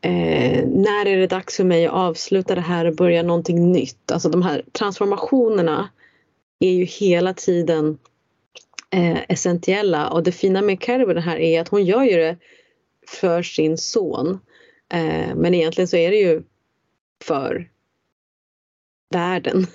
eh, 0.00 0.66
när 0.66 1.06
är 1.06 1.16
det 1.16 1.26
dags 1.26 1.56
för 1.56 1.64
mig 1.64 1.86
att 1.86 1.92
avsluta 1.92 2.54
det 2.54 2.60
här 2.60 2.84
och 2.84 2.96
börja 2.96 3.22
någonting 3.22 3.72
nytt? 3.72 4.10
Alltså 4.12 4.28
de 4.28 4.42
här 4.42 4.62
transformationerna 4.72 5.88
är 6.60 6.72
ju 6.72 6.84
hela 6.84 7.34
tiden 7.34 7.98
eh, 8.92 9.18
essentiella 9.28 10.10
och 10.10 10.22
det 10.22 10.32
fina 10.32 10.62
med 10.62 10.80
Carrie 10.80 11.20
här 11.20 11.36
är 11.36 11.60
att 11.60 11.68
hon 11.68 11.84
gör 11.84 12.02
ju 12.02 12.16
det 12.16 12.36
för 13.08 13.42
sin 13.42 13.78
son. 13.78 14.40
Eh, 14.92 15.34
men 15.34 15.54
egentligen 15.54 15.88
så 15.88 15.96
är 15.96 16.10
det 16.10 16.16
ju 16.16 16.42
för 17.24 17.70
världen, 19.10 19.66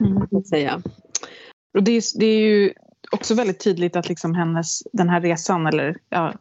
Mm. 0.00 0.22
att 0.22 0.46
säga. 0.46 0.82
Och 1.74 1.82
det, 1.82 1.92
är, 1.92 2.18
det 2.18 2.26
är 2.26 2.38
ju 2.38 2.72
också 3.12 3.34
väldigt 3.34 3.60
tydligt 3.64 3.96
att 3.96 4.08
liksom 4.08 4.34
hennes, 4.34 4.82
den 4.92 5.08
här 5.08 5.20
resan, 5.20 5.66
eller 5.66 5.96
ja, 6.08 6.34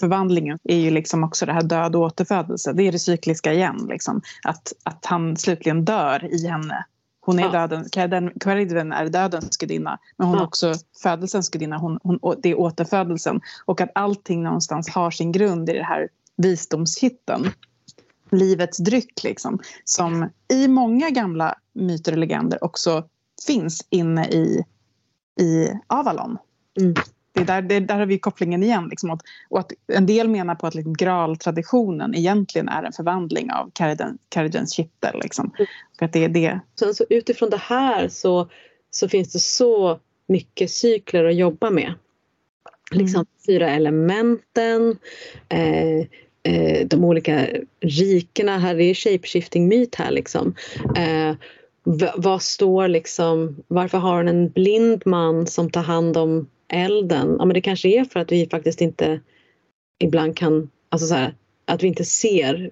förvandlingen, 0.00 0.58
är 0.64 0.76
ju 0.76 0.90
liksom 0.90 1.24
också 1.24 1.46
det 1.46 1.52
här 1.52 1.62
död 1.62 1.96
och 1.96 2.02
återfödelse. 2.02 2.72
Det 2.72 2.82
är 2.82 2.92
det 2.92 2.98
cykliska 2.98 3.52
igen. 3.52 3.86
Liksom. 3.88 4.22
Att, 4.42 4.72
att 4.82 5.06
han 5.06 5.36
slutligen 5.36 5.84
dör 5.84 6.34
i 6.34 6.46
henne. 6.46 6.84
Hon 7.26 7.38
är 7.38 7.42
Ja. 7.42 7.66
döden, 7.66 8.32
Caridwen 8.40 8.92
är 8.92 9.08
dödens 9.08 9.56
gudinna, 9.56 9.98
men 10.16 10.26
hon 10.26 10.36
är 10.36 10.40
Ja. 10.40 10.46
också 10.46 10.74
födelsens 11.02 11.48
gudinna. 11.48 11.78
Hon, 11.78 11.98
hon, 12.02 12.18
det 12.42 12.48
är 12.50 12.58
återfödelsen. 12.58 13.40
Och 13.64 13.80
att 13.80 13.90
allting 13.94 14.42
någonstans 14.42 14.88
har 14.88 15.10
sin 15.10 15.32
grund 15.32 15.70
i 15.70 15.72
det 15.72 15.82
här 15.82 16.08
visdomskitteln. 16.36 17.50
Livets 18.30 18.78
dryck, 18.78 19.24
liksom. 19.24 19.58
Som 19.84 20.28
i 20.52 20.68
många 20.68 21.10
gamla 21.10 21.54
myter 21.72 22.12
och 22.12 22.18
legender 22.18 22.64
också 22.64 23.04
finns 23.46 23.86
inne 23.90 24.28
i, 24.28 24.64
i 25.40 25.68
Avalon. 25.86 26.38
Mm. 26.80 26.94
Det 27.36 27.42
är 27.42 27.46
där, 27.46 27.62
det, 27.62 27.80
där 27.80 27.98
har 27.98 28.06
vi 28.06 28.18
kopplingen 28.18 28.62
igen. 28.62 28.88
Liksom, 28.90 29.10
och, 29.10 29.20
och 29.48 29.58
att 29.58 29.72
en 29.92 30.06
del 30.06 30.28
menar 30.28 30.54
på 30.54 30.66
att 30.66 30.74
liksom, 30.74 30.94
graaltraditionen 30.94 32.14
egentligen 32.14 32.68
är 32.68 32.82
en 32.82 32.92
förvandling 32.92 33.52
av 33.52 33.70
Caridens 34.28 34.72
kittel. 34.72 35.20
Liksom. 35.22 35.52
För 35.98 36.06
att 36.06 36.12
det 36.12 36.24
är 36.24 36.28
det. 36.28 36.60
Sen 36.78 36.94
så 36.94 37.04
utifrån 37.10 37.50
det 37.50 37.56
här 37.56 38.08
så, 38.08 38.48
så 38.90 39.08
finns 39.08 39.32
det 39.32 39.38
så 39.38 40.00
mycket 40.26 40.70
cykler 40.70 41.24
att 41.24 41.34
jobba 41.34 41.70
med. 41.70 41.94
Liksom 42.90 43.26
fyra 43.46 43.70
elementen, 43.70 44.98
eh, 45.48 45.98
eh, 46.42 46.86
de 46.86 47.04
olika 47.04 47.46
rikena. 47.80 48.58
Här 48.58 48.80
är 48.80 48.94
shapeshifting 48.94 49.68
myt 49.68 49.94
här 49.94 50.10
liksom. 50.10 50.54
Eh, 50.96 51.34
vad 52.16 52.42
står 52.42 52.88
liksom, 52.88 53.56
varför 53.68 53.98
har 53.98 54.16
hon 54.16 54.28
en 54.28 54.48
blind 54.48 55.02
man 55.06 55.46
som 55.46 55.70
tar 55.70 55.82
hand 55.82 56.16
om 56.16 56.46
elden? 56.68 57.36
Ja 57.38 57.44
men 57.44 57.54
det 57.54 57.60
kanske 57.60 57.88
är 57.88 58.04
för 58.04 58.20
att 58.20 58.32
vi 58.32 58.48
faktiskt 58.50 58.80
inte 58.80 59.20
ibland 59.98 60.36
kan, 60.36 60.70
alltså 60.88 61.06
så 61.06 61.14
här, 61.14 61.34
att 61.64 61.82
vi 61.82 61.86
inte 61.86 62.04
ser 62.04 62.70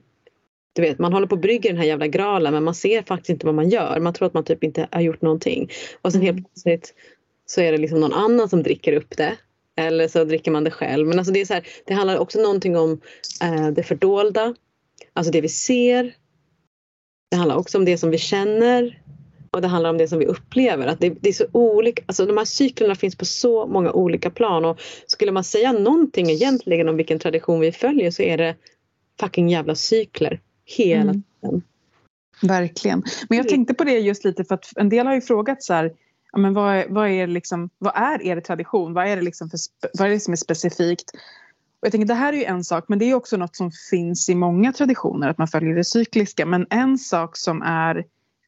du 0.75 0.83
vet, 0.83 0.99
man 0.99 1.13
håller 1.13 1.27
på 1.27 1.35
och 1.35 1.41
brygger 1.41 1.71
den 1.71 1.79
här 1.79 1.87
jävla 1.87 2.07
graalen 2.07 2.53
men 2.53 2.65
man 2.65 2.75
ser 2.75 3.03
faktiskt 3.03 3.31
inte 3.31 3.47
vad 3.47 3.55
man 3.55 3.69
gör. 3.69 4.01
Man 4.01 4.13
tror 4.13 4.27
att 4.27 4.35
man 4.35 4.45
typ 4.45 4.65
inte 4.65 4.89
har 4.91 5.01
gjort 5.01 5.23
någonting. 5.23 5.71
Och 6.03 6.13
sen 6.13 6.21
helt 6.21 6.39
Mm. 6.39 6.45
plötsligt 6.45 6.95
så 7.47 7.61
är 7.61 7.73
det 7.73 7.79
liksom 7.79 8.01
någon 8.01 8.13
annan 8.13 8.49
som 8.49 8.63
dricker 8.63 8.93
upp 8.93 9.17
det. 9.17 9.37
Eller 9.77 10.09
så 10.09 10.25
dricker 10.25 10.51
man 10.51 10.65
det 10.65 10.71
själv. 10.71 11.09
Men 11.09 11.19
alltså 11.19 11.33
det, 11.33 11.41
är 11.41 11.45
så 11.45 11.55
här, 11.55 11.67
det 11.87 11.95
handlar 11.95 12.19
också 12.19 12.41
någonting 12.41 12.77
om 12.77 13.01
eh, 13.43 13.69
det 13.69 13.83
fördolda. 13.83 14.55
Alltså 15.13 15.33
det 15.33 15.41
vi 15.41 15.49
ser. 15.49 16.15
Det 17.31 17.37
handlar 17.37 17.57
också 17.57 17.79
om 17.79 17.85
det 17.85 17.99
som 17.99 18.11
vi 18.11 18.19
känner. 18.19 19.03
Och 19.55 19.63
det 19.63 19.69
handlar 19.69 19.91
om 19.91 19.99
det 19.99 20.09
som 20.09 20.19
vi 20.19 20.27
upplever. 20.27 20.87
Att 20.87 21.01
det, 21.01 21.11
det 21.21 21.29
är 21.29 21.33
så 21.33 21.47
olika, 21.53 22.03
alltså 22.07 22.27
de 22.27 22.37
här 22.37 22.45
cyklerna 22.45 22.95
finns 22.95 23.17
på 23.17 23.25
så 23.25 23.67
många 23.67 23.93
olika 23.93 24.31
plan. 24.31 24.65
Och 24.65 24.81
skulle 25.07 25.33
man 25.33 25.45
säga 25.45 25.73
någonting 25.73 26.31
egentligen 26.31 26.89
om 26.89 26.97
vilken 26.97 27.19
tradition 27.19 27.61
vi 27.61 27.73
följer 27.73 28.11
så 28.11 28.23
är 28.23 28.39
det 28.39 28.57
fucking 29.21 29.49
jävla 29.49 29.75
cykler. 29.75 30.41
Hela 30.65 31.01
Mm. 31.01 31.23
tiden. 31.41 31.63
Verkligen. 32.43 33.03
Men 33.29 33.39
jag 33.39 33.47
Mm. 33.47 33.51
tänkte 33.51 33.75
på 33.75 33.85
det 33.85 33.99
just 33.99 34.25
lite 34.25 34.45
för 34.45 34.55
att 34.55 34.73
en 34.77 34.89
del 34.89 35.07
har 35.07 35.15
ju 35.15 35.21
frågat 35.21 35.63
så 35.63 35.75
här, 35.75 35.93
ja, 36.33 36.39
men 36.39 36.55
vad, 36.55 36.75
är, 36.75 36.87
vad, 36.89 37.09
är 37.09 37.27
liksom, 37.27 37.71
vad 37.79 37.93
är 37.97 38.23
er 38.23 38.41
tradition? 38.41 38.93
Vad 38.95 39.07
är 39.09 39.17
det, 39.17 39.23
liksom 39.23 39.51
för, 39.51 39.59
vad 39.99 40.09
är 40.09 40.13
det 40.13 40.21
som 40.21 40.33
är 40.33 40.37
specifikt? 40.37 41.11
Och 41.81 41.87
jag 41.87 41.93
tänker, 41.93 42.09
det 42.09 42.15
här 42.15 42.33
är 42.33 42.37
ju 42.37 42.45
en 42.45 42.65
sak, 42.65 42.85
men 42.89 42.99
det 42.99 43.05
är 43.05 43.15
också 43.15 43.37
något 43.37 43.57
som 43.57 43.71
finns 43.91 44.29
i 44.29 44.35
många 44.35 44.73
traditioner, 44.73 45.29
att 45.29 45.39
man 45.39 45.49
följer 45.49 45.75
det 45.75 45.85
cykliska. 45.85 46.47
Men 46.47 46.67
en 46.71 46.99
sak 46.99 47.37
som 47.37 47.63
är 47.63 48.05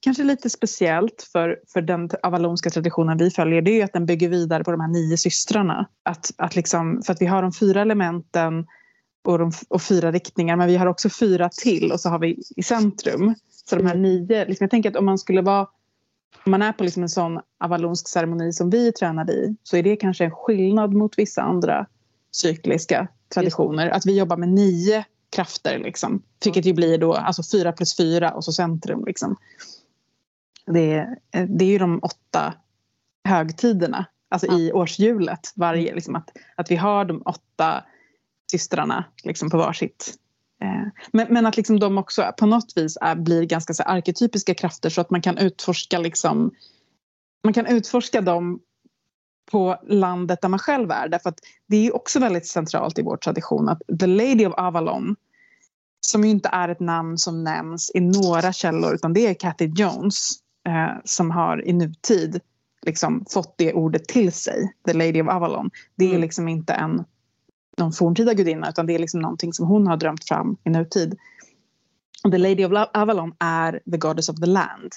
kanske 0.06 0.24
lite 0.24 0.50
speciellt 0.50 1.28
för, 1.32 1.60
för 1.72 1.80
den 1.80 2.10
avalonska 2.22 2.70
traditionen 2.70 3.18
vi 3.18 3.30
följer, 3.30 3.62
det 3.62 3.70
är 3.70 3.74
ju 3.74 3.82
att 3.82 3.92
den 3.92 4.06
bygger 4.06 4.28
vidare 4.28 4.64
på 4.64 4.70
de 4.70 4.80
här 4.80 4.88
nio 4.88 5.16
systrarna. 5.16 5.88
Att, 6.02 6.32
att 6.38 6.56
liksom, 6.56 7.02
för 7.06 7.12
att 7.12 7.22
vi 7.22 7.26
har 7.26 7.42
de 7.42 7.52
fyra 7.52 7.82
elementen 7.82 8.66
och, 9.24 9.38
de, 9.38 9.52
och 9.68 9.82
fyra 9.82 10.12
riktningar, 10.12 10.56
men 10.56 10.68
vi 10.68 10.76
har 10.76 10.86
också 10.86 11.08
fyra 11.10 11.48
till 11.48 11.92
och 11.92 12.00
så 12.00 12.08
har 12.08 12.18
vi 12.18 12.42
i 12.56 12.62
centrum. 12.62 13.34
Så 13.70 13.76
de 13.76 13.86
här 13.86 13.94
nio, 13.94 14.44
liksom, 14.44 14.64
jag 14.64 14.70
tänker 14.70 14.90
att 14.90 14.96
om 14.96 15.04
man 15.04 15.18
skulle 15.18 15.42
vara 15.42 15.66
om 16.44 16.50
man 16.50 16.62
är 16.62 16.72
på 16.72 16.84
liksom 16.84 17.02
en 17.02 17.08
sån 17.08 17.40
avalonsk 17.58 18.08
ceremoni 18.08 18.52
som 18.52 18.70
vi 18.70 18.92
tränade 18.92 19.32
i 19.32 19.56
så 19.62 19.76
är 19.76 19.82
det 19.82 19.96
kanske 19.96 20.24
en 20.24 20.30
skillnad 20.30 20.94
mot 20.94 21.18
vissa 21.18 21.42
andra 21.42 21.86
cykliska 22.30 23.08
traditioner. 23.34 23.88
Att 23.88 24.06
vi 24.06 24.18
jobbar 24.18 24.36
med 24.36 24.48
nio 24.48 25.04
krafter, 25.30 25.78
liksom, 25.78 26.22
vilket 26.44 26.64
ju 26.64 26.72
blir 26.72 26.98
då 26.98 27.14
alltså 27.14 27.42
fyra 27.52 27.72
plus 27.72 27.96
fyra 27.96 28.30
och 28.30 28.44
så 28.44 28.52
centrum. 28.52 29.04
Liksom. 29.06 29.36
Det, 30.66 30.92
är, 30.92 31.46
det 31.46 31.64
är 31.64 31.68
ju 31.68 31.78
de 31.78 32.00
åtta 32.02 32.54
högtiderna, 33.24 34.06
alltså 34.28 34.46
i 34.52 34.72
årshjulet. 34.72 35.52
Varje, 35.56 35.94
liksom, 35.94 36.16
att, 36.16 36.30
att 36.56 36.70
vi 36.70 36.76
har 36.76 37.04
de 37.04 37.22
åtta 37.24 37.84
systrarna 38.50 39.04
liksom, 39.24 39.50
på 39.50 39.56
varsitt 39.56 40.18
Eh, 40.62 40.88
Men, 41.12 41.26
men 41.30 41.46
att 41.46 41.56
liksom 41.56 41.80
de 41.80 41.98
också 41.98 42.32
på 42.38 42.46
något 42.46 42.72
vis 42.76 42.98
är, 43.00 43.14
blir 43.14 43.44
ganska 43.44 43.74
så 43.74 43.82
arketypiska 43.82 44.54
krafter 44.54 44.90
så 44.90 45.00
att 45.00 45.10
man 45.10 45.22
kan 45.22 45.38
utforska 45.38 45.98
liksom, 45.98 46.50
man 47.44 47.52
kan 47.52 47.66
utforska 47.66 48.20
dem 48.20 48.60
på 49.50 49.76
landet 49.86 50.42
där 50.42 50.48
man 50.48 50.58
själv 50.58 50.90
är. 50.90 51.08
Därför 51.08 51.28
att 51.28 51.38
det 51.66 51.76
är 51.76 51.96
också 51.96 52.18
väldigt 52.18 52.46
centralt 52.46 52.98
i 52.98 53.02
vår 53.02 53.16
tradition 53.16 53.68
att 53.68 53.82
The 54.00 54.06
Lady 54.06 54.46
of 54.46 54.54
Avalon 54.56 55.16
som 56.00 56.24
ju 56.24 56.30
inte 56.30 56.48
är 56.48 56.68
ett 56.68 56.80
namn 56.80 57.18
som 57.18 57.44
nämns 57.44 57.90
i 57.94 58.00
några 58.00 58.52
källor 58.52 58.94
utan 58.94 59.12
det 59.12 59.26
är 59.26 59.34
Cathy 59.34 59.72
Jones 59.76 60.32
eh, 60.66 60.88
som 61.04 61.30
har 61.30 61.68
i 61.68 61.72
nutid 61.72 62.40
liksom 62.86 63.24
fått 63.30 63.54
det 63.58 63.72
ordet 63.72 64.08
till 64.08 64.32
sig, 64.32 64.74
The 64.86 64.92
Lady 64.92 65.22
of 65.22 65.28
Avalon. 65.28 65.70
Det 65.96 66.04
är 66.04 66.08
Mm. 66.08 66.20
liksom 66.20 66.48
inte 66.48 66.72
en 66.72 67.04
någon 67.78 67.92
forntida 67.92 68.34
gudinna 68.34 68.68
utan 68.68 68.86
det 68.86 68.94
är 68.94 68.98
liksom 68.98 69.20
någonting 69.20 69.52
som 69.52 69.66
hon 69.66 69.86
har 69.86 69.96
drömt 69.96 70.24
fram 70.28 70.56
i 70.64 70.70
nutid. 70.70 71.18
The 72.30 72.38
Lady 72.38 72.64
of 72.64 72.88
Avalon 72.94 73.34
är 73.38 73.80
the 73.90 73.96
goddess 73.96 74.28
of 74.28 74.36
the 74.36 74.46
land. 74.46 74.92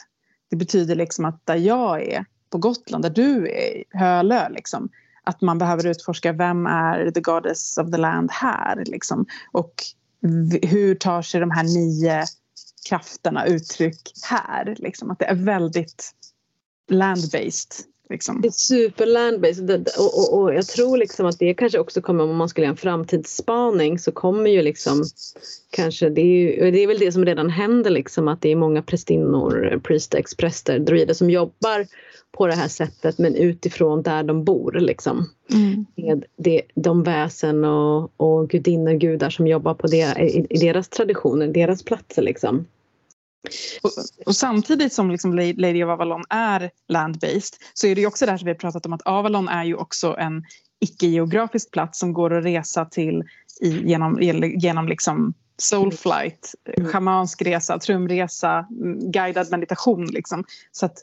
Det 0.50 0.56
betyder 0.56 0.96
liksom 0.96 1.26
att 1.26 1.46
där 1.46 1.56
jag 1.56 2.02
är 2.02 2.26
på 2.50 2.58
Gotland, 2.58 3.04
där 3.04 3.10
du 3.10 3.48
är 3.48 3.78
i 3.78 3.84
Hölö, 3.90 4.50
liksom, 4.50 4.90
att 5.24 5.42
man 5.42 5.58
behöver 5.58 5.88
utforska 5.88 6.34
vem 6.34 6.66
är 6.66 7.12
the 7.12 7.22
goddess 7.22 7.78
of 7.78 7.92
the 7.92 7.98
land 7.98 8.32
här. 8.32 8.84
Liksom. 8.86 9.26
Och 9.52 9.74
hur 10.62 10.96
tar 10.96 11.22
sig 11.22 11.40
de 11.40 11.52
här 11.52 11.64
nio 11.64 12.24
krafterna 12.90 13.46
uttryck 13.46 14.02
här. 14.30 14.76
Liksom, 14.78 15.12
att 15.12 15.20
det 15.20 15.26
är 15.26 15.36
väldigt 15.36 16.12
land-based. 16.92 17.84
Liksom. 18.10 18.42
Det 18.42 18.48
är 18.48 18.52
super 18.52 19.06
land-based 19.06 19.88
och, 19.98 20.20
och, 20.20 20.42
och 20.42 20.54
jag 20.54 20.68
tror 20.68 20.98
liksom 20.98 21.26
att 21.26 21.40
det 21.40 21.54
kanske 21.54 21.80
också 21.80 22.02
kommer 22.02 22.24
om 22.24 22.36
man 22.36 22.50
skulle 22.50 22.66
göra 22.66 22.72
en 22.72 22.78
framtidsspaning 22.78 24.00
så 24.00 24.12
kommer 24.12 24.50
ju 24.50 24.62
liksom 24.62 25.04
kanske 25.70 26.10
det 26.10 26.22
är, 26.22 26.26
ju, 26.26 26.72
det 26.72 26.84
är 26.84 26.88
väl 26.88 27.00
det 27.00 27.12
som 27.12 27.26
redan 27.26 27.50
händer 27.50 27.90
liksom 27.90 28.28
att 28.28 28.42
det 28.42 28.50
är 28.50 28.56
många 28.56 28.82
prästinnor, 28.84 29.80
priestex, 29.84 30.36
präster, 30.36 30.80
druider 30.80 31.14
som 31.14 31.30
jobbar 31.30 31.88
på 32.38 32.48
det 32.48 32.56
här 32.56 32.68
sättet 32.68 33.18
men 33.18 33.36
utifrån 33.36 34.02
där 34.02 34.24
de 34.24 34.44
bor 34.44 34.72
liksom. 34.72 35.30
Mm. 35.54 35.86
Med 35.96 36.26
det, 36.38 36.62
de 36.76 37.04
väsen 37.04 37.66
och, 37.66 38.12
och 38.18 38.50
gudinnor, 38.50 38.94
gudar 38.94 39.30
som 39.30 39.48
jobbar 39.48 39.74
på 39.74 39.88
det, 39.88 40.20
i, 40.20 40.48
i 40.50 40.58
deras 40.58 40.90
traditioner, 40.90 41.48
deras 41.48 41.84
platser 41.84 42.22
liksom. 42.22 42.66
Och, 43.82 43.92
och 44.26 44.36
samtidigt 44.36 44.94
som 44.94 45.12
liksom 45.12 45.34
La- 45.34 45.54
Lady 45.58 45.84
of 45.84 45.90
Avalon 45.90 46.24
är 46.30 46.72
land-based 46.88 47.54
så 47.74 47.88
är 47.88 47.96
det 47.96 48.06
också 48.08 48.26
det 48.26 48.32
här 48.32 48.38
som 48.38 48.46
vi 48.46 48.52
har 48.52 48.58
pratat 48.58 48.86
om 48.86 48.94
att 48.94 49.02
Avalon 49.02 49.48
är 49.48 49.64
ju 49.64 49.76
också 49.76 50.16
en 50.20 50.44
icke-geografisk 50.80 51.72
plats 51.72 52.00
som 52.00 52.14
går 52.14 52.34
att 52.34 52.44
resa 52.46 52.86
till 52.86 53.24
i, 53.62 53.70
genom, 53.90 54.18
genom 54.58 54.88
liksom 54.88 55.34
soul 55.58 55.92
flight, 55.92 56.54
Mm. 56.78 56.90
schamansk 56.92 57.42
resa, 57.42 57.80
trumresa, 57.80 58.68
mm, 58.70 59.12
guidad 59.12 59.52
meditation. 59.52 60.06
Liksom. 60.06 60.44
Så 60.72 60.86
att 60.86 60.98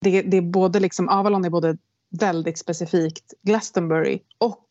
det, 0.00 0.22
det 0.22 0.36
är 0.36 0.42
både 0.42 0.80
liksom, 0.80 1.08
Avalon 1.08 1.44
är 1.44 1.50
både 1.50 1.76
väldigt 2.10 2.58
specifikt 2.58 3.34
Glastonbury 3.42 4.18
och 4.38 4.64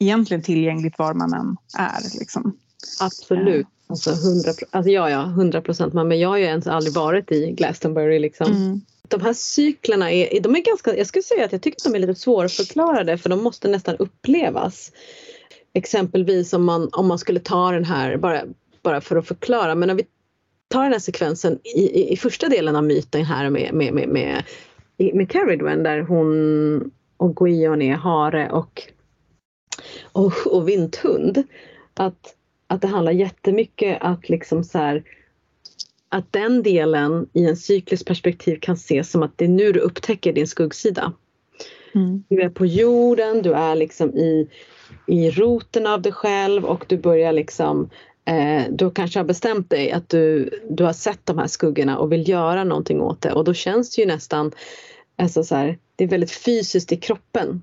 egentligen 0.00 0.42
tillgängligt 0.42 0.98
var 0.98 1.14
man 1.14 1.34
än 1.34 1.56
är. 1.78 2.18
Liksom. 2.18 2.56
Absolut. 3.00 3.66
Alltså 3.86 4.10
100, 4.10 4.52
alltså 4.70 4.90
ja, 4.90 5.10
ja, 5.10 5.22
100 5.22 5.60
procent. 5.60 5.94
Men 5.94 6.18
jag 6.18 6.28
har 6.28 6.36
ju 6.36 6.44
ens 6.44 6.66
aldrig 6.66 6.94
varit 6.94 7.32
i 7.32 7.52
Glastonbury. 7.52 8.18
Liksom. 8.18 8.52
Mm. 8.52 8.80
De 9.08 9.20
här 9.20 9.34
cyklerna 9.34 10.10
är, 10.12 10.40
de 10.40 10.56
är 10.56 10.60
ganska, 10.60 10.96
jag 10.96 11.06
skulle 11.06 11.22
säga 11.22 11.44
att 11.44 11.52
jag 11.52 11.62
tycker 11.62 11.76
att 11.76 11.92
de 11.92 11.94
är 11.94 12.06
lite 12.06 12.20
svårförklarade 12.20 13.18
för 13.18 13.30
de 13.30 13.42
måste 13.42 13.68
nästan 13.68 13.96
upplevas. 13.96 14.92
Exempelvis 15.72 16.52
om 16.52 16.64
man, 16.64 16.88
om 16.92 17.06
man 17.06 17.18
skulle 17.18 17.40
ta 17.40 17.70
den 17.70 17.84
här, 17.84 18.16
bara, 18.16 18.42
bara 18.82 19.00
för 19.00 19.16
att 19.16 19.28
förklara, 19.28 19.74
men 19.74 19.90
om 19.90 19.96
vi 19.96 20.06
tar 20.70 20.82
den 20.82 20.92
här 20.92 20.98
sekvensen 20.98 21.58
i, 21.64 21.80
i, 21.80 22.12
i 22.12 22.16
första 22.16 22.48
delen 22.48 22.76
av 22.76 22.84
myten 22.84 23.24
här 23.24 23.50
med, 23.50 23.74
med, 23.74 23.94
med, 23.94 24.08
med, 24.08 24.44
med 25.14 25.30
Caridwen 25.30 25.82
där 25.82 26.00
hon 26.00 26.90
och 27.16 27.36
Guion 27.36 27.82
är 27.82 27.94
hare 27.94 28.50
och, 28.50 28.82
och, 30.12 30.32
och 30.46 30.68
vinthund. 30.68 31.42
Att, 31.94 32.34
att 32.66 32.82
det 32.82 32.88
handlar 32.88 33.12
jättemycket 33.12 33.98
att 34.00 34.28
liksom 34.28 34.64
så 34.64 34.78
här, 34.78 35.04
att 36.08 36.32
den 36.32 36.62
delen 36.62 37.28
i 37.32 37.46
en 37.46 37.56
cyklisk 37.56 38.06
perspektiv 38.06 38.58
kan 38.60 38.74
ses 38.74 39.10
som 39.10 39.22
att 39.22 39.38
det 39.38 39.44
är 39.44 39.48
nu 39.48 39.72
du 39.72 39.80
upptäcker 39.80 40.32
din 40.32 40.46
skuggsida. 40.46 41.12
Mm. 41.94 42.24
Du 42.28 42.42
är 42.42 42.48
på 42.48 42.66
jorden, 42.66 43.42
du 43.42 43.52
är 43.52 43.74
liksom 43.74 44.10
i, 44.16 44.48
i 45.06 45.30
roten 45.30 45.86
av 45.86 46.02
dig 46.02 46.12
själv 46.12 46.64
och 46.64 46.84
du 46.88 46.98
börjar 46.98 47.32
liksom 47.32 47.90
du 48.70 48.90
kanske 48.90 49.18
har 49.18 49.24
bestämt 49.24 49.70
dig 49.70 49.92
att 49.92 50.08
du, 50.08 50.50
du 50.70 50.84
har 50.84 50.92
sett 50.92 51.26
de 51.26 51.38
här 51.38 51.46
skuggorna 51.46 51.98
och 51.98 52.12
vill 52.12 52.28
göra 52.28 52.64
någonting 52.64 53.00
åt 53.00 53.20
det 53.20 53.32
och 53.32 53.44
då 53.44 53.54
känns 53.54 53.96
det 53.96 54.02
ju 54.02 54.08
nästan 54.08 54.52
alltså 55.20 55.44
så 55.44 55.54
här, 55.54 55.78
det 55.96 56.04
är 56.04 56.08
väldigt 56.08 56.30
fysiskt 56.30 56.92
i 56.92 56.96
kroppen. 56.96 57.62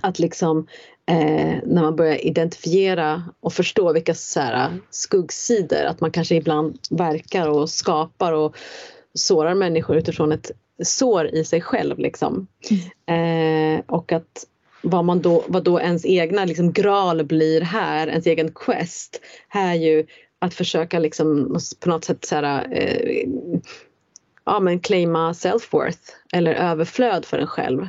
Att 0.00 0.18
liksom 0.18 0.66
eh, 1.06 1.56
när 1.64 1.82
man 1.82 1.96
börjar 1.96 2.26
identifiera 2.26 3.22
och 3.40 3.52
förstå 3.52 3.92
vilka 3.92 4.14
så 4.14 4.40
här, 4.40 4.70
skuggsidor, 4.90 5.84
att 5.84 6.00
man 6.00 6.10
kanske 6.10 6.34
ibland 6.34 6.78
verkar 6.90 7.48
och 7.48 7.70
skapar 7.70 8.32
och 8.32 8.56
sårar 9.14 9.54
människor 9.54 9.96
utifrån 9.96 10.32
ett 10.32 10.50
sår 10.84 11.26
i 11.26 11.44
sig 11.44 11.60
själv. 11.60 11.98
Liksom. 11.98 12.46
Eh, 13.06 13.80
och 13.86 14.12
att 14.12 14.46
vad, 14.82 15.04
man 15.04 15.22
då, 15.22 15.44
vad 15.48 15.64
då 15.64 15.80
ens 15.80 16.04
egna 16.06 16.44
liksom, 16.44 16.72
graal 16.72 17.24
blir 17.24 17.60
här, 17.60 18.06
ens 18.06 18.26
egen 18.26 18.52
quest, 18.52 19.20
här 19.48 19.70
är 19.70 19.74
ju 19.74 20.06
att 20.38 20.54
försöka 20.54 20.98
liksom, 20.98 21.58
på 21.80 21.88
något 21.88 22.04
sätt 22.04 22.24
så 22.24 22.34
här, 22.34 22.68
eh, 22.72 23.28
ja, 24.44 24.60
men 24.60 24.80
claima 24.80 25.32
self-worth 25.32 26.10
eller 26.32 26.54
överflöd 26.54 27.24
för 27.24 27.38
en 27.38 27.46
själv. 27.46 27.88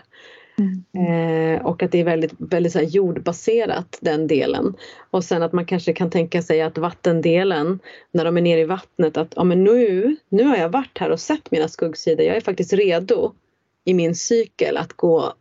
Eh, 0.97 1.65
och 1.65 1.83
att 1.83 1.91
det 1.91 1.99
är 1.99 2.03
väldigt, 2.03 2.33
väldigt 2.37 2.73
så 2.73 2.79
jordbaserat 2.79 3.97
den 4.01 4.27
delen. 4.27 4.75
Och 5.11 5.23
sen 5.23 5.43
att 5.43 5.53
man 5.53 5.65
kanske 5.65 5.93
kan 5.93 6.09
tänka 6.09 6.41
sig 6.41 6.61
att 6.61 6.77
vattendelen, 6.77 7.79
när 8.11 8.25
de 8.25 8.37
är 8.37 8.41
nere 8.41 8.59
i 8.59 8.65
vattnet, 8.65 9.17
att 9.17 9.33
ja, 9.35 9.43
men 9.43 9.63
nu, 9.63 10.15
nu 10.29 10.43
har 10.43 10.57
jag 10.57 10.69
varit 10.69 10.97
här 10.97 11.09
och 11.09 11.19
sett 11.19 11.51
mina 11.51 11.67
skuggsidor. 11.67 12.25
Jag 12.25 12.35
är 12.35 12.41
faktiskt 12.41 12.73
redo 12.73 13.33
i 13.85 13.93
min 13.93 14.15
cykel 14.15 14.77
att 14.77 14.93
gå 14.93 15.33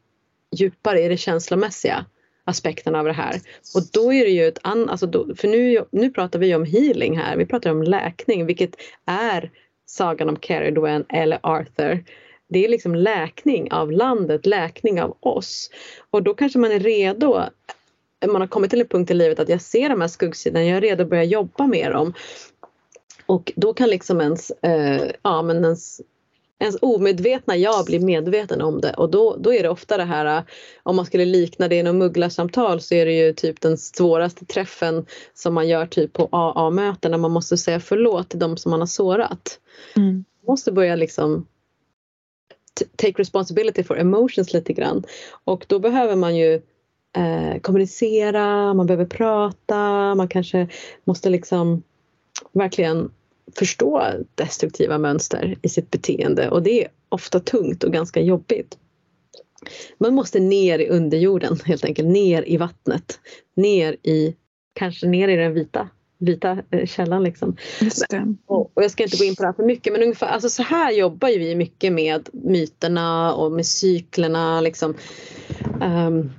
djupare 0.56 1.00
i 1.00 1.08
det 1.08 1.16
känslomässiga 1.16 2.06
aspekterna 2.44 2.98
av 2.98 3.04
det 3.04 3.12
här. 3.12 3.40
Och 3.74 3.82
då 3.92 4.12
är 4.12 4.24
det 4.24 4.30
ju 4.30 4.48
ett 4.48 4.58
annat, 4.62 4.90
alltså 4.90 5.06
då, 5.06 5.34
för 5.34 5.48
nu, 5.48 5.84
nu 5.90 6.10
pratar 6.10 6.38
vi 6.38 6.54
om 6.54 6.64
healing 6.64 7.18
här, 7.18 7.36
vi 7.36 7.46
pratar 7.46 7.70
om 7.70 7.82
läkning, 7.82 8.46
vilket 8.46 8.76
är 9.06 9.50
sagan 9.86 10.28
om 10.28 10.36
Caridwen 10.36 11.04
eller 11.08 11.38
Arthur. 11.42 12.04
Det 12.48 12.64
är 12.64 12.68
liksom 12.68 12.94
läkning 12.94 13.72
av 13.72 13.92
landet, 13.92 14.46
läkning 14.46 15.02
av 15.02 15.16
oss. 15.20 15.70
Och 16.10 16.22
då 16.22 16.34
kanske 16.34 16.58
man 16.58 16.72
är 16.72 16.80
redo, 16.80 17.42
man 18.26 18.40
har 18.40 18.48
kommit 18.48 18.70
till 18.70 18.80
en 18.80 18.88
punkt 18.88 19.10
i 19.10 19.14
livet 19.14 19.38
att 19.38 19.48
jag 19.48 19.60
ser 19.60 19.88
de 19.88 20.00
här 20.00 20.08
skuggsidorna, 20.08 20.64
jag 20.64 20.76
är 20.76 20.80
redo 20.80 21.02
att 21.02 21.10
börja 21.10 21.24
jobba 21.24 21.66
med 21.66 21.92
dem. 21.92 22.14
Och 23.26 23.52
då 23.56 23.74
kan 23.74 23.88
liksom 23.88 24.20
ens, 24.20 24.50
eh, 24.50 25.10
ja 25.22 25.42
men 25.42 25.64
ens 25.64 26.00
ens 26.58 26.76
omedvetna 26.82 27.56
jag 27.56 27.84
blir 27.84 28.00
medveten 28.00 28.62
om 28.62 28.80
det 28.80 28.92
och 28.92 29.10
då, 29.10 29.36
då 29.36 29.54
är 29.54 29.62
det 29.62 29.68
ofta 29.68 29.96
det 29.96 30.04
här 30.04 30.42
om 30.82 30.96
man 30.96 31.06
skulle 31.06 31.24
likna 31.24 31.68
det 31.68 31.76
i 31.76 31.82
något 31.82 31.94
mugglarsamtal 31.94 32.80
så 32.80 32.94
är 32.94 33.06
det 33.06 33.12
ju 33.12 33.32
typ 33.32 33.60
den 33.60 33.78
svåraste 33.78 34.44
träffen 34.44 35.06
som 35.34 35.54
man 35.54 35.68
gör 35.68 35.86
typ 35.86 36.12
på 36.12 36.28
AA-möten 36.32 37.10
när 37.10 37.18
man 37.18 37.30
måste 37.30 37.56
säga 37.56 37.80
förlåt 37.80 38.28
till 38.28 38.38
de 38.38 38.56
som 38.56 38.70
man 38.70 38.80
har 38.80 38.86
sårat. 38.86 39.60
Mm. 39.96 40.12
Man 40.14 40.52
måste 40.52 40.72
börja 40.72 40.96
liksom 40.96 41.46
take 42.96 43.20
responsibility 43.20 43.84
for 43.84 43.98
emotions 43.98 44.52
lite 44.52 44.72
grann 44.72 45.04
och 45.44 45.64
då 45.68 45.78
behöver 45.78 46.16
man 46.16 46.36
ju 46.36 46.54
eh, 47.16 47.60
kommunicera, 47.60 48.74
man 48.74 48.86
behöver 48.86 49.06
prata, 49.06 50.14
man 50.14 50.28
kanske 50.28 50.68
måste 51.04 51.30
liksom 51.30 51.82
verkligen 52.52 53.10
förstå 53.54 54.12
destruktiva 54.34 54.98
mönster 54.98 55.56
i 55.62 55.68
sitt 55.68 55.90
beteende 55.90 56.50
och 56.50 56.62
det 56.62 56.84
är 56.84 56.88
ofta 57.08 57.40
tungt 57.40 57.84
och 57.84 57.92
ganska 57.92 58.20
jobbigt. 58.20 58.78
Man 59.98 60.14
måste 60.14 60.40
ner 60.40 60.78
i 60.78 60.88
underjorden 60.88 61.58
helt 61.64 61.84
enkelt, 61.84 62.08
ner 62.08 62.48
i 62.48 62.56
vattnet, 62.56 63.20
ner 63.56 63.96
i, 64.02 64.34
kanske 64.74 65.06
ner 65.06 65.28
i 65.28 65.36
den 65.36 65.54
vita, 65.54 65.88
vita 66.18 66.58
eh, 66.70 66.86
källan 66.86 67.22
liksom. 67.22 67.56
Och, 68.46 68.70
och 68.74 68.84
jag 68.84 68.90
ska 68.90 69.02
inte 69.02 69.16
gå 69.16 69.24
in 69.24 69.36
på 69.36 69.42
det 69.42 69.48
här 69.48 69.52
för 69.52 69.62
mycket 69.62 69.92
men 69.92 70.02
ungefär, 70.02 70.26
alltså 70.26 70.48
så 70.48 70.62
här 70.62 70.92
jobbar 70.92 71.28
ju 71.28 71.38
vi 71.38 71.54
mycket 71.54 71.92
med 71.92 72.28
myterna 72.32 73.34
och 73.34 73.52
med 73.52 73.66
cyklerna 73.66 74.60
liksom. 74.60 74.94
Ehm, 75.82 76.30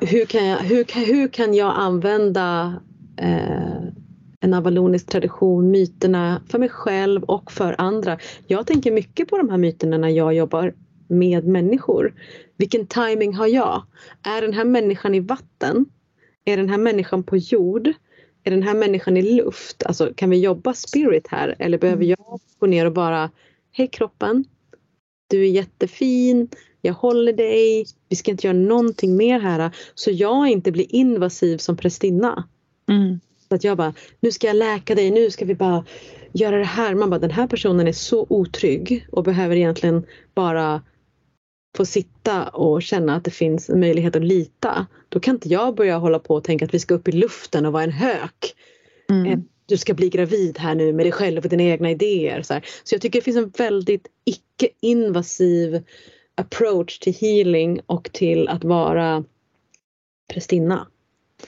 hur, 0.00 0.24
kan 0.24 0.46
jag, 0.46 0.58
hur, 0.58 1.06
hur 1.06 1.28
kan 1.28 1.54
jag 1.54 1.74
använda 1.76 2.74
eh, 3.16 3.99
en 4.40 4.54
avalonisk 4.54 5.06
tradition, 5.06 5.70
myterna 5.70 6.42
för 6.48 6.58
mig 6.58 6.68
själv 6.68 7.22
och 7.22 7.52
för 7.52 7.74
andra. 7.78 8.18
Jag 8.46 8.66
tänker 8.66 8.90
mycket 8.92 9.28
på 9.28 9.38
de 9.38 9.50
här 9.50 9.58
myterna 9.58 9.98
när 9.98 10.08
jag 10.08 10.34
jobbar 10.34 10.74
med 11.08 11.46
människor. 11.46 12.14
Vilken 12.56 12.86
timing 12.86 13.34
har 13.34 13.46
jag? 13.46 13.82
Är 14.22 14.42
den 14.42 14.52
här 14.52 14.64
människan 14.64 15.14
i 15.14 15.20
vatten? 15.20 15.86
Är 16.44 16.56
den 16.56 16.68
här 16.68 16.78
människan 16.78 17.22
på 17.22 17.36
jord? 17.36 17.92
Är 18.44 18.50
den 18.50 18.62
här 18.62 18.74
människan 18.74 19.16
i 19.16 19.22
luft? 19.22 19.82
Alltså 19.86 20.12
kan 20.16 20.30
vi 20.30 20.40
jobba 20.40 20.74
spirit 20.74 21.28
här 21.28 21.56
eller 21.58 21.78
behöver 21.78 22.04
jag 22.04 22.40
gå 22.58 22.66
ner 22.66 22.86
och 22.86 22.92
bara 22.92 23.30
Hej 23.72 23.88
kroppen, 23.88 24.44
du 25.28 25.42
är 25.42 25.50
jättefin, 25.50 26.48
jag 26.80 26.94
håller 26.94 27.32
dig, 27.32 27.86
vi 28.08 28.16
ska 28.16 28.30
inte 28.30 28.46
göra 28.46 28.58
någonting 28.58 29.16
mer 29.16 29.40
här 29.40 29.70
så 29.94 30.10
jag 30.10 30.48
inte 30.48 30.72
blir 30.72 30.94
invasiv 30.94 31.58
som 31.58 31.76
prästinna. 31.76 32.48
Mm. 32.88 33.20
Att 33.54 33.64
jag 33.64 33.76
bara, 33.76 33.94
nu 34.20 34.32
ska 34.32 34.46
jag 34.46 34.56
läka 34.56 34.94
dig, 34.94 35.10
nu 35.10 35.30
ska 35.30 35.44
vi 35.44 35.54
bara 35.54 35.84
göra 36.32 36.58
det 36.58 36.64
här. 36.64 36.94
Man 36.94 37.10
bara, 37.10 37.20
den 37.20 37.30
här 37.30 37.46
personen 37.46 37.88
är 37.88 37.92
så 37.92 38.26
otrygg 38.28 39.06
och 39.12 39.24
behöver 39.24 39.56
egentligen 39.56 40.06
bara 40.34 40.82
få 41.76 41.84
sitta 41.84 42.48
och 42.48 42.82
känna 42.82 43.16
att 43.16 43.24
det 43.24 43.30
finns 43.30 43.70
en 43.70 43.80
möjlighet 43.80 44.16
att 44.16 44.24
lita. 44.24 44.86
Då 45.08 45.20
kan 45.20 45.34
inte 45.34 45.48
jag 45.48 45.74
börja 45.74 45.96
hålla 45.98 46.18
på 46.18 46.34
och 46.34 46.44
tänka 46.44 46.64
att 46.64 46.74
vi 46.74 46.78
ska 46.78 46.94
upp 46.94 47.08
i 47.08 47.12
luften 47.12 47.66
och 47.66 47.72
vara 47.72 47.82
en 47.82 47.92
hök. 47.92 48.54
Mm. 49.10 49.26
Eh, 49.26 49.38
Du 49.66 49.76
ska 49.76 49.94
bli 49.94 50.08
gravid 50.08 50.58
här 50.58 50.74
nu 50.74 50.92
med 50.92 51.04
dig 51.06 51.12
själv 51.12 51.42
och 51.44 51.48
dina 51.48 51.62
egna 51.62 51.90
idéer. 51.90 52.42
Så, 52.42 52.54
här. 52.54 52.64
så 52.84 52.94
jag 52.94 53.02
tycker 53.02 53.18
det 53.20 53.24
finns 53.24 53.36
en 53.36 53.50
väldigt 53.50 54.06
icke-invasiv 54.24 55.82
approach 56.34 56.98
till 56.98 57.14
healing 57.14 57.80
och 57.86 58.12
till 58.12 58.48
att 58.48 58.64
vara 58.64 59.24
prästinna. 60.32 60.86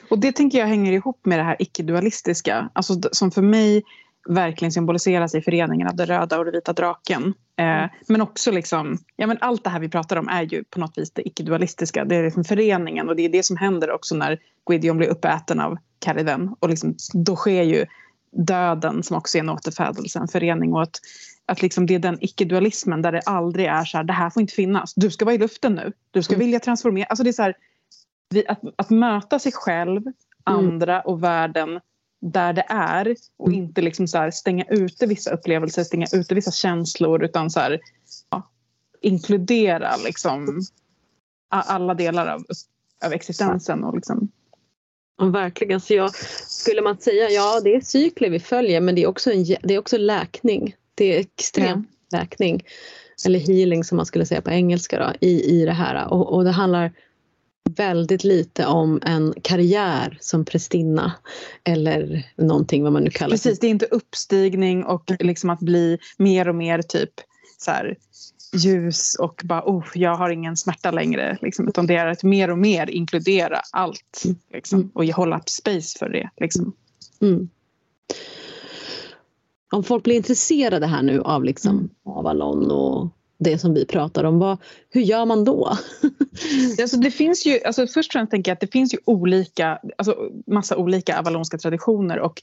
Och 0.09 0.19
det 0.19 0.33
tänker 0.33 0.59
jag 0.59 0.67
hänger 0.67 0.93
ihop 0.93 1.27
med 1.27 1.39
det 1.39 1.43
här 1.43 1.57
icke-dualistiska. 1.59 2.71
Alltså 2.73 2.95
som 3.13 3.31
för 3.31 3.43
mig 3.43 3.83
verkligen 4.29 4.73
symboliseras 4.73 5.35
i 5.35 5.41
föreningen 5.41 5.89
av 5.89 5.97
det 5.97 6.05
röda 6.05 6.39
och 6.39 6.45
det 6.45 6.51
vita 6.51 6.73
draken. 6.73 7.35
Eh, 7.57 7.91
men 8.09 8.21
också 8.21 8.51
liksom, 8.51 8.99
ja 9.17 9.27
men 9.27 9.39
allt 9.41 9.65
det 9.65 9.71
här 9.71 9.81
vi 9.81 9.89
pratar 9.89 10.17
om 10.17 10.29
är 10.29 10.43
ju 10.43 10.65
på 10.65 10.81
något 10.81 10.99
vis 10.99 11.11
det 11.13 11.29
icke-dualistiska. 11.29 12.05
Det 12.05 12.17
är 12.17 12.23
liksom 12.23 12.45
föreningen 12.45 13.09
och 13.09 13.17
det 13.17 13.25
är 13.25 13.29
det 13.29 13.43
som 13.43 13.57
händer 13.57 13.91
också 13.91 14.15
när 14.15 14.39
Gwydion 14.71 14.97
blir 14.99 15.09
uppäten 15.09 15.61
av 15.61 15.77
Cariven. 15.99 16.55
Och 16.61 16.69
liksom, 16.69 16.95
då 17.13 17.37
sker 17.37 17.63
ju 17.63 17.87
döden 18.47 19.03
som 19.03 19.17
också 19.17 19.39
är 19.39 19.41
en 19.43 19.49
återfödelse, 19.49 20.19
en 20.19 20.29
förening 20.29 20.73
och 20.73 20.83
att, 20.83 21.01
att 21.47 21.63
liksom 21.63 21.87
det 21.87 21.95
är 21.95 21.99
den 21.99 22.19
icke-dualismen 22.21 23.03
där 23.03 23.13
det 23.13 23.21
aldrig 23.21 23.67
är 23.67 23.85
så 23.85 23.97
här, 23.97 24.05
det 24.05 24.13
här 24.13 24.31
får 24.31 24.41
inte 24.41 24.55
finnas, 24.55 24.95
du 24.97 25.11
ska 25.11 25.25
vara 25.25 25.35
i 25.35 25.39
luften 25.39 25.75
nu, 25.75 25.93
du 26.11 26.23
ska 26.23 26.35
Mm. 26.35 26.47
vilja 26.47 26.61
transformera. 26.61 27.07
Alltså 27.07 27.25
det 27.25 27.31
är 27.31 27.33
så 27.33 27.43
här, 27.43 27.55
vi, 28.33 28.47
att, 28.49 28.61
att 28.77 28.91
möta 28.91 29.39
sig 29.39 29.53
själv, 29.53 30.03
andra 30.45 31.01
och 31.01 31.23
världen 31.23 31.81
där 32.21 32.53
det 32.53 32.65
är 32.69 33.17
och 33.37 33.49
Mm. 33.49 33.61
inte 33.61 33.83
liksom 33.83 34.09
så 34.09 34.31
stänga 34.33 34.65
ute 34.65 35.07
vissa 35.07 35.31
upplevelser, 35.31 35.85
stänga 35.85 36.07
ute 36.13 36.35
vissa 36.35 36.51
känslor 36.51 37.25
utan 37.25 37.51
så 37.51 37.61
här, 37.61 37.81
ja, 38.31 38.51
inkludera 39.01 39.97
liksom 40.05 40.61
alla 41.49 41.95
delar 41.95 42.27
av, 42.27 42.45
av 43.05 43.13
existensen. 43.13 43.85
Och 43.85 43.95
liksom, 43.95 44.29
Ja, 45.19 45.25
verkligen. 45.27 45.81
Så 45.81 45.95
jag, 45.95 46.15
skulle 46.47 46.83
man 46.83 46.99
säga, 46.99 47.31
ja 47.31 47.61
det 47.65 47.75
är 47.75 47.81
cykler 47.81 48.31
vi 48.31 48.41
följer 48.41 48.81
men 48.81 48.95
det 48.95 49.03
är 49.03 49.07
också, 49.07 49.33
en, 49.33 49.45
det 49.45 49.75
är 49.75 49.79
också 49.79 49.99
läkning. 49.99 50.75
Det 50.95 51.17
är 51.17 51.21
extrem 51.21 51.87
läkning. 52.13 52.63
Eller 53.27 53.39
healing 53.39 53.85
som 53.85 53.97
man 53.97 54.07
skulle 54.07 54.27
säga 54.27 54.41
på 54.41 54.51
engelska 54.51 54.99
då, 54.99 55.27
i, 55.27 55.61
i 55.61 55.65
det 55.65 55.73
här. 55.73 56.13
Och, 56.13 56.35
och 56.35 56.45
det 56.45 56.51
handlar 56.51 56.93
väldigt 57.71 58.25
lite 58.25 58.67
om 58.67 59.01
en 59.03 59.35
karriär 59.43 60.19
som 60.21 60.45
prästinna. 60.45 61.13
Eller 61.65 62.33
någonting 62.37 62.83
vad 62.83 62.93
man 62.93 63.05
nu 63.05 63.11
kallar 63.11 63.31
precis, 63.31 63.59
det 63.59 63.67
är 63.67 63.71
inte 63.71 63.87
uppstigning 63.87 64.85
och 64.85 65.11
liksom 65.19 65.51
att 65.51 65.61
bli 65.61 65.99
mer 66.19 66.49
och 66.49 66.55
mer 66.55 66.83
typ 66.83 67.11
så 67.59 67.71
här, 67.71 67.97
ljus 68.53 69.15
och 69.15 69.43
bara 69.45 69.63
oh, 69.67 69.85
jag 69.95 70.17
har 70.17 70.31
ingen 70.31 70.57
smärta 70.57 70.91
längre. 70.91 71.39
Liksom, 71.41 71.69
utan 71.69 71.87
det 71.87 71.97
är 71.97 72.07
att 72.07 72.23
mer 72.23 72.51
och 72.51 72.59
mer 72.59 72.91
inkludera 72.91 73.61
allt 73.73 74.23
liksom, 74.53 74.79
Mm. 74.79 74.91
och 74.95 75.05
hålla 75.05 75.43
space 75.47 75.99
för 75.99 76.09
det. 76.09 76.31
Liksom. 76.37 76.73
Mm. 77.21 77.49
Om 79.73 79.85
folk 79.85 80.05
blir 80.05 80.17
intresserade 80.17 80.87
här 80.87 81.03
nu 81.03 81.21
av 81.21 81.45
liksom 81.45 81.77
Mm. 81.77 81.91
Avalon 82.05 82.71
och 82.71 83.09
det 83.43 83.59
som 83.59 83.75
vi 83.75 83.87
pratar 83.87 84.25
om, 84.25 84.39
vad, 84.39 84.59
hur 84.91 85.01
gör 85.01 85.27
man 85.27 85.45
då? 85.45 85.77
Alltså 86.81 86.97
det 86.97 87.11
finns 87.11 87.47
ju, 87.47 87.61
alltså 87.65 87.87
först 87.87 88.09
och 88.09 88.13
främst 88.13 88.31
tänker 88.31 88.51
jag 88.51 88.55
att 88.55 88.61
det 88.61 88.73
finns 88.73 88.95
ju 88.95 88.99
olika, 89.05 89.79
alltså 89.99 90.17
massa 90.47 90.77
olika 90.77 91.19
avalonska 91.19 91.59
traditioner 91.59 92.21
och 92.21 92.43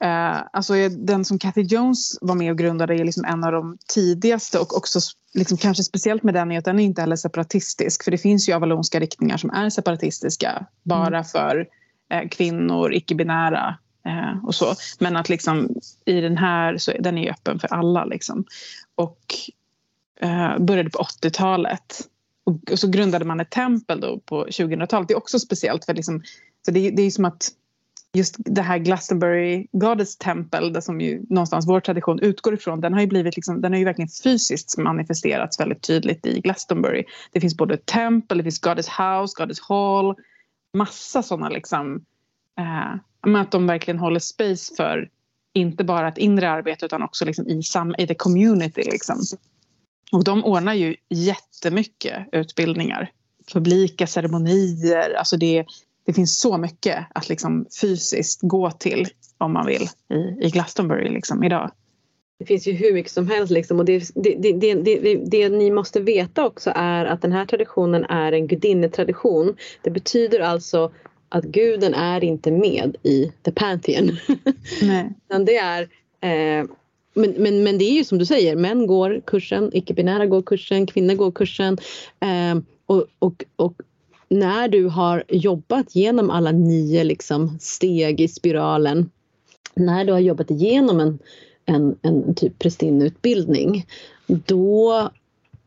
eh, 0.00 0.36
alltså 0.52 0.74
den 0.88 1.24
som 1.24 1.38
Kathy 1.38 1.62
Jones 1.62 2.18
var 2.20 2.34
med 2.34 2.50
och 2.50 2.58
grundade 2.58 2.94
är 2.94 3.04
liksom 3.04 3.24
en 3.24 3.44
av 3.44 3.52
de 3.52 3.78
tidigaste 3.94 4.58
och 4.58 4.76
också 4.76 5.00
liksom 5.34 5.58
kanske 5.58 5.84
speciellt 5.84 6.22
med 6.22 6.34
den 6.34 6.52
är 6.52 6.58
att 6.58 6.64
den 6.64 6.80
är 6.80 6.84
inte 6.84 7.00
heller 7.00 7.16
separatistisk 7.16 8.04
för 8.04 8.10
det 8.10 8.18
finns 8.18 8.48
ju 8.48 8.52
avalonska 8.52 9.00
riktningar 9.00 9.36
som 9.36 9.50
är 9.50 9.70
separatistiska 9.70 10.66
bara 10.82 11.24
för 11.24 11.66
eh, 12.12 12.28
kvinnor, 12.28 12.94
icke-binära 12.94 13.78
eh, 14.06 14.44
och 14.44 14.54
så. 14.54 14.74
Men 14.98 15.16
att 15.16 15.28
liksom 15.28 15.68
i 16.04 16.20
den 16.20 16.36
här 16.36 16.78
så 16.78 16.92
den 17.00 17.18
är 17.18 17.30
öppen 17.30 17.58
för 17.58 17.74
alla 17.74 18.04
liksom. 18.04 18.44
Och 18.94 19.20
eh, 20.20 20.58
började 20.58 20.90
på 20.90 20.98
80-talet. 20.98 22.00
Och, 22.44 22.72
och 22.72 22.78
så 22.78 22.88
grundade 22.88 23.24
man 23.24 23.40
ett 23.40 23.50
tempel 23.50 24.00
då 24.00 24.18
på 24.18 24.46
2000-talet. 24.46 25.08
Det 25.08 25.14
är 25.14 25.18
också 25.18 25.38
speciellt 25.38 25.84
för 25.84 25.94
liksom, 25.94 26.22
så 26.64 26.70
det, 26.70 26.90
det 26.90 27.02
är 27.02 27.10
som 27.10 27.24
att 27.24 27.50
just 28.16 28.36
det 28.38 28.62
här 28.62 28.78
Glastonbury 28.78 29.66
Goddess 29.72 30.16
Temple, 30.16 30.70
där 30.70 30.80
som 30.80 31.00
ju 31.00 31.22
någonstans 31.28 31.68
vår 31.68 31.80
tradition 31.80 32.20
utgår 32.20 32.54
ifrån, 32.54 32.80
den 32.80 32.92
har 32.92 33.00
ju 33.00 33.06
blivit 33.06 33.36
liksom, 33.36 33.60
den 33.60 33.72
har 33.72 33.78
ju 33.78 33.84
verkligen 33.84 34.08
fysiskt 34.08 34.78
manifesterats 34.78 35.60
väldigt 35.60 35.82
tydligt 35.82 36.26
i 36.26 36.40
Glastonbury. 36.40 37.04
Det 37.32 37.40
finns 37.40 37.56
både 37.56 37.76
tempel, 37.76 38.38
det 38.38 38.44
finns 38.44 38.60
Goddess 38.60 38.88
House, 38.88 39.34
Goddess 39.36 39.60
Hall, 39.60 40.14
massa 40.74 41.22
sådana 41.22 41.48
liksom, 41.48 42.04
eh, 42.58 43.34
att 43.36 43.50
de 43.50 43.66
verkligen 43.66 43.98
håller 43.98 44.20
space 44.20 44.74
för 44.76 45.08
inte 45.52 45.84
bara 45.84 46.08
ett 46.08 46.18
inre 46.18 46.50
arbete 46.50 46.86
utan 46.86 47.02
också 47.02 47.24
liksom 47.24 47.48
i, 47.48 47.62
sam, 47.62 47.94
i 47.98 48.06
the 48.06 48.14
community. 48.14 48.82
Liksom. 48.82 49.16
Och 50.12 50.24
de 50.24 50.44
ordnar 50.44 50.74
ju 50.74 50.96
jättemycket 51.08 52.28
utbildningar. 52.32 53.10
Publika 53.52 54.06
ceremonier. 54.06 55.14
Alltså 55.14 55.36
det, 55.36 55.64
det 56.06 56.12
finns 56.12 56.38
så 56.38 56.58
mycket 56.58 57.06
att 57.14 57.28
liksom 57.28 57.66
fysiskt 57.80 58.40
gå 58.42 58.70
till 58.70 59.06
om 59.38 59.52
man 59.52 59.66
vill 59.66 59.88
i, 60.10 60.46
i 60.46 60.50
Glastonbury 60.50 61.08
liksom 61.08 61.44
idag. 61.44 61.70
Det 62.38 62.44
finns 62.44 62.66
ju 62.66 62.72
hur 62.72 62.94
mycket 62.94 63.12
som 63.12 63.28
helst 63.28 63.52
liksom 63.52 63.78
och 63.78 63.84
det, 63.84 64.10
det, 64.14 64.52
det, 64.52 64.74
det, 65.30 65.48
ni 65.48 65.70
måste 65.70 66.00
veta 66.00 66.46
också 66.46 66.72
är 66.74 67.04
att 67.04 67.22
den 67.22 67.32
här 67.32 67.46
traditionen 67.46 68.04
är 68.04 68.32
en 68.32 68.46
gudinnetradition. 68.46 69.56
Det 69.82 69.90
betyder 69.90 70.40
alltså 70.40 70.92
att 71.28 71.44
guden 71.44 71.94
är 71.94 72.24
inte 72.24 72.50
med 72.50 72.96
i 73.02 73.32
the 73.42 73.52
pantheon. 73.52 74.16
Nej. 74.82 75.12
Det 75.46 75.56
är 75.56 75.82
eh, 76.20 76.66
men, 77.16 77.34
men, 77.38 77.62
men 77.62 77.78
det 77.78 77.84
är 77.84 77.92
ju 77.92 78.04
som 78.04 78.18
du 78.18 78.26
säger, 78.26 78.56
män 78.56 78.86
går 78.86 79.22
kursen, 79.26 79.70
icke-binära 79.72 80.26
går 80.26 80.42
kursen, 80.42 80.86
kvinnor 80.86 81.14
går 81.14 81.32
kursen. 81.32 81.78
Eh, 82.20 82.58
och, 82.86 83.04
och, 83.18 83.44
och 83.56 83.74
när 84.28 84.68
du 84.68 84.86
har 84.86 85.24
jobbat 85.28 85.96
genom 85.96 86.30
alla 86.30 86.52
nio 86.52 87.04
liksom, 87.04 87.58
steg 87.60 88.20
i 88.20 88.28
spiralen, 88.28 89.10
när 89.74 90.04
du 90.04 90.12
har 90.12 90.20
jobbat 90.20 90.50
igenom 90.50 91.00
en, 91.00 91.18
en, 91.64 91.96
en 92.02 92.34
typ 92.34 92.58
prästinneutbildning, 92.58 93.86
då 94.26 95.10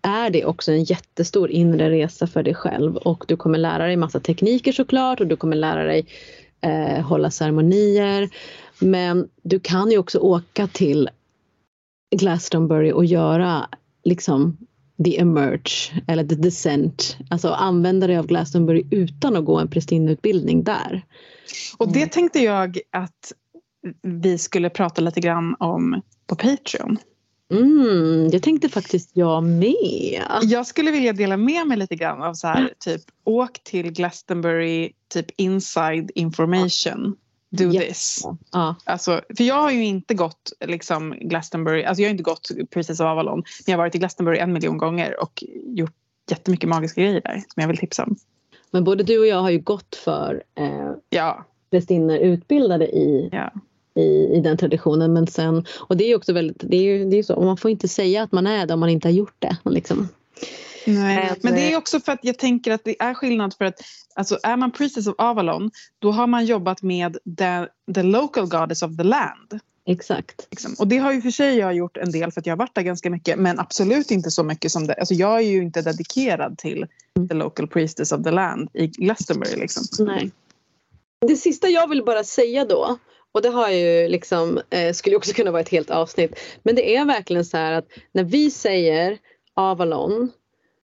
är 0.01 0.29
det 0.29 0.45
också 0.45 0.71
en 0.71 0.83
jättestor 0.83 1.51
inre 1.51 1.89
resa 1.89 2.27
för 2.27 2.43
dig 2.43 2.53
själv 2.53 2.97
och 2.97 3.25
du 3.27 3.37
kommer 3.37 3.57
lära 3.57 3.85
dig 3.85 3.97
massa 3.97 4.19
tekniker 4.19 4.71
såklart 4.71 5.19
och 5.19 5.27
du 5.27 5.35
kommer 5.35 5.55
lära 5.55 5.83
dig 5.83 6.05
eh, 6.61 7.05
hålla 7.05 7.31
ceremonier. 7.31 8.29
Men 8.79 9.29
du 9.41 9.59
kan 9.59 9.91
ju 9.91 9.97
också 9.97 10.19
åka 10.19 10.67
till 10.67 11.09
Glastonbury 12.15 12.91
och 12.91 13.05
göra 13.05 13.69
liksom 14.03 14.57
the 15.05 15.19
emerge 15.19 16.03
eller 16.07 16.23
the 16.23 16.35
descent. 16.35 17.17
Alltså 17.29 17.49
använda 17.49 18.07
dig 18.07 18.17
av 18.17 18.27
Glastonbury 18.27 18.83
utan 18.91 19.35
att 19.35 19.45
gå 19.45 19.59
en 19.59 19.67
prästinneutbildning 19.67 20.63
där. 20.63 21.05
Och 21.77 21.93
det 21.93 22.11
tänkte 22.11 22.39
jag 22.39 22.79
att 22.91 23.33
vi 24.01 24.37
skulle 24.37 24.69
prata 24.69 25.01
lite 25.01 25.19
grann 25.19 25.55
om 25.59 26.01
på 26.27 26.35
Patreon. 26.35 26.97
Mm, 27.53 28.29
jag 28.31 28.43
tänkte 28.43 28.69
faktiskt 28.69 29.11
jag 29.13 29.43
med. 29.43 30.23
Jag 30.41 30.67
skulle 30.67 30.91
vilja 30.91 31.13
dela 31.13 31.37
med 31.37 31.67
mig 31.67 31.77
lite 31.77 31.95
grann 31.95 32.21
av 32.21 32.33
så 32.33 32.47
här, 32.47 32.73
typ 32.79 33.01
åk 33.23 33.63
till 33.63 33.91
Glastonbury, 33.91 34.91
typ 35.13 35.25
inside 35.37 36.11
information. 36.15 37.15
Do 37.51 37.63
Ja. 37.71 37.81
this. 37.81 38.21
Ja. 38.51 38.75
Alltså, 38.83 39.21
för 39.37 39.43
jag 39.43 39.55
har 39.61 39.71
ju 39.71 39.85
inte 39.85 40.13
gått 40.13 40.51
liksom 40.65 41.11
Glastonbury, 41.21 41.83
alltså 41.83 42.01
jag 42.01 42.07
har 42.07 42.11
inte 42.11 42.23
gått 42.23 42.49
Princess 42.69 42.99
of 42.99 43.05
Avalon, 43.05 43.37
men 43.37 43.43
jag 43.65 43.73
har 43.73 43.77
varit 43.77 43.95
i 43.95 43.97
Glastonbury 43.97 44.37
en 44.37 44.53
miljon 44.53 44.77
gånger 44.77 45.21
och 45.23 45.43
gjort 45.65 45.93
jättemycket 46.31 46.69
magiska 46.69 47.01
grejer 47.01 47.21
där 47.21 47.33
som 47.33 47.61
jag 47.61 47.67
vill 47.67 47.77
tipsa 47.77 48.03
om. 48.03 48.15
Men 48.71 48.83
både 48.83 49.03
du 49.03 49.19
och 49.19 49.27
jag 49.27 49.41
har 49.41 49.49
ju 49.49 49.59
gått 49.59 49.95
för 49.95 50.43
eh, 50.55 50.91
Ja, 51.09 51.45
prästinnor 51.71 52.17
utbildade 52.17 52.87
i, 52.87 53.29
ja. 53.31 53.51
i, 54.01 54.37
i 54.37 54.41
den 54.41 54.57
traditionen. 54.57 55.13
Men 55.13 55.27
sen, 55.27 55.65
och 55.79 55.97
det 55.97 56.03
är 56.03 56.07
ju 56.07 56.15
också 56.15 56.33
väldigt, 56.33 56.63
det 56.69 56.77
är 56.77 56.81
ju 56.81 57.09
det 57.09 57.17
är 57.17 57.23
så, 57.23 57.41
man 57.41 57.57
får 57.57 57.71
inte 57.71 57.87
säga 57.87 58.23
att 58.23 58.31
man 58.31 58.47
är 58.47 58.65
det 58.65 58.73
om 58.73 58.79
man 58.79 58.89
inte 58.89 59.07
har 59.07 59.13
gjort 59.13 59.35
det. 59.39 59.57
Liksom. 59.65 60.07
Nej. 60.93 61.33
Men, 61.41 61.53
det 61.53 61.73
är 61.73 61.77
också 61.77 61.99
för 61.99 62.11
att 62.11 62.19
jag 62.21 62.37
tänker 62.37 62.71
att 62.71 62.83
det 62.83 63.01
är 63.01 63.13
skillnad 63.13 63.53
för 63.57 63.65
att 63.65 63.81
alltså, 64.15 64.39
är 64.43 64.57
man 64.57 64.71
Princess 64.71 65.07
of 65.07 65.15
Avalon 65.17 65.71
då 65.99 66.11
har 66.11 66.27
man 66.27 66.45
jobbat 66.45 66.81
med 66.81 67.17
the, 67.37 67.67
the 67.93 68.03
local 68.03 68.47
goddess 68.47 68.83
of 68.83 68.97
the 68.97 69.03
land. 69.03 69.59
Exakt. 69.85 70.47
Liksom. 70.51 70.75
Och 70.79 70.87
det 70.87 70.97
har 70.97 71.13
ju 71.13 71.21
för 71.21 71.31
sig 71.31 71.57
jag 71.57 71.75
gjort 71.75 71.97
en 71.97 72.11
del 72.11 72.31
för 72.31 72.41
att 72.41 72.45
jag 72.45 72.51
har 72.51 72.57
varit 72.57 72.75
där 72.75 72.81
ganska 72.81 73.09
mycket 73.09 73.39
men 73.39 73.59
absolut 73.59 74.11
inte 74.11 74.31
så 74.31 74.43
mycket 74.43 74.71
som 74.71 74.87
det. 74.87 74.93
Alltså 74.93 75.13
jag 75.13 75.35
är 75.35 75.39
ju 75.39 75.61
inte 75.61 75.81
dedikerad 75.81 76.57
till 76.57 76.85
the 77.29 77.35
local 77.35 77.67
priestess 77.67 78.11
of 78.11 78.23
the 78.23 78.31
land 78.31 78.69
i 78.73 78.87
Glastonbury 78.87 79.55
liksom. 79.55 80.05
Nej. 80.05 80.31
Det 81.27 81.35
sista 81.35 81.67
jag 81.67 81.89
vill 81.89 82.03
bara 82.03 82.23
säga 82.23 82.65
då, 82.65 82.97
och 83.31 83.41
det 83.41 83.49
har 83.49 83.69
ju 83.69 84.07
liksom, 84.07 84.61
eh, 84.69 84.93
skulle 84.93 85.15
också 85.15 85.33
kunna 85.33 85.51
vara 85.51 85.61
ett 85.61 85.69
helt 85.69 85.89
avsnitt, 85.89 86.39
men 86.63 86.75
det 86.75 86.95
är 86.95 87.05
verkligen 87.05 87.45
så 87.45 87.57
här 87.57 87.71
att 87.71 87.87
när 88.11 88.23
vi 88.23 88.51
säger 88.51 89.17
Avalon, 89.53 90.31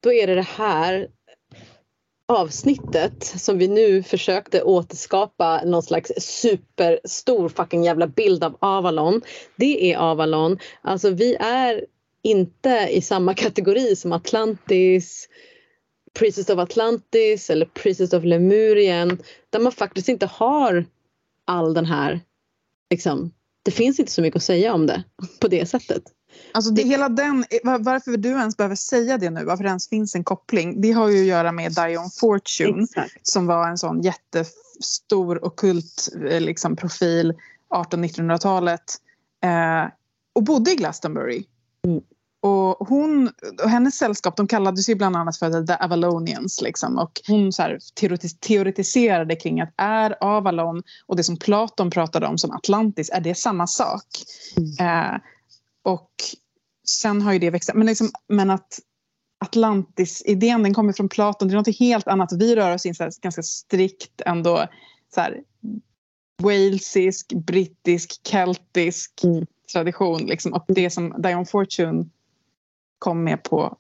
då 0.01 0.13
är 0.13 0.27
det 0.27 0.35
det 0.35 0.43
här 0.43 1.09
avsnittet 2.31 3.25
som 3.25 3.59
vi 3.59 3.69
nu 3.69 4.03
försökte 4.03 4.63
återskapa 4.63 5.63
någon 5.65 5.83
slags 5.83 6.13
superstor 6.19 7.49
fucking 7.49 7.85
jävla 7.85 8.07
bild 8.07 8.45
av 8.45 8.57
Avalon. 8.61 9.23
Det 9.57 9.93
är 9.93 9.99
Avalon. 9.99 10.59
Alltså 10.83 11.11
vi 11.11 11.35
är 11.35 11.85
inte 12.23 12.89
i 12.91 13.03
samma 13.03 13.35
kategori 13.35 13.97
som 13.97 14.13
Atlantis, 14.13 15.29
Princess 16.19 16.51
of 16.51 16.59
Atlantis 16.59 17.51
eller 17.51 17.67
Princess 17.67 18.13
of 18.13 18.25
Lemurien 18.25 19.19
där 19.51 19.61
man 19.61 19.73
faktiskt 19.73 20.09
inte 20.09 20.27
har 20.27 20.85
all 21.45 21.75
den 21.75 21.87
här 21.87 22.21
liksom, 22.91 23.33
det 23.63 23.71
finns 23.71 24.01
inte 24.01 24.13
så 24.13 24.23
mycket 24.23 24.37
att 24.37 24.43
säga 24.43 24.75
om 24.75 24.87
det 24.87 25.03
på 25.41 25.49
det 25.49 25.67
sättet. 25.67 26.03
Alltså 26.53 26.71
det, 26.71 26.83
hela 26.83 27.09
den, 27.09 27.45
var- 27.65 27.79
varför 27.79 28.17
du 28.17 28.29
ens 28.29 28.57
behöver 28.57 28.75
säga 28.77 29.19
det 29.19 29.31
nu, 29.31 29.45
varför 29.45 29.65
det 29.65 29.69
ens 29.69 29.89
finns 29.89 30.15
en 30.15 30.25
koppling, 30.25 30.81
det 30.81 30.93
har 30.93 31.09
ju 31.09 31.21
att 31.21 31.27
göra 31.27 31.53
med 31.53 31.73
Dion 31.75 32.11
Fortune 32.21 32.83
Exakt. 32.83 33.27
som 33.27 33.47
var 33.47 33.69
en 33.69 33.79
sån 33.79 34.01
jättestor 34.03 35.45
okult 35.45 36.09
eh, 36.31 36.41
liksom, 36.41 36.77
profil 36.77 37.35
1800-1900-talet 37.75 38.95
eh, 39.45 39.93
och 40.35 40.43
bodde 40.43 40.73
i 40.73 40.75
Glastonbury. 40.77 41.45
Mm. 41.87 42.01
Och, 42.43 42.89
hon, 42.89 43.31
och 43.65 43.71
hennes 43.71 43.95
sällskap 43.95 44.37
de 44.37 44.47
kallades 44.47 44.89
ju 44.89 44.95
bland 44.95 45.17
annat 45.17 45.37
för 45.37 45.67
The 45.67 45.73
Avalonians. 45.85 46.61
Liksom, 46.63 46.99
och 46.99 47.21
hon 47.27 47.53
så 47.53 47.63
här, 47.63 47.79
teoretis- 48.01 48.39
teoretiserade 48.41 49.37
kring 49.37 49.61
att 49.61 49.75
är 49.77 50.17
Avalon 50.21 50.83
och 51.07 51.17
det 51.17 51.25
som 51.25 51.37
Platon 51.37 51.91
pratade 51.91 52.27
om 52.27 52.39
som 52.39 52.51
Atlantis, 52.51 53.11
är 53.11 53.21
det 53.21 53.35
samma 53.35 53.67
sak? 53.67 54.05
Eh, 54.81 55.17
och 55.83 56.11
sen 56.89 57.23
har 57.23 57.33
ju 57.33 57.39
det 57.39 57.51
växt 57.51 57.71
men, 57.75 57.87
liksom, 57.87 58.11
men 58.29 58.51
att 58.51 58.81
Atlantis-idén 59.45 60.63
den 60.63 60.75
kommer 60.75 60.93
från 60.93 61.09
Platon, 61.09 61.49
det 61.49 61.55
är 61.55 61.57
något 61.57 61.79
helt 61.79 62.09
annat. 62.09 62.33
Vi 62.33 62.57
rör 62.57 62.75
oss 62.75 62.87
i 62.87 62.89
en 62.89 62.95
så 62.95 63.11
ganska 63.23 63.43
strikt 63.43 64.21
ändå 64.27 64.67
så 65.15 65.21
här, 65.21 65.43
walesisk, 66.43 67.33
brittisk, 67.33 68.27
keltisk 68.27 69.25
Mm. 69.25 69.47
tradition. 69.73 70.27
Liksom. 70.27 70.53
Och 70.53 70.65
det 70.69 70.91
som 70.91 71.23
Dion 71.23 71.47
Fortune 71.47 72.05
kom 72.99 73.25
med 73.25 73.43
på 73.43 73.79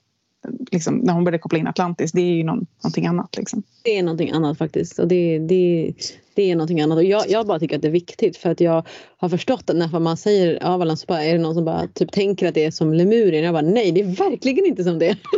liksom, 0.70 0.98
när 0.98 1.12
hon 1.12 1.24
började 1.24 1.38
koppla 1.38 1.58
in 1.58 1.66
Atlantis, 1.66 2.12
det 2.12 2.20
är 2.20 2.34
ju 2.34 2.44
någon, 2.44 2.66
någonting 2.82 3.06
annat. 3.06 3.36
Liksom. 3.36 3.62
Det 3.82 3.98
är 3.98 4.02
någonting 4.02 4.30
annat 4.30 4.58
faktiskt. 4.58 4.98
Och 4.98 5.08
det, 5.08 5.38
det, 5.38 5.92
det 6.34 6.50
är 6.50 6.56
någonting 6.56 6.80
annat. 6.80 6.96
Och 6.96 7.04
jag, 7.04 7.30
jag 7.30 7.46
bara 7.46 7.58
tycker 7.58 7.76
att 7.76 7.82
det 7.82 7.88
är 7.88 7.92
viktigt 7.92 8.36
för 8.36 8.50
att 8.50 8.60
jag 8.60 8.86
har 9.16 9.28
förstått 9.28 9.70
att 9.70 9.76
när 9.76 10.00
man 10.00 10.16
säger 10.16 10.66
Avalan 10.66 10.96
så 10.96 11.06
bara, 11.06 11.24
är 11.24 11.32
det 11.32 11.38
någon 11.38 11.54
som 11.54 11.64
bara 11.64 11.86
typ 11.88 12.12
tänker 12.12 12.48
att 12.48 12.54
det 12.54 12.64
är 12.64 12.70
som 12.70 12.94
Lemurien. 12.94 13.44
Jag 13.44 13.54
bara 13.54 13.62
nej, 13.62 13.92
det 13.92 14.00
är 14.00 14.30
verkligen 14.30 14.66
inte 14.66 14.84
som 14.84 14.98
det. 14.98 15.18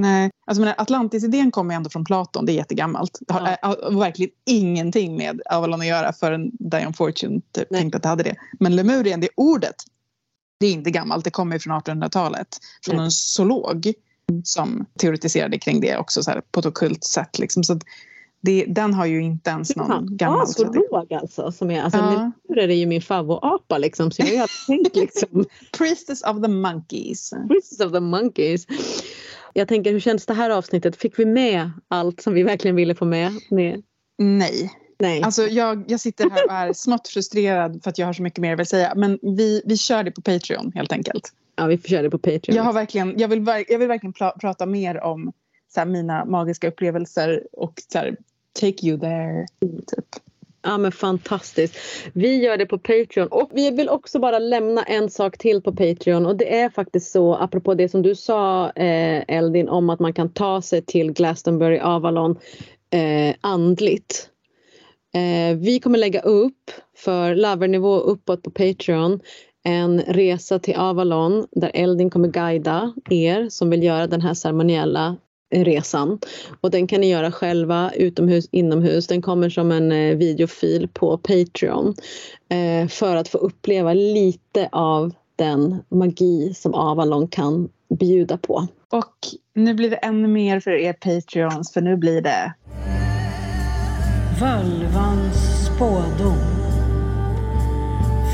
Nej, 0.00 0.30
alltså, 0.46 0.62
men 0.62 0.74
Atlantis-idén 0.78 1.50
kommer 1.50 1.74
ändå 1.74 1.90
från 1.90 2.04
Platon, 2.04 2.46
det 2.46 2.52
är 2.52 2.54
jättegammalt. 2.54 3.18
Det 3.20 3.34
har, 3.34 3.56
Ja. 3.62 3.76
har 3.82 3.98
verkligen 4.00 4.30
ingenting 4.46 5.16
med 5.16 5.40
Avalon 5.50 5.80
att 5.80 5.86
göra 5.86 6.12
förrän 6.12 6.50
Dion 6.58 6.94
Fortune 6.94 7.40
typ, 7.52 7.70
Nej. 7.70 7.80
tänkte 7.80 7.96
att 7.96 8.02
det 8.02 8.08
hade 8.08 8.22
det. 8.22 8.34
Men 8.60 8.76
Lemurien, 8.76 9.20
det 9.20 9.28
ordet, 9.34 9.74
det 10.60 10.66
är 10.66 10.72
inte 10.72 10.90
gammalt, 10.90 11.24
det 11.24 11.30
kommer 11.30 11.58
från 11.58 11.72
1800-talet. 11.80 12.48
Från 12.84 12.96
Nej. 12.96 13.04
en 13.04 13.10
zoolog 13.10 13.92
som 14.44 14.86
teoretiserade 14.98 15.58
kring 15.58 15.80
det 15.80 15.96
också 15.96 16.22
så 16.22 16.30
här, 16.30 16.42
på 16.50 16.60
ett 16.60 16.66
ockult 16.66 17.04
sätt. 17.04 17.38
Liksom. 17.38 17.64
Så 17.64 17.78
det, 18.40 18.64
den 18.68 18.94
har 18.94 19.06
ju 19.06 19.22
inte 19.22 19.50
ens 19.50 19.76
någon 19.76 20.16
gammal 20.16 20.46
så 20.46 20.62
tradition. 20.62 20.88
låg 20.90 21.12
alltså. 21.12 21.52
Som 21.52 21.70
är, 21.70 21.82
alltså 21.82 21.98
Ja. 21.98 22.32
Lemurer 22.48 22.68
är 22.68 22.74
ju 22.74 22.86
min 22.86 23.02
favoritapa 23.02 23.78
liksom. 23.78 24.10
Så 24.10 24.22
jag 24.22 24.26
har 24.28 24.34
ju 24.34 24.46
tänkt 24.66 24.96
liksom 24.96 25.44
Priestess 25.78 26.22
of 26.22 26.42
the 26.42 26.48
Monkeys. 26.48 27.30
Princess 27.48 27.80
of 27.80 27.92
the 27.92 28.00
Monkeys. 28.00 28.66
Jag 29.52 29.68
tänker 29.68 29.92
hur 29.92 30.00
känns 30.00 30.26
det 30.26 30.34
här 30.34 30.50
avsnittet? 30.50 30.96
Fick 30.96 31.18
vi 31.18 31.24
med 31.24 31.70
allt 31.88 32.20
som 32.20 32.34
vi 32.34 32.42
verkligen 32.42 32.76
ville 32.76 32.94
få 32.94 33.04
med? 33.04 33.32
med? 33.50 33.82
Nej. 34.18 34.72
Nej. 34.98 35.22
Alltså 35.22 35.42
jag, 35.42 35.84
jag 35.88 36.00
sitter 36.00 36.30
här 36.30 36.46
och 36.46 36.52
är 36.52 36.72
smått 36.72 37.08
frustrerad 37.08 37.82
för 37.82 37.90
att 37.90 37.98
jag 37.98 38.06
har 38.06 38.12
så 38.12 38.22
mycket 38.22 38.38
mer 38.38 38.50
jag 38.50 38.56
vill 38.56 38.66
säga. 38.66 38.92
Men 38.96 39.18
vi, 39.22 39.62
vi 39.64 39.76
kör 39.76 40.02
det 40.04 40.10
på 40.10 40.22
Patreon 40.22 40.72
helt 40.74 40.92
enkelt. 40.92 41.32
Ja, 41.56 41.66
vi 41.66 41.78
får 41.78 41.88
köra 41.88 42.02
det 42.02 42.10
på 42.10 42.18
Patreon. 42.18 42.56
Jag, 42.56 42.62
har 42.62 42.72
verkligen, 42.72 43.18
jag, 43.18 43.28
vill, 43.28 43.44
jag 43.68 43.78
vill 43.78 43.88
verkligen 43.88 44.12
pra, 44.12 44.30
prata 44.30 44.66
mer 44.66 45.04
om 45.04 45.32
så 45.68 45.80
här, 45.80 45.86
mina 45.86 46.24
magiska 46.24 46.68
upplevelser 46.68 47.42
och 47.52 47.82
så 47.92 47.98
här, 47.98 48.16
take 48.60 48.86
you 48.86 49.00
there. 49.00 49.46
Typ. 49.86 50.04
Ja 50.62 50.78
men 50.78 50.92
fantastiskt. 50.92 51.76
Vi 52.12 52.36
gör 52.36 52.56
det 52.56 52.66
på 52.66 52.78
Patreon 52.78 53.28
och 53.28 53.50
vi 53.52 53.70
vill 53.70 53.88
också 53.88 54.18
bara 54.18 54.38
lämna 54.38 54.82
en 54.82 55.10
sak 55.10 55.38
till 55.38 55.62
på 55.62 55.72
Patreon 55.72 56.26
och 56.26 56.36
det 56.36 56.58
är 56.60 56.70
faktiskt 56.70 57.12
så 57.12 57.34
apropå 57.34 57.74
det 57.74 57.88
som 57.88 58.02
du 58.02 58.14
sa 58.14 58.70
eh, 58.70 59.24
Eldin 59.28 59.68
om 59.68 59.90
att 59.90 60.00
man 60.00 60.12
kan 60.12 60.28
ta 60.28 60.62
sig 60.62 60.82
till 60.82 61.12
Glastonbury 61.12 61.78
Avalon 61.78 62.38
eh, 62.90 63.34
andligt. 63.40 64.30
Eh, 65.14 65.56
vi 65.56 65.80
kommer 65.80 65.98
lägga 65.98 66.20
upp 66.20 66.70
för 66.96 67.34
lavernivå 67.34 67.96
uppåt 67.98 68.42
på 68.42 68.50
Patreon 68.50 69.20
en 69.66 70.00
resa 70.00 70.58
till 70.58 70.76
Avalon 70.76 71.46
där 71.50 71.70
Eldin 71.74 72.10
kommer 72.10 72.28
guida 72.28 72.94
er 73.10 73.48
som 73.48 73.70
vill 73.70 73.82
göra 73.82 74.06
den 74.06 74.20
här 74.20 74.34
ceremoniella 74.34 75.16
resan. 75.54 76.18
Och 76.60 76.70
den 76.70 76.86
kan 76.86 77.00
ni 77.00 77.10
göra 77.10 77.32
själva 77.32 77.92
utomhus, 77.96 78.48
inomhus. 78.50 79.06
Den 79.06 79.22
kommer 79.22 79.50
som 79.50 79.72
en 79.72 79.92
eh, 79.92 80.16
videofil 80.16 80.88
på 80.92 81.18
Patreon. 81.18 81.94
Eh, 82.48 82.88
för 82.88 83.16
att 83.16 83.28
få 83.28 83.38
uppleva 83.38 83.94
lite 83.94 84.68
av 84.72 85.12
den 85.36 85.82
magi 85.88 86.54
som 86.54 86.74
Avalon 86.74 87.28
kan 87.28 87.68
bjuda 87.98 88.38
på. 88.38 88.66
Och 88.90 89.14
nu 89.54 89.74
blir 89.74 89.90
det 89.90 89.96
ännu 89.96 90.28
mer 90.28 90.60
för 90.60 90.70
er 90.70 90.92
Patreons 90.92 91.72
för 91.72 91.80
nu 91.80 91.96
blir 91.96 92.20
det 92.20 92.54
Völvans 94.40 95.66
spådom. 95.66 96.65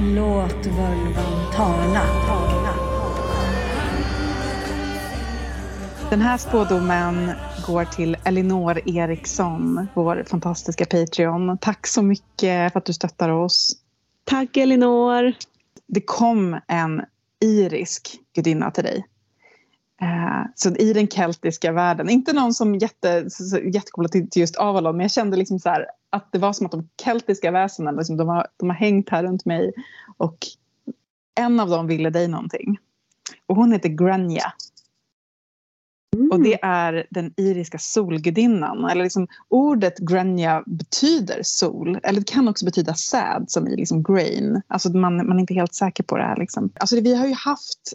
Låt 0.00 0.66
völvan 0.66 1.52
tala. 1.52 2.02
Den 6.10 6.20
här 6.20 6.38
spådomen 6.38 7.32
går 7.66 7.84
till 7.84 8.16
Elinor 8.24 8.80
Eriksson, 8.88 9.86
vår 9.94 10.24
fantastiska 10.26 10.84
Patreon. 10.84 11.58
Tack 11.58 11.86
så 11.86 12.02
mycket 12.02 12.72
för 12.72 12.78
att 12.78 12.84
du 12.84 12.92
stöttar 12.92 13.28
oss. 13.28 13.76
Tack 14.24 14.56
Elinor! 14.56 15.32
Det 15.86 16.00
kom 16.00 16.60
en 16.68 17.02
irisk 17.40 18.18
gudinna 18.34 18.70
till 18.70 18.84
dig. 18.84 19.06
Eh, 20.02 20.50
så 20.54 20.76
i 20.76 20.92
den 20.92 21.08
keltiska 21.08 21.72
världen, 21.72 22.08
inte 22.10 22.32
någon 22.32 22.54
som 22.54 22.74
jätte, 22.74 23.26
jättekopplad 23.72 24.12
till, 24.12 24.30
till 24.30 24.40
just 24.40 24.56
Avalon, 24.56 24.96
men 24.96 25.04
jag 25.04 25.10
kände 25.10 25.36
liksom 25.36 25.58
så 25.58 25.68
här, 25.68 25.86
att 26.16 26.32
det 26.32 26.38
var 26.38 26.52
som 26.52 26.66
att 26.66 26.72
de 26.72 26.88
keltiska 27.04 27.50
väsenen, 27.50 27.96
liksom, 27.96 28.16
de, 28.16 28.28
har, 28.28 28.46
de 28.56 28.68
har 28.68 28.76
hängt 28.76 29.08
här 29.08 29.22
runt 29.22 29.44
mig 29.44 29.72
och 30.16 30.46
en 31.40 31.60
av 31.60 31.68
dem 31.68 31.86
ville 31.86 32.10
dig 32.10 32.28
någonting. 32.28 32.78
Och 33.46 33.56
hon 33.56 33.72
heter 33.72 33.88
Grania. 33.88 34.52
Och 36.30 36.40
det 36.40 36.58
är 36.62 37.06
den 37.10 37.34
iriska 37.36 37.78
solgudinnan. 37.78 38.84
Eller 38.84 39.02
liksom, 39.02 39.26
ordet 39.48 39.98
Grania 39.98 40.62
betyder 40.66 41.40
sol. 41.42 41.98
Eller 42.02 42.20
det 42.20 42.32
kan 42.32 42.48
också 42.48 42.64
betyda 42.64 42.94
säd, 42.94 43.44
som 43.48 43.68
i 43.68 43.76
liksom 43.76 44.02
grain. 44.02 44.62
Alltså 44.66 44.88
man, 44.88 45.16
man 45.16 45.36
är 45.36 45.40
inte 45.40 45.54
helt 45.54 45.74
säker 45.74 46.02
på 46.02 46.16
det 46.16 46.22
här. 46.22 46.36
Liksom. 46.36 46.70
Alltså 46.74 46.96
det, 46.96 47.02
vi 47.02 47.14
har 47.14 47.26
ju 47.26 47.34
haft 47.34 47.92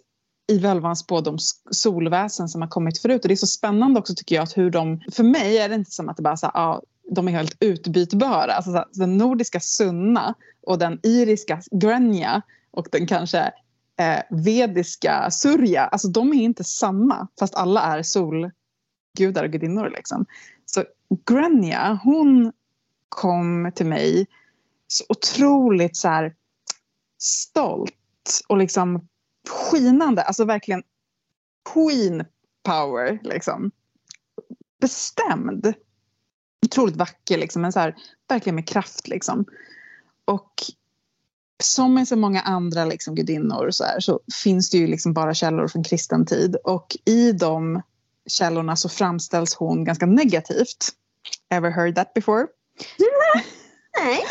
i 0.48 0.60
völvans 0.60 1.00
spådom 1.00 1.38
solväsen 1.72 2.50
som 2.50 2.62
har 2.62 2.70
kommit 2.70 3.02
förut. 3.02 3.22
Och 3.22 3.28
det 3.28 3.34
är 3.34 3.36
så 3.36 3.48
spännande 3.48 4.00
också 4.00 4.14
tycker 4.16 4.36
jag 4.36 4.44
att 4.44 4.58
hur 4.58 4.72
de... 4.72 5.02
För 5.12 5.24
mig 5.24 5.58
är 5.58 5.70
det 5.70 5.76
inte 5.76 5.92
som 5.92 6.10
att 6.10 6.18
det 6.18 6.24
bara 6.24 6.38
så 6.38 6.46
här, 6.46 6.54
ja, 6.56 6.82
de 7.10 7.28
är 7.28 7.32
helt 7.32 7.58
utbytbara. 7.60 8.54
Alltså 8.54 8.86
den 8.94 9.18
nordiska 9.18 9.60
Sunna 9.60 10.36
och 10.68 10.80
den 10.80 11.00
iriska 11.04 11.62
Grenja 11.72 12.42
och 12.72 12.88
den 12.92 13.08
kanske 13.08 13.52
eh, 14.00 14.20
vediska 14.30 15.32
Surya, 15.32 15.86
alltså 15.86 16.08
de 16.08 16.34
är 16.34 16.44
inte 16.44 16.64
samma 16.64 17.28
fast 17.40 17.56
alla 17.56 17.82
är 17.82 18.04
solgudar 18.04 19.44
och 19.44 19.52
gudinnor. 19.52 19.90
Liksom. 19.90 20.26
Så 20.66 20.84
Grenja, 21.26 22.00
hon 22.04 22.54
kom 23.10 23.72
till 23.76 23.86
mig 23.86 24.28
så 24.88 25.04
otroligt 25.10 25.98
så 25.98 26.08
här, 26.08 26.36
stolt 27.18 28.42
och 28.48 28.58
liksom 28.58 29.08
skinande, 29.50 30.22
alltså 30.22 30.46
verkligen 30.46 30.84
queen 31.74 32.26
power 32.64 33.20
liksom. 33.24 33.72
Bestämd. 34.82 35.74
Otroligt 36.66 36.96
vacker 36.96 37.38
liksom, 37.38 37.62
men 37.62 37.72
så 37.72 37.80
här, 37.80 37.96
verkligen 38.30 38.56
med 38.56 38.68
kraft 38.68 39.08
liksom. 39.08 39.46
Och 40.26 40.54
som 41.64 41.94
med 41.94 42.08
så 42.08 42.16
många 42.16 42.42
andra 42.42 42.86
liksom, 42.86 43.16
gudinnor 43.16 43.72
så, 43.72 43.84
här, 43.84 44.00
så 44.00 44.20
finns 44.44 44.70
det 44.70 44.78
ju 44.78 44.88
liksom 44.88 45.14
bara 45.14 45.34
källor 45.34 45.68
från 45.68 45.84
kristen 45.84 46.26
tid. 46.26 46.56
Och 46.56 46.98
i 47.06 47.32
de 47.32 47.82
källorna 48.28 48.76
så 48.76 48.90
framställs 48.90 49.56
hon 49.56 49.84
ganska 49.84 50.06
negativt. 50.06 50.90
Ever 51.50 51.70
heard 51.70 51.96
that 51.96 52.14
before? 52.14 52.48
Nej. 54.04 54.24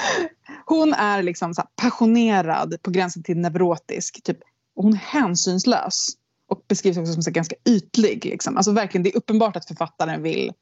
Hon 0.66 0.94
är 0.94 1.23
liksom 1.23 1.55
så 1.55 1.62
passionerad 1.77 2.82
på 2.82 2.90
gränsen 2.90 3.23
till 3.23 3.39
neurotisk. 3.39 4.23
Typ 4.23 4.39
hon 4.74 4.93
är 4.93 4.97
hänsynslös 4.97 6.09
och 6.48 6.65
beskrivs 6.69 6.98
också 6.98 7.12
som 7.12 7.23
så 7.23 7.31
ganska 7.31 7.57
ytlig. 7.69 8.24
Liksom. 8.24 8.57
Alltså 8.57 8.73
verkligen, 8.73 9.02
det 9.02 9.11
är 9.11 9.16
uppenbart 9.16 9.57
att 9.57 9.69
författaren 9.69 10.23
vill 10.23 10.52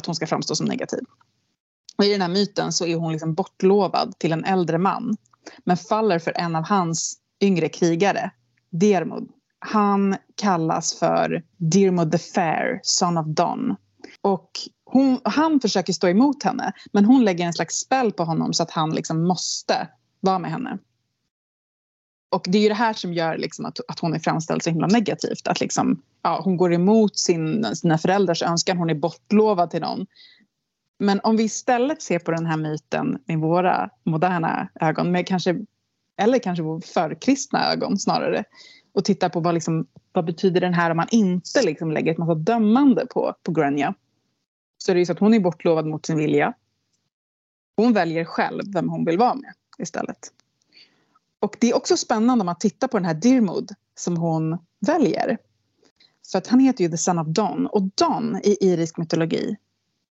att 0.00 0.06
hon 0.06 0.14
ska 0.14 0.26
framstå 0.26 0.54
som 0.54 0.66
negativ. 0.66 1.00
Och 1.96 2.04
I 2.04 2.12
den 2.12 2.22
här 2.22 2.28
myten 2.28 2.72
så 2.72 2.86
är 2.86 2.96
hon 2.96 3.12
liksom 3.12 3.34
bortlovad 3.34 4.18
till 4.18 4.32
en 4.32 4.44
äldre 4.44 4.78
man 4.78 5.16
men 5.64 5.76
faller 5.76 6.18
för 6.18 6.32
en 6.36 6.56
av 6.56 6.64
hans 6.64 7.16
yngre 7.40 7.68
krigare, 7.68 8.30
Dermod. 8.70 9.28
Han 9.58 10.16
kallas 10.34 10.98
för 10.98 11.42
Dermod 11.56 12.12
the 12.12 12.18
Fair, 12.18 12.80
son 12.82 13.18
of 13.18 13.26
Don. 13.26 13.76
Och 14.22 14.50
hon, 14.84 15.20
han 15.24 15.60
försöker 15.60 15.92
stå 15.92 16.08
emot 16.08 16.42
henne 16.42 16.72
men 16.92 17.04
hon 17.04 17.24
lägger 17.24 17.46
en 17.46 17.52
slags 17.52 17.74
spell 17.74 18.12
på 18.12 18.24
honom 18.24 18.52
så 18.52 18.62
att 18.62 18.70
han 18.70 18.90
liksom 18.90 19.28
måste 19.28 19.88
vara 20.20 20.38
med 20.38 20.50
henne. 20.50 20.78
Och 22.30 22.46
det 22.48 22.58
är 22.58 22.62
ju 22.62 22.68
det 22.68 22.74
här 22.74 22.92
som 22.92 23.12
gör 23.12 23.38
liksom 23.38 23.64
att, 23.64 23.78
att 23.88 24.00
hon 24.00 24.14
är 24.14 24.18
framställd 24.18 24.62
så 24.62 24.70
himla 24.70 24.86
negativt. 24.86 25.46
Att 25.46 25.60
liksom, 25.60 26.02
ja, 26.22 26.40
hon 26.44 26.56
går 26.56 26.72
emot 26.72 27.18
sin, 27.18 27.76
sina 27.76 27.98
föräldrars 27.98 28.42
önskan, 28.42 28.78
hon 28.78 28.90
är 28.90 28.94
bortlovad 28.94 29.70
till 29.70 29.80
någon. 29.80 30.06
Men 30.98 31.20
om 31.22 31.36
vi 31.36 31.42
istället 31.42 32.02
ser 32.02 32.18
på 32.18 32.30
den 32.30 32.46
här 32.46 32.56
myten 32.56 33.18
med 33.26 33.38
våra 33.38 33.90
moderna 34.04 34.68
ögon, 34.80 35.12
med 35.12 35.26
kanske, 35.26 35.56
eller 36.20 36.38
kanske 36.38 36.62
förkristna 36.94 37.72
ögon 37.72 37.98
snarare, 37.98 38.44
och 38.92 39.04
tittar 39.04 39.28
på 39.28 39.40
vad, 39.40 39.54
liksom, 39.54 39.86
vad 40.12 40.24
betyder 40.24 40.60
den 40.60 40.74
här 40.74 40.90
om 40.90 40.96
man 40.96 41.08
inte 41.10 41.62
liksom 41.62 41.92
lägger 41.92 42.12
ett 42.12 42.18
massa 42.18 42.34
dömande 42.34 43.06
på, 43.06 43.34
på 43.42 43.52
Grania. 43.52 43.94
Så 44.78 44.92
är 44.92 44.94
det 44.94 44.98
ju 44.98 45.06
så 45.06 45.12
att 45.12 45.18
hon 45.18 45.34
är 45.34 45.40
bortlovad 45.40 45.86
mot 45.86 46.06
sin 46.06 46.16
vilja. 46.16 46.54
Hon 47.76 47.92
väljer 47.92 48.24
själv 48.24 48.62
vem 48.74 48.88
hon 48.88 49.04
vill 49.04 49.18
vara 49.18 49.34
med 49.34 49.52
istället. 49.78 50.32
Och 51.40 51.56
det 51.60 51.70
är 51.70 51.76
också 51.76 51.96
spännande 51.96 52.42
om 52.42 52.46
man 52.46 52.58
tittar 52.58 52.88
på 52.88 52.98
den 52.98 53.04
här 53.04 53.14
Dirmod 53.14 53.74
som 53.98 54.16
hon 54.16 54.58
väljer. 54.80 55.38
För 56.30 56.38
att 56.38 56.46
han 56.46 56.60
heter 56.60 56.84
ju 56.84 56.90
The 56.90 56.98
Son 56.98 57.18
of 57.18 57.26
Don 57.26 57.66
och 57.66 57.82
Don 57.82 58.40
i 58.44 58.56
irisk 58.60 58.96
mytologi 58.96 59.56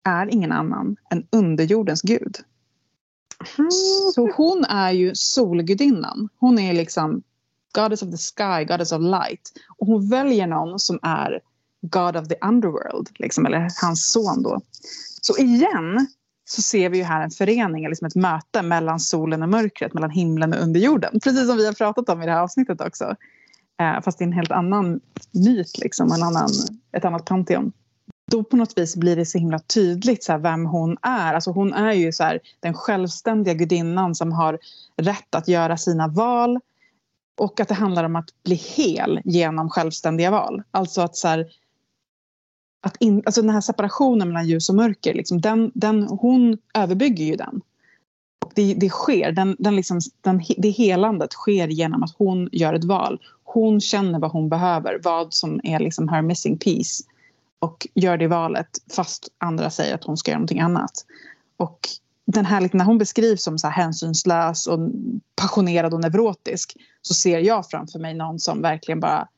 är 0.04 0.26
ingen 0.26 0.52
annan 0.52 0.96
än 1.10 1.26
underjordens 1.32 2.02
gud. 2.02 2.36
Så 4.14 4.30
hon 4.36 4.64
är 4.64 4.92
ju 4.92 5.14
solgudinnan. 5.14 6.28
Hon 6.38 6.58
är 6.58 6.74
liksom 6.74 7.22
Goddess 7.72 8.02
of 8.02 8.10
the 8.10 8.16
sky, 8.16 8.64
Goddess 8.64 8.92
of 8.92 9.02
light. 9.02 9.52
Och 9.78 9.86
hon 9.86 10.08
väljer 10.08 10.46
någon 10.46 10.78
som 10.78 10.98
är 11.02 11.40
God 11.82 12.16
of 12.16 12.28
the 12.28 12.36
underworld, 12.42 13.08
liksom, 13.14 13.46
eller 13.46 13.68
hans 13.82 14.12
son 14.12 14.42
då. 14.42 14.60
Så 15.20 15.38
igen 15.38 16.06
så 16.50 16.62
ser 16.62 16.88
vi 16.88 16.98
ju 16.98 17.04
här 17.04 17.22
en 17.22 17.30
förening, 17.30 17.88
liksom 17.88 18.06
ett 18.06 18.14
möte 18.14 18.62
mellan 18.62 19.00
solen 19.00 19.42
och 19.42 19.48
mörkret, 19.48 19.94
mellan 19.94 20.10
himlen 20.10 20.52
och 20.52 20.60
underjorden. 20.60 21.20
Precis 21.20 21.46
som 21.46 21.56
vi 21.56 21.66
har 21.66 21.72
pratat 21.72 22.08
om 22.08 22.22
i 22.22 22.26
det 22.26 22.32
här 22.32 22.40
avsnittet 22.40 22.80
också. 22.80 23.16
Eh, 23.80 24.00
fast 24.02 24.18
det 24.18 24.24
är 24.24 24.26
en 24.26 24.32
helt 24.32 24.50
annan 24.50 25.00
myt, 25.30 25.78
liksom, 25.78 26.12
en 26.12 26.22
annan, 26.22 26.48
ett 26.92 27.04
annat 27.04 27.24
pantheon. 27.24 27.72
Då 28.30 28.44
på 28.44 28.56
något 28.56 28.78
vis 28.78 28.96
blir 28.96 29.16
det 29.16 29.26
så 29.26 29.38
himla 29.38 29.58
tydligt 29.58 30.24
så 30.24 30.32
här, 30.32 30.38
vem 30.38 30.66
hon 30.66 30.96
är. 31.02 31.34
Alltså 31.34 31.50
hon 31.50 31.72
är 31.72 31.92
ju 31.92 32.12
så 32.12 32.24
här, 32.24 32.40
den 32.60 32.74
självständiga 32.74 33.54
gudinnan 33.54 34.14
som 34.14 34.32
har 34.32 34.58
rätt 34.96 35.34
att 35.34 35.48
göra 35.48 35.76
sina 35.76 36.08
val. 36.08 36.60
Och 37.38 37.60
att 37.60 37.68
det 37.68 37.74
handlar 37.74 38.04
om 38.04 38.16
att 38.16 38.28
bli 38.44 38.54
hel 38.54 39.20
genom 39.24 39.70
självständiga 39.70 40.30
val. 40.30 40.62
Alltså 40.70 41.00
att 41.00 41.16
så 41.16 41.28
här, 41.28 41.46
att 42.80 42.96
in, 42.96 43.22
alltså 43.26 43.42
den 43.42 43.50
här 43.50 43.60
separationen 43.60 44.28
mellan 44.28 44.46
ljus 44.46 44.68
och 44.68 44.74
mörker, 44.74 45.14
liksom, 45.14 45.40
den, 45.40 45.70
den, 45.74 46.02
hon 46.02 46.58
överbygger 46.74 47.24
ju 47.24 47.36
den. 47.36 47.60
Och 48.44 48.52
det, 48.54 48.74
det 48.74 48.88
sker, 48.88 49.32
den, 49.32 49.56
den 49.58 49.76
liksom, 49.76 50.00
den, 50.20 50.42
det 50.58 50.70
helandet 50.70 51.32
sker 51.32 51.68
genom 51.68 52.02
att 52.02 52.14
hon 52.18 52.48
gör 52.52 52.74
ett 52.74 52.84
val. 52.84 53.20
Hon 53.44 53.80
känner 53.80 54.18
vad 54.18 54.30
hon 54.30 54.48
behöver, 54.48 55.00
vad 55.04 55.34
som 55.34 55.60
är 55.64 55.78
liksom 55.78 56.08
her 56.08 56.22
missing 56.22 56.58
piece 56.58 57.04
och 57.58 57.86
gör 57.94 58.16
det 58.16 58.26
valet 58.26 58.68
fast 58.96 59.28
andra 59.38 59.70
säger 59.70 59.94
att 59.94 60.04
hon 60.04 60.16
ska 60.16 60.30
göra 60.30 60.38
någonting 60.38 60.60
annat. 60.60 60.92
Och 61.56 61.78
den 62.24 62.46
här, 62.46 62.70
när 62.72 62.84
hon 62.84 62.98
beskrivs 62.98 63.42
som 63.42 63.58
så 63.58 63.66
här 63.66 63.82
hänsynslös 63.82 64.66
och 64.66 64.78
passionerad 65.36 65.94
och 65.94 66.00
neurotisk 66.00 66.76
så 67.02 67.14
ser 67.14 67.38
jag 67.38 67.70
framför 67.70 67.98
mig 67.98 68.14
någon 68.14 68.38
som 68.38 68.62
verkligen 68.62 69.00
bara 69.00 69.28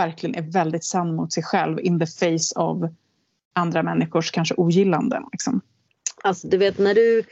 verkligen 0.00 0.44
är 0.44 0.52
väldigt 0.52 0.84
sann 0.84 1.14
mot 1.14 1.32
sig 1.32 1.42
själv 1.42 1.80
in 1.80 2.00
the 2.00 2.06
face 2.06 2.60
of 2.60 2.90
andra 3.52 3.82
människors 3.82 4.30
kanske 4.30 4.54
ogillande. 4.54 5.22
Liksom. 5.32 5.60
Alltså 6.22 6.48
du 6.48 6.56
vet 6.56 6.78
när 6.78 6.94
du 6.94 7.24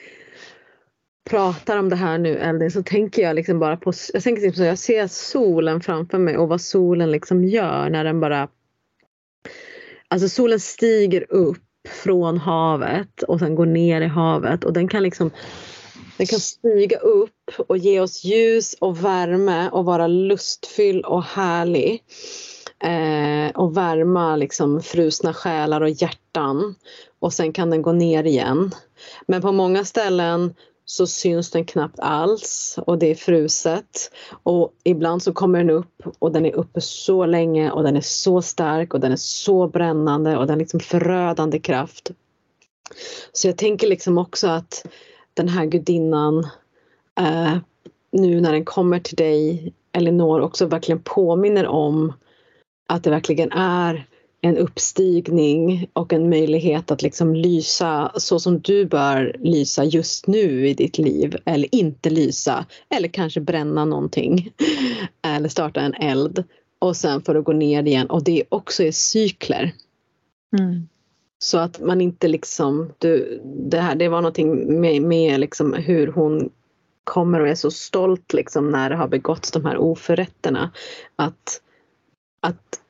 pratar 1.30 1.78
om 1.78 1.88
det 1.88 1.96
här 1.96 2.18
nu 2.18 2.38
Eldin 2.38 2.70
så 2.70 2.82
tänker 2.82 3.22
jag 3.22 3.36
liksom 3.36 3.58
bara 3.58 3.76
på, 3.76 3.92
jag 4.12 4.22
tänker 4.22 4.42
liksom 4.42 4.64
så 4.64 4.68
jag 4.68 4.78
ser 4.78 5.06
solen 5.06 5.80
framför 5.80 6.18
mig 6.18 6.36
och 6.36 6.48
vad 6.48 6.60
solen 6.60 7.10
liksom 7.10 7.44
gör 7.44 7.90
när 7.90 8.04
den 8.04 8.20
bara 8.20 8.48
Alltså 10.10 10.28
solen 10.28 10.60
stiger 10.60 11.32
upp 11.32 11.62
från 11.88 12.38
havet 12.38 13.22
och 13.22 13.38
sen 13.38 13.54
går 13.54 13.66
ner 13.66 14.00
i 14.00 14.06
havet 14.06 14.64
och 14.64 14.72
den 14.72 14.88
kan 14.88 15.02
liksom 15.02 15.30
den 16.16 16.26
kan 16.26 16.40
stiga 16.40 16.98
upp 16.98 17.60
och 17.68 17.78
ge 17.78 18.00
oss 18.00 18.24
ljus 18.24 18.74
och 18.80 19.04
värme 19.04 19.68
och 19.68 19.84
vara 19.84 20.06
lustfylld 20.06 21.04
och 21.04 21.24
härlig. 21.24 22.02
Eh, 22.84 23.50
och 23.54 23.76
värma 23.76 24.36
liksom 24.36 24.82
frusna 24.82 25.34
själar 25.34 25.80
och 25.80 25.90
hjärtan. 25.90 26.74
Och 27.18 27.32
sen 27.32 27.52
kan 27.52 27.70
den 27.70 27.82
gå 27.82 27.92
ner 27.92 28.24
igen. 28.24 28.70
Men 29.26 29.42
på 29.42 29.52
många 29.52 29.84
ställen 29.84 30.54
så 30.84 31.06
syns 31.06 31.50
den 31.50 31.64
knappt 31.64 31.98
alls 31.98 32.78
och 32.86 32.98
det 32.98 33.10
är 33.10 33.14
fruset. 33.14 34.10
Och 34.42 34.72
ibland 34.84 35.22
så 35.22 35.32
kommer 35.32 35.58
den 35.58 35.70
upp 35.70 36.02
och 36.18 36.32
den 36.32 36.46
är 36.46 36.54
uppe 36.54 36.80
så 36.80 37.26
länge 37.26 37.70
och 37.70 37.82
den 37.82 37.96
är 37.96 38.00
så 38.00 38.42
stark 38.42 38.94
och 38.94 39.00
den 39.00 39.12
är 39.12 39.16
så 39.16 39.68
brännande 39.68 40.36
och 40.36 40.46
den 40.46 40.54
är 40.54 40.58
liksom 40.58 40.80
förödande 40.80 41.58
kraft. 41.58 42.10
Så 43.32 43.48
jag 43.48 43.56
tänker 43.56 43.86
liksom 43.86 44.18
också 44.18 44.48
att 44.48 44.86
den 45.34 45.48
här 45.48 45.66
gudinnan 45.66 46.46
eh, 47.20 47.56
nu 48.10 48.40
när 48.40 48.52
den 48.52 48.64
kommer 48.64 49.00
till 49.00 49.16
dig, 49.16 49.72
Elinor, 49.92 50.40
också 50.40 50.66
verkligen 50.66 51.02
påminner 51.02 51.66
om 51.66 52.12
att 52.88 53.04
det 53.04 53.10
verkligen 53.10 53.52
är 53.52 54.06
en 54.40 54.56
uppstigning 54.56 55.90
och 55.92 56.12
en 56.12 56.28
möjlighet 56.28 56.90
att 56.90 57.02
liksom 57.02 57.34
lysa 57.34 58.12
så 58.14 58.40
som 58.40 58.60
du 58.60 58.84
bör 58.84 59.36
lysa 59.40 59.84
just 59.84 60.26
nu 60.26 60.68
i 60.68 60.74
ditt 60.74 60.98
liv 60.98 61.36
eller 61.44 61.74
inte 61.74 62.10
lysa 62.10 62.66
eller 62.88 63.08
kanske 63.08 63.40
bränna 63.40 63.84
någonting 63.84 64.52
eller 65.22 65.48
starta 65.48 65.80
en 65.80 65.94
eld 65.94 66.44
och 66.78 66.96
sen 66.96 67.22
får 67.22 67.34
du 67.34 67.42
gå 67.42 67.52
ner 67.52 67.82
igen 67.82 68.06
och 68.06 68.24
det 68.24 68.44
också 68.48 68.82
är 68.82 68.92
cykler. 68.92 69.72
Mm. 70.58 70.88
Så 71.38 71.58
att 71.58 71.80
man 71.80 72.00
inte 72.00 72.28
liksom, 72.28 72.92
du, 72.98 73.40
det 73.44 73.80
här 73.80 73.94
det 73.94 74.08
var 74.08 74.20
någonting 74.20 74.80
med, 74.80 75.02
med 75.02 75.40
liksom 75.40 75.72
hur 75.72 76.06
hon 76.06 76.50
kommer 77.04 77.40
och 77.40 77.48
är 77.48 77.54
så 77.54 77.70
stolt 77.70 78.32
liksom 78.32 78.70
när 78.70 78.90
det 78.90 78.96
har 78.96 79.08
begåtts 79.08 79.50
de 79.50 79.64
här 79.64 79.76
oförrätterna. 79.76 80.70
Att, 81.16 81.62
att 82.40 82.80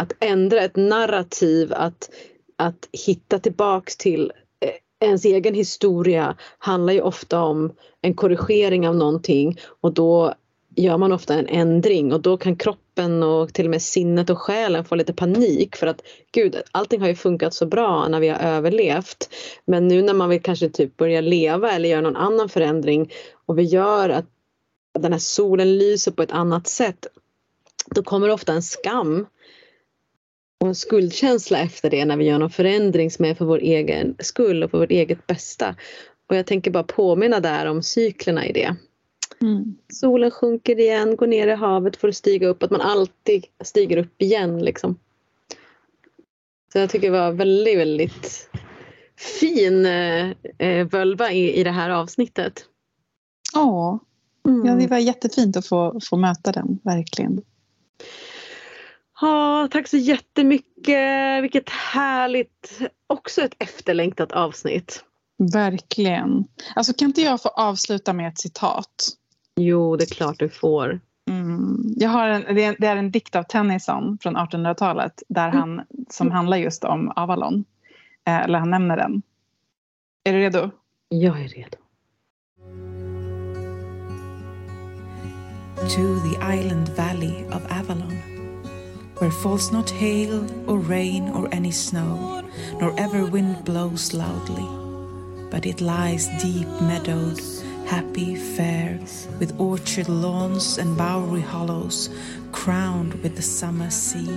att 0.00 0.12
ändra 0.20 0.60
ett 0.60 0.76
narrativ, 0.76 1.72
att, 1.72 2.10
att 2.56 2.88
hitta 3.06 3.38
tillbaks 3.38 3.96
till 3.96 4.32
eh, 4.60 5.08
ens 5.08 5.24
egen 5.24 5.54
historia 5.54 6.36
handlar 6.58 6.92
ju 6.92 7.00
ofta 7.00 7.42
om 7.42 7.72
en 8.02 8.14
korrigering 8.14 8.88
av 8.88 8.96
någonting 8.96 9.58
och 9.80 9.92
då 9.92 10.34
gör 10.76 10.98
man 10.98 11.12
ofta 11.12 11.34
en 11.34 11.46
ändring 11.46 12.12
och 12.12 12.20
då 12.20 12.36
kan 12.36 12.56
kroppen 12.56 13.22
och 13.22 13.54
till 13.54 13.66
och 13.66 13.70
med 13.70 13.82
sinnet 13.82 14.30
och 14.30 14.38
själen 14.38 14.84
få 14.84 14.94
lite 14.94 15.12
panik 15.12 15.76
för 15.76 15.86
att 15.86 16.02
gud, 16.32 16.56
allting 16.70 17.00
har 17.00 17.08
ju 17.08 17.14
funkat 17.14 17.54
så 17.54 17.66
bra 17.66 18.08
när 18.08 18.20
vi 18.20 18.28
har 18.28 18.38
överlevt. 18.38 19.30
Men 19.64 19.88
nu 19.88 20.02
när 20.02 20.14
man 20.14 20.28
vill 20.28 20.42
kanske 20.42 20.68
typ 20.68 20.96
börja 20.96 21.20
leva 21.20 21.72
eller 21.72 21.88
göra 21.88 22.00
någon 22.00 22.16
annan 22.16 22.48
förändring 22.48 23.12
och 23.46 23.58
vi 23.58 23.62
gör 23.62 24.08
att 24.08 24.26
den 24.98 25.12
här 25.12 25.18
solen 25.18 25.78
lyser 25.78 26.12
på 26.12 26.22
ett 26.22 26.32
annat 26.32 26.66
sätt, 26.68 27.06
då 27.86 28.02
kommer 28.02 28.30
ofta 28.30 28.52
en 28.52 28.62
skam 28.62 29.26
och 30.60 30.68
en 30.68 30.74
skuldkänsla 30.74 31.58
efter 31.58 31.90
det 31.90 32.04
när 32.04 32.16
vi 32.16 32.24
gör 32.24 32.38
någon 32.38 32.50
förändring 32.50 33.10
som 33.10 33.24
är 33.24 33.34
för 33.34 33.44
vår 33.44 33.58
egen 33.58 34.16
skull 34.18 34.62
och 34.62 34.70
för 34.70 34.78
vårt 34.78 34.90
eget 34.90 35.26
bästa. 35.26 35.76
Och 36.28 36.36
jag 36.36 36.46
tänker 36.46 36.70
bara 36.70 36.82
påminna 36.82 37.40
där 37.40 37.66
om 37.66 37.82
cyklerna 37.82 38.46
i 38.46 38.52
det. 38.52 38.76
Mm. 39.42 39.76
Solen 39.92 40.30
sjunker 40.30 40.80
igen, 40.80 41.16
går 41.16 41.26
ner 41.26 41.48
i 41.48 41.54
havet 41.54 41.96
för 41.96 42.08
att 42.08 42.16
stiga 42.16 42.48
upp, 42.48 42.62
att 42.62 42.70
man 42.70 42.80
alltid 42.80 43.44
stiger 43.64 43.96
upp 43.96 44.22
igen 44.22 44.58
liksom. 44.58 44.98
Så 46.72 46.78
jag 46.78 46.90
tycker 46.90 47.10
det 47.10 47.18
var 47.18 47.32
väldigt, 47.32 47.78
väldigt 47.78 48.50
fin 49.16 49.86
eh, 49.86 50.86
völva 50.90 51.32
i, 51.32 51.60
i 51.60 51.64
det 51.64 51.70
här 51.70 51.90
avsnittet. 51.90 52.64
Ja, 53.54 53.98
mm. 54.48 54.66
ja 54.66 54.74
det 54.74 54.86
var 54.86 54.98
jättefint 54.98 55.56
att 55.56 55.66
få, 55.66 56.00
få 56.10 56.16
möta 56.16 56.52
den, 56.52 56.78
verkligen. 56.82 57.42
Ja, 59.20 59.68
tack 59.70 59.88
så 59.88 59.96
jättemycket. 59.96 61.42
Vilket 61.42 61.70
härligt, 61.70 62.80
också 63.06 63.42
ett 63.42 63.54
efterlängtat 63.58 64.32
avsnitt. 64.32 65.04
Verkligen. 65.52 66.44
Alltså 66.74 66.92
kan 66.92 67.08
inte 67.08 67.20
jag 67.22 67.42
få 67.42 67.48
avsluta 67.48 68.12
med 68.12 68.28
ett 68.28 68.38
citat? 68.38 69.08
Jo, 69.56 69.96
det 69.96 70.04
är 70.04 70.14
klart 70.14 70.38
du 70.38 70.48
får. 70.48 71.00
Mm. 71.30 71.94
Jag 71.96 72.10
har 72.10 72.28
en, 72.28 72.54
det, 72.54 72.64
är, 72.64 72.76
det 72.78 72.86
är 72.86 72.96
en 72.96 73.10
dikt 73.10 73.36
av 73.36 73.42
Tennyson 73.42 74.18
från 74.22 74.36
1800-talet 74.36 75.22
där 75.28 75.48
han, 75.48 75.82
som 76.10 76.30
handlar 76.30 76.56
just 76.56 76.84
om 76.84 77.12
Avalon. 77.16 77.64
Eh, 78.26 78.40
eller 78.40 78.58
han 78.58 78.70
nämner 78.70 78.96
den. 78.96 79.22
Är 80.24 80.32
du 80.32 80.38
redo? 80.38 80.70
Jag 81.08 81.40
är 81.40 81.48
redo. 81.48 81.76
To 85.90 86.20
the 86.20 86.36
island 86.38 86.88
valley 86.90 87.44
of 87.50 87.66
Avalon, 87.68 88.14
where 89.18 89.32
falls 89.32 89.72
not 89.72 89.90
hail 89.90 90.46
or 90.70 90.78
rain 90.78 91.28
or 91.30 91.48
any 91.52 91.72
snow, 91.72 92.48
nor 92.80 92.94
ever 92.96 93.26
wind 93.26 93.64
blows 93.64 94.14
loudly, 94.14 94.68
but 95.50 95.66
it 95.66 95.80
lies 95.80 96.28
deep 96.40 96.68
meadowed, 96.82 97.40
happy, 97.86 98.36
fair, 98.36 99.00
with 99.40 99.58
orchard 99.58 100.08
lawns 100.08 100.78
and 100.78 100.96
bowery 100.96 101.40
hollows, 101.40 102.08
crowned 102.52 103.14
with 103.24 103.34
the 103.34 103.42
summer 103.42 103.90
sea, 103.90 104.30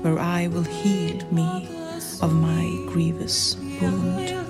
where 0.00 0.18
I 0.18 0.46
will 0.46 0.64
heal 0.64 1.20
me 1.30 1.68
of 2.22 2.32
my 2.32 2.64
grievous 2.90 3.56
wound. 3.78 4.49